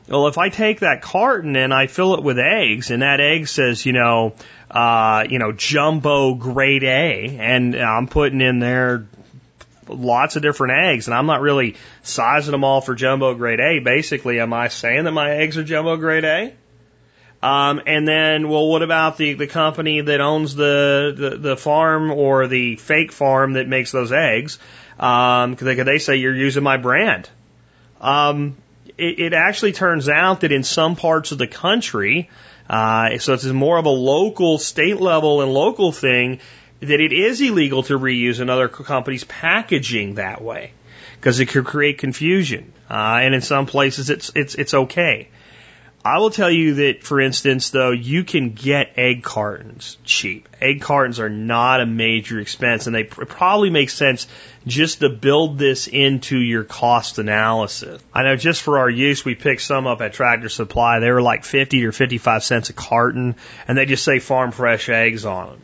well, 0.08 0.26
if 0.26 0.38
I 0.38 0.48
take 0.48 0.80
that 0.80 1.02
carton 1.02 1.54
and 1.54 1.72
I 1.72 1.86
fill 1.86 2.14
it 2.14 2.22
with 2.22 2.38
eggs 2.38 2.90
and 2.90 3.02
that 3.02 3.20
egg 3.20 3.46
says, 3.46 3.84
you 3.84 3.92
know, 3.92 4.34
uh, 4.70 5.24
you 5.28 5.38
know, 5.38 5.52
jumbo 5.52 6.34
grade 6.34 6.84
A, 6.84 7.36
and 7.38 7.74
I'm 7.74 8.06
putting 8.06 8.40
in 8.40 8.58
there 8.58 9.06
lots 9.88 10.36
of 10.36 10.42
different 10.42 10.74
eggs, 10.84 11.08
and 11.08 11.14
I'm 11.14 11.26
not 11.26 11.40
really 11.40 11.76
sizing 12.02 12.52
them 12.52 12.64
all 12.64 12.80
for 12.80 12.94
jumbo 12.94 13.34
grade 13.34 13.60
A. 13.60 13.78
Basically, 13.78 14.40
am 14.40 14.52
I 14.52 14.68
saying 14.68 15.04
that 15.04 15.12
my 15.12 15.30
eggs 15.30 15.56
are 15.56 15.64
jumbo 15.64 15.96
grade 15.96 16.24
A? 16.24 16.54
Um, 17.40 17.82
and 17.86 18.06
then, 18.06 18.48
well, 18.48 18.66
what 18.66 18.82
about 18.82 19.16
the, 19.16 19.34
the 19.34 19.46
company 19.46 20.00
that 20.00 20.20
owns 20.20 20.54
the, 20.54 21.14
the, 21.16 21.36
the 21.36 21.56
farm 21.56 22.10
or 22.10 22.48
the 22.48 22.76
fake 22.76 23.12
farm 23.12 23.52
that 23.52 23.68
makes 23.68 23.92
those 23.92 24.10
eggs? 24.10 24.58
Um, 24.98 25.54
cause 25.54 25.64
they, 25.64 25.74
they 25.74 25.98
say 25.98 26.16
you're 26.16 26.34
using 26.34 26.64
my 26.64 26.78
brand. 26.78 27.30
Um, 28.00 28.56
it, 28.96 29.20
it 29.20 29.32
actually 29.34 29.72
turns 29.72 30.08
out 30.08 30.40
that 30.40 30.50
in 30.50 30.64
some 30.64 30.96
parts 30.96 31.30
of 31.30 31.38
the 31.38 31.46
country, 31.46 32.28
uh, 32.68 33.18
so 33.18 33.34
it's 33.34 33.44
more 33.44 33.78
of 33.78 33.86
a 33.86 33.90
local, 33.90 34.58
state 34.58 35.00
level 35.00 35.42
and 35.42 35.52
local 35.52 35.92
thing 35.92 36.40
that 36.80 37.00
it 37.00 37.12
is 37.12 37.40
illegal 37.40 37.82
to 37.84 37.98
reuse 37.98 38.40
another 38.40 38.68
company's 38.68 39.24
packaging 39.24 40.14
that 40.14 40.40
way 40.40 40.72
because 41.16 41.40
it 41.40 41.46
could 41.46 41.64
create 41.64 41.98
confusion. 41.98 42.72
Uh, 42.88 43.20
and 43.22 43.34
in 43.34 43.40
some 43.40 43.66
places 43.66 44.10
it's, 44.10 44.30
it's, 44.34 44.54
it's 44.54 44.74
okay. 44.74 45.28
I 46.08 46.20
will 46.20 46.30
tell 46.30 46.50
you 46.50 46.76
that, 46.76 47.04
for 47.04 47.20
instance, 47.20 47.68
though, 47.68 47.90
you 47.90 48.24
can 48.24 48.54
get 48.54 48.94
egg 48.96 49.22
cartons 49.22 49.98
cheap. 50.04 50.48
Egg 50.58 50.80
cartons 50.80 51.20
are 51.20 51.28
not 51.28 51.82
a 51.82 51.86
major 51.86 52.40
expense, 52.40 52.86
and 52.86 52.96
they 52.96 53.04
pr- 53.04 53.26
probably 53.26 53.68
make 53.68 53.90
sense 53.90 54.26
just 54.66 55.00
to 55.00 55.10
build 55.10 55.58
this 55.58 55.86
into 55.86 56.38
your 56.38 56.64
cost 56.64 57.18
analysis. 57.18 58.02
I 58.14 58.22
know 58.22 58.36
just 58.36 58.62
for 58.62 58.78
our 58.78 58.88
use, 58.88 59.22
we 59.22 59.34
picked 59.34 59.60
some 59.60 59.86
up 59.86 60.00
at 60.00 60.14
Tractor 60.14 60.48
Supply. 60.48 60.98
They 61.00 61.10
were 61.10 61.20
like 61.20 61.44
50 61.44 61.84
or 61.84 61.92
55 61.92 62.42
cents 62.42 62.70
a 62.70 62.72
carton, 62.72 63.36
and 63.66 63.76
they 63.76 63.84
just 63.84 64.02
say 64.02 64.18
farm 64.18 64.50
fresh 64.50 64.88
eggs 64.88 65.26
on 65.26 65.48
them. 65.48 65.60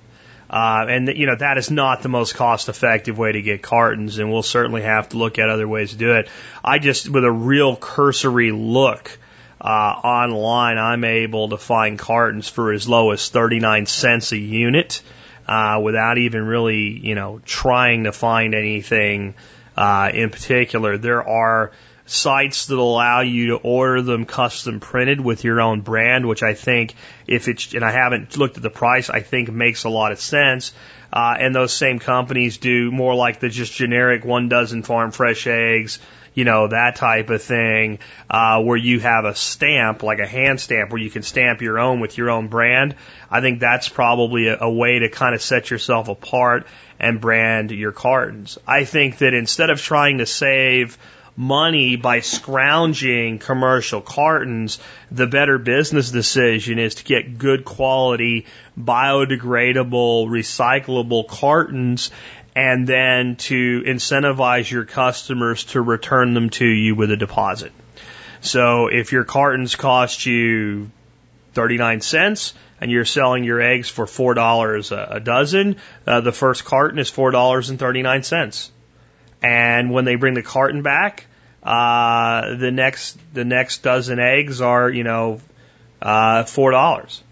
Uh, 0.51 0.85
and 0.91 1.09
you 1.09 1.25
know 1.25 1.37
that 1.37 1.57
is 1.57 1.71
not 1.71 2.03
the 2.03 2.11
most 2.11 2.35
cost-effective 2.35 3.17
way 3.17 3.33
to 3.33 3.41
get 3.41 3.63
cartons, 3.63 4.19
and 4.19 4.31
we'll 4.31 4.43
certainly 4.43 4.83
have 4.83 5.09
to 5.09 5.17
look 5.17 5.39
at 5.39 5.49
other 5.49 5.67
ways 5.67 5.93
to 5.93 5.97
do 5.97 6.17
it. 6.17 6.29
I 6.63 6.81
just, 6.81 7.09
with 7.09 7.25
a 7.25 7.33
real 7.33 7.77
cursory 7.77 8.53
look 8.53 9.19
uh, 9.61 9.65
online, 9.65 10.79
I'm 10.79 11.05
able 11.05 11.51
to 11.51 11.57
find 11.57 11.99
cartons 11.99 12.49
for 12.49 12.73
as 12.73 12.89
low 12.89 13.13
as 13.13 13.29
39 13.29 13.87
cents 13.87 14.33
a 14.33 14.39
unit 14.39 15.03
uh, 15.47 15.81
without 15.83 16.19
even 16.19 16.47
really, 16.47 16.89
you 16.89 17.15
know, 17.15 17.41
trying 17.45 18.05
to 18.05 18.13
find 18.13 18.55
anything 18.55 19.35
uh, 19.77 20.11
in 20.13 20.31
particular. 20.31 20.99
There 20.99 21.27
are 21.27 21.73
sites 22.07 22.67
that 22.67 22.79
allow 22.79 23.21
you 23.21 23.49
to 23.49 23.57
order 23.57 24.03
them 24.03 24.27
custom 24.27 24.81
printed 24.81 25.21
with 25.21 25.45
your 25.45 25.61
own 25.61 25.81
brand, 25.81 26.27
which 26.27 26.43
I 26.43 26.55
think 26.55 26.95
if 27.27 27.49
it's, 27.49 27.73
and 27.73 27.85
I 27.85 27.93
haven't 27.93 28.37
looked 28.37 28.57
at 28.57 28.63
the 28.63 28.71
price, 28.71 29.09
I 29.09 29.21
think 29.21 29.51
makes 29.51 29.85
a 29.85 29.89
lot 29.89 30.13
of 30.13 30.21
sense. 30.21 30.73
Uh, 31.13 31.37
and 31.39 31.55
those 31.55 31.73
same 31.73 32.01
companies 32.01 32.59
do 32.59 32.91
more 32.91 33.15
like 33.15 33.41
the 33.41 33.49
just 33.49 33.73
generic 33.73 34.25
one 34.25 34.49
dozen 34.49 34.83
farm 34.83 35.13
fresh 35.13 35.47
eggs, 35.47 36.01
you 36.35 36.45
know, 36.45 36.69
that 36.69 36.97
type 36.97 37.31
of 37.31 37.43
thing, 37.43 38.01
uh, 38.29 38.61
where 38.63 38.77
you 38.77 39.01
have 39.01 39.25
a 39.25 39.35
stamp, 39.35 40.03
like 40.03 40.19
a 40.19 40.27
hand 40.27 40.61
stamp, 40.61 40.91
where 40.91 41.01
you 41.01 41.11
can 41.11 41.23
stamp 41.23 41.63
your 41.63 41.79
own 41.79 42.01
with 42.01 42.19
your 42.19 42.31
own 42.31 42.49
brand. 42.49 42.97
I 43.31 43.41
think 43.41 43.61
that's 43.61 43.89
probably 43.89 44.49
a, 44.49 44.59
a 44.61 44.71
way 44.71 44.99
to 44.99 45.09
kind 45.09 45.35
of 45.35 45.43
set 45.43 45.71
yourself 45.71 46.09
apart 46.09 46.67
and 46.99 47.21
brand 47.21 47.71
your 47.71 47.93
cartons. 47.93 48.59
I 48.67 48.85
think 48.85 49.19
that 49.19 49.33
instead 49.33 49.71
of 49.71 49.81
trying 49.81 50.19
to 50.19 50.27
save 50.27 50.99
money 51.37 51.97
by 51.97 52.21
scrounging 52.21 53.39
commercial 53.39 54.01
cartons, 54.01 54.79
the 55.11 55.27
better 55.27 55.59
business 55.59 56.11
decision 56.11 56.79
is 56.79 56.97
to 56.97 57.05
get 57.05 57.39
good 57.39 57.65
quality, 57.65 58.47
biodegradable, 58.79 60.29
recyclable 60.29 61.27
cartons 61.27 62.11
and 62.55 62.87
then 62.87 63.37
to 63.37 63.83
incentivize 63.83 64.71
your 64.71 64.85
customers 64.85 65.65
to 65.65 65.81
return 65.81 66.35
them 66.35 66.51
to 66.51 66.67
you 66.67 66.95
with 66.95 67.11
a 67.11 67.17
deposit. 67.17 67.73
So 68.41 68.89
if 68.89 69.13
your 69.13 69.25
cartons 69.25 69.75
cost 69.75 70.27
you 70.27 70.91
39 71.55 72.01
cents 72.01 72.55
and 72.81 72.91
you're 72.91 73.05
selling 73.05 73.45
your 73.45 73.61
eggs 73.61 73.89
for 73.89 74.07
$4 74.07 75.17
a 75.17 75.21
dozen, 75.21 75.77
uh, 76.07 76.21
the 76.21 76.33
first 76.33 76.65
carton 76.65 76.99
is 76.99 77.11
$4.39. 77.11 78.71
And 79.43 79.91
when 79.91 80.05
they 80.05 80.15
bring 80.15 80.35
the 80.35 80.43
carton 80.43 80.83
back, 80.83 81.27
uh, 81.65 82.57
the 82.57 82.71
next 82.71 83.19
the 83.33 83.45
next 83.45 83.83
dozen 83.83 84.19
eggs 84.19 84.61
are 84.61 84.91
you 84.91 85.03
know 85.03 85.41
uh, 86.03 86.45
four 86.45 86.71
dollars 86.71 87.23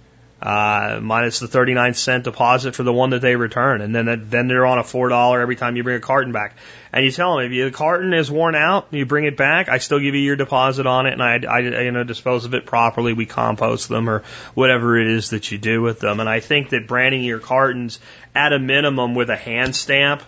uh, 0.43 0.99
minus 1.01 1.39
the 1.39 1.47
39 1.47 1.95
cent 1.95 2.25
deposit 2.25 2.75
for 2.75 2.83
the 2.83 2.93
one 2.93 3.11
that 3.11 3.21
they 3.21 3.37
return. 3.37 3.81
And 3.81 3.95
then, 3.95 4.27
then 4.29 4.49
they're 4.49 4.67
on 4.67 4.79
a 4.79 4.83
$4 4.83 5.41
every 5.41 5.55
time 5.55 5.77
you 5.77 5.85
bring 5.85 5.97
a 5.97 6.01
carton 6.01 6.33
back. 6.33 6.57
And 6.93 7.05
you 7.05 7.13
tell 7.13 7.37
them 7.37 7.53
if 7.53 7.53
the 7.53 7.71
carton 7.71 8.13
is 8.13 8.29
worn 8.29 8.57
out, 8.57 8.89
you 8.91 9.07
bring 9.07 9.25
it 9.25 9.37
back, 9.37 9.69
I 9.69 9.79
still 9.79 10.01
give 10.01 10.17
you 10.17 10.21
your 10.21 10.35
deposit 10.35 10.85
on 10.85 11.07
it 11.07 11.13
and 11.13 11.23
I, 11.23 11.39
I, 11.49 11.59
you 11.83 11.93
know, 11.93 12.03
dispose 12.03 12.45
of 12.45 12.55
it 12.55 12.67
properly. 12.67 13.13
We 13.13 13.25
compost 13.25 13.89
them 13.89 14.11
or 14.11 14.25
whatever 14.55 14.99
it 14.99 15.07
is 15.07 15.31
that 15.31 15.53
you 15.53 15.59
do 15.59 15.81
with 15.81 16.01
them. 16.01 16.19
And 16.19 16.29
I 16.29 16.41
think 16.41 16.71
that 16.71 16.89
branding 16.89 17.23
your 17.23 17.39
cartons 17.39 18.01
at 18.35 18.53
a 18.53 18.59
minimum 18.59 19.15
with 19.15 19.31
a 19.31 19.37
hand 19.37 19.77
stamp, 19.77 20.23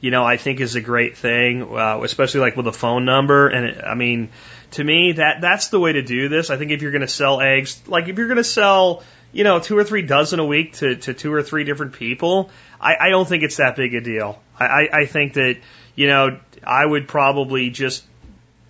you 0.00 0.10
know, 0.10 0.24
I 0.24 0.36
think 0.36 0.60
is 0.60 0.74
a 0.74 0.80
great 0.80 1.16
thing, 1.16 1.62
uh, 1.62 2.00
especially 2.02 2.40
like 2.40 2.56
with 2.56 2.66
a 2.66 2.72
phone 2.72 3.04
number. 3.04 3.48
And 3.48 3.66
it, 3.66 3.84
I 3.84 3.94
mean, 3.94 4.30
to 4.72 4.82
me, 4.82 5.12
that, 5.12 5.40
that's 5.40 5.68
the 5.68 5.78
way 5.78 5.92
to 5.92 6.02
do 6.02 6.28
this. 6.28 6.50
I 6.50 6.56
think 6.56 6.72
if 6.72 6.82
you're 6.82 6.90
going 6.90 7.02
to 7.02 7.08
sell 7.08 7.40
eggs, 7.40 7.80
like 7.86 8.08
if 8.08 8.18
you're 8.18 8.26
going 8.26 8.36
to 8.36 8.44
sell, 8.44 9.04
you 9.34 9.42
know, 9.42 9.58
two 9.58 9.76
or 9.76 9.82
three 9.82 10.02
dozen 10.02 10.38
a 10.38 10.46
week 10.46 10.74
to, 10.74 10.94
to 10.94 11.12
two 11.12 11.32
or 11.32 11.42
three 11.42 11.64
different 11.64 11.94
people, 11.94 12.50
I, 12.80 12.96
I 12.98 13.08
don't 13.10 13.28
think 13.28 13.42
it's 13.42 13.56
that 13.56 13.74
big 13.74 13.92
a 13.94 14.00
deal. 14.00 14.40
I, 14.58 14.64
I, 14.64 14.88
I 15.00 15.06
think 15.06 15.34
that, 15.34 15.58
you 15.96 16.06
know, 16.06 16.38
I 16.62 16.86
would 16.86 17.08
probably 17.08 17.70
just, 17.70 18.04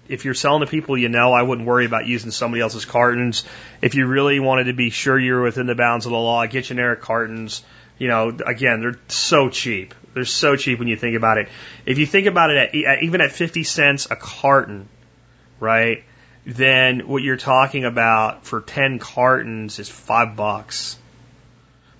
if 0.08 0.24
you're 0.24 0.34
selling 0.34 0.60
to 0.60 0.66
people 0.66 0.96
you 0.96 1.10
know, 1.10 1.34
I 1.34 1.42
wouldn't 1.42 1.68
worry 1.68 1.84
about 1.84 2.06
using 2.06 2.30
somebody 2.30 2.62
else's 2.62 2.86
cartons. 2.86 3.44
If 3.82 3.94
you 3.94 4.06
really 4.06 4.40
wanted 4.40 4.64
to 4.64 4.72
be 4.72 4.88
sure 4.88 5.18
you're 5.18 5.42
within 5.42 5.66
the 5.66 5.74
bounds 5.74 6.06
of 6.06 6.12
the 6.12 6.18
law, 6.18 6.44
get 6.46 6.64
generic 6.64 7.02
cartons. 7.02 7.62
You 7.98 8.08
know, 8.08 8.36
again, 8.46 8.80
they're 8.80 8.98
so 9.08 9.50
cheap. 9.50 9.94
They're 10.14 10.24
so 10.24 10.56
cheap 10.56 10.78
when 10.78 10.88
you 10.88 10.96
think 10.96 11.14
about 11.14 11.36
it. 11.36 11.48
If 11.84 11.98
you 11.98 12.06
think 12.06 12.26
about 12.26 12.50
it 12.50 12.74
at, 12.74 13.02
even 13.02 13.20
at 13.20 13.32
50 13.32 13.64
cents 13.64 14.08
a 14.10 14.16
carton, 14.16 14.88
right? 15.60 16.04
Then 16.46 17.00
what 17.08 17.22
you're 17.22 17.36
talking 17.36 17.84
about 17.84 18.44
for 18.44 18.60
10 18.60 18.98
cartons 18.98 19.78
is 19.78 19.88
five 19.88 20.36
bucks. 20.36 20.98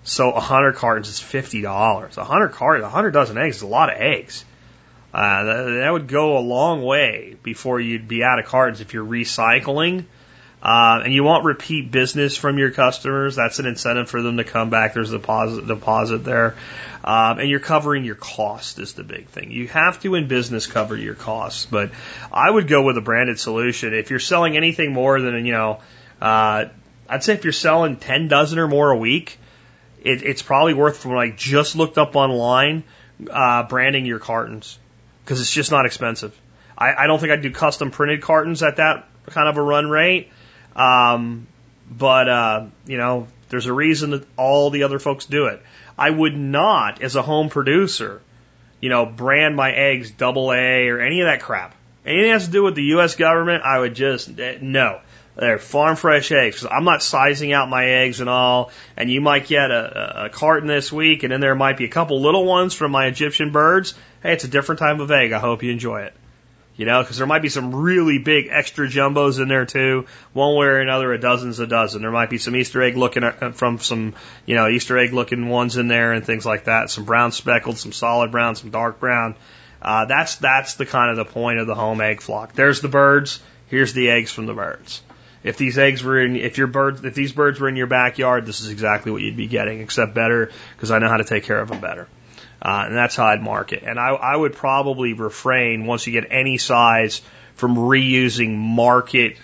So 0.03 0.31
100 0.31 0.75
cartons 0.75 1.09
is 1.09 1.19
$50. 1.19 2.17
100 2.17 2.49
cartons, 2.51 2.83
100 2.83 3.11
dozen 3.11 3.39
eggs 3.39 3.57
is 3.57 3.63
a 3.63 3.67
lot 3.67 3.91
of 3.91 4.01
eggs. 4.01 4.45
Uh, 5.15 5.45
that, 5.45 5.63
that 5.81 5.93
would 5.93 6.09
go 6.09 6.37
a 6.37 6.41
long 6.41 6.83
way 6.83 7.37
before 7.43 7.81
you'd 7.81 8.09
be 8.09 8.23
out 8.23 8.39
of 8.39 8.47
cartons 8.47 8.81
if 8.81 8.93
you're 8.93 9.07
recycling. 9.07 10.05
Uh, 10.65 11.03
and 11.05 11.13
you 11.13 11.23
want 11.23 11.45
repeat 11.45 11.91
business 11.91 12.39
from 12.39 12.57
your 12.57 12.71
customers. 12.71 13.37
That's 13.37 13.59
an 13.59 13.67
incentive 13.67 14.09
for 14.09 14.23
them 14.23 14.39
to 14.39 14.45
come 14.45 14.71
back. 14.71 14.95
There's 14.95 15.13
a 15.13 15.19
deposit, 15.19 15.67
deposit 15.67 16.25
there. 16.25 16.57
Um, 17.05 17.39
and 17.39 17.51
you're 17.51 17.61
covering 17.61 18.07
your 18.07 18.15
cost 18.15 18.79
is 18.79 18.95
the 18.95 19.05
big 19.05 19.27
thing. 19.27 19.51
You 19.51 19.69
have 19.69 20.01
to 20.01 20.15
in 20.15 20.27
business 20.27 20.67
cover 20.67 20.97
your 20.97 21.15
costs, 21.15 21.67
but 21.67 21.91
I 22.33 22.51
would 22.51 22.67
go 22.67 22.83
with 22.83 22.97
a 22.97 23.03
branded 23.03 23.39
solution. 23.39 23.93
If 23.93 24.09
you're 24.09 24.19
selling 24.19 24.57
anything 24.57 24.95
more 24.95 25.21
than, 25.21 25.45
you 25.45 25.53
know, 25.53 25.81
uh, 26.23 26.67
I'd 27.11 27.23
say 27.23 27.35
if 27.35 27.45
you're 27.45 27.53
selling 27.53 27.97
10 27.97 28.29
dozen 28.29 28.59
or 28.59 28.67
more 28.67 28.91
a 28.91 28.97
week, 28.97 29.39
it, 30.03 30.23
it's 30.23 30.41
probably 30.41 30.73
worth 30.73 30.97
from 30.97 31.13
like 31.13 31.37
just 31.37 31.77
looked 31.77 31.99
up 31.99 32.17
online, 32.17 32.85
uh, 33.31 33.65
branding 33.65 34.07
your 34.07 34.19
cartons 34.19 34.79
because 35.25 35.43
it's 35.43 35.53
just 35.53 35.71
not 35.71 35.85
expensive. 35.85 36.35
I, 36.77 36.95
I 37.05 37.07
don't 37.07 37.19
think 37.19 37.33
I'd 37.33 37.43
do 37.43 37.51
custom 37.51 37.91
printed 37.91 38.23
cartons 38.23 38.63
at 38.63 38.77
that 38.77 39.09
kind 39.27 39.49
of 39.49 39.59
a 39.59 39.63
run 39.63 39.91
rate. 39.91 40.31
Um, 40.75 41.47
but, 41.91 42.29
uh, 42.29 42.67
you 42.87 42.97
know, 42.97 43.29
there's 43.49 43.67
a 43.67 43.73
reason 43.73 44.11
that 44.11 44.27
all 44.37 44.71
the 44.71 44.85
other 44.85 44.99
folks 44.99 45.27
do 45.27 45.47
it. 45.47 45.63
I 45.97 46.11
would 46.11 46.37
not, 46.37 47.03
as 47.03 47.15
a 47.15 47.23
home 47.23 47.49
producer, 47.49 48.21
you 48.81 48.89
know, 48.89 49.07
brand 49.07 49.57
my 49.57 49.73
eggs 49.73 50.11
double 50.11 50.53
A 50.53 50.89
or 50.89 51.01
any 51.01 51.21
of 51.21 51.27
that 51.27 51.41
crap. 51.41 51.75
Anything 52.05 52.27
that 52.27 52.33
has 52.33 52.47
to 52.47 52.53
do 52.53 52.63
with 52.63 52.75
the 52.75 52.83
U.S. 52.83 53.15
government, 53.15 53.63
I 53.63 53.79
would 53.79 53.95
just, 53.95 54.39
eh, 54.39 54.59
no. 54.61 55.01
They're 55.37 55.59
farm 55.59 55.97
fresh 55.97 56.31
eggs. 56.31 56.65
I'm 56.71 56.85
not 56.85 57.03
sizing 57.03 57.53
out 57.53 57.69
my 57.69 57.85
eggs 57.85 58.21
and 58.21 58.31
all. 58.31 58.71
And 58.97 59.11
you 59.11 59.21
might 59.21 59.47
get 59.47 59.71
a, 59.71 60.27
a 60.27 60.29
carton 60.29 60.69
this 60.69 60.93
week, 60.93 61.23
and 61.23 61.33
then 61.33 61.41
there 61.41 61.55
might 61.55 61.77
be 61.77 61.87
a 61.87 61.89
couple 61.89 62.21
little 62.21 62.45
ones 62.45 62.75
from 62.75 62.93
my 62.93 63.07
Egyptian 63.07 63.51
birds. 63.51 63.95
Hey, 64.23 64.35
it's 64.35 64.45
a 64.45 64.49
different 64.49 64.79
type 64.79 65.01
of 65.01 65.11
egg. 65.11 65.33
I 65.33 65.41
hope 65.41 65.63
you 65.63 65.73
enjoy 65.73 66.03
it. 66.03 66.15
You 66.77 66.87
know, 66.87 67.03
because 67.03 67.19
there 67.19 67.27
might 67.27 67.43
be 67.43 67.51
some 67.51 67.73
really 67.73 68.19
big 68.19 68.49
extra 68.51 68.89
jumbos 68.89 69.41
in 69.41 69.47
there 69.47 69.65
too. 69.65 70.07
One 70.33 70.57
way 70.57 70.67
or 70.67 70.81
another, 70.81 71.13
a 71.13 71.21
dozen's 71.21 71.61
a 71.61 71.69
dozen. 71.69 72.03
There 72.03 72.11
might 72.11 72.31
be 72.31 72.39
some 72.39 72.57
Easter 72.57 72.83
egg 72.83 72.97
looking 72.97 73.23
uh, 73.23 73.53
from 73.53 73.79
some, 73.79 74.15
you 74.45 74.57
know, 74.57 74.69
Easter 74.69 74.99
egg 74.99 75.13
looking 75.13 75.49
ones 75.49 75.77
in 75.77 75.87
there 75.87 76.13
and 76.13 76.25
things 76.25 76.45
like 76.45 76.65
that. 76.65 76.91
Some 76.91 77.05
brown 77.05 77.31
speckled, 77.31 77.79
some 77.79 77.93
solid 77.93 78.33
brown, 78.33 78.57
some 78.57 78.71
dark 78.71 78.99
brown. 78.99 79.37
Uh, 79.81 80.07
that's 80.07 80.37
that's 80.37 80.75
the 80.75 80.87
kind 80.87 81.11
of 81.11 81.17
the 81.17 81.25
point 81.25 81.61
of 81.61 81.69
the 81.69 81.77
home 81.77 82.01
egg 82.01 82.21
flock. 82.21 82.55
There's 82.55 82.81
the 82.81 82.89
birds. 82.89 83.41
Here's 83.69 83.93
the 83.93 84.11
eggs 84.11 84.33
from 84.33 84.47
the 84.47 84.55
birds. 84.55 85.03
If 85.45 85.59
these 85.59 85.79
eggs 85.79 86.03
were 86.03 86.19
in, 86.19 86.37
if 86.37 86.59
your 86.59 86.67
birds, 86.67 87.05
if 87.05 87.15
these 87.15 87.33
birds 87.33 87.61
were 87.61 87.69
in 87.69 87.77
your 87.77 87.87
backyard, 87.87 88.47
this 88.47 88.63
is 88.63 88.71
exactly 88.71 89.13
what 89.13 89.21
you'd 89.21 89.37
be 89.37 89.47
getting, 89.47 89.81
except 89.81 90.15
better 90.15 90.51
because 90.75 90.91
I 90.91 90.99
know 90.99 91.09
how 91.09 91.19
to 91.19 91.25
take 91.25 91.45
care 91.45 91.61
of 91.61 91.69
them 91.69 91.81
better. 91.81 92.09
Uh, 92.65 92.85
and 92.87 92.97
that's 92.97 93.15
how 93.15 93.27
I'd 93.27 93.43
market. 93.43 93.83
And 93.85 94.01
I, 94.01 94.09
I 94.09 94.35
would 94.35 94.55
probably 94.55 95.13
refrain 95.13 95.85
once 95.85 96.07
you 96.07 96.13
get 96.13 96.29
any 96.31 96.57
size 96.57 97.21
from 97.57 97.77
reusing 97.77 98.57
market 98.57 99.37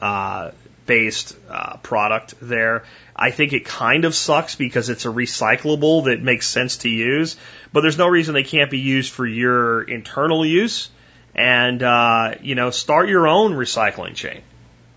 uh, 0.00 0.50
based 0.84 1.36
uh, 1.48 1.76
product 1.76 2.34
there. 2.40 2.84
I 3.14 3.30
think 3.30 3.52
it 3.52 3.64
kind 3.64 4.04
of 4.04 4.14
sucks 4.14 4.56
because 4.56 4.88
it's 4.88 5.04
a 5.04 5.08
recyclable 5.08 6.06
that 6.06 6.20
makes 6.20 6.48
sense 6.48 6.78
to 6.78 6.88
use, 6.88 7.36
but 7.72 7.82
there's 7.82 7.98
no 7.98 8.08
reason 8.08 8.34
they 8.34 8.42
can't 8.42 8.70
be 8.70 8.78
used 8.78 9.12
for 9.12 9.26
your 9.26 9.82
internal 9.82 10.44
use. 10.44 10.90
And 11.34 11.82
uh, 11.82 12.34
you 12.40 12.56
know, 12.56 12.70
start 12.70 13.08
your 13.08 13.28
own 13.28 13.52
recycling 13.52 14.14
chain. 14.14 14.42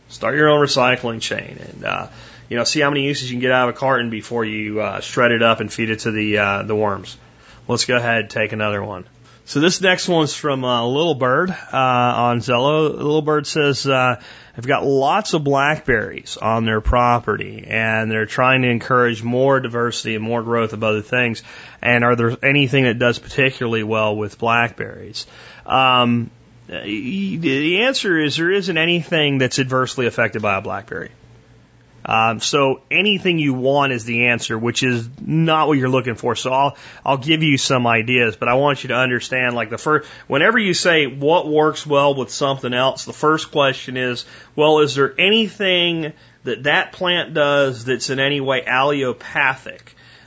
Start 0.09 0.35
your 0.35 0.49
own 0.49 0.65
recycling 0.65 1.21
chain, 1.21 1.59
and 1.59 1.85
uh, 1.85 2.07
you 2.49 2.57
know, 2.57 2.63
see 2.63 2.79
how 2.79 2.89
many 2.89 3.05
uses 3.05 3.29
you 3.29 3.35
can 3.35 3.41
get 3.41 3.51
out 3.51 3.69
of 3.69 3.75
a 3.75 3.77
carton 3.77 4.09
before 4.09 4.43
you 4.43 4.81
uh, 4.81 4.99
shred 5.01 5.31
it 5.31 5.43
up 5.43 5.59
and 5.59 5.71
feed 5.71 5.89
it 5.89 5.99
to 5.99 6.11
the 6.11 6.37
uh, 6.37 6.63
the 6.63 6.75
worms. 6.75 7.17
Let's 7.71 7.85
go 7.85 7.95
ahead 7.95 8.19
and 8.19 8.29
take 8.29 8.51
another 8.51 8.83
one. 8.83 9.05
So 9.45 9.61
this 9.61 9.79
next 9.79 10.09
one's 10.09 10.33
from 10.33 10.65
uh, 10.65 10.85
Little 10.85 11.15
Bird 11.15 11.51
uh, 11.51 11.55
on 11.71 12.39
Zello. 12.39 12.93
Little 12.93 13.21
Bird 13.21 13.47
says 13.47 13.87
uh, 13.87 14.21
they've 14.53 14.67
got 14.67 14.85
lots 14.85 15.33
of 15.33 15.45
blackberries 15.45 16.35
on 16.35 16.65
their 16.65 16.81
property, 16.81 17.63
and 17.65 18.11
they're 18.11 18.25
trying 18.25 18.63
to 18.63 18.67
encourage 18.67 19.23
more 19.23 19.61
diversity 19.61 20.15
and 20.15 20.23
more 20.23 20.43
growth 20.43 20.73
of 20.73 20.83
other 20.83 21.01
things. 21.01 21.43
And 21.81 22.03
are 22.03 22.17
there 22.17 22.35
anything 22.43 22.83
that 22.83 22.99
does 22.99 23.19
particularly 23.19 23.83
well 23.83 24.17
with 24.17 24.37
blackberries? 24.37 25.25
Um, 25.65 26.29
the 26.67 27.83
answer 27.83 28.19
is 28.19 28.35
there 28.35 28.51
isn't 28.51 28.77
anything 28.77 29.37
that's 29.37 29.59
adversely 29.59 30.07
affected 30.07 30.41
by 30.41 30.57
a 30.57 30.61
blackberry. 30.61 31.11
Um, 32.05 32.39
so 32.39 32.81
anything 32.89 33.37
you 33.37 33.53
want 33.53 33.93
is 33.93 34.05
the 34.05 34.27
answer, 34.27 34.57
which 34.57 34.83
is 34.83 35.07
not 35.19 35.67
what 35.67 35.77
you're 35.77 35.89
looking 35.89 36.15
for. 36.15 36.35
So 36.35 36.51
I'll 36.51 36.77
I'll 37.05 37.17
give 37.17 37.43
you 37.43 37.57
some 37.57 37.85
ideas, 37.85 38.35
but 38.35 38.47
I 38.47 38.55
want 38.55 38.83
you 38.83 38.89
to 38.89 38.95
understand 38.95 39.55
like 39.55 39.69
the 39.69 39.77
first 39.77 40.09
whenever 40.27 40.57
you 40.57 40.73
say 40.73 41.07
what 41.07 41.47
works 41.47 41.85
well 41.85 42.15
with 42.15 42.31
something 42.31 42.73
else, 42.73 43.05
the 43.05 43.13
first 43.13 43.51
question 43.51 43.97
is, 43.97 44.25
well, 44.55 44.79
is 44.79 44.95
there 44.95 45.13
anything 45.19 46.13
that 46.43 46.63
that 46.63 46.91
plant 46.91 47.33
does 47.33 47.85
that's 47.85 48.09
in 48.09 48.19
any 48.19 48.41
way 48.41 48.61
allelopathic? 48.61 49.81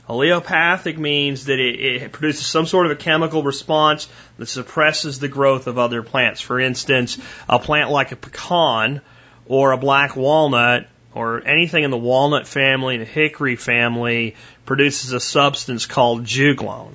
Allelopathic 0.07 0.97
means 0.97 1.45
that 1.45 1.59
it, 1.59 1.79
it, 1.79 2.11
produces 2.11 2.45
some 2.45 2.67
sort 2.67 2.85
of 2.85 2.91
a 2.91 2.95
chemical 2.95 3.41
response 3.41 4.07
that 4.37 4.45
suppresses 4.45 5.17
the 5.17 5.27
growth 5.27 5.65
of 5.65 5.79
other 5.79 6.03
plants. 6.03 6.41
For 6.41 6.59
instance, 6.59 7.17
a 7.49 7.57
plant 7.57 7.89
like 7.89 8.11
a 8.11 8.15
pecan 8.15 9.01
or 9.47 9.71
a 9.71 9.77
black 9.77 10.15
walnut 10.15 10.87
or 11.15 11.41
anything 11.47 11.83
in 11.83 11.91
the 11.91 11.97
walnut 11.97 12.45
family, 12.45 12.97
the 12.97 13.05
hickory 13.05 13.55
family, 13.55 14.35
produces 14.65 15.13
a 15.13 15.19
substance 15.19 15.85
called 15.85 16.25
juglone. 16.25 16.93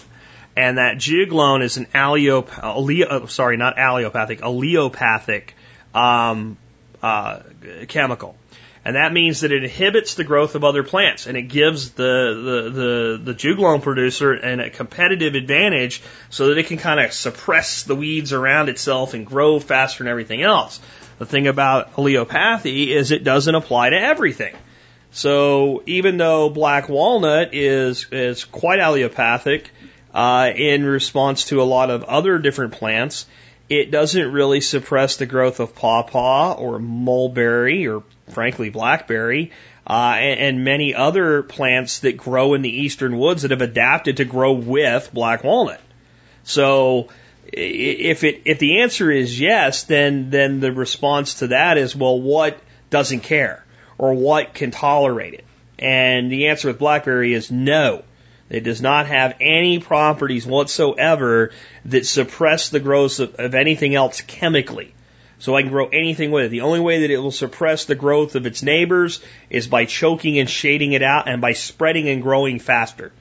And 0.57 0.79
that 0.79 0.97
juglone 0.97 1.63
is 1.63 1.79
an 1.79 1.87
allelop- 1.87 2.51
allele- 2.51 3.31
sorry, 3.31 3.57
not 3.57 3.77
allelopathic, 3.77 4.41
allelopathic 4.41 5.55
um, 5.95 6.59
uh, 7.03 7.41
chemical. 7.89 8.37
And 8.85 8.97
that 8.97 9.13
means 9.13 9.41
that 9.41 9.53
it 9.53 9.63
inhibits 9.63 10.15
the 10.15 10.25
growth 10.25 10.55
of 10.55 10.65
other 10.65 10.83
plants 10.83 11.27
and 11.27 11.37
it 11.37 11.43
gives 11.43 11.91
the, 11.91 12.03
the, 12.03 12.71
the, 12.71 13.21
the 13.33 13.35
juglone 13.35 13.83
producer 13.83 14.33
an, 14.33 14.61
a 14.61 14.71
competitive 14.71 15.35
advantage 15.35 16.03
so 16.31 16.49
that 16.49 16.59
it 16.59 16.67
can 16.67 16.79
kind 16.79 16.99
of 16.99 17.13
suppress 17.13 17.83
the 17.83 17.95
weeds 17.95 18.33
around 18.33 18.71
itself 18.71 19.13
and 19.13 19.27
grow 19.27 19.61
faster 19.61 20.03
than 20.03 20.11
everything 20.11 20.43
else. 20.43 20.81
The 21.21 21.27
thing 21.27 21.49
about 21.49 21.97
allelopathy 21.97 22.89
is 22.89 23.11
it 23.11 23.25
doesn't 23.25 23.55
apply 23.55 23.91
to 23.91 24.01
everything. 24.01 24.57
So 25.11 25.83
even 25.85 26.17
though 26.17 26.49
black 26.49 26.89
walnut 26.89 27.53
is, 27.53 28.07
is 28.11 28.47
quite 28.47 28.81
allelopathic, 28.81 29.67
uh, 30.15 30.51
in 30.57 30.83
response 30.83 31.45
to 31.47 31.61
a 31.61 31.65
lot 31.65 31.91
of 31.91 32.05
other 32.05 32.39
different 32.39 32.73
plants, 32.73 33.27
it 33.69 33.91
doesn't 33.91 34.33
really 34.33 34.63
suppress 34.63 35.19
the 35.19 35.27
growth 35.27 35.61
of 35.61 35.75
pawpaw 35.75 36.55
or 36.55 36.79
mulberry 36.79 37.87
or 37.87 38.03
frankly 38.31 38.71
blackberry 38.71 39.53
uh, 39.87 40.15
and, 40.17 40.41
and 40.41 40.65
many 40.65 40.95
other 40.95 41.43
plants 41.43 41.99
that 41.99 42.17
grow 42.17 42.55
in 42.55 42.63
the 42.63 42.81
eastern 42.83 43.19
woods 43.19 43.43
that 43.43 43.51
have 43.51 43.61
adapted 43.61 44.17
to 44.17 44.25
grow 44.25 44.53
with 44.53 45.13
black 45.13 45.45
walnut. 45.45 45.83
So 46.45 47.11
if 47.53 48.25
it 48.25 48.43
if 48.45 48.59
the 48.59 48.81
answer 48.83 49.11
is 49.11 49.39
yes, 49.39 49.85
then 49.85 50.31
then 50.31 50.61
the 50.61 50.73
response 50.73 51.35
to 51.35 51.49
that 51.49 51.79
is 51.79 51.97
well, 51.97 52.21
what 52.21 52.59
doesn't 52.91 53.21
care 53.21 53.65
or 53.99 54.15
what 54.15 54.55
can 54.55 54.71
tolerate 54.71 55.35
it? 55.35 55.45
And 55.79 56.31
the 56.31 56.49
answer 56.49 56.69
with 56.69 56.79
blackberry 56.79 57.35
is 57.35 57.51
no. 57.51 58.03
It 58.51 58.65
does 58.65 58.83
not 58.83 59.07
have 59.07 59.37
any 59.41 59.79
properties 59.79 60.45
whatsoever 60.45 61.53
that 61.85 62.05
suppress 62.05 62.69
the 62.69 62.81
growth 62.81 63.21
of, 63.21 63.37
of 63.37 63.55
anything 63.55 63.95
else 63.95 64.21
chemically. 64.21 64.93
So 65.39 65.57
I 65.57 65.63
can 65.63 65.71
grow 65.71 65.89
anything 65.89 66.33
with 66.33 66.47
it. 66.47 66.49
The 66.51 66.61
only 66.63 66.81
way 66.81 67.01
that 67.01 67.11
it 67.11 67.19
will 67.19 67.31
suppress 67.31 67.87
the 67.87 67.95
growth 67.95 68.35
of 68.35 68.47
its 68.47 68.63
neighbors 68.63 69.23
is 69.49 69.69
by 69.69 69.87
choking 69.87 70.39
and 70.39 70.51
shading 70.51 70.93
it 70.93 71.03
out 71.03 71.29
and 71.29 71.41
by 71.41 71.53
spreading 71.55 72.09
and 72.09 72.23
growing 72.23 72.59
faster. 72.59 73.13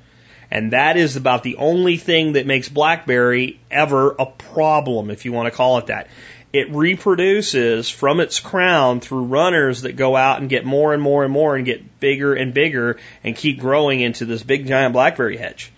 And 0.52 0.74
that 0.74 0.98
is 0.98 1.16
about 1.16 1.44
the 1.44 1.58
only 1.58 1.98
thing 1.98 2.34
that 2.34 2.48
makes 2.48 2.70
blackberry 2.70 3.60
ever 3.70 4.16
a 4.18 4.26
problem, 4.26 5.12
if 5.12 5.26
you 5.26 5.32
want 5.32 5.52
to 5.52 5.56
call 5.56 5.78
it 5.78 5.88
that. 5.88 6.08
It 6.52 6.72
reproduces 6.72 7.90
from 7.90 8.20
its 8.20 8.40
crown 8.40 9.02
through 9.02 9.26
runners 9.26 9.84
that 9.84 9.96
go 9.96 10.16
out 10.16 10.40
and 10.40 10.50
get 10.50 10.66
more 10.66 10.94
and 10.94 11.04
more 11.04 11.24
and 11.24 11.32
more 11.32 11.56
and 11.56 11.64
get 11.64 12.00
bigger 12.00 12.34
and 12.34 12.54
bigger 12.54 12.98
and 13.24 13.36
keep 13.36 13.60
growing 13.60 14.02
into 14.02 14.26
this 14.26 14.42
big 14.42 14.68
giant 14.68 14.94
blackberry 14.94 15.38
hedge. 15.38 15.72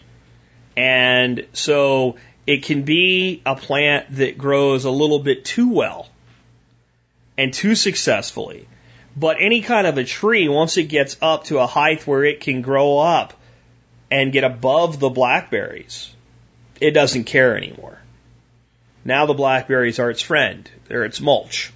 And 0.78 1.46
so 1.52 2.16
it 2.48 2.64
can 2.64 2.84
be 2.84 3.42
a 3.46 3.56
plant 3.56 4.16
that 4.16 4.38
grows 4.38 4.86
a 4.86 4.92
little 4.92 5.20
bit 5.20 5.44
too 5.44 5.70
well 5.70 6.08
and 7.38 7.54
too 7.54 7.76
successfully. 7.76 8.68
But 9.14 9.38
any 9.42 9.62
kind 9.62 9.88
of 9.88 9.98
a 9.98 10.06
tree, 10.06 10.48
once 10.48 10.78
it 10.78 10.86
gets 10.86 11.18
up 11.22 11.44
to 11.46 11.60
a 11.60 11.68
height 11.68 12.08
where 12.08 12.24
it 12.24 12.40
can 12.40 12.62
grow 12.62 12.98
up 12.98 13.34
and 14.12 14.34
get 14.34 14.44
above 14.44 15.00
the 15.00 15.10
blackberries, 15.10 16.14
it 16.80 16.92
doesn't 16.92 17.24
care 17.24 17.56
anymore. 17.56 17.98
Now 19.06 19.26
the 19.26 19.34
blackberries 19.34 20.00
are 20.00 20.12
its 20.12 20.22
friend. 20.22 20.70
They're 20.88 21.06
its 21.06 21.22
mulch. 21.22 21.72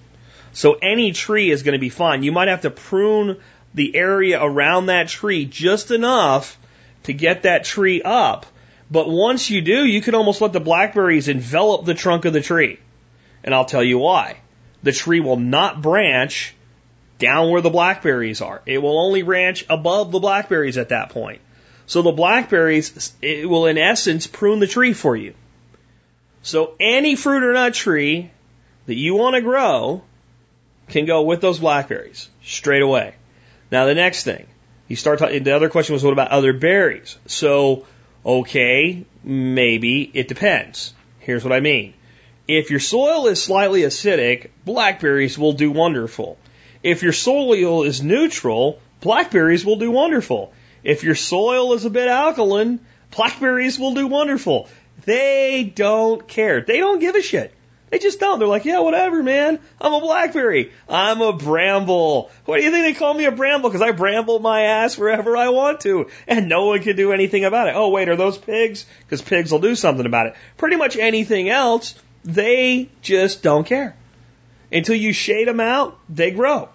So 0.52 0.74
any 0.74 1.12
tree 1.12 1.50
is 1.50 1.62
going 1.62 1.72
to 1.72 1.78
be 1.78 1.88
fine. 1.88 2.22
You 2.22 2.32
might 2.32 2.48
have 2.48 2.62
to 2.62 2.70
prune 2.70 3.38
the 3.74 3.96
area 3.96 4.42
around 4.42 4.86
that 4.86 5.08
tree 5.08 5.44
just 5.44 5.90
enough 5.90 6.58
to 7.04 7.12
get 7.12 7.42
that 7.42 7.64
tree 7.64 8.02
up. 8.02 8.46
But 8.90 9.08
once 9.08 9.50
you 9.50 9.60
do, 9.60 9.84
you 9.84 10.00
can 10.00 10.14
almost 10.14 10.40
let 10.40 10.52
the 10.52 10.60
blackberries 10.60 11.28
envelop 11.28 11.84
the 11.84 11.94
trunk 11.94 12.24
of 12.24 12.32
the 12.32 12.40
tree. 12.40 12.78
And 13.42 13.54
I'll 13.54 13.64
tell 13.64 13.82
you 13.82 13.98
why. 13.98 14.36
The 14.82 14.92
tree 14.92 15.20
will 15.20 15.36
not 15.36 15.82
branch 15.82 16.54
down 17.18 17.50
where 17.50 17.60
the 17.62 17.70
blackberries 17.70 18.40
are. 18.40 18.62
It 18.66 18.78
will 18.78 18.98
only 18.98 19.22
branch 19.22 19.66
above 19.68 20.12
the 20.12 20.20
blackberries 20.20 20.78
at 20.78 20.90
that 20.90 21.10
point. 21.10 21.40
So 21.86 22.02
the 22.02 22.12
blackberries, 22.12 23.14
it 23.22 23.48
will 23.48 23.66
in 23.66 23.78
essence 23.78 24.26
prune 24.26 24.58
the 24.58 24.66
tree 24.66 24.92
for 24.92 25.16
you. 25.16 25.34
So 26.42 26.74
any 26.78 27.16
fruit 27.16 27.42
or 27.42 27.52
nut 27.52 27.74
tree 27.74 28.30
that 28.86 28.94
you 28.94 29.14
want 29.14 29.34
to 29.34 29.40
grow 29.40 30.02
can 30.88 31.06
go 31.06 31.22
with 31.22 31.40
those 31.40 31.58
blackberries 31.58 32.28
straight 32.42 32.82
away. 32.82 33.14
Now 33.70 33.86
the 33.86 33.94
next 33.94 34.24
thing, 34.24 34.46
you 34.88 34.96
start 34.96 35.18
talking, 35.18 35.42
the 35.42 35.56
other 35.56 35.68
question 35.68 35.94
was 35.94 36.04
what 36.04 36.12
about 36.12 36.30
other 36.30 36.52
berries? 36.52 37.18
So, 37.26 37.86
okay, 38.24 39.04
maybe, 39.24 40.10
it 40.14 40.28
depends. 40.28 40.94
Here's 41.18 41.42
what 41.42 41.52
I 41.52 41.60
mean. 41.60 41.94
If 42.46 42.70
your 42.70 42.80
soil 42.80 43.26
is 43.26 43.42
slightly 43.42 43.82
acidic, 43.82 44.50
blackberries 44.64 45.36
will 45.36 45.52
do 45.52 45.72
wonderful. 45.72 46.38
If 46.82 47.02
your 47.02 47.12
soil 47.12 47.82
is 47.82 48.02
neutral, 48.02 48.80
blackberries 49.00 49.64
will 49.64 49.76
do 49.76 49.90
wonderful. 49.90 50.52
If 50.86 51.02
your 51.02 51.16
soil 51.16 51.72
is 51.72 51.84
a 51.84 51.90
bit 51.90 52.06
alkaline, 52.06 52.78
blackberries 53.10 53.76
will 53.76 53.94
do 53.94 54.06
wonderful. 54.06 54.68
They 55.04 55.64
don't 55.74 56.28
care. 56.28 56.60
They 56.60 56.78
don't 56.78 57.00
give 57.00 57.16
a 57.16 57.22
shit. 57.22 57.52
They 57.90 57.98
just 57.98 58.20
don't. 58.20 58.38
They're 58.38 58.46
like, 58.46 58.64
yeah, 58.64 58.78
whatever, 58.78 59.20
man. 59.20 59.58
I'm 59.80 59.92
a 59.92 60.00
blackberry. 60.00 60.70
I'm 60.88 61.20
a 61.22 61.32
bramble. 61.32 62.30
What 62.44 62.58
do 62.58 62.62
you 62.62 62.70
think 62.70 62.84
they 62.84 62.96
call 62.96 63.14
me 63.14 63.24
a 63.24 63.32
bramble? 63.32 63.68
Because 63.68 63.82
I 63.82 63.90
bramble 63.90 64.38
my 64.38 64.62
ass 64.62 64.96
wherever 64.96 65.36
I 65.36 65.48
want 65.48 65.80
to, 65.80 66.08
and 66.28 66.48
no 66.48 66.66
one 66.66 66.82
can 66.82 66.94
do 66.94 67.12
anything 67.12 67.44
about 67.44 67.66
it. 67.66 67.74
Oh, 67.74 67.88
wait, 67.88 68.08
are 68.08 68.14
those 68.14 68.38
pigs? 68.38 68.86
Because 69.00 69.22
pigs 69.22 69.50
will 69.50 69.58
do 69.58 69.74
something 69.74 70.06
about 70.06 70.26
it. 70.26 70.34
Pretty 70.56 70.76
much 70.76 70.96
anything 70.96 71.48
else, 71.48 71.96
they 72.22 72.90
just 73.02 73.42
don't 73.42 73.66
care. 73.66 73.96
Until 74.70 74.94
you 74.94 75.12
shade 75.12 75.48
them 75.48 75.58
out, 75.58 75.98
they 76.08 76.30
grow. 76.30 76.68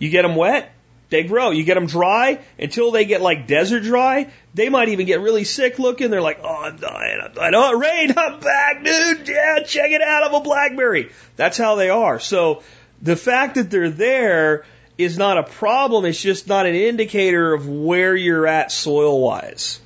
You 0.00 0.10
get 0.10 0.22
them 0.22 0.34
wet, 0.34 0.73
they 1.14 1.22
grow. 1.22 1.50
You 1.50 1.62
get 1.62 1.74
them 1.74 1.86
dry 1.86 2.40
until 2.58 2.90
they 2.90 3.04
get 3.04 3.22
like 3.22 3.46
desert 3.46 3.84
dry. 3.84 4.32
They 4.52 4.68
might 4.68 4.88
even 4.88 5.06
get 5.06 5.20
really 5.20 5.44
sick 5.44 5.78
looking. 5.78 6.10
They're 6.10 6.20
like, 6.20 6.40
oh, 6.42 6.62
I'm 6.64 6.76
dying. 6.76 7.20
I'm 7.22 7.32
dying. 7.32 7.54
Oh, 7.54 7.78
rain, 7.78 8.12
I'm 8.16 8.40
back, 8.40 8.82
dude. 8.84 9.28
Yeah, 9.28 9.60
check 9.62 9.92
it 9.92 10.02
out. 10.02 10.24
I'm 10.24 10.34
a 10.34 10.40
blackberry. 10.40 11.12
That's 11.36 11.56
how 11.56 11.76
they 11.76 11.88
are. 11.88 12.18
So 12.18 12.64
the 13.00 13.14
fact 13.14 13.54
that 13.54 13.70
they're 13.70 13.90
there 13.90 14.64
is 14.98 15.16
not 15.16 15.38
a 15.38 15.44
problem. 15.44 16.04
It's 16.04 16.20
just 16.20 16.48
not 16.48 16.66
an 16.66 16.74
indicator 16.74 17.54
of 17.54 17.68
where 17.68 18.16
you're 18.16 18.48
at 18.48 18.72
soil 18.72 19.20
wise. 19.20 19.80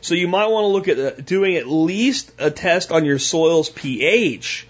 So 0.00 0.16
you 0.16 0.26
might 0.26 0.46
want 0.46 0.64
to 0.64 0.68
look 0.68 0.88
at 0.88 0.98
uh, 0.98 1.22
doing 1.22 1.54
at 1.54 1.68
least 1.68 2.32
a 2.40 2.50
test 2.50 2.90
on 2.90 3.04
your 3.04 3.20
soil's 3.20 3.70
pH 3.70 4.66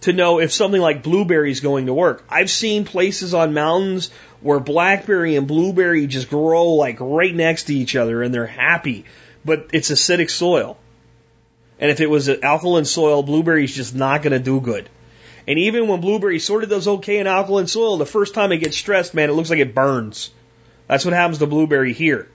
to 0.00 0.12
know 0.12 0.40
if 0.40 0.52
something 0.52 0.80
like 0.80 1.04
blueberry 1.04 1.52
is 1.52 1.60
going 1.60 1.86
to 1.86 1.94
work. 1.94 2.24
I've 2.28 2.50
seen 2.50 2.84
places 2.84 3.34
on 3.34 3.54
mountains 3.54 4.10
where 4.44 4.60
blackberry 4.60 5.36
and 5.36 5.46
blueberry 5.46 6.06
just 6.06 6.28
grow 6.28 6.74
like 6.74 6.98
right 7.00 7.34
next 7.34 7.64
to 7.64 7.74
each 7.74 7.96
other 7.96 8.22
and 8.22 8.34
they're 8.34 8.46
happy, 8.46 9.06
but 9.42 9.70
it's 9.72 9.90
acidic 9.90 10.28
soil. 10.28 10.76
And 11.78 11.90
if 11.90 11.98
it 12.00 12.10
was 12.10 12.28
an 12.28 12.44
alkaline 12.44 12.84
soil, 12.84 13.22
blueberry's 13.22 13.74
just 13.74 13.94
not 13.94 14.20
going 14.20 14.34
to 14.34 14.38
do 14.38 14.60
good. 14.60 14.90
And 15.48 15.58
even 15.58 15.88
when 15.88 16.02
blueberry 16.02 16.38
sort 16.40 16.62
of 16.62 16.68
does 16.68 16.86
okay 16.86 17.20
in 17.20 17.26
alkaline 17.26 17.68
soil, 17.68 17.96
the 17.96 18.04
first 18.04 18.34
time 18.34 18.52
it 18.52 18.58
gets 18.58 18.76
stressed, 18.76 19.14
man, 19.14 19.30
it 19.30 19.32
looks 19.32 19.48
like 19.48 19.60
it 19.60 19.74
burns. 19.74 20.30
That's 20.88 21.06
what 21.06 21.14
happens 21.14 21.38
to 21.38 21.46
blueberry 21.46 21.94
here. 21.94 22.28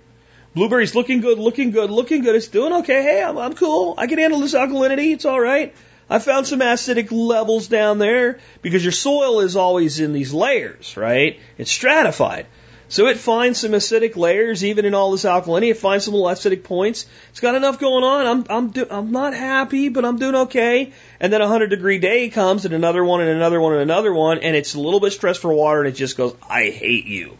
Blueberry's 0.56 0.96
looking 0.96 1.22
good, 1.22 1.38
looking 1.38 1.70
good, 1.70 1.92
looking 1.92 2.24
good. 2.24 2.36
It's 2.36 2.48
doing 2.48 2.74
okay. 2.74 3.04
Hey, 3.04 3.24
I'm, 3.24 3.38
I'm 3.38 3.54
cool. 3.54 3.94
I 4.00 4.08
can 4.08 4.18
handle 4.18 4.40
this 4.40 4.56
alkalinity. 4.56 5.14
It's 5.14 5.26
all 5.26 5.40
right. 5.40 5.76
I 6.10 6.20
found 6.20 6.48
some 6.48 6.62
acidic 6.62 7.12
levels 7.12 7.68
down 7.68 8.00
there 8.00 8.40
because 8.62 8.84
your 8.84 8.92
soil 8.92 9.42
is 9.42 9.56
always 9.56 10.00
in 10.00 10.12
these 10.12 10.34
layers, 10.34 10.98
right? 10.98 11.40
It's 11.58 11.72
stratified. 11.72 12.48
So 12.92 13.06
it 13.06 13.20
finds 13.20 13.60
some 13.60 13.74
acidic 13.74 14.16
layers, 14.16 14.66
even 14.66 14.84
in 14.86 14.96
all 14.96 15.12
this 15.12 15.24
alkalinity. 15.24 15.70
It 15.70 15.78
finds 15.78 16.06
some 16.06 16.16
little 16.16 16.28
acidic 16.28 16.64
points. 16.64 17.06
It's 17.30 17.40
got 17.40 17.54
enough 17.54 17.78
going 17.78 18.04
on. 18.04 18.26
I'm 18.26 18.46
I'm 18.50 18.72
do, 18.72 18.88
I'm 18.90 19.12
not 19.12 19.36
happy, 19.36 19.90
but 19.90 20.04
I'm 20.04 20.18
doing 20.18 20.34
okay. 20.34 20.92
And 21.20 21.32
then 21.32 21.42
a 21.42 21.48
hundred 21.48 21.68
degree 21.68 22.00
day 22.00 22.30
comes, 22.30 22.66
and 22.66 22.74
another 22.74 23.06
one, 23.06 23.22
and 23.22 23.30
another 23.30 23.62
one, 23.62 23.74
and 23.74 23.84
another 23.84 24.12
one, 24.12 24.40
and 24.40 24.56
it's 24.56 24.74
a 24.74 24.80
little 24.80 25.00
bit 25.00 25.14
stressed 25.14 25.40
for 25.40 25.54
water, 25.54 25.82
and 25.82 25.90
it 25.90 25.98
just 25.98 26.18
goes, 26.18 26.36
I 26.50 26.72
hate 26.72 27.06
you. 27.06 27.38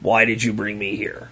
Why 0.00 0.24
did 0.24 0.42
you 0.42 0.52
bring 0.52 0.76
me 0.76 0.96
here? 0.96 1.30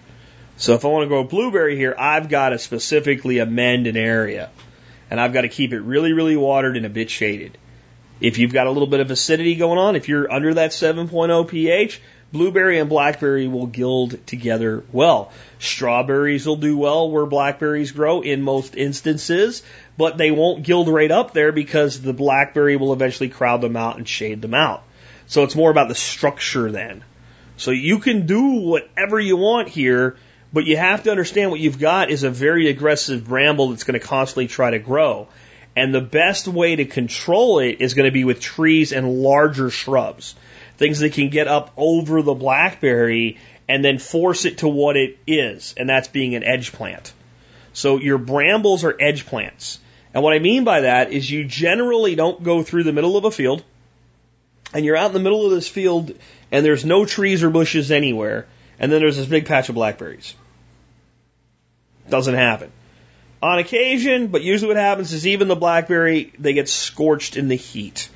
So 0.59 0.75
if 0.75 0.85
I 0.85 0.89
want 0.89 1.03
to 1.03 1.09
grow 1.09 1.25
blueberry 1.25 1.77
here, 1.77 1.97
I've 1.99 2.29
got 2.29 2.51
to 2.51 2.61
specifically 2.61 3.41
amend 3.41 3.89
an 3.89 3.97
area 3.97 4.51
and 5.11 5.20
I've 5.20 5.33
got 5.33 5.43
to 5.43 5.49
keep 5.49 5.73
it 5.73 5.81
really, 5.81 6.12
really 6.12 6.37
watered 6.37 6.77
and 6.77 6.87
a 6.87 6.91
bit 6.91 7.11
shaded. 7.11 7.59
If 8.20 8.39
you've 8.39 8.53
got 8.53 8.66
a 8.66 8.70
little 8.70 8.89
bit 8.89 9.01
of 9.01 9.11
acidity 9.11 9.57
going 9.57 9.78
on, 9.78 9.97
if 9.97 10.09
you're 10.09 10.31
under 10.33 10.55
that 10.55 10.70
7.0 10.70 11.49
pH, 11.49 12.01
blueberry 12.33 12.78
and 12.78 12.89
blackberry 12.89 13.47
will 13.47 13.66
guild 13.66 14.27
together 14.27 14.85
well. 14.93 15.33
Strawberries 15.59 16.47
will 16.47 16.57
do 16.57 16.77
well 16.77 17.11
where 17.11 17.27
blackberries 17.27 17.93
grow 17.93 18.23
in 18.23 18.43
most 18.43 18.74
instances, 18.74 19.62
but 19.97 20.16
they 20.16 20.31
won't 20.31 20.65
guild 20.65 20.89
right 20.89 21.11
up 21.11 21.33
there 21.33 21.53
because 21.53 22.01
the 22.01 22.12
blackberry 22.12 22.77
will 22.77 22.93
eventually 22.93 23.28
crowd 23.28 23.61
them 23.61 23.77
out 23.77 23.99
and 23.99 24.09
shade 24.09 24.43
them 24.43 24.55
out. 24.55 24.83
So 25.27 25.43
it's 25.43 25.57
more 25.57 25.70
about 25.70 25.89
the 25.89 25.95
structure 25.95 26.70
then. 26.70 27.05
So 27.57 27.70
you 27.70 27.99
can 27.99 28.27
do 28.27 28.61
whatever 28.61 29.19
you 29.19 29.37
want 29.37 29.69
here, 29.69 30.16
but 30.57 30.65
you 30.65 30.78
have 30.78 31.03
to 31.03 31.11
understand 31.11 31.51
what 31.51 31.61
you've 31.61 31.78
got 31.78 32.09
is 32.09 32.23
a 32.23 32.31
very 32.31 32.70
aggressive 32.70 33.27
bramble 33.27 33.69
that's 33.69 33.85
going 33.85 34.01
to 34.01 34.07
constantly 34.07 34.47
try 34.47 34.70
to 34.70 34.78
grow. 34.78 35.28
And 35.77 35.95
the 35.95 36.01
best 36.01 36.49
way 36.49 36.77
to 36.77 36.87
control 36.87 37.59
it 37.59 37.83
is 37.83 37.93
going 37.93 38.07
to 38.07 38.11
be 38.11 38.24
with 38.24 38.41
trees 38.41 38.95
and 38.95 39.23
larger 39.23 39.69
shrubs. 39.69 40.35
Things 40.78 41.01
that 41.01 41.12
can 41.12 41.28
get 41.28 41.47
up 41.47 41.74
over 41.77 42.23
the 42.23 42.33
blackberry 42.33 43.37
and 43.69 43.85
then 43.85 43.99
force 43.99 44.47
it 44.47 44.57
to 44.59 44.69
what 44.69 44.97
it 44.97 45.19
is, 45.27 45.74
and 45.77 45.91
that's 45.91 46.09
being 46.09 46.35
an 46.35 46.43
edge 46.43 46.73
plant. 46.73 47.12
So 47.74 47.99
your 47.99 48.16
brambles 48.16 48.83
are 48.83 48.97
edge 48.99 49.27
plants. 49.27 49.78
And 50.15 50.23
what 50.23 50.33
I 50.33 50.39
mean 50.39 50.65
by 50.65 50.81
that 50.81 51.12
is 51.12 51.31
you 51.31 51.45
generally 51.45 52.15
don't 52.15 52.43
go 52.43 52.62
through 52.62 52.85
the 52.85 52.95
middle 52.95 53.19
of 53.19 53.27
a 53.27 53.31
field 53.31 53.62
and 54.73 54.87
you're 54.87 54.97
out 54.97 55.09
in 55.09 55.12
the 55.12 55.20
middle 55.20 55.45
of 55.45 55.51
this 55.51 55.69
field 55.69 56.15
and 56.51 56.65
there's 56.65 56.87
no 56.87 57.05
trees 57.05 57.43
or 57.43 57.51
bushes 57.51 57.91
anywhere, 57.91 58.47
and 58.78 58.91
then 58.91 59.03
there's 59.03 59.19
this 59.19 59.27
big 59.27 59.45
patch 59.45 59.69
of 59.69 59.74
blackberries. 59.74 60.35
Doesn't 62.09 62.35
happen. 62.35 62.73
On 63.43 63.59
occasion, 63.59 64.28
but 64.28 64.43
usually 64.43 64.69
what 64.69 64.77
happens 64.77 65.12
is 65.12 65.27
even 65.27 65.49
the 65.49 65.57
blackberry, 65.57 66.33
they 66.39 66.53
get 66.53 66.69
scorched 66.69 67.37
in 67.37 67.49
the 67.49 67.55
heat. 67.55 68.09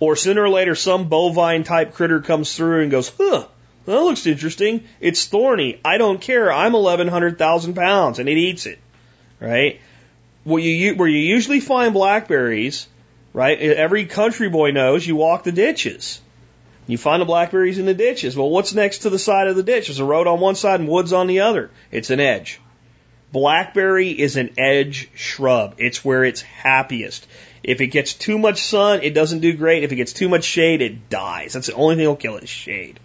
Or 0.00 0.16
sooner 0.16 0.42
or 0.42 0.48
later, 0.48 0.74
some 0.74 1.08
bovine 1.08 1.62
type 1.64 1.94
critter 1.94 2.20
comes 2.20 2.54
through 2.54 2.82
and 2.82 2.90
goes, 2.90 3.12
huh, 3.16 3.46
that 3.86 4.00
looks 4.00 4.26
interesting. 4.26 4.84
It's 5.00 5.26
thorny. 5.26 5.80
I 5.84 5.98
don't 5.98 6.20
care. 6.20 6.52
I'm 6.52 6.72
1,100,000 6.72 7.74
pounds, 7.74 8.18
and 8.18 8.28
it 8.28 8.36
eats 8.36 8.66
it. 8.66 8.78
Right? 9.38 9.80
Where 10.44 10.60
you, 10.60 10.94
where 10.94 11.08
you 11.08 11.18
usually 11.18 11.60
find 11.60 11.92
blackberries 11.92 12.88
right? 13.32 13.58
Every 13.58 14.06
country 14.06 14.48
boy 14.48 14.70
knows 14.70 15.06
you 15.06 15.16
walk 15.16 15.44
the 15.44 15.52
ditches. 15.52 16.20
You 16.86 16.98
find 16.98 17.20
the 17.20 17.26
blackberries 17.26 17.78
in 17.78 17.86
the 17.86 17.94
ditches. 17.94 18.36
Well, 18.36 18.50
what's 18.50 18.74
next 18.74 19.00
to 19.00 19.10
the 19.10 19.18
side 19.18 19.46
of 19.46 19.56
the 19.56 19.62
ditch? 19.62 19.86
There's 19.86 20.00
a 20.00 20.04
road 20.04 20.26
on 20.26 20.40
one 20.40 20.56
side 20.56 20.80
and 20.80 20.88
woods 20.88 21.12
on 21.12 21.26
the 21.26 21.40
other. 21.40 21.70
It's 21.92 22.10
an 22.10 22.20
edge. 22.20 22.60
Blackberry 23.32 24.10
is 24.10 24.36
an 24.36 24.50
edge 24.58 25.08
shrub. 25.14 25.74
It's 25.78 26.04
where 26.04 26.24
it's 26.24 26.42
happiest. 26.42 27.26
If 27.62 27.80
it 27.80 27.88
gets 27.88 28.14
too 28.14 28.38
much 28.38 28.62
sun, 28.62 29.00
it 29.02 29.14
doesn't 29.14 29.40
do 29.40 29.52
great. 29.52 29.84
If 29.84 29.92
it 29.92 29.96
gets 29.96 30.12
too 30.12 30.28
much 30.28 30.44
shade, 30.44 30.82
it 30.82 31.08
dies. 31.08 31.52
That's 31.52 31.68
the 31.68 31.74
only 31.74 31.94
thing 31.94 32.04
that'll 32.04 32.16
kill 32.16 32.36
it 32.36 32.44
is 32.44 32.48
shade. 32.48 32.98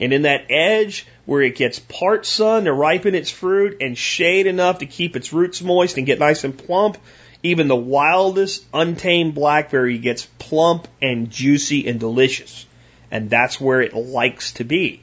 And 0.00 0.12
in 0.12 0.22
that 0.22 0.46
edge 0.48 1.06
where 1.26 1.42
it 1.42 1.56
gets 1.56 1.78
part 1.78 2.24
sun 2.24 2.64
to 2.64 2.72
ripen 2.72 3.14
its 3.14 3.30
fruit 3.30 3.78
and 3.80 3.96
shade 3.96 4.46
enough 4.46 4.78
to 4.78 4.86
keep 4.86 5.16
its 5.16 5.32
roots 5.32 5.60
moist 5.60 5.96
and 5.96 6.06
get 6.06 6.18
nice 6.18 6.44
and 6.44 6.56
plump, 6.56 6.96
even 7.42 7.68
the 7.68 7.76
wildest 7.76 8.64
untamed 8.72 9.34
blackberry 9.34 9.98
gets 9.98 10.26
plump 10.38 10.88
and 11.00 11.30
juicy 11.30 11.86
and 11.88 12.00
delicious. 12.00 12.66
And 13.10 13.28
that's 13.28 13.60
where 13.60 13.80
it 13.82 13.94
likes 13.94 14.52
to 14.54 14.64
be. 14.64 15.02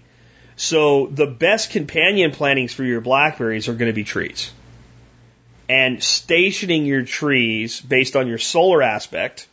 So 0.59 1.07
the 1.07 1.25
best 1.25 1.71
companion 1.71 2.31
plantings 2.31 2.73
for 2.73 2.83
your 2.83 2.99
blackberries 2.99 3.69
are 3.69 3.73
going 3.73 3.89
to 3.89 3.95
be 3.95 4.03
trees. 4.03 4.51
And 5.69 6.03
stationing 6.03 6.85
your 6.85 7.03
trees 7.03 7.79
based 7.79 8.17
on 8.17 8.27
your 8.27 8.39
solar 8.39 8.83
aspect 8.83 9.47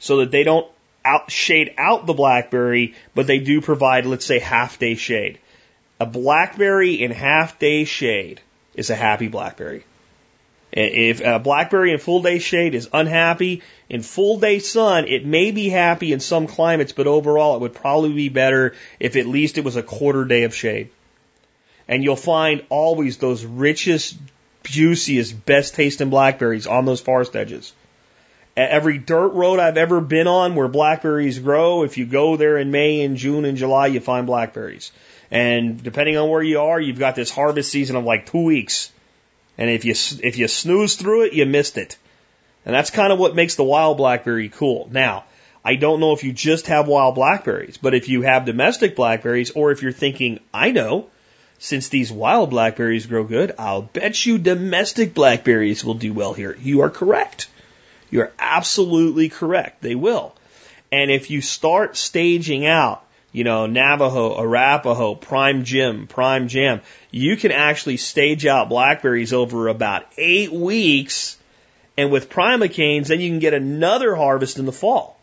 so 0.00 0.16
that 0.16 0.32
they 0.32 0.42
don't 0.42 0.66
out 1.04 1.30
shade 1.30 1.74
out 1.78 2.06
the 2.06 2.14
blackberry, 2.14 2.96
but 3.14 3.28
they 3.28 3.38
do 3.38 3.60
provide, 3.60 4.06
let's 4.06 4.26
say, 4.26 4.40
half 4.40 4.80
day 4.80 4.96
shade. 4.96 5.38
A 6.00 6.06
blackberry 6.06 7.00
in 7.00 7.12
half 7.12 7.60
day 7.60 7.84
shade 7.84 8.40
is 8.74 8.90
a 8.90 8.96
happy 8.96 9.28
blackberry. 9.28 9.84
If 10.76 11.20
a 11.20 11.38
blackberry 11.38 11.92
in 11.92 11.98
full 11.98 12.20
day 12.20 12.40
shade 12.40 12.74
is 12.74 12.88
unhappy, 12.92 13.62
in 13.88 14.02
full 14.02 14.40
day 14.40 14.58
sun, 14.58 15.06
it 15.06 15.24
may 15.24 15.52
be 15.52 15.68
happy 15.68 16.12
in 16.12 16.18
some 16.18 16.48
climates, 16.48 16.90
but 16.90 17.06
overall 17.06 17.54
it 17.54 17.60
would 17.60 17.74
probably 17.74 18.12
be 18.12 18.28
better 18.28 18.74
if 18.98 19.14
at 19.14 19.26
least 19.26 19.56
it 19.56 19.64
was 19.64 19.76
a 19.76 19.84
quarter 19.84 20.24
day 20.24 20.42
of 20.42 20.52
shade. 20.52 20.90
And 21.86 22.02
you'll 22.02 22.16
find 22.16 22.64
always 22.70 23.18
those 23.18 23.44
richest, 23.44 24.16
juiciest, 24.64 25.46
best 25.46 25.74
tasting 25.76 26.10
blackberries 26.10 26.66
on 26.66 26.86
those 26.86 27.00
forest 27.00 27.36
edges. 27.36 27.72
Every 28.56 28.98
dirt 28.98 29.28
road 29.28 29.60
I've 29.60 29.76
ever 29.76 30.00
been 30.00 30.26
on 30.26 30.56
where 30.56 30.68
blackberries 30.68 31.38
grow, 31.38 31.84
if 31.84 31.98
you 31.98 32.06
go 32.06 32.36
there 32.36 32.58
in 32.58 32.72
May 32.72 33.02
and 33.02 33.16
June 33.16 33.44
and 33.44 33.56
July, 33.56 33.88
you 33.88 34.00
find 34.00 34.26
blackberries. 34.26 34.90
And 35.30 35.80
depending 35.80 36.16
on 36.16 36.28
where 36.28 36.42
you 36.42 36.60
are, 36.60 36.80
you've 36.80 36.98
got 36.98 37.14
this 37.14 37.30
harvest 37.30 37.70
season 37.70 37.94
of 37.94 38.04
like 38.04 38.26
two 38.26 38.42
weeks 38.42 38.90
and 39.56 39.70
if 39.70 39.84
you, 39.84 39.94
if 40.22 40.38
you 40.38 40.48
snooze 40.48 40.96
through 40.96 41.26
it, 41.26 41.32
you 41.32 41.46
missed 41.46 41.78
it. 41.78 41.96
And 42.64 42.74
that's 42.74 42.90
kind 42.90 43.12
of 43.12 43.18
what 43.18 43.36
makes 43.36 43.54
the 43.54 43.64
wild 43.64 43.96
blackberry 43.96 44.48
cool. 44.48 44.88
Now, 44.90 45.24
I 45.64 45.76
don't 45.76 46.00
know 46.00 46.12
if 46.12 46.24
you 46.24 46.32
just 46.32 46.66
have 46.66 46.88
wild 46.88 47.14
blackberries, 47.14 47.76
but 47.76 47.94
if 47.94 48.08
you 48.08 48.22
have 48.22 48.44
domestic 48.44 48.96
blackberries, 48.96 49.50
or 49.52 49.70
if 49.70 49.82
you're 49.82 49.92
thinking, 49.92 50.40
I 50.52 50.72
know, 50.72 51.08
since 51.58 51.88
these 51.88 52.12
wild 52.12 52.50
blackberries 52.50 53.06
grow 53.06 53.24
good, 53.24 53.54
I'll 53.58 53.82
bet 53.82 54.26
you 54.26 54.38
domestic 54.38 55.14
blackberries 55.14 55.84
will 55.84 55.94
do 55.94 56.12
well 56.12 56.34
here. 56.34 56.56
You 56.60 56.82
are 56.82 56.90
correct. 56.90 57.48
You 58.10 58.22
are 58.22 58.32
absolutely 58.38 59.28
correct. 59.28 59.80
They 59.80 59.94
will. 59.94 60.34
And 60.92 61.10
if 61.10 61.30
you 61.30 61.40
start 61.40 61.96
staging 61.96 62.66
out 62.66 63.04
you 63.34 63.42
know, 63.42 63.66
Navajo, 63.66 64.40
Arapaho, 64.40 65.16
Prime 65.16 65.64
Jim, 65.64 66.06
Prime 66.06 66.46
Jan. 66.46 66.80
You 67.10 67.36
can 67.36 67.50
actually 67.50 67.96
stage 67.96 68.46
out 68.46 68.68
blackberries 68.68 69.32
over 69.32 69.66
about 69.66 70.06
eight 70.16 70.52
weeks. 70.52 71.36
And 71.96 72.12
with 72.12 72.30
primocanes, 72.30 73.08
then 73.08 73.20
you 73.20 73.28
can 73.30 73.40
get 73.40 73.52
another 73.52 74.14
harvest 74.14 74.60
in 74.60 74.66
the 74.66 74.72
fall. 74.72 75.18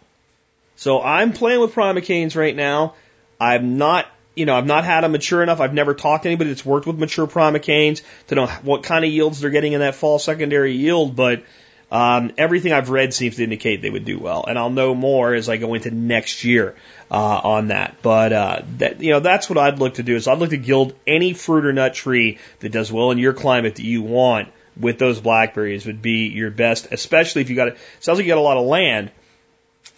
So 0.75 1.01
I'm 1.01 1.31
playing 1.31 1.61
with 1.61 1.73
primocanes 1.73 2.35
right 2.35 2.55
now. 2.55 2.95
I've 3.39 3.63
not, 3.63 4.07
you 4.35 4.45
know, 4.45 4.57
I've 4.57 4.65
not 4.65 4.83
had 4.83 5.05
them 5.05 5.13
mature 5.13 5.41
enough. 5.41 5.61
I've 5.61 5.73
never 5.73 5.93
talked 5.93 6.23
to 6.23 6.29
anybody 6.29 6.49
that's 6.49 6.65
worked 6.65 6.87
with 6.87 6.99
mature 6.99 7.27
primocanes 7.27 8.01
to 8.27 8.35
know 8.35 8.47
what 8.47 8.83
kind 8.83 9.05
of 9.05 9.11
yields 9.11 9.39
they're 9.39 9.51
getting 9.51 9.71
in 9.71 9.79
that 9.79 9.95
fall 9.95 10.19
secondary 10.19 10.73
yield. 10.73 11.15
But 11.15 11.43
um, 11.91 12.31
everything 12.37 12.71
I've 12.71 12.89
read 12.89 13.13
seems 13.13 13.35
to 13.35 13.43
indicate 13.43 13.81
they 13.81 13.89
would 13.89 14.05
do 14.05 14.17
well, 14.17 14.45
and 14.47 14.57
I'll 14.57 14.69
know 14.69 14.95
more 14.95 15.33
as 15.33 15.49
I 15.49 15.57
go 15.57 15.73
into 15.73 15.91
next 15.91 16.45
year 16.45 16.75
uh, 17.11 17.41
on 17.43 17.67
that. 17.67 17.97
But 18.01 18.31
uh, 18.31 18.61
that 18.77 19.01
you 19.01 19.11
know, 19.11 19.19
that's 19.19 19.49
what 19.49 19.57
I'd 19.57 19.79
look 19.79 19.95
to 19.95 20.03
do. 20.03 20.15
Is 20.15 20.27
I'd 20.27 20.37
look 20.37 20.51
to 20.51 20.57
guild 20.57 20.95
any 21.05 21.33
fruit 21.33 21.65
or 21.65 21.73
nut 21.73 21.93
tree 21.93 22.39
that 22.59 22.71
does 22.71 22.91
well 22.91 23.11
in 23.11 23.17
your 23.17 23.33
climate 23.33 23.75
that 23.75 23.83
you 23.83 24.01
want 24.01 24.47
with 24.79 24.99
those 24.99 25.19
blackberries 25.19 25.85
would 25.85 26.01
be 26.01 26.29
your 26.29 26.49
best, 26.49 26.87
especially 26.91 27.41
if 27.41 27.49
you 27.49 27.57
got 27.57 27.67
it. 27.67 27.77
Sounds 27.99 28.17
like 28.17 28.25
you 28.25 28.31
got 28.31 28.39
a 28.39 28.41
lot 28.41 28.55
of 28.55 28.65
land, 28.65 29.11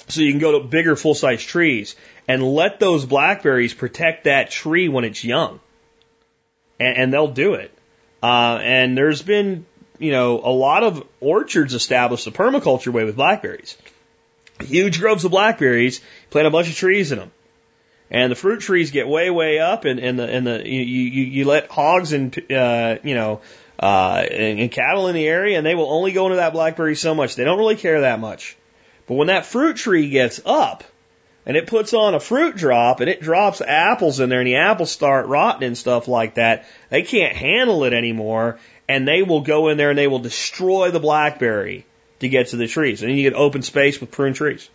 so 0.07 0.21
you 0.21 0.31
can 0.31 0.39
go 0.39 0.59
to 0.59 0.67
bigger 0.67 0.95
full 0.95 1.13
size 1.13 1.43
trees 1.43 1.95
and 2.27 2.41
let 2.43 2.79
those 2.79 3.05
blackberries 3.05 3.75
protect 3.75 4.23
that 4.23 4.49
tree 4.49 4.89
when 4.89 5.03
it's 5.03 5.23
young, 5.23 5.59
and, 6.79 6.97
and 6.97 7.13
they'll 7.13 7.27
do 7.27 7.53
it. 7.53 7.71
Uh, 8.23 8.57
and 8.63 8.97
there's 8.97 9.21
been 9.21 9.65
you 10.03 10.11
know, 10.11 10.41
a 10.43 10.51
lot 10.51 10.83
of 10.83 11.07
orchards 11.21 11.73
established 11.73 12.25
the 12.25 12.31
permaculture 12.31 12.91
way 12.91 13.05
with 13.05 13.15
blackberries. 13.15 13.77
Huge 14.59 14.99
groves 14.99 15.23
of 15.23 15.31
blackberries, 15.31 16.01
plant 16.29 16.45
a 16.45 16.51
bunch 16.51 16.69
of 16.69 16.75
trees 16.75 17.13
in 17.13 17.19
them. 17.19 17.31
And 18.11 18.29
the 18.29 18.35
fruit 18.35 18.59
trees 18.59 18.91
get 18.91 19.07
way, 19.07 19.29
way 19.29 19.59
up 19.59 19.85
and, 19.85 19.99
and 19.99 20.19
the, 20.19 20.29
and 20.29 20.45
the, 20.45 20.69
you, 20.69 20.81
you, 20.81 21.23
you 21.23 21.45
let 21.45 21.71
hogs 21.71 22.11
and, 22.11 22.37
uh, 22.51 22.97
you 23.01 23.15
know, 23.15 23.39
uh, 23.79 24.25
and, 24.29 24.59
and 24.59 24.71
cattle 24.71 25.07
in 25.07 25.15
the 25.15 25.25
area 25.25 25.57
and 25.57 25.65
they 25.65 25.73
will 25.73 25.89
only 25.89 26.11
go 26.11 26.25
into 26.25 26.35
that 26.35 26.51
blackberry 26.51 26.95
so 26.95 27.15
much. 27.15 27.35
They 27.35 27.45
don't 27.45 27.57
really 27.57 27.77
care 27.77 28.01
that 28.01 28.19
much. 28.19 28.57
But 29.07 29.15
when 29.15 29.27
that 29.27 29.45
fruit 29.45 29.77
tree 29.77 30.09
gets 30.09 30.41
up, 30.45 30.83
and 31.45 31.57
it 31.57 31.67
puts 31.67 31.93
on 31.93 32.13
a 32.13 32.19
fruit 32.19 32.55
drop 32.55 32.99
and 32.99 33.09
it 33.09 33.21
drops 33.21 33.61
apples 33.61 34.19
in 34.19 34.29
there 34.29 34.39
and 34.39 34.47
the 34.47 34.55
apples 34.55 34.91
start 34.91 35.27
rotting 35.27 35.67
and 35.67 35.77
stuff 35.77 36.07
like 36.07 36.35
that, 36.35 36.65
they 36.89 37.01
can't 37.01 37.35
handle 37.35 37.83
it 37.83 37.93
anymore 37.93 38.59
and 38.87 39.07
they 39.07 39.23
will 39.23 39.41
go 39.41 39.69
in 39.69 39.77
there 39.77 39.89
and 39.89 39.97
they 39.97 40.07
will 40.07 40.19
destroy 40.19 40.91
the 40.91 40.99
blackberry 40.99 41.85
to 42.19 42.29
get 42.29 42.47
to 42.47 42.57
the 42.57 42.67
trees. 42.67 43.01
And 43.01 43.09
then 43.09 43.17
you 43.17 43.29
get 43.29 43.37
open 43.37 43.61
space 43.61 43.99
with 43.99 44.11
prune 44.11 44.33
trees. 44.33 44.69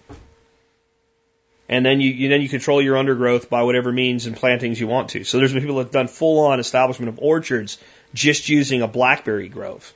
And 1.68 1.84
then 1.84 2.00
you, 2.00 2.10
you 2.10 2.28
then 2.30 2.40
you 2.40 2.48
control 2.48 2.80
your 2.80 2.96
undergrowth 2.96 3.50
by 3.50 3.62
whatever 3.62 3.92
means 3.92 4.26
and 4.26 4.34
plantings 4.34 4.80
you 4.80 4.86
want 4.86 5.10
to. 5.10 5.24
So 5.24 5.38
there's 5.38 5.52
been 5.52 5.62
people 5.62 5.76
that 5.76 5.84
have 5.84 5.92
done 5.92 6.08
full 6.08 6.46
on 6.46 6.60
establishment 6.60 7.10
of 7.10 7.18
orchards 7.18 7.78
just 8.14 8.48
using 8.48 8.80
a 8.80 8.88
blackberry 8.88 9.48
grove. 9.48 9.92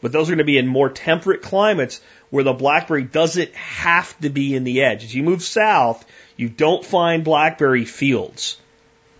But 0.00 0.12
those 0.12 0.28
are 0.28 0.32
going 0.32 0.38
to 0.38 0.44
be 0.44 0.56
in 0.56 0.66
more 0.66 0.88
temperate 0.88 1.42
climates 1.42 2.00
where 2.30 2.44
the 2.44 2.54
blackberry 2.54 3.02
doesn't 3.02 3.54
have 3.54 4.18
to 4.20 4.30
be 4.30 4.56
in 4.56 4.64
the 4.64 4.82
edge. 4.82 5.04
As 5.04 5.14
you 5.14 5.22
move 5.22 5.42
south, 5.42 6.06
you 6.38 6.48
don't 6.48 6.84
find 6.84 7.22
blackberry 7.22 7.84
fields 7.84 8.56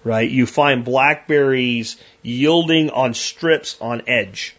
right? 0.05 0.31
You 0.31 0.47
find 0.47 0.85
blackberries 0.85 1.97
yielding 2.23 2.91
on 2.91 3.15
strips 3.15 3.77
on 3.81 4.03
edge. 4.07 4.55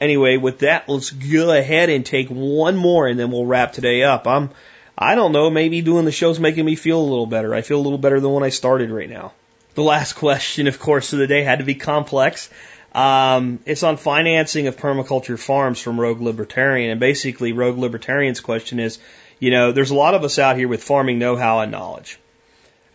Anyway, 0.00 0.36
with 0.36 0.60
that, 0.60 0.88
let's 0.88 1.10
go 1.10 1.52
ahead 1.52 1.90
and 1.90 2.06
take 2.06 2.28
one 2.28 2.76
more 2.76 3.06
and 3.06 3.18
then 3.18 3.30
we'll 3.30 3.44
wrap 3.44 3.72
today 3.72 4.02
up. 4.02 4.26
I'm, 4.26 4.50
I 4.96 5.14
don't 5.14 5.32
know, 5.32 5.50
maybe 5.50 5.82
doing 5.82 6.04
the 6.04 6.12
show's 6.12 6.40
making 6.40 6.64
me 6.64 6.74
feel 6.74 7.00
a 7.00 7.02
little 7.02 7.26
better. 7.26 7.54
I 7.54 7.62
feel 7.62 7.78
a 7.78 7.82
little 7.82 7.98
better 7.98 8.20
than 8.20 8.32
when 8.32 8.42
I 8.42 8.48
started 8.48 8.90
right 8.90 9.10
now. 9.10 9.32
The 9.74 9.82
last 9.82 10.12
question, 10.24 10.66
of 10.68 10.78
course, 10.78 11.12
of 11.12 11.18
the 11.18 11.26
day 11.26 11.42
had 11.42 11.58
to 11.58 11.64
be 11.64 11.74
complex. 11.74 12.48
Um, 12.94 13.60
it's 13.66 13.82
on 13.82 13.96
financing 13.98 14.66
of 14.66 14.76
permaculture 14.76 15.38
farms 15.38 15.80
from 15.80 16.00
Rogue 16.00 16.20
Libertarian. 16.20 16.90
And 16.90 16.98
basically, 16.98 17.52
Rogue 17.52 17.78
Libertarian's 17.78 18.40
question 18.40 18.80
is, 18.80 18.98
you 19.38 19.50
know, 19.50 19.72
there's 19.72 19.90
a 19.90 19.94
lot 19.94 20.14
of 20.14 20.24
us 20.24 20.38
out 20.38 20.56
here 20.56 20.68
with 20.68 20.82
farming 20.82 21.18
know-how 21.18 21.60
and 21.60 21.70
knowledge. 21.70 22.18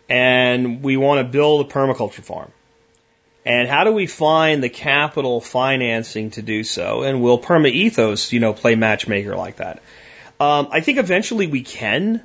And 0.08 0.82
we 0.82 0.96
want 0.96 1.26
to 1.26 1.32
build 1.32 1.66
a 1.66 1.68
permaculture 1.72 2.22
farm. 2.22 2.52
And 3.46 3.68
how 3.68 3.84
do 3.84 3.92
we 3.92 4.08
find 4.08 4.60
the 4.60 4.68
capital 4.68 5.40
financing 5.40 6.32
to 6.32 6.42
do 6.42 6.64
so? 6.64 7.04
And 7.04 7.22
will 7.22 7.38
Perma 7.38 7.70
Ethos, 7.70 8.32
you 8.32 8.40
know, 8.40 8.52
play 8.52 8.74
matchmaker 8.74 9.36
like 9.36 9.58
that? 9.58 9.80
Um, 10.40 10.68
I 10.72 10.80
think 10.80 10.98
eventually 10.98 11.46
we 11.46 11.62
can. 11.62 12.16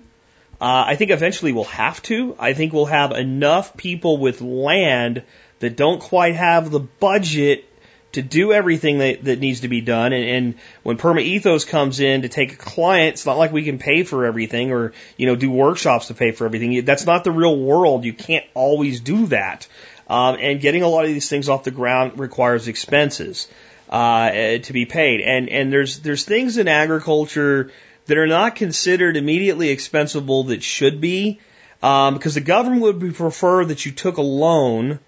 Uh, 0.59 0.83
I 0.87 0.95
think 0.95 1.11
eventually 1.11 1.53
we'll 1.53 1.65
have 1.65 2.01
to. 2.03 2.35
I 2.39 2.53
think 2.53 2.73
we'll 2.73 2.85
have 2.85 3.11
enough 3.11 3.77
people 3.77 4.17
with 4.17 4.41
land 4.41 5.21
that 5.59 5.75
don't 5.75 6.01
quite 6.01 6.35
have 6.35 6.71
the 6.71 6.79
budget 6.79 7.65
to 8.13 8.21
do 8.21 8.51
everything 8.51 8.97
that, 8.97 9.23
that 9.23 9.39
needs 9.39 9.61
to 9.61 9.67
be 9.67 9.79
done. 9.79 10.13
And, 10.13 10.25
and 10.25 10.55
when 10.83 10.97
Perma 10.97 11.21
Ethos 11.21 11.65
comes 11.65 11.99
in 11.99 12.23
to 12.23 12.29
take 12.29 12.53
a 12.53 12.57
client, 12.57 13.13
it's 13.13 13.25
not 13.25 13.37
like 13.37 13.51
we 13.51 13.63
can 13.63 13.77
pay 13.77 14.03
for 14.03 14.25
everything 14.25 14.71
or, 14.71 14.93
you 15.17 15.27
know, 15.27 15.35
do 15.35 15.49
workshops 15.51 16.07
to 16.07 16.13
pay 16.13 16.31
for 16.31 16.45
everything. 16.45 16.83
That's 16.83 17.05
not 17.05 17.23
the 17.23 17.31
real 17.31 17.57
world. 17.57 18.05
You 18.05 18.13
can't 18.13 18.45
always 18.53 18.99
do 18.99 19.27
that. 19.27 19.67
Um, 20.11 20.35
and 20.41 20.59
getting 20.59 20.83
a 20.83 20.89
lot 20.89 21.05
of 21.05 21.11
these 21.11 21.29
things 21.29 21.47
off 21.47 21.63
the 21.63 21.71
ground 21.71 22.19
requires 22.19 22.67
expenses, 22.67 23.47
uh, 23.89 24.57
to 24.57 24.73
be 24.73 24.85
paid. 24.85 25.21
And, 25.21 25.47
and 25.47 25.71
there's, 25.71 25.99
there's 26.01 26.25
things 26.25 26.57
in 26.57 26.67
agriculture 26.67 27.71
that 28.07 28.17
are 28.17 28.27
not 28.27 28.57
considered 28.57 29.15
immediately 29.15 29.69
expensible 29.69 30.43
that 30.45 30.63
should 30.63 30.99
be, 30.99 31.39
um, 31.81 32.15
because 32.15 32.35
the 32.35 32.41
government 32.41 32.81
would 32.81 33.15
prefer 33.15 33.63
that 33.63 33.85
you 33.85 33.93
took 33.93 34.17
a 34.17 34.21
loan 34.21 34.99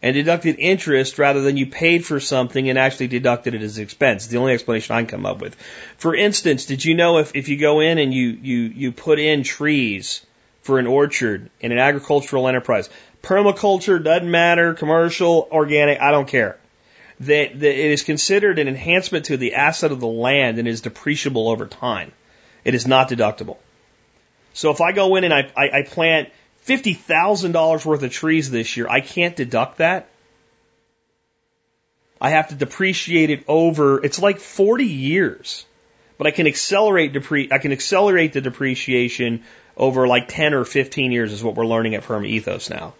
and 0.00 0.14
deducted 0.14 0.60
interest 0.60 1.18
rather 1.18 1.40
than 1.40 1.56
you 1.56 1.66
paid 1.66 2.06
for 2.06 2.20
something 2.20 2.68
and 2.70 2.78
actually 2.78 3.08
deducted 3.08 3.54
it 3.54 3.62
as 3.62 3.78
expense. 3.78 4.28
The 4.28 4.38
only 4.38 4.52
explanation 4.52 4.94
I 4.94 5.00
can 5.00 5.08
come 5.08 5.26
up 5.26 5.40
with. 5.40 5.56
For 5.98 6.14
instance, 6.14 6.66
did 6.66 6.84
you 6.84 6.94
know 6.94 7.18
if, 7.18 7.34
if 7.34 7.48
you 7.48 7.56
go 7.56 7.80
in 7.80 7.98
and 7.98 8.14
you, 8.14 8.28
you, 8.28 8.58
you 8.58 8.92
put 8.92 9.18
in 9.18 9.42
trees 9.42 10.24
for 10.66 10.78
an 10.80 10.86
orchard 10.86 11.48
in 11.60 11.70
an 11.70 11.78
agricultural 11.78 12.48
enterprise, 12.48 12.90
permaculture 13.26 14.02
doesn't 14.02 14.30
matter, 14.30 14.72
commercial, 14.74 15.48
organic, 15.50 16.00
I 16.00 16.12
don't 16.12 16.28
care. 16.28 16.56
That, 17.20 17.58
that 17.58 17.70
it 17.70 17.90
is 17.90 18.04
considered 18.04 18.58
an 18.58 18.68
enhancement 18.68 19.26
to 19.26 19.36
the 19.36 19.54
asset 19.54 19.90
of 19.90 20.00
the 20.00 20.06
land 20.06 20.58
and 20.58 20.68
is 20.68 20.82
depreciable 20.82 21.50
over 21.50 21.66
time. 21.66 22.12
It 22.64 22.74
is 22.74 22.86
not 22.86 23.08
deductible. 23.08 23.56
So 24.52 24.70
if 24.70 24.80
I 24.80 24.92
go 24.92 25.16
in 25.16 25.24
and 25.24 25.34
I, 25.34 25.50
I, 25.56 25.78
I 25.78 25.82
plant 25.82 26.28
$50,000 26.66 27.84
worth 27.84 28.02
of 28.02 28.12
trees 28.12 28.50
this 28.50 28.76
year, 28.76 28.86
I 28.88 29.00
can't 29.00 29.34
deduct 29.34 29.78
that. 29.78 30.08
I 32.20 32.30
have 32.30 32.48
to 32.48 32.54
depreciate 32.54 33.30
it 33.30 33.44
over, 33.48 34.04
it's 34.04 34.20
like 34.20 34.38
40 34.38 34.84
years. 34.84 35.64
But 36.16 36.26
I 36.26 36.30
can 36.30 36.46
accelerate 36.46 37.12
depre- 37.12 37.52
I 37.52 37.58
can 37.58 37.72
accelerate 37.72 38.32
the 38.32 38.40
depreciation 38.40 39.42
over 39.76 40.06
like 40.06 40.28
10 40.28 40.54
or 40.54 40.64
15 40.64 41.12
years 41.12 41.32
is 41.32 41.44
what 41.44 41.56
we're 41.56 41.66
learning 41.66 41.94
at 41.94 42.04
Perma 42.04 42.26
Ethos 42.26 42.70
now. 42.70 42.94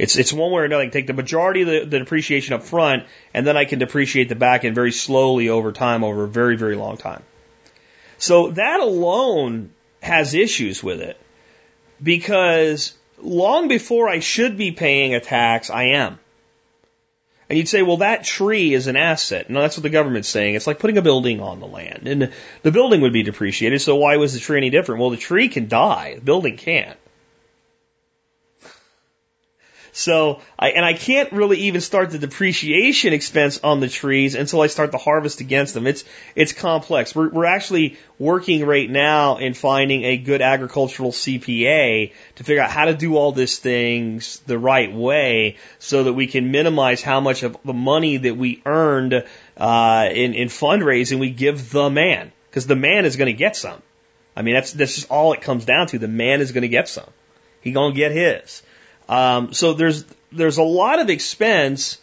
It's, 0.00 0.16
it's 0.16 0.32
one 0.32 0.50
way 0.50 0.62
or 0.62 0.64
another. 0.64 0.80
I 0.80 0.86
can 0.86 0.92
take 0.92 1.06
the 1.06 1.12
majority 1.12 1.60
of 1.60 1.68
the, 1.68 1.84
the 1.84 1.98
depreciation 1.98 2.54
up 2.54 2.62
front 2.62 3.04
and 3.34 3.46
then 3.46 3.58
I 3.58 3.66
can 3.66 3.78
depreciate 3.78 4.30
the 4.30 4.34
back 4.34 4.64
end 4.64 4.74
very 4.74 4.92
slowly 4.92 5.50
over 5.50 5.72
time 5.72 6.04
over 6.04 6.24
a 6.24 6.28
very, 6.28 6.56
very 6.56 6.74
long 6.74 6.96
time. 6.96 7.22
So 8.16 8.50
that 8.52 8.80
alone 8.80 9.72
has 10.02 10.32
issues 10.32 10.82
with 10.82 11.02
it 11.02 11.20
because 12.02 12.96
long 13.18 13.68
before 13.68 14.08
I 14.08 14.20
should 14.20 14.56
be 14.56 14.72
paying 14.72 15.14
a 15.14 15.20
tax, 15.20 15.68
I 15.68 15.88
am. 15.88 16.18
And 17.50 17.58
you'd 17.58 17.68
say, 17.68 17.82
well, 17.82 17.98
that 17.98 18.24
tree 18.24 18.72
is 18.72 18.86
an 18.86 18.96
asset. 18.96 19.50
No, 19.50 19.60
that's 19.60 19.76
what 19.76 19.82
the 19.82 19.90
government's 19.90 20.28
saying. 20.28 20.54
It's 20.54 20.66
like 20.66 20.78
putting 20.78 20.96
a 20.96 21.02
building 21.02 21.40
on 21.40 21.60
the 21.60 21.66
land. 21.66 22.08
And 22.08 22.32
the 22.62 22.70
building 22.70 23.02
would 23.02 23.12
be 23.12 23.24
depreciated, 23.24 23.82
so 23.82 23.96
why 23.96 24.16
was 24.16 24.32
the 24.32 24.40
tree 24.40 24.56
any 24.56 24.70
different? 24.70 25.00
Well, 25.00 25.10
the 25.10 25.18
tree 25.18 25.48
can 25.48 25.68
die, 25.68 26.14
the 26.14 26.20
building 26.22 26.56
can't. 26.56 26.96
So, 29.92 30.40
I, 30.58 30.70
and 30.70 30.84
I 30.84 30.94
can't 30.94 31.32
really 31.32 31.58
even 31.58 31.80
start 31.80 32.10
the 32.10 32.18
depreciation 32.18 33.12
expense 33.12 33.60
on 33.62 33.80
the 33.80 33.88
trees 33.88 34.34
until 34.34 34.60
I 34.60 34.68
start 34.68 34.92
the 34.92 34.98
harvest 34.98 35.40
against 35.40 35.74
them. 35.74 35.86
It's, 35.86 36.04
it's 36.34 36.52
complex. 36.52 37.14
We're, 37.14 37.28
we're 37.28 37.44
actually 37.46 37.98
working 38.18 38.64
right 38.64 38.88
now 38.88 39.38
in 39.38 39.54
finding 39.54 40.04
a 40.04 40.16
good 40.16 40.42
agricultural 40.42 41.10
CPA 41.12 42.12
to 42.36 42.44
figure 42.44 42.62
out 42.62 42.70
how 42.70 42.84
to 42.86 42.94
do 42.94 43.16
all 43.16 43.32
these 43.32 43.58
things 43.58 44.40
the 44.46 44.58
right 44.58 44.92
way 44.92 45.56
so 45.78 46.04
that 46.04 46.12
we 46.12 46.26
can 46.26 46.50
minimize 46.50 47.02
how 47.02 47.20
much 47.20 47.42
of 47.42 47.56
the 47.64 47.72
money 47.72 48.16
that 48.16 48.36
we 48.36 48.62
earned, 48.64 49.24
uh, 49.56 50.08
in, 50.10 50.34
in 50.34 50.48
fundraising 50.48 51.18
we 51.18 51.30
give 51.30 51.70
the 51.70 51.90
man. 51.90 52.32
Cause 52.52 52.66
the 52.66 52.76
man 52.76 53.04
is 53.04 53.16
going 53.16 53.26
to 53.26 53.32
get 53.32 53.54
some. 53.54 53.80
I 54.34 54.42
mean, 54.42 54.54
that's, 54.54 54.72
that's 54.72 54.96
just 54.96 55.10
all 55.10 55.32
it 55.32 55.40
comes 55.40 55.64
down 55.64 55.86
to. 55.88 55.98
The 55.98 56.08
man 56.08 56.40
is 56.40 56.50
going 56.50 56.62
to 56.62 56.68
get 56.68 56.88
some. 56.88 57.08
He 57.60 57.72
gonna 57.72 57.94
get 57.94 58.12
his. 58.12 58.62
Um, 59.10 59.52
so 59.52 59.72
there's 59.72 60.04
there's 60.30 60.58
a 60.58 60.62
lot 60.62 61.00
of 61.00 61.10
expense, 61.10 61.98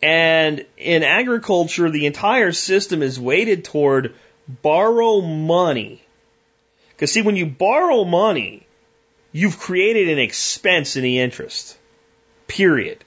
and 0.00 0.64
in 0.78 1.02
agriculture, 1.02 1.90
the 1.90 2.06
entire 2.06 2.52
system 2.52 3.02
is 3.02 3.18
weighted 3.18 3.64
toward 3.64 4.14
borrow 4.62 5.20
money. 5.20 6.00
Because 6.90 7.10
see, 7.10 7.22
when 7.22 7.34
you 7.34 7.46
borrow 7.46 8.04
money, 8.04 8.66
you've 9.32 9.58
created 9.58 10.08
an 10.08 10.20
expense 10.20 10.94
in 10.96 11.02
the 11.02 11.18
interest. 11.18 11.76
Period. 12.46 13.04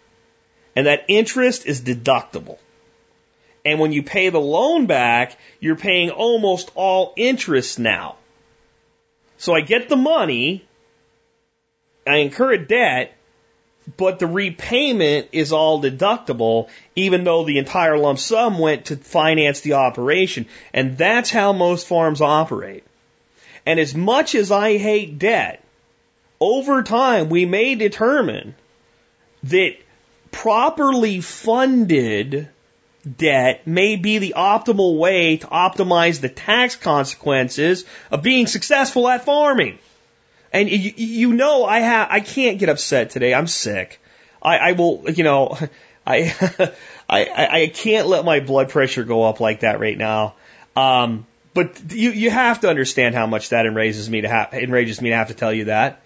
And 0.75 0.87
that 0.87 1.05
interest 1.07 1.65
is 1.65 1.81
deductible. 1.81 2.57
And 3.63 3.79
when 3.79 3.93
you 3.93 4.03
pay 4.03 4.29
the 4.29 4.41
loan 4.41 4.87
back, 4.87 5.37
you're 5.61 5.77
paying 5.77 6.09
almost 6.09 6.69
all 6.75 7.13
interest 7.15 7.79
now. 7.79 8.17
So 9.37 9.53
I 9.53 9.61
get 9.61 9.87
the 9.87 9.95
money, 9.95 10.65
I 12.05 12.17
incur 12.17 12.53
a 12.53 12.57
debt, 12.57 13.16
but 13.95 14.19
the 14.19 14.27
repayment 14.27 15.29
is 15.31 15.53
all 15.53 15.81
deductible, 15.81 16.67
even 16.95 17.23
though 17.23 17.45
the 17.45 17.57
entire 17.57 17.97
lump 17.97 18.19
sum 18.19 18.59
went 18.59 18.85
to 18.85 18.97
finance 18.97 19.61
the 19.61 19.73
operation. 19.73 20.45
And 20.73 20.97
that's 20.97 21.29
how 21.29 21.53
most 21.53 21.87
farms 21.87 22.19
operate. 22.19 22.83
And 23.65 23.79
as 23.79 23.95
much 23.95 24.35
as 24.35 24.51
I 24.51 24.77
hate 24.77 25.19
debt, 25.19 25.63
over 26.39 26.83
time 26.83 27.29
we 27.29 27.45
may 27.45 27.75
determine 27.75 28.55
that 29.43 29.75
properly 30.31 31.21
funded 31.21 32.49
debt 33.17 33.65
may 33.65 33.95
be 33.95 34.17
the 34.17 34.33
optimal 34.35 34.97
way 34.97 35.37
to 35.37 35.47
optimize 35.47 36.19
the 36.19 36.29
tax 36.29 36.75
consequences 36.75 37.85
of 38.11 38.21
being 38.21 38.47
successful 38.47 39.07
at 39.07 39.23
farming. 39.23 39.79
And 40.57 40.69
you, 40.69 40.93
you 40.95 41.33
know, 41.33 41.65
I 41.65 41.79
have, 41.79 42.07
I 42.09 42.19
can't 42.19 42.57
get 42.57 42.69
upset 42.69 43.11
today. 43.11 43.33
I'm 43.33 43.47
sick. 43.47 43.99
I, 44.41 44.57
I 44.57 44.71
will, 44.73 45.03
you 45.09 45.23
know, 45.23 45.57
I, 46.07 46.73
I, 47.09 47.47
I 47.51 47.71
can't 47.73 48.07
let 48.07 48.23
my 48.23 48.39
blood 48.39 48.69
pressure 48.69 49.03
go 49.03 49.23
up 49.23 49.39
like 49.41 49.59
that 49.61 49.79
right 49.81 49.97
now. 49.97 50.35
Um, 50.75 51.25
but 51.53 51.91
you, 51.91 52.11
you 52.11 52.29
have 52.29 52.61
to 52.61 52.69
understand 52.69 53.13
how 53.13 53.27
much 53.27 53.49
that 53.49 53.65
enrages 53.65 54.09
me 54.09 54.21
to 54.21 54.29
have, 54.29 54.53
enrages 54.53 55.01
me 55.01 55.09
to 55.09 55.15
have 55.15 55.27
to 55.27 55.33
tell 55.33 55.51
you 55.51 55.65
that. 55.65 56.01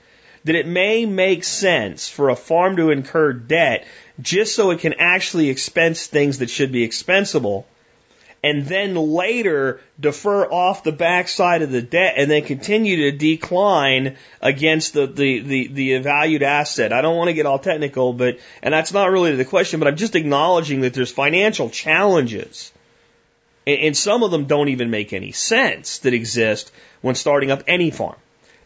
That 0.46 0.56
it 0.56 0.66
may 0.66 1.06
make 1.06 1.44
sense 1.44 2.10
for 2.10 2.30
a 2.30 2.36
farm 2.36 2.78
to 2.78 2.90
incur 2.90 3.34
debt 3.34 3.86
just 4.20 4.56
so 4.56 4.72
it 4.72 4.80
can 4.80 4.96
actually 4.98 5.50
expense 5.50 6.08
things 6.08 6.40
that 6.40 6.50
should 6.50 6.72
be 6.72 6.84
expensible 6.84 7.68
and 8.44 8.66
then 8.66 8.96
later 8.96 9.82
defer 10.00 10.46
off 10.46 10.84
the 10.84 10.92
backside 10.92 11.62
of 11.62 11.72
the 11.72 11.82
debt 11.82 12.16
and 12.18 12.30
then 12.30 12.44
continue 12.44 13.12
to 13.12 13.18
decline 13.18 14.18
against 14.42 14.94
the, 14.94 15.06
the, 15.06 15.40
the, 15.40 15.68
the 15.68 15.98
valued 16.00 16.42
asset. 16.42 16.92
I 16.92 17.02
don't 17.02 17.18
want 17.18 17.28
to 17.28 17.36
get 17.36 17.46
all 17.46 17.60
technical, 17.60 18.14
but, 18.14 18.40
and 18.64 18.74
that's 18.74 18.94
not 18.94 19.12
really 19.12 19.36
the 19.36 19.46
question, 19.46 19.80
but 19.80 19.88
I'm 19.88 19.96
just 19.96 20.16
acknowledging 20.16 20.82
that 20.82 20.94
there's 20.94 21.12
financial 21.12 21.70
challenges. 21.70 22.72
And 23.68 23.96
some 23.96 24.24
of 24.24 24.32
them 24.32 24.46
don't 24.46 24.70
even 24.70 24.90
make 24.90 25.14
any 25.14 25.32
sense 25.34 26.00
that 26.00 26.16
exist 26.16 26.72
when 27.02 27.14
starting 27.14 27.52
up 27.52 27.64
any 27.68 27.92
farm. 27.92 28.18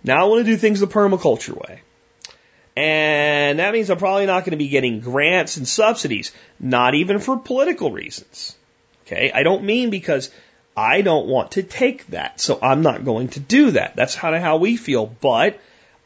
Now 0.06 0.22
I 0.22 0.30
want 0.30 0.46
to 0.46 0.50
do 0.50 0.56
things 0.56 0.80
the 0.80 0.88
permaculture 0.88 1.54
way. 1.54 1.82
And 2.78 3.60
that 3.60 3.74
means 3.74 3.90
I'm 3.90 3.98
probably 3.98 4.26
not 4.26 4.46
going 4.46 4.52
to 4.52 4.58
be 4.58 4.70
getting 4.70 5.02
grants 5.02 5.58
and 5.58 5.68
subsidies, 5.68 6.32
not 6.60 6.94
even 6.94 7.20
for 7.20 7.38
political 7.38 7.92
reasons. 7.92 8.56
Okay. 9.06 9.32
I 9.34 9.44
don't 9.44 9.64
mean 9.64 9.90
because 9.90 10.32
I 10.76 11.02
don't 11.02 11.28
want 11.28 11.52
to 11.52 11.64
take 11.64 12.08
that. 12.08 12.40
So 12.40 12.60
I'm 12.62 12.82
not 12.82 13.06
going 13.06 13.30
to 13.30 13.40
do 13.40 13.72
that. 13.72 13.96
That's 13.96 14.16
kind 14.16 14.36
of 14.36 14.42
how 14.42 14.58
we 14.58 14.78
feel. 14.78 15.06
But 15.06 15.60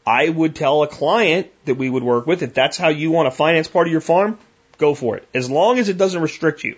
I 0.05 0.30
would 0.30 0.55
tell 0.55 0.84
a 0.84 0.88
client 0.88 1.51
that 1.65 1.76
we 1.76 1.89
would 1.89 2.03
work 2.03 2.27
with, 2.27 2.43
if 2.43 2.53
that's 2.53 2.77
how 2.77 2.89
you 2.89 3.11
want 3.11 3.27
to 3.27 3.31
finance 3.31 3.67
part 3.67 3.88
of 3.88 3.91
your 3.91 4.01
farm, 4.01 4.38
go 4.77 4.95
for 4.95 5.17
it. 5.17 5.27
As 5.34 5.49
long 5.49 5.80
as 5.80 5.89
it 5.89 5.97
doesn't 5.97 6.21
restrict 6.21 6.63
you. 6.63 6.77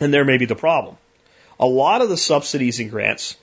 And 0.00 0.12
there 0.12 0.24
may 0.24 0.38
be 0.38 0.46
the 0.46 0.54
problem. 0.54 0.96
A 1.60 1.66
lot 1.66 2.02
of 2.02 2.08
the 2.08 2.16
subsidies 2.16 2.80
and 2.80 2.90
grants 2.90 3.36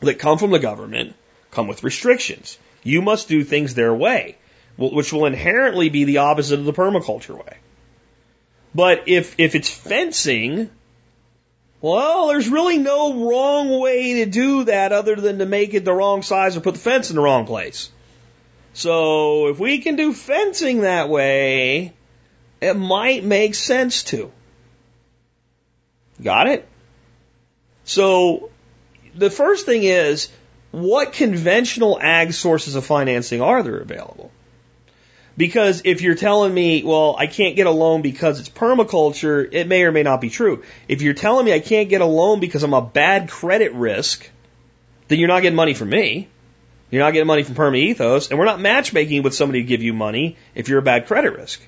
that 0.00 0.18
come 0.18 0.38
from 0.38 0.50
the 0.50 0.58
government 0.58 1.14
come 1.50 1.66
with 1.66 1.84
restrictions. 1.84 2.58
You 2.82 3.02
must 3.02 3.28
do 3.28 3.44
things 3.44 3.74
their 3.74 3.94
way, 3.94 4.36
which 4.76 5.12
will 5.12 5.26
inherently 5.26 5.88
be 5.88 6.04
the 6.04 6.18
opposite 6.18 6.58
of 6.58 6.64
the 6.64 6.72
permaculture 6.72 7.36
way. 7.36 7.58
But 8.74 9.04
if, 9.06 9.36
if 9.38 9.54
it's 9.54 9.70
fencing, 9.70 10.70
well, 11.80 12.28
there's 12.28 12.48
really 12.48 12.78
no 12.78 13.28
wrong 13.28 13.78
way 13.78 14.24
to 14.24 14.26
do 14.26 14.64
that 14.64 14.92
other 14.92 15.16
than 15.16 15.38
to 15.38 15.46
make 15.46 15.74
it 15.74 15.84
the 15.84 15.92
wrong 15.92 16.22
size 16.22 16.56
or 16.56 16.60
put 16.60 16.74
the 16.74 16.80
fence 16.80 17.10
in 17.10 17.16
the 17.16 17.22
wrong 17.22 17.46
place. 17.46 17.90
So 18.72 19.48
if 19.48 19.60
we 19.60 19.78
can 19.78 19.94
do 19.94 20.12
fencing 20.12 20.80
that 20.80 21.08
way, 21.08 21.92
it 22.60 22.74
might 22.74 23.22
make 23.22 23.54
sense 23.54 24.02
to. 24.04 24.32
Got 26.22 26.48
it? 26.48 26.68
So 27.84 28.50
the 29.14 29.30
first 29.30 29.66
thing 29.66 29.84
is, 29.84 30.28
what 30.70 31.12
conventional 31.12 32.00
ag 32.00 32.32
sources 32.32 32.74
of 32.74 32.84
financing 32.84 33.40
are 33.40 33.62
there 33.62 33.78
available? 33.78 34.32
Because 35.36 35.82
if 35.84 36.00
you're 36.00 36.14
telling 36.14 36.54
me, 36.54 36.84
well, 36.84 37.16
I 37.18 37.26
can't 37.26 37.56
get 37.56 37.66
a 37.66 37.70
loan 37.70 38.02
because 38.02 38.38
it's 38.38 38.48
permaculture, 38.48 39.48
it 39.50 39.66
may 39.66 39.82
or 39.82 39.90
may 39.90 40.04
not 40.04 40.20
be 40.20 40.30
true. 40.30 40.62
If 40.86 41.02
you're 41.02 41.14
telling 41.14 41.44
me 41.44 41.52
I 41.52 41.58
can't 41.58 41.88
get 41.88 42.00
a 42.00 42.06
loan 42.06 42.38
because 42.38 42.62
I'm 42.62 42.74
a 42.74 42.82
bad 42.82 43.28
credit 43.28 43.72
risk, 43.72 44.30
then 45.08 45.18
you're 45.18 45.28
not 45.28 45.42
getting 45.42 45.56
money 45.56 45.74
from 45.74 45.90
me. 45.90 46.28
You're 46.90 47.02
not 47.02 47.12
getting 47.12 47.26
money 47.26 47.42
from 47.42 47.56
Perma 47.56 47.76
Ethos, 47.76 48.30
and 48.30 48.38
we're 48.38 48.44
not 48.44 48.60
matchmaking 48.60 49.24
with 49.24 49.34
somebody 49.34 49.62
to 49.62 49.66
give 49.66 49.82
you 49.82 49.92
money 49.92 50.36
if 50.54 50.68
you're 50.68 50.78
a 50.78 50.82
bad 50.82 51.06
credit 51.06 51.36
risk. 51.36 51.60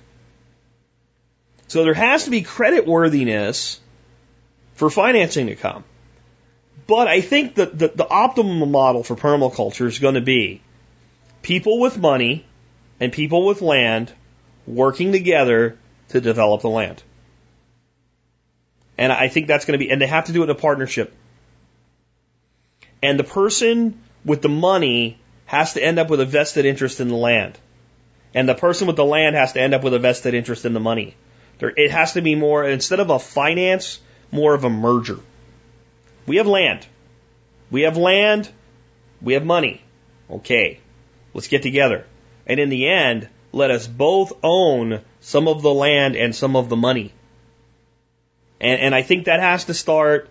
So 1.66 1.82
there 1.82 1.94
has 1.94 2.24
to 2.24 2.30
be 2.30 2.42
credit 2.42 2.86
worthiness 2.86 3.80
for 4.74 4.88
financing 4.88 5.48
to 5.48 5.56
come. 5.56 5.82
But 6.86 7.08
I 7.08 7.20
think 7.20 7.56
that 7.56 7.76
the, 7.76 7.88
the 7.88 8.08
optimum 8.08 8.70
model 8.70 9.02
for 9.02 9.16
permaculture 9.16 9.86
is 9.86 9.98
going 9.98 10.14
to 10.14 10.20
be 10.20 10.60
people 11.42 11.80
with 11.80 11.98
money 11.98 12.44
and 13.00 13.12
people 13.12 13.46
with 13.46 13.62
land 13.62 14.12
working 14.66 15.12
together 15.12 15.78
to 16.08 16.20
develop 16.20 16.62
the 16.62 16.70
land. 16.70 17.02
And 18.98 19.12
I 19.12 19.28
think 19.28 19.46
that's 19.46 19.64
going 19.64 19.78
to 19.78 19.84
be, 19.84 19.90
and 19.90 20.00
they 20.00 20.06
have 20.06 20.26
to 20.26 20.32
do 20.32 20.40
it 20.40 20.44
in 20.44 20.50
a 20.50 20.54
partnership. 20.54 21.12
And 23.02 23.18
the 23.18 23.24
person 23.24 24.00
with 24.24 24.42
the 24.42 24.48
money 24.48 25.18
has 25.44 25.74
to 25.74 25.84
end 25.84 25.98
up 25.98 26.08
with 26.08 26.20
a 26.20 26.24
vested 26.24 26.64
interest 26.64 27.00
in 27.00 27.08
the 27.08 27.16
land. 27.16 27.58
And 28.34 28.48
the 28.48 28.54
person 28.54 28.86
with 28.86 28.96
the 28.96 29.04
land 29.04 29.36
has 29.36 29.52
to 29.52 29.60
end 29.60 29.74
up 29.74 29.84
with 29.84 29.94
a 29.94 29.98
vested 29.98 30.34
interest 30.34 30.64
in 30.64 30.72
the 30.72 30.80
money. 30.80 31.14
There, 31.58 31.72
it 31.74 31.90
has 31.90 32.14
to 32.14 32.22
be 32.22 32.34
more, 32.34 32.64
instead 32.64 33.00
of 33.00 33.10
a 33.10 33.18
finance, 33.18 34.00
more 34.30 34.54
of 34.54 34.64
a 34.64 34.70
merger. 34.70 35.20
We 36.26 36.36
have 36.36 36.46
land. 36.46 36.86
We 37.70 37.82
have 37.82 37.96
land. 37.96 38.50
We 39.22 39.34
have 39.34 39.44
money. 39.44 39.82
Okay. 40.30 40.80
Let's 41.32 41.48
get 41.48 41.62
together. 41.62 42.06
And 42.46 42.60
in 42.60 42.68
the 42.68 42.88
end, 42.88 43.28
let 43.52 43.70
us 43.70 43.86
both 43.86 44.32
own 44.42 45.00
some 45.20 45.48
of 45.48 45.62
the 45.62 45.72
land 45.72 46.16
and 46.16 46.34
some 46.34 46.56
of 46.56 46.68
the 46.68 46.76
money. 46.76 47.12
And, 48.60 48.80
and 48.80 48.94
I 48.94 49.02
think 49.02 49.26
that 49.26 49.40
has 49.40 49.64
to 49.66 49.74
start. 49.74 50.30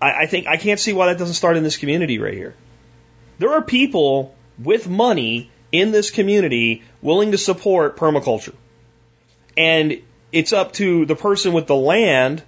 I, 0.00 0.22
I 0.22 0.26
think 0.26 0.46
I 0.46 0.56
can't 0.56 0.80
see 0.80 0.92
why 0.92 1.06
that 1.06 1.18
doesn't 1.18 1.34
start 1.34 1.56
in 1.56 1.62
this 1.62 1.76
community 1.76 2.18
right 2.18 2.34
here. 2.34 2.54
There 3.38 3.52
are 3.52 3.62
people 3.62 4.34
with 4.58 4.88
money 4.88 5.50
in 5.72 5.90
this 5.90 6.10
community 6.10 6.82
willing 7.02 7.32
to 7.32 7.38
support 7.38 7.96
permaculture. 7.96 8.54
And 9.56 10.00
it's 10.32 10.52
up 10.52 10.72
to 10.74 11.06
the 11.06 11.16
person 11.16 11.52
with 11.52 11.66
the 11.66 11.76
land 11.76 12.42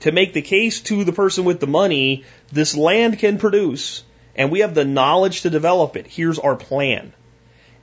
to 0.00 0.12
make 0.12 0.32
the 0.32 0.42
case 0.42 0.80
to 0.82 1.04
the 1.04 1.12
person 1.12 1.44
with 1.44 1.60
the 1.60 1.66
money 1.66 2.24
this 2.52 2.76
land 2.76 3.18
can 3.18 3.38
produce 3.38 4.02
and 4.36 4.50
we 4.50 4.60
have 4.60 4.74
the 4.74 4.84
knowledge 4.84 5.42
to 5.42 5.50
develop 5.50 5.96
it. 5.96 6.06
Here's 6.06 6.38
our 6.38 6.56
plan. 6.56 7.12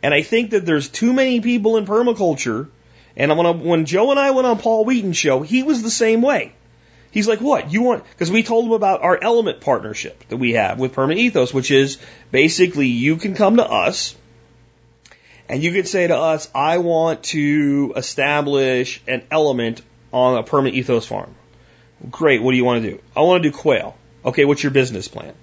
And 0.04 0.14
I 0.14 0.22
think 0.22 0.52
that 0.52 0.66
there's 0.66 0.90
too 0.90 1.14
many 1.14 1.42
people 1.42 1.78
in 1.78 1.86
permaculture. 1.86 2.70
And 3.16 3.38
when, 3.38 3.64
when 3.64 3.86
Joe 3.86 4.12
and 4.12 4.20
I 4.20 4.32
went 4.32 4.48
on 4.48 4.58
Paul 4.58 4.86
Wheaton's 4.86 5.18
show, 5.18 5.42
he 5.42 5.64
was 5.64 5.84
the 5.84 5.92
same 5.92 6.22
way. 6.22 6.54
He's 7.12 7.28
like, 7.28 7.42
what? 7.42 7.72
You 7.72 7.82
want, 7.82 8.06
because 8.10 8.32
we 8.32 8.42
told 8.42 8.66
him 8.66 8.72
about 8.72 9.02
our 9.04 9.22
element 9.22 9.60
partnership 9.60 10.24
that 10.30 10.38
we 10.38 10.54
have 10.54 10.80
with 10.80 10.96
Perma 10.96 11.16
Ethos, 11.18 11.54
which 11.54 11.70
is 11.70 11.98
basically 12.32 12.88
you 12.88 13.18
can 13.18 13.36
come 13.36 13.58
to 13.58 13.66
us 13.66 14.16
and 15.50 15.62
you 15.62 15.74
can 15.74 15.84
say 15.84 16.08
to 16.08 16.18
us, 16.18 16.50
I 16.56 16.78
want 16.78 17.24
to 17.24 17.94
establish 17.98 19.02
an 19.06 19.24
element 19.30 19.82
on 20.14 20.38
a 20.38 20.44
Perma 20.44 20.72
Ethos 20.72 21.06
farm. 21.06 21.36
Great. 22.10 22.42
What 22.42 22.52
do 22.52 22.58
you 22.58 22.64
want 22.64 22.84
to 22.84 22.92
do? 22.92 23.00
I 23.16 23.20
want 23.22 23.44
to 23.44 23.52
do 23.52 23.56
quail. 23.56 23.98
Okay. 24.24 24.46
What's 24.46 24.64
your 24.64 24.72
business 24.72 25.10
plan? 25.10 25.34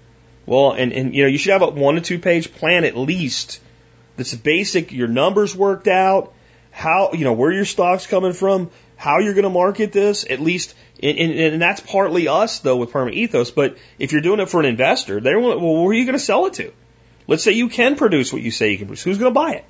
Well, 0.47 0.73
and, 0.73 0.95
and, 0.95 1.15
you 1.15 1.25
know, 1.25 1.29
you 1.29 1.37
should 1.37 1.53
have 1.53 1.61
a 1.61 1.69
one 1.69 1.97
to 1.97 2.01
two 2.01 2.19
page 2.19 2.55
plan 2.55 2.85
at 2.85 2.97
least 2.97 3.61
that's 4.19 4.35
basic, 4.35 4.93
your 4.93 5.09
numbers 5.09 5.57
worked 5.57 5.89
out, 5.89 6.35
how, 6.71 7.13
you 7.13 7.25
know, 7.25 7.33
where 7.33 7.51
your 7.51 7.65
stock's 7.65 8.07
coming 8.07 8.35
from, 8.35 8.71
how 8.97 9.21
you're 9.21 9.35
going 9.35 9.45
to 9.45 9.51
market 9.51 9.93
this, 9.93 10.27
at 10.29 10.41
least 10.41 10.75
and, 11.03 11.19
and, 11.19 11.33
and 11.33 11.63
that's 11.63 11.81
partly 11.81 12.29
us 12.29 12.61
though 12.61 12.77
with 12.77 12.91
Perma 12.91 13.13
Ethos. 13.13 13.51
But 13.51 13.79
if 13.99 14.13
you're 14.13 14.21
doing 14.21 14.41
it 14.41 14.49
for 14.49 14.61
an 14.61 14.67
investor, 14.67 15.21
they 15.21 15.35
want, 15.35 15.61
well, 15.61 15.83
where 15.83 15.91
are 15.91 15.95
you 15.95 16.05
going 16.05 16.19
to 16.19 16.25
sell 16.25 16.47
it 16.47 16.55
to? 16.55 16.73
Let's 17.27 17.43
say 17.43 17.53
you 17.53 17.69
can 17.69 17.97
produce 17.97 18.33
what 18.33 18.43
you 18.43 18.51
say 18.51 18.73
you 18.73 18.79
can 18.79 18.87
produce. 18.87 19.05
Who's 19.05 19.19
going 19.19 19.33
to 19.33 19.39
buy 19.39 19.53
it? 19.53 19.65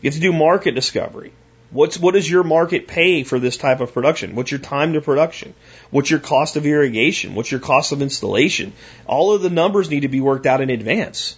You 0.00 0.08
have 0.08 0.14
to 0.14 0.20
do 0.20 0.32
market 0.32 0.74
discovery. 0.74 1.32
What's 1.70 1.98
what 1.98 2.14
does 2.14 2.30
your 2.30 2.44
market 2.44 2.86
pay 2.86 3.24
for 3.24 3.40
this 3.40 3.56
type 3.56 3.80
of 3.80 3.92
production? 3.92 4.36
What's 4.36 4.52
your 4.52 4.60
time 4.60 4.92
to 4.92 5.00
production? 5.00 5.52
What's 5.90 6.10
your 6.10 6.20
cost 6.20 6.56
of 6.56 6.64
irrigation? 6.64 7.34
What's 7.34 7.50
your 7.50 7.60
cost 7.60 7.90
of 7.90 8.02
installation? 8.02 8.72
All 9.06 9.32
of 9.32 9.42
the 9.42 9.50
numbers 9.50 9.90
need 9.90 10.00
to 10.00 10.08
be 10.08 10.20
worked 10.20 10.46
out 10.46 10.60
in 10.60 10.70
advance. 10.70 11.36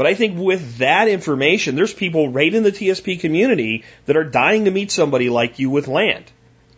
But 0.00 0.06
I 0.06 0.14
think 0.14 0.38
with 0.38 0.78
that 0.78 1.08
information, 1.08 1.76
there's 1.76 1.92
people 1.92 2.30
right 2.30 2.54
in 2.54 2.62
the 2.62 2.72
TSP 2.72 3.20
community 3.20 3.84
that 4.06 4.16
are 4.16 4.24
dying 4.24 4.64
to 4.64 4.70
meet 4.70 4.90
somebody 4.90 5.28
like 5.28 5.58
you 5.58 5.68
with 5.68 5.88
land 5.88 6.24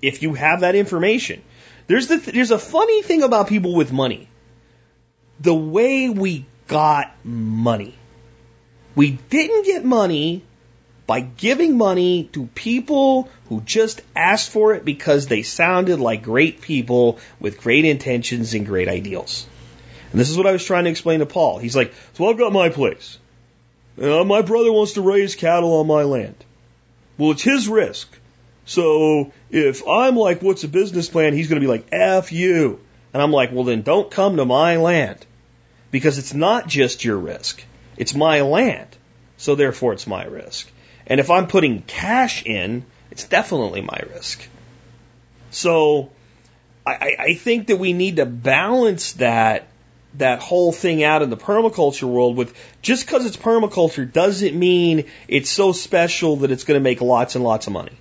if 0.03 0.25
you 0.25 0.35
have 0.35 0.63
that 0.63 0.75
information. 0.75 1.41
There's 1.87 2.09
the 2.09 2.19
th- 2.19 2.35
there's 2.35 2.51
a 2.51 2.59
funny 2.59 3.01
thing 3.03 3.23
about 3.23 3.47
people 3.47 3.77
with 3.77 3.93
money. 3.93 4.29
The 5.39 5.55
way 5.55 6.09
we 6.09 6.47
got 6.67 7.15
money. 7.23 7.95
We 8.97 9.13
didn't 9.13 9.67
get 9.67 9.85
money 9.85 10.43
by 11.07 11.21
giving 11.21 11.79
money 11.79 12.29
to 12.33 12.47
people 12.47 13.29
who 13.49 13.61
just 13.61 14.03
asked 14.17 14.51
for 14.51 14.75
it 14.75 14.85
because 14.85 15.29
they 15.29 15.43
sounded 15.43 16.01
like 16.01 16.25
great 16.25 16.61
people 16.61 17.21
with 17.39 17.61
great 17.61 17.85
intentions 17.85 18.55
and 18.55 18.67
great 18.67 18.89
ideals. 18.89 19.47
And 20.13 20.21
this 20.21 20.31
is 20.31 20.37
what 20.37 20.47
I 20.47 20.53
was 20.53 20.65
trying 20.65 20.85
to 20.85 20.91
explain 20.91 21.21
to 21.21 21.27
Paul. 21.27 21.59
He's 21.59 21.75
like, 21.75 21.95
so 22.13 22.29
I've 22.29 22.39
got 22.39 22.53
my 22.53 22.69
place. 22.69 23.19
Uh, 24.01 24.25
my 24.25 24.43
brother 24.43 24.71
wants 24.71 24.93
to 24.93 25.03
raise 25.03 25.35
cattle 25.35 25.81
on 25.81 25.87
my 25.87 26.03
land. 26.03 26.37
Well, 27.19 27.33
it's 27.33 27.43
his 27.43 27.69
risk. 27.69 28.09
So 28.65 29.33
if 29.51 29.87
I'm 29.89 30.17
like, 30.17 30.43
what's 30.43 30.65
a 30.65 30.69
business 30.69 31.09
plan? 31.09 31.35
He's 31.35 31.49
going 31.49 31.61
to 31.61 31.67
be 31.67 31.71
like, 31.71 31.89
F 31.93 32.31
you. 32.31 32.81
And 33.13 33.23
I'm 33.23 33.33
like, 33.33 33.53
well, 33.53 33.65
then 33.65 33.83
don't 33.83 34.11
come 34.11 34.37
to 34.37 34.45
my 34.45 34.77
land 34.77 35.25
because 35.91 36.19
it's 36.19 36.33
not 36.33 36.67
just 36.67 37.05
your 37.05 37.19
risk. 37.19 37.63
It's 37.97 38.15
my 38.15 38.43
land. 38.43 38.89
So 39.37 39.55
therefore 39.55 39.93
it's 39.93 40.07
my 40.07 40.25
risk. 40.25 40.71
And 41.07 41.21
if 41.21 41.31
I'm 41.31 41.47
putting 41.47 41.83
cash 41.83 42.45
in, 42.45 42.85
it's 43.11 43.25
definitely 43.25 43.81
my 43.81 44.01
risk. 44.15 44.47
So 45.51 46.11
I, 46.87 47.17
I 47.19 47.35
think 47.35 47.67
that 47.67 47.77
we 47.77 47.93
need 47.93 48.17
to 48.17 48.27
balance 48.27 49.13
that 49.15 49.67
that 50.15 50.41
whole 50.41 50.73
thing 50.73 51.03
out 51.03 51.23
in 51.23 51.31
the 51.31 51.37
permaculture 51.37 52.09
world 52.09 52.37
with 52.37 52.55
just 52.83 53.07
because 53.07 53.25
it's 53.25 53.37
permaculture 53.37 54.11
doesn't 54.11 54.55
mean 54.59 55.07
it's 55.29 55.51
so 55.51 55.73
special 55.73 56.37
that 56.37 56.51
it's 56.51 56.65
going 56.65 56.79
to 56.79 56.83
make 56.83 57.01
lots 57.01 57.35
and 57.35 57.45
lots 57.45 57.67
of 57.67 57.73
money. 57.73 57.97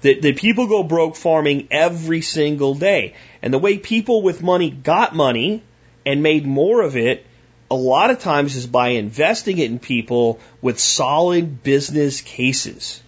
That, 0.00 0.20
that 0.22 0.36
people 0.36 0.66
go 0.66 0.82
broke 0.82 1.14
farming 1.14 1.68
every 1.70 2.22
single 2.22 2.74
day. 2.74 3.14
And 3.40 3.54
the 3.54 3.58
way 3.58 3.78
people 3.78 4.22
with 4.22 4.42
money 4.42 4.70
got 4.70 5.14
money 5.14 5.62
and 6.04 6.22
made 6.22 6.44
more 6.44 6.82
of 6.82 6.96
it, 6.96 7.24
a 7.70 7.76
lot 7.76 8.10
of 8.10 8.18
times 8.18 8.56
is 8.56 8.66
by 8.66 8.88
investing 8.88 9.58
it 9.58 9.70
in 9.70 9.78
people 9.78 10.40
with 10.60 10.80
solid 10.80 11.62
business 11.62 12.20
cases. 12.20 13.00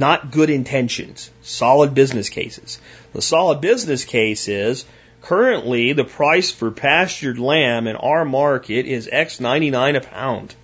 Not 0.00 0.32
good 0.32 0.50
intentions, 0.50 1.30
solid 1.42 1.94
business 1.94 2.28
cases. 2.28 2.80
The 3.12 3.22
solid 3.22 3.60
business 3.60 4.04
case 4.04 4.48
is 4.48 4.84
currently 5.22 5.92
the 5.92 6.04
price 6.04 6.50
for 6.50 6.70
pastured 6.70 7.38
lamb 7.38 7.86
in 7.86 7.96
our 7.96 8.24
market 8.24 8.86
is 8.86 9.08
X99 9.12 9.96
a 9.96 10.00
pound. 10.00 10.54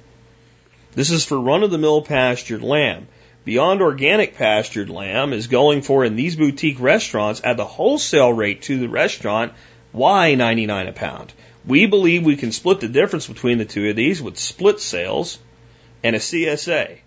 This 0.94 1.10
is 1.10 1.24
for 1.24 1.38
run 1.38 1.62
of 1.62 1.70
the 1.70 1.78
mill 1.78 2.02
pastured 2.02 2.62
lamb. 2.62 3.08
Beyond 3.44 3.80
Organic 3.80 4.36
pastured 4.36 4.90
lamb 4.90 5.32
is 5.32 5.46
going 5.46 5.82
for 5.82 6.04
in 6.04 6.16
these 6.16 6.36
boutique 6.36 6.80
restaurants 6.80 7.40
at 7.44 7.56
the 7.56 7.64
wholesale 7.64 8.32
rate 8.32 8.62
to 8.62 8.78
the 8.78 8.88
restaurant 8.88 9.52
Y99 9.94 10.88
a 10.88 10.92
pound. 10.92 11.32
We 11.64 11.86
believe 11.86 12.24
we 12.24 12.36
can 12.36 12.52
split 12.52 12.80
the 12.80 12.88
difference 12.88 13.26
between 13.26 13.58
the 13.58 13.64
two 13.64 13.88
of 13.88 13.96
these 13.96 14.20
with 14.20 14.38
split 14.38 14.80
sales 14.80 15.38
and 16.02 16.16
a 16.16 16.18
CSA. 16.18 16.98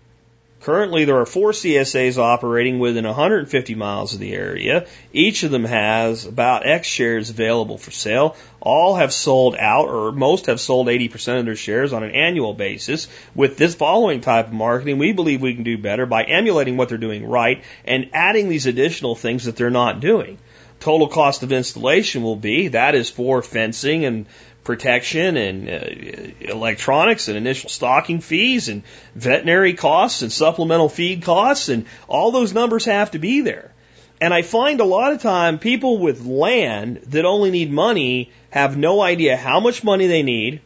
Currently, 0.62 1.06
there 1.06 1.18
are 1.18 1.26
four 1.26 1.52
CSAs 1.52 2.18
operating 2.18 2.80
within 2.80 3.06
150 3.06 3.74
miles 3.76 4.12
of 4.12 4.20
the 4.20 4.34
area. 4.34 4.86
Each 5.10 5.42
of 5.42 5.50
them 5.50 5.64
has 5.64 6.26
about 6.26 6.66
X 6.66 6.86
shares 6.86 7.30
available 7.30 7.78
for 7.78 7.90
sale. 7.90 8.36
All 8.60 8.96
have 8.96 9.10
sold 9.10 9.56
out, 9.56 9.88
or 9.88 10.12
most 10.12 10.46
have 10.46 10.60
sold 10.60 10.88
80% 10.88 11.38
of 11.38 11.46
their 11.46 11.56
shares 11.56 11.94
on 11.94 12.02
an 12.02 12.10
annual 12.10 12.52
basis. 12.52 13.08
With 13.34 13.56
this 13.56 13.74
following 13.74 14.20
type 14.20 14.48
of 14.48 14.52
marketing, 14.52 14.98
we 14.98 15.12
believe 15.12 15.40
we 15.40 15.54
can 15.54 15.64
do 15.64 15.78
better 15.78 16.04
by 16.04 16.24
emulating 16.24 16.76
what 16.76 16.90
they're 16.90 16.98
doing 16.98 17.26
right 17.26 17.64
and 17.86 18.10
adding 18.12 18.50
these 18.50 18.66
additional 18.66 19.14
things 19.14 19.46
that 19.46 19.56
they're 19.56 19.70
not 19.70 20.00
doing. 20.00 20.36
Total 20.78 21.08
cost 21.08 21.42
of 21.42 21.52
installation 21.52 22.22
will 22.22 22.36
be 22.36 22.68
that 22.68 22.94
is 22.94 23.08
for 23.08 23.42
fencing 23.42 24.04
and 24.04 24.26
protection 24.64 25.36
and 25.36 25.68
uh, 25.68 26.52
electronics 26.52 27.28
and 27.28 27.36
initial 27.36 27.70
stocking 27.70 28.20
fees 28.20 28.68
and 28.68 28.82
veterinary 29.14 29.74
costs 29.74 30.22
and 30.22 30.30
supplemental 30.30 30.88
feed 30.88 31.22
costs 31.22 31.68
and 31.68 31.86
all 32.08 32.30
those 32.30 32.52
numbers 32.52 32.84
have 32.84 33.10
to 33.12 33.18
be 33.18 33.40
there. 33.40 33.72
And 34.20 34.34
I 34.34 34.42
find 34.42 34.80
a 34.80 34.84
lot 34.84 35.12
of 35.12 35.22
time 35.22 35.58
people 35.58 35.98
with 35.98 36.24
land 36.24 37.00
that 37.08 37.24
only 37.24 37.50
need 37.50 37.72
money 37.72 38.30
have 38.50 38.76
no 38.76 39.00
idea 39.00 39.36
how 39.36 39.60
much 39.60 39.82
money 39.82 40.06
they 40.06 40.22
need, 40.22 40.60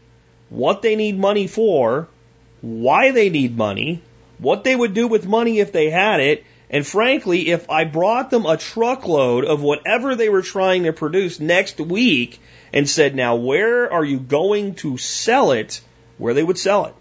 what 0.49 0.83
they 0.83 0.97
need 0.97 1.19
money 1.19 1.47
for, 1.47 2.09
why 2.61 3.13
they 3.13 3.31
need 3.31 3.57
money, 3.57 4.03
what 4.39 4.65
they 4.65 4.75
would 4.75 4.93
do 4.93 5.07
with 5.07 5.27
money 5.27 5.61
if 5.61 5.71
they 5.71 5.91
had 5.91 6.21
it, 6.21 6.45
and 6.69 6.85
frankly, 6.85 7.51
if 7.51 7.71
I 7.71 7.85
brought 7.85 8.31
them 8.31 8.47
a 8.47 8.57
truckload 8.57 9.45
of 9.45 9.63
whatever 9.63 10.17
they 10.17 10.29
were 10.29 10.43
trying 10.43 10.85
to 10.85 10.93
produce 10.93 11.39
next 11.39 11.79
week 11.79 12.41
and 12.75 12.91
said, 12.91 13.15
now 13.15 13.37
where 13.37 13.91
are 13.91 14.05
you 14.05 14.19
going 14.19 14.75
to 14.75 14.99
sell 14.99 15.53
it? 15.53 15.81
Where 16.19 16.35
they 16.35 16.43
would 16.43 16.59
sell 16.59 16.87
it. 16.87 16.95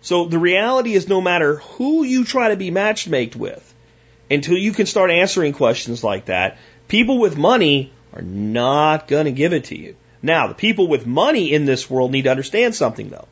So 0.00 0.26
the 0.26 0.38
reality 0.38 0.94
is 0.94 1.08
no 1.08 1.20
matter 1.20 1.56
who 1.56 2.04
you 2.04 2.24
try 2.24 2.48
to 2.50 2.56
be 2.56 2.70
matchmaked 2.70 3.36
with, 3.36 3.74
until 4.30 4.56
you 4.56 4.72
can 4.72 4.86
start 4.86 5.10
answering 5.10 5.52
questions 5.52 6.04
like 6.04 6.26
that, 6.26 6.56
people 6.86 7.18
with 7.18 7.36
money 7.36 7.92
are 8.14 8.22
not 8.22 9.08
going 9.08 9.24
to 9.24 9.32
give 9.32 9.52
it 9.52 9.64
to 9.64 9.78
you. 9.78 9.96
Now, 10.22 10.46
the 10.46 10.54
people 10.54 10.86
with 10.86 11.04
money 11.04 11.52
in 11.52 11.64
this 11.64 11.90
world 11.90 12.12
need 12.12 12.22
to 12.22 12.30
understand 12.30 12.74
something 12.76 13.10
though. 13.10 13.26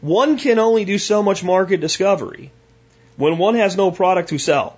One 0.00 0.38
can 0.38 0.58
only 0.58 0.84
do 0.84 0.98
so 0.98 1.22
much 1.22 1.44
market 1.44 1.80
discovery 1.80 2.50
when 3.16 3.38
one 3.38 3.54
has 3.54 3.76
no 3.76 3.92
product 3.92 4.30
to 4.30 4.38
sell. 4.38 4.76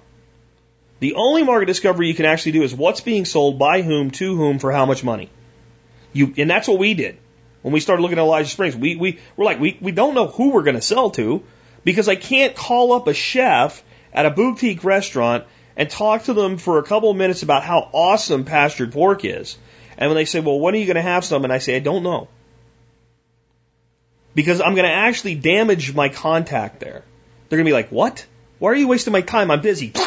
The 1.00 1.14
only 1.14 1.42
market 1.42 1.66
discovery 1.66 2.08
you 2.08 2.14
can 2.14 2.26
actually 2.26 2.52
do 2.52 2.62
is 2.62 2.74
what's 2.74 3.00
being 3.00 3.24
sold 3.24 3.58
by 3.58 3.80
whom, 3.80 4.10
to 4.12 4.36
whom, 4.36 4.58
for 4.58 4.72
how 4.72 4.84
much 4.84 5.02
money. 5.02 5.30
You, 6.12 6.32
and 6.36 6.48
that's 6.48 6.68
what 6.68 6.78
we 6.78 6.94
did 6.94 7.18
when 7.62 7.72
we 7.72 7.80
started 7.80 8.02
looking 8.02 8.18
at 8.18 8.22
Elijah 8.22 8.48
Springs. 8.48 8.76
We, 8.76 8.96
we, 8.96 9.18
we're 9.36 9.44
like, 9.44 9.60
we, 9.60 9.76
we 9.80 9.92
don't 9.92 10.14
know 10.14 10.28
who 10.28 10.50
we're 10.50 10.62
going 10.62 10.76
to 10.76 10.82
sell 10.82 11.10
to 11.10 11.42
because 11.84 12.08
I 12.08 12.16
can't 12.16 12.54
call 12.54 12.92
up 12.92 13.06
a 13.06 13.14
chef 13.14 13.82
at 14.12 14.26
a 14.26 14.30
boutique 14.30 14.84
restaurant 14.84 15.44
and 15.76 15.90
talk 15.90 16.24
to 16.24 16.32
them 16.32 16.58
for 16.58 16.78
a 16.78 16.82
couple 16.82 17.10
of 17.10 17.16
minutes 17.16 17.42
about 17.42 17.62
how 17.62 17.88
awesome 17.92 18.44
pastured 18.44 18.92
pork 18.92 19.24
is. 19.24 19.58
And 19.98 20.10
when 20.10 20.16
they 20.16 20.24
say, 20.24 20.40
well, 20.40 20.58
when 20.58 20.74
are 20.74 20.78
you 20.78 20.86
going 20.86 20.96
to 20.96 21.02
have 21.02 21.24
some? 21.24 21.44
And 21.44 21.52
I 21.52 21.58
say, 21.58 21.76
I 21.76 21.80
don't 21.80 22.02
know. 22.02 22.28
Because 24.34 24.60
I'm 24.60 24.74
going 24.74 24.86
to 24.86 24.94
actually 24.94 25.34
damage 25.34 25.94
my 25.94 26.08
contact 26.08 26.80
there. 26.80 27.02
They're 27.48 27.56
going 27.56 27.64
to 27.64 27.70
be 27.70 27.74
like, 27.74 27.90
what? 27.90 28.26
Why 28.58 28.70
are 28.72 28.76
you 28.76 28.88
wasting 28.88 29.12
my 29.12 29.22
time? 29.22 29.50
I'm 29.50 29.60
busy. 29.60 29.92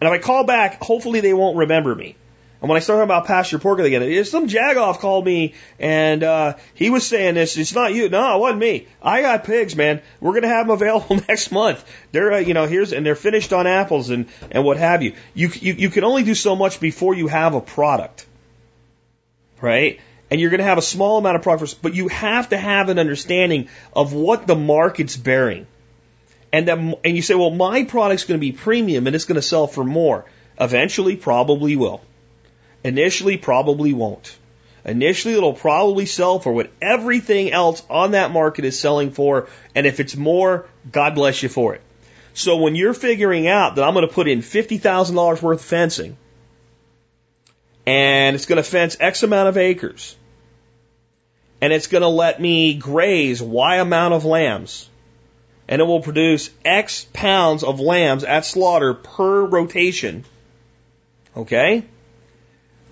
And 0.00 0.08
if 0.08 0.14
I 0.14 0.18
call 0.18 0.44
back, 0.44 0.82
hopefully 0.82 1.20
they 1.20 1.34
won't 1.34 1.58
remember 1.58 1.94
me. 1.94 2.16
And 2.60 2.68
when 2.68 2.76
I 2.76 2.80
started 2.80 3.00
talking 3.00 3.10
about 3.10 3.26
pasture 3.26 3.58
pork 3.58 3.80
again, 3.80 4.24
some 4.26 4.46
jagoff 4.46 4.98
called 4.98 5.24
me 5.24 5.54
and 5.78 6.22
uh, 6.22 6.56
he 6.74 6.90
was 6.90 7.06
saying 7.06 7.34
this. 7.34 7.56
It's 7.56 7.74
not 7.74 7.94
you. 7.94 8.10
No, 8.10 8.36
it 8.36 8.40
wasn't 8.40 8.60
me. 8.60 8.86
I 9.02 9.22
got 9.22 9.44
pigs, 9.44 9.74
man. 9.74 10.02
We're 10.20 10.34
gonna 10.34 10.48
have 10.48 10.66
them 10.66 10.74
available 10.74 11.16
next 11.28 11.52
month. 11.52 11.82
They're 12.12 12.32
uh, 12.32 12.38
you 12.38 12.52
know 12.52 12.66
here's 12.66 12.92
and 12.92 13.04
they're 13.04 13.14
finished 13.14 13.54
on 13.54 13.66
apples 13.66 14.10
and 14.10 14.28
and 14.50 14.62
what 14.62 14.76
have 14.76 15.02
you. 15.02 15.14
You 15.32 15.48
you 15.54 15.72
you 15.72 15.90
can 15.90 16.04
only 16.04 16.22
do 16.22 16.34
so 16.34 16.54
much 16.54 16.80
before 16.80 17.14
you 17.14 17.28
have 17.28 17.54
a 17.54 17.62
product, 17.62 18.26
right? 19.62 19.98
And 20.30 20.38
you're 20.38 20.50
gonna 20.50 20.62
have 20.64 20.78
a 20.78 20.82
small 20.82 21.16
amount 21.16 21.36
of 21.36 21.42
product, 21.42 21.80
but 21.80 21.94
you 21.94 22.08
have 22.08 22.50
to 22.50 22.58
have 22.58 22.90
an 22.90 22.98
understanding 22.98 23.68
of 23.96 24.12
what 24.12 24.46
the 24.46 24.56
market's 24.56 25.16
bearing. 25.16 25.66
And 26.52 26.66
then, 26.66 26.94
and 27.04 27.16
you 27.16 27.22
say, 27.22 27.36
well, 27.36 27.50
my 27.50 27.84
product's 27.84 28.24
going 28.24 28.38
to 28.38 28.44
be 28.44 28.50
premium 28.50 29.06
and 29.06 29.14
it's 29.14 29.24
going 29.24 29.36
to 29.36 29.42
sell 29.42 29.68
for 29.68 29.84
more. 29.84 30.24
Eventually, 30.58 31.14
probably 31.14 31.76
will. 31.76 32.00
Initially, 32.84 33.36
probably 33.36 33.92
won't. 33.92 34.36
Initially, 34.84 35.34
it'll 35.34 35.52
probably 35.52 36.06
sell 36.06 36.38
for 36.38 36.52
what 36.52 36.70
everything 36.80 37.52
else 37.52 37.82
on 37.90 38.12
that 38.12 38.30
market 38.30 38.64
is 38.64 38.78
selling 38.78 39.10
for. 39.10 39.48
And 39.74 39.86
if 39.86 40.00
it's 40.00 40.16
more, 40.16 40.66
God 40.90 41.14
bless 41.14 41.42
you 41.42 41.48
for 41.48 41.74
it. 41.74 41.82
So 42.32 42.56
when 42.56 42.74
you're 42.74 42.94
figuring 42.94 43.48
out 43.48 43.76
that 43.76 43.84
I'm 43.84 43.94
going 43.94 44.06
to 44.06 44.12
put 44.12 44.28
in 44.28 44.40
$50,000 44.40 45.42
worth 45.42 45.60
of 45.60 45.64
fencing 45.64 46.16
and 47.86 48.36
it's 48.36 48.46
going 48.46 48.56
to 48.56 48.62
fence 48.62 48.96
X 49.00 49.22
amount 49.22 49.48
of 49.48 49.56
acres 49.56 50.16
and 51.60 51.72
it's 51.72 51.88
going 51.88 52.02
to 52.02 52.08
let 52.08 52.40
me 52.40 52.74
graze 52.74 53.42
Y 53.42 53.76
amount 53.76 54.14
of 54.14 54.24
lambs 54.24 54.88
and 55.68 55.80
it 55.80 55.84
will 55.84 56.00
produce 56.00 56.50
X 56.64 57.06
pounds 57.12 57.62
of 57.62 57.80
lambs 57.80 58.24
at 58.24 58.44
slaughter 58.44 58.94
per 58.94 59.44
rotation. 59.44 60.24
Okay? 61.36 61.84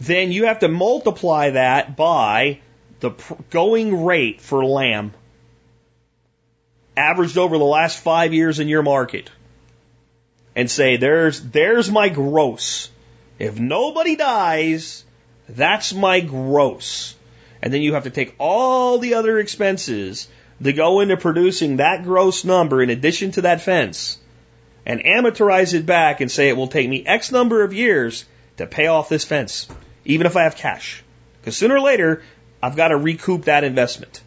Then 0.00 0.30
you 0.30 0.46
have 0.46 0.60
to 0.60 0.68
multiply 0.68 1.50
that 1.50 1.96
by 1.96 2.60
the 3.00 3.10
going 3.50 4.04
rate 4.04 4.40
for 4.40 4.64
lamb 4.64 5.12
averaged 6.96 7.38
over 7.38 7.58
the 7.58 7.64
last 7.64 8.00
five 8.00 8.34
years 8.34 8.58
in 8.58 8.68
your 8.68 8.82
market 8.82 9.30
and 10.56 10.70
say 10.70 10.96
there's 10.96 11.40
there's 11.40 11.90
my 11.90 12.08
gross. 12.08 12.90
If 13.38 13.58
nobody 13.58 14.16
dies, 14.16 15.04
that's 15.48 15.94
my 15.94 16.20
gross. 16.20 17.14
And 17.62 17.72
then 17.72 17.82
you 17.82 17.94
have 17.94 18.04
to 18.04 18.10
take 18.10 18.34
all 18.38 18.98
the 18.98 19.14
other 19.14 19.38
expenses 19.38 20.28
that 20.60 20.72
go 20.74 21.00
into 21.00 21.16
producing 21.16 21.76
that 21.76 22.02
gross 22.02 22.44
number 22.44 22.82
in 22.82 22.90
addition 22.90 23.30
to 23.32 23.42
that 23.42 23.62
fence 23.62 24.18
and 24.84 25.00
amortize 25.00 25.74
it 25.74 25.86
back 25.86 26.20
and 26.20 26.30
say 26.30 26.48
it 26.48 26.56
will 26.56 26.68
take 26.68 26.88
me 26.88 27.04
X 27.06 27.30
number 27.30 27.62
of 27.62 27.72
years 27.72 28.24
to 28.56 28.66
pay 28.66 28.86
off 28.86 29.08
this 29.08 29.24
fence 29.24 29.68
even 30.08 30.26
if 30.26 30.36
I 30.36 30.42
have 30.42 30.56
cash. 30.56 31.04
Because 31.40 31.56
sooner 31.56 31.76
or 31.76 31.80
later, 31.80 32.22
I've 32.60 32.74
got 32.74 32.88
to 32.88 32.96
recoup 32.96 33.44
that 33.44 33.62
investment. 33.62 34.20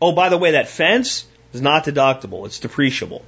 Oh, 0.00 0.12
by 0.12 0.28
the 0.28 0.38
way, 0.38 0.52
that 0.52 0.68
fence 0.68 1.26
is 1.52 1.60
not 1.60 1.84
deductible, 1.84 2.46
it's 2.46 2.60
depreciable. 2.60 3.22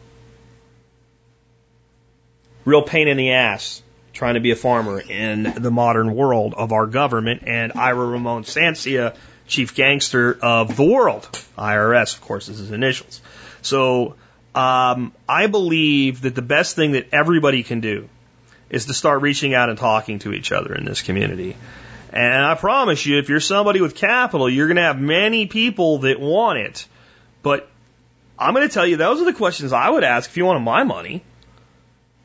Real 2.65 2.83
pain 2.83 3.09
in 3.09 3.17
the 3.17 3.33
ass 3.33 3.83
trying 4.13 4.35
to 4.35 4.41
be 4.41 4.53
a 4.53 4.57
farmer 4.57 5.01
in 5.01 5.43
the 5.43 5.71
modern 5.71 6.15
world 6.15 6.55
of 6.57 6.71
our 6.73 6.87
government. 6.87 7.43
And 7.47 7.73
Ira 7.75 8.07
Ramon 8.07 8.45
Sancia, 8.45 9.17
chief 9.49 9.75
gangster 9.75 10.39
of 10.41 10.77
the 10.77 10.85
world, 10.85 11.25
IRS, 11.59 12.15
of 12.15 12.21
course, 12.21 12.49
is 12.49 12.59
his 12.59 12.71
initials. 12.71 13.21
So 13.63 14.15
um, 14.55 15.13
I 15.29 15.47
believe 15.47 16.21
that 16.21 16.35
the 16.35 16.43
best 16.43 16.77
thing 16.77 16.93
that 16.93 17.09
everybody 17.13 17.63
can 17.63 17.81
do 17.81 18.09
is 18.73 18.87
to 18.87 18.95
start 18.95 19.23
reaching 19.23 19.55
out 19.55 19.69
and 19.69 19.79
talking 19.79 20.19
to 20.21 20.33
each 20.33 20.51
other 20.51 20.75
in 20.75 20.85
this 20.85 21.03
community. 21.03 21.57
And 22.11 22.45
I 22.45 22.55
promise 22.57 23.07
you, 23.07 23.19
if 23.19 23.29
you're 23.29 23.41
somebody 23.41 23.81
with 23.81 23.95
capital, 23.95 24.49
you're 24.51 24.67
going 24.67 24.77
to 24.77 24.83
have 24.83 25.01
many 25.01 25.47
people 25.47 25.99
that 25.99 26.19
want 26.19 26.59
it. 26.59 26.87
But 27.43 27.69
I'm 28.39 28.55
going 28.55 28.67
to 28.67 28.73
tell 28.73 28.87
you, 28.87 28.97
those 28.97 29.21
are 29.21 29.25
the 29.25 29.33
questions 29.33 29.73
I 29.73 29.89
would 29.89 30.05
ask 30.05 30.29
if 30.29 30.37
you 30.37 30.45
wanted 30.45 30.61
my 30.61 30.85
money. 30.85 31.23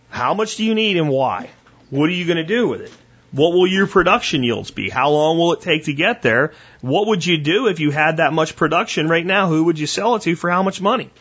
How 0.10 0.34
much 0.34 0.56
do 0.56 0.64
you 0.64 0.74
need 0.74 0.98
and 0.98 1.10
why? 1.10 1.49
What 1.90 2.10
are 2.10 2.14
you 2.14 2.26
going 2.26 2.38
to 2.38 2.44
do 2.44 2.68
with 2.68 2.82
it? 2.82 2.91
What 3.32 3.53
will 3.53 3.68
your 3.68 3.88
production 3.88 4.44
yields 4.44 4.72
be? 4.72 4.90
How 4.90 5.10
long 5.10 5.38
will 5.38 5.53
it 5.53 5.61
take 5.61 5.86
to 5.86 5.94
get 5.94 6.22
there? 6.22 6.53
What 6.80 7.07
would 7.07 7.26
you 7.26 7.38
do 7.38 7.68
if 7.68 7.82
you 7.82 7.91
had 7.91 8.18
that 8.18 8.32
much 8.32 8.56
production 8.56 9.10
right 9.10 9.26
now? 9.26 9.48
Who 9.49 9.65
would 9.65 9.78
you 9.78 9.88
sell 9.88 10.15
it 10.15 10.22
to 10.24 10.36
for 10.36 10.49
how 10.49 10.64
much 10.64 10.82
money? 10.82 11.11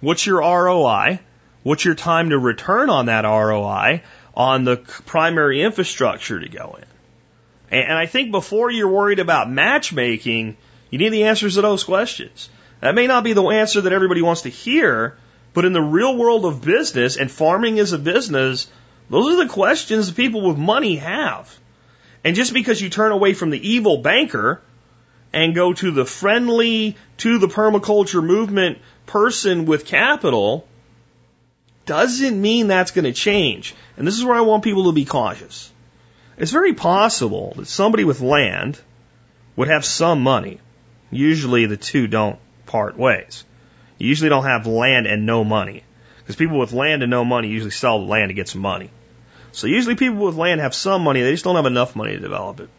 What's 0.00 0.24
your 0.24 0.40
ROI? 0.40 1.20
What's 1.62 1.84
your 1.84 1.94
time 1.94 2.30
to 2.30 2.38
return 2.38 2.90
on 2.90 3.06
that 3.06 3.24
ROI? 3.24 4.02
On 4.34 4.64
the 4.64 4.76
primary 4.76 5.62
infrastructure 5.62 6.40
to 6.40 6.48
go 6.48 6.78
in. 6.78 7.80
And 7.80 7.92
I 7.92 8.06
think 8.06 8.30
before 8.30 8.70
you're 8.70 8.88
worried 8.88 9.18
about 9.18 9.50
matchmaking, 9.50 10.56
you 10.90 10.98
need 10.98 11.10
the 11.10 11.24
answers 11.24 11.54
to 11.54 11.62
those 11.62 11.84
questions. 11.84 12.50
That 12.80 12.94
may 12.94 13.06
not 13.06 13.24
be 13.24 13.32
the 13.32 13.44
answer 13.44 13.80
that 13.82 13.92
everybody 13.92 14.22
wants 14.22 14.42
to 14.42 14.50
hear, 14.50 15.16
but 15.54 15.64
in 15.64 15.72
the 15.72 15.80
real 15.80 16.16
world 16.16 16.44
of 16.44 16.62
business 16.62 17.16
and 17.16 17.30
farming 17.30 17.78
is 17.78 17.92
a 17.92 17.98
business, 17.98 18.70
those 19.08 19.32
are 19.32 19.44
the 19.44 19.52
questions 19.52 20.08
that 20.08 20.16
people 20.16 20.42
with 20.42 20.58
money 20.58 20.96
have. 20.96 21.58
And 22.24 22.36
just 22.36 22.52
because 22.52 22.80
you 22.80 22.88
turn 22.88 23.12
away 23.12 23.34
from 23.34 23.50
the 23.50 23.68
evil 23.68 23.98
banker 23.98 24.60
and 25.32 25.54
go 25.54 25.72
to 25.72 25.90
the 25.90 26.04
friendly, 26.04 26.96
to 27.18 27.38
the 27.38 27.48
permaculture 27.48 28.24
movement 28.24 28.78
person 29.06 29.64
with 29.64 29.86
capital, 29.86 30.68
doesn't 31.86 32.40
mean 32.40 32.68
that's 32.68 32.92
going 32.92 33.04
to 33.04 33.12
change. 33.12 33.74
And 33.96 34.06
this 34.06 34.16
is 34.16 34.24
where 34.24 34.36
I 34.36 34.42
want 34.42 34.64
people 34.64 34.84
to 34.84 34.92
be 34.92 35.04
cautious. 35.04 35.70
It's 36.38 36.52
very 36.52 36.74
possible 36.74 37.54
that 37.56 37.66
somebody 37.66 38.04
with 38.04 38.20
land 38.20 38.80
would 39.56 39.68
have 39.68 39.84
some 39.84 40.22
money. 40.22 40.60
Usually 41.10 41.66
the 41.66 41.76
two 41.76 42.06
don't 42.06 42.38
part 42.66 42.96
ways. 42.96 43.44
You 43.98 44.08
usually 44.08 44.30
don't 44.30 44.44
have 44.44 44.66
land 44.66 45.06
and 45.06 45.26
no 45.26 45.44
money. 45.44 45.84
Because 46.18 46.36
people 46.36 46.58
with 46.58 46.72
land 46.72 47.02
and 47.02 47.10
no 47.10 47.24
money 47.24 47.48
usually 47.48 47.70
sell 47.70 47.98
the 47.98 48.06
land 48.06 48.30
to 48.30 48.34
get 48.34 48.48
some 48.48 48.62
money. 48.62 48.90
So 49.52 49.66
usually 49.66 49.96
people 49.96 50.24
with 50.24 50.36
land 50.36 50.60
have 50.60 50.74
some 50.74 51.02
money, 51.02 51.20
they 51.20 51.32
just 51.32 51.44
don't 51.44 51.56
have 51.56 51.66
enough 51.66 51.94
money 51.94 52.12
to 52.12 52.20
develop 52.20 52.60
it. 52.60 52.70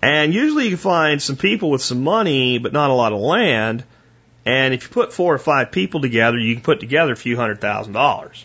And 0.00 0.34
usually 0.34 0.64
you 0.64 0.70
can 0.70 0.78
find 0.78 1.22
some 1.22 1.36
people 1.36 1.70
with 1.70 1.82
some 1.82 2.04
money, 2.04 2.58
but 2.58 2.72
not 2.72 2.90
a 2.90 2.94
lot 2.94 3.12
of 3.12 3.20
land. 3.20 3.84
And 4.46 4.74
if 4.74 4.84
you 4.84 4.88
put 4.90 5.12
four 5.12 5.34
or 5.34 5.38
five 5.38 5.72
people 5.72 6.00
together, 6.00 6.38
you 6.38 6.54
can 6.54 6.62
put 6.62 6.80
together 6.80 7.12
a 7.12 7.16
few 7.16 7.36
hundred 7.36 7.60
thousand 7.60 7.94
dollars. 7.94 8.44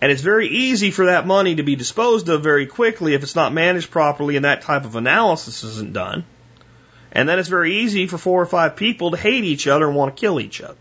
And 0.00 0.12
it's 0.12 0.22
very 0.22 0.48
easy 0.48 0.90
for 0.90 1.06
that 1.06 1.26
money 1.26 1.54
to 1.54 1.62
be 1.62 1.76
disposed 1.76 2.28
of 2.28 2.42
very 2.42 2.66
quickly 2.66 3.14
if 3.14 3.22
it's 3.22 3.36
not 3.36 3.52
managed 3.52 3.90
properly 3.90 4.36
and 4.36 4.44
that 4.44 4.62
type 4.62 4.84
of 4.84 4.96
analysis 4.96 5.64
isn't 5.64 5.94
done. 5.94 6.24
And 7.12 7.28
then 7.28 7.38
it's 7.38 7.48
very 7.48 7.78
easy 7.78 8.06
for 8.06 8.18
four 8.18 8.42
or 8.42 8.46
five 8.46 8.76
people 8.76 9.12
to 9.12 9.16
hate 9.16 9.44
each 9.44 9.66
other 9.66 9.86
and 9.86 9.96
want 9.96 10.14
to 10.14 10.20
kill 10.20 10.38
each 10.38 10.60
other. 10.60 10.76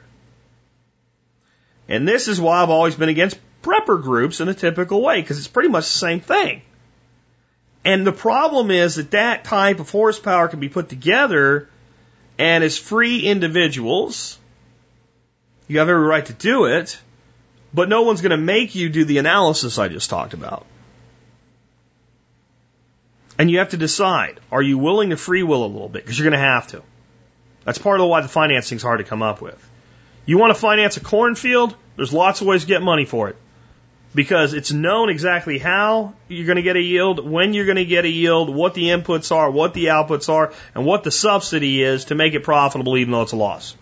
And 1.88 2.07
this 2.07 2.28
is 2.28 2.41
why 2.41 2.62
I've 2.62 2.70
always 2.70 2.95
been 2.95 3.10
against 3.10 3.40
prepper 3.62 4.02
groups 4.02 4.41
in 4.41 4.49
a 4.49 4.53
typical 4.53 5.02
way, 5.02 5.22
because 5.22 5.38
it's 5.38 5.48
pretty 5.48 5.70
much 5.70 5.86
the 5.86 5.99
same 5.99 6.20
thing. 6.20 6.62
And 7.86 8.06
the 8.06 8.12
problem 8.12 8.72
is 8.72 8.95
that 8.95 9.12
that 9.12 9.44
type 9.44 9.80
of 9.80 9.90
horsepower 9.91 10.48
can 10.48 10.60
be 10.60 10.70
put 10.70 10.90
together 10.90 11.70
and 12.38 12.64
as 12.64 12.78
free 12.78 13.22
individuals, 13.22 14.38
you 15.68 15.80
have 15.80 15.90
every 15.90 16.06
right 16.06 16.26
to 16.26 16.34
do 16.34 16.66
it, 16.66 16.98
but 17.74 17.90
no 17.90 18.03
one's 18.03 18.22
going 18.22 18.32
to 18.32 18.38
make 18.38 18.76
you 18.76 18.90
do 18.90 19.06
the 19.06 19.18
analysis 19.18 19.78
I 19.78 19.88
just 19.88 20.10
talked 20.10 20.34
about. 20.34 20.66
And 23.38 23.52
you 23.52 23.60
have 23.60 23.70
to 23.70 23.78
decide, 23.78 24.40
are 24.52 24.62
you 24.62 24.78
willing 24.78 25.10
to 25.10 25.18
free 25.18 25.44
will 25.44 25.66
a 25.66 25.68
little 25.68 25.90
bit? 25.90 26.03
Because 26.03 26.18
you're 26.18 26.30
going 26.30 26.40
to 26.40 26.48
have 26.48 26.68
to. 26.68 26.84
That's 27.66 27.78
part 27.78 27.99
of 27.99 28.07
why 28.07 28.22
the 28.22 28.28
financing 28.28 28.78
is 28.78 28.84
hard 28.84 28.99
to 28.99 29.03
come 29.03 29.22
up 29.22 29.41
with. 29.41 29.70
You 30.26 30.38
want 30.38 30.53
to 30.53 30.60
finance 30.60 30.98
a 30.98 31.02
cornfield? 31.02 31.76
There's 31.95 32.14
lots 32.14 32.41
of 32.41 32.48
ways 32.48 32.62
to 32.62 32.68
get 32.68 32.82
money 32.82 33.06
for 33.06 33.30
it 33.30 33.38
because 34.16 34.54
it's 34.54 34.72
known 34.72 35.10
exactly 35.10 35.60
how 35.60 36.14
you're 36.30 36.46
going 36.46 36.56
to 36.56 36.64
get 36.64 36.78
a 36.78 36.82
yield, 36.82 37.30
when 37.30 37.54
you're 37.54 37.66
going 37.66 37.76
to 37.76 37.86
get 37.86 38.06
a 38.06 38.10
yield, 38.10 38.50
what 38.50 38.74
the 38.74 38.86
inputs 38.86 39.36
are, 39.36 39.52
what 39.52 39.74
the 39.74 39.88
outputs 39.88 40.30
are, 40.30 40.54
and 40.74 40.86
what 40.86 41.04
the 41.04 41.12
subsidy 41.12 41.84
is 41.84 42.06
to 42.06 42.16
make 42.16 42.34
it 42.34 42.44
profitable 42.44 42.98
even 42.98 43.12
though 43.12 43.24
it's 43.24 43.34
a 43.34 43.38
loss. 43.38 43.76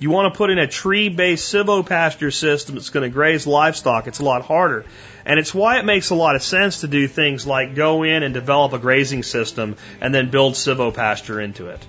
You 0.00 0.10
want 0.10 0.32
to 0.32 0.36
put 0.36 0.50
in 0.50 0.58
a 0.58 0.66
tree-based 0.66 1.54
silvopasture 1.54 2.32
system 2.32 2.74
that's 2.74 2.88
going 2.88 3.08
to 3.08 3.12
graze 3.12 3.46
livestock. 3.46 4.06
It's 4.06 4.18
a 4.18 4.24
lot 4.24 4.42
harder. 4.42 4.86
And 5.26 5.38
it's 5.38 5.54
why 5.54 5.78
it 5.78 5.84
makes 5.84 6.08
a 6.08 6.14
lot 6.14 6.36
of 6.36 6.42
sense 6.42 6.80
to 6.80 6.88
do 6.88 7.06
things 7.06 7.46
like 7.46 7.74
go 7.74 8.02
in 8.02 8.22
and 8.22 8.32
develop 8.32 8.72
a 8.72 8.78
grazing 8.78 9.22
system 9.22 9.76
and 10.00 10.14
then 10.14 10.30
build 10.30 10.54
silvopasture 10.54 11.44
into 11.44 11.68
it. 11.68 11.86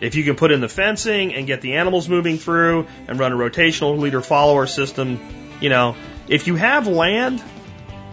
If 0.00 0.14
you 0.14 0.22
can 0.22 0.36
put 0.36 0.52
in 0.52 0.60
the 0.60 0.68
fencing 0.68 1.34
and 1.34 1.46
get 1.46 1.60
the 1.60 1.74
animals 1.74 2.08
moving 2.08 2.38
through 2.38 2.86
and 3.08 3.18
run 3.18 3.32
a 3.32 3.36
rotational 3.36 3.98
leader 3.98 4.20
follower 4.20 4.66
system, 4.66 5.18
you 5.60 5.68
know, 5.68 5.96
if 6.30 6.46
you 6.46 6.54
have 6.54 6.86
land, 6.86 7.42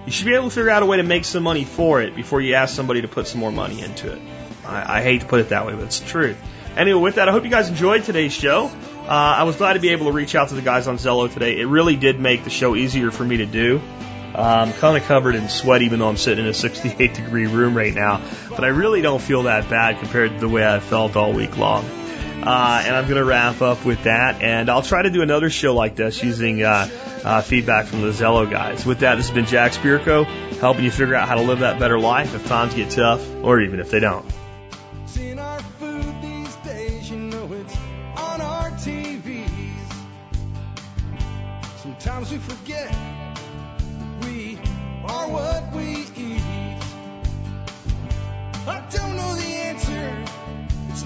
you 0.06 0.12
should 0.12 0.26
be 0.26 0.34
able 0.34 0.50
to 0.50 0.56
figure 0.56 0.72
out 0.72 0.84
a 0.84 0.86
way 0.86 0.98
to 0.98 1.04
make 1.04 1.24
some 1.24 1.44
money 1.44 1.64
for 1.64 2.02
it 2.02 2.16
before 2.16 2.42
you 2.42 2.56
ask 2.56 2.76
somebody 2.76 3.02
to 3.04 3.08
put 3.08 3.28
some 3.28 3.40
more 3.40 3.52
money 3.52 3.82
into 3.82 4.12
it. 4.12 4.22
I, 4.66 4.98
I 4.98 5.02
hate 5.04 5.22
to 5.22 5.28
put 5.28 5.40
it 5.40 5.50
that 5.50 5.68
way, 5.68 5.74
but 5.74 5.84
it's 5.84 6.00
the 6.00 6.08
truth. 6.08 6.38
Anyway, 6.76 7.00
with 7.00 7.16
that, 7.16 7.30
I 7.30 7.32
hope 7.32 7.44
you 7.44 7.52
guys 7.52 7.70
enjoyed 7.70 8.04
today's 8.04 8.34
show. 8.34 8.72
Uh, 9.06 9.10
I 9.10 9.44
was 9.44 9.56
glad 9.56 9.74
to 9.74 9.80
be 9.80 9.90
able 9.90 10.08
to 10.08 10.12
reach 10.12 10.34
out 10.34 10.50
to 10.50 10.56
the 10.56 10.62
guys 10.62 10.88
on 10.88 10.98
Zello 10.98 11.32
today. 11.32 11.60
It 11.60 11.66
really 11.66 11.96
did 11.96 12.20
make 12.20 12.44
the 12.44 12.50
show 12.50 12.76
easier 12.76 13.12
for 13.12 13.24
me 13.24 13.38
to 13.38 13.46
do. 13.46 13.82
I'm 14.34 14.74
kind 14.74 14.98
of 14.98 15.04
covered 15.04 15.36
in 15.36 15.48
sweat, 15.48 15.82
even 15.84 16.00
though 16.00 16.10
I'm 16.10 16.18
sitting 16.18 16.44
in 16.44 16.50
a 16.50 16.54
68 16.56 17.14
degree 17.14 17.46
room 17.46 17.78
right 17.78 17.94
now. 17.94 18.22
But 18.50 18.64
I 18.64 18.70
really 18.70 19.02
don't 19.02 19.22
feel 19.22 19.44
that 19.44 19.70
bad 19.70 20.00
compared 20.00 20.32
to 20.32 20.40
the 20.40 20.50
way 20.50 20.68
I 20.68 20.80
felt 20.80 21.16
all 21.16 21.34
week 21.34 21.58
long. 21.58 21.86
Uh, 22.44 22.84
and 22.86 22.96
I'm 22.96 23.06
going 23.06 23.18
to 23.18 23.26
wrap 23.26 23.62
up 23.62 23.84
with 23.84 24.04
that. 24.04 24.42
And 24.42 24.70
I'll 24.70 24.82
try 24.82 25.02
to 25.02 25.10
do 25.10 25.22
another 25.22 25.50
show 25.50 25.74
like 25.74 25.96
this 25.96 26.24
using 26.24 26.64
uh, 26.64 26.88
uh, 27.24 27.42
feedback 27.42 27.88
from 27.88 28.02
the 28.02 28.10
Zello 28.10 28.50
guys. 28.50 28.86
With 28.86 29.00
that, 29.00 29.16
this 29.16 29.28
has 29.28 29.36
been 29.36 29.46
Jack 29.46 29.74
Spirko, 29.74 30.26
helping 30.60 30.86
you 30.86 30.92
figure 30.92 31.16
out 31.16 31.28
how 31.28 31.36
to 31.36 31.42
live 31.42 31.60
that 31.60 31.80
better 31.80 32.00
life 32.00 32.36
if 32.36 32.48
times 32.48 32.74
get 32.74 32.92
tough, 32.92 33.28
or 33.44 33.62
even 33.62 33.80
if 33.80 33.92
they 33.92 34.00
don't. 34.00 34.26
Sometimes 41.82 42.32
we 42.32 42.38
forget 42.38 42.96
we 44.22 44.58
are 45.06 45.28
what 45.30 45.74
we 45.74 46.06
eat. 46.16 46.48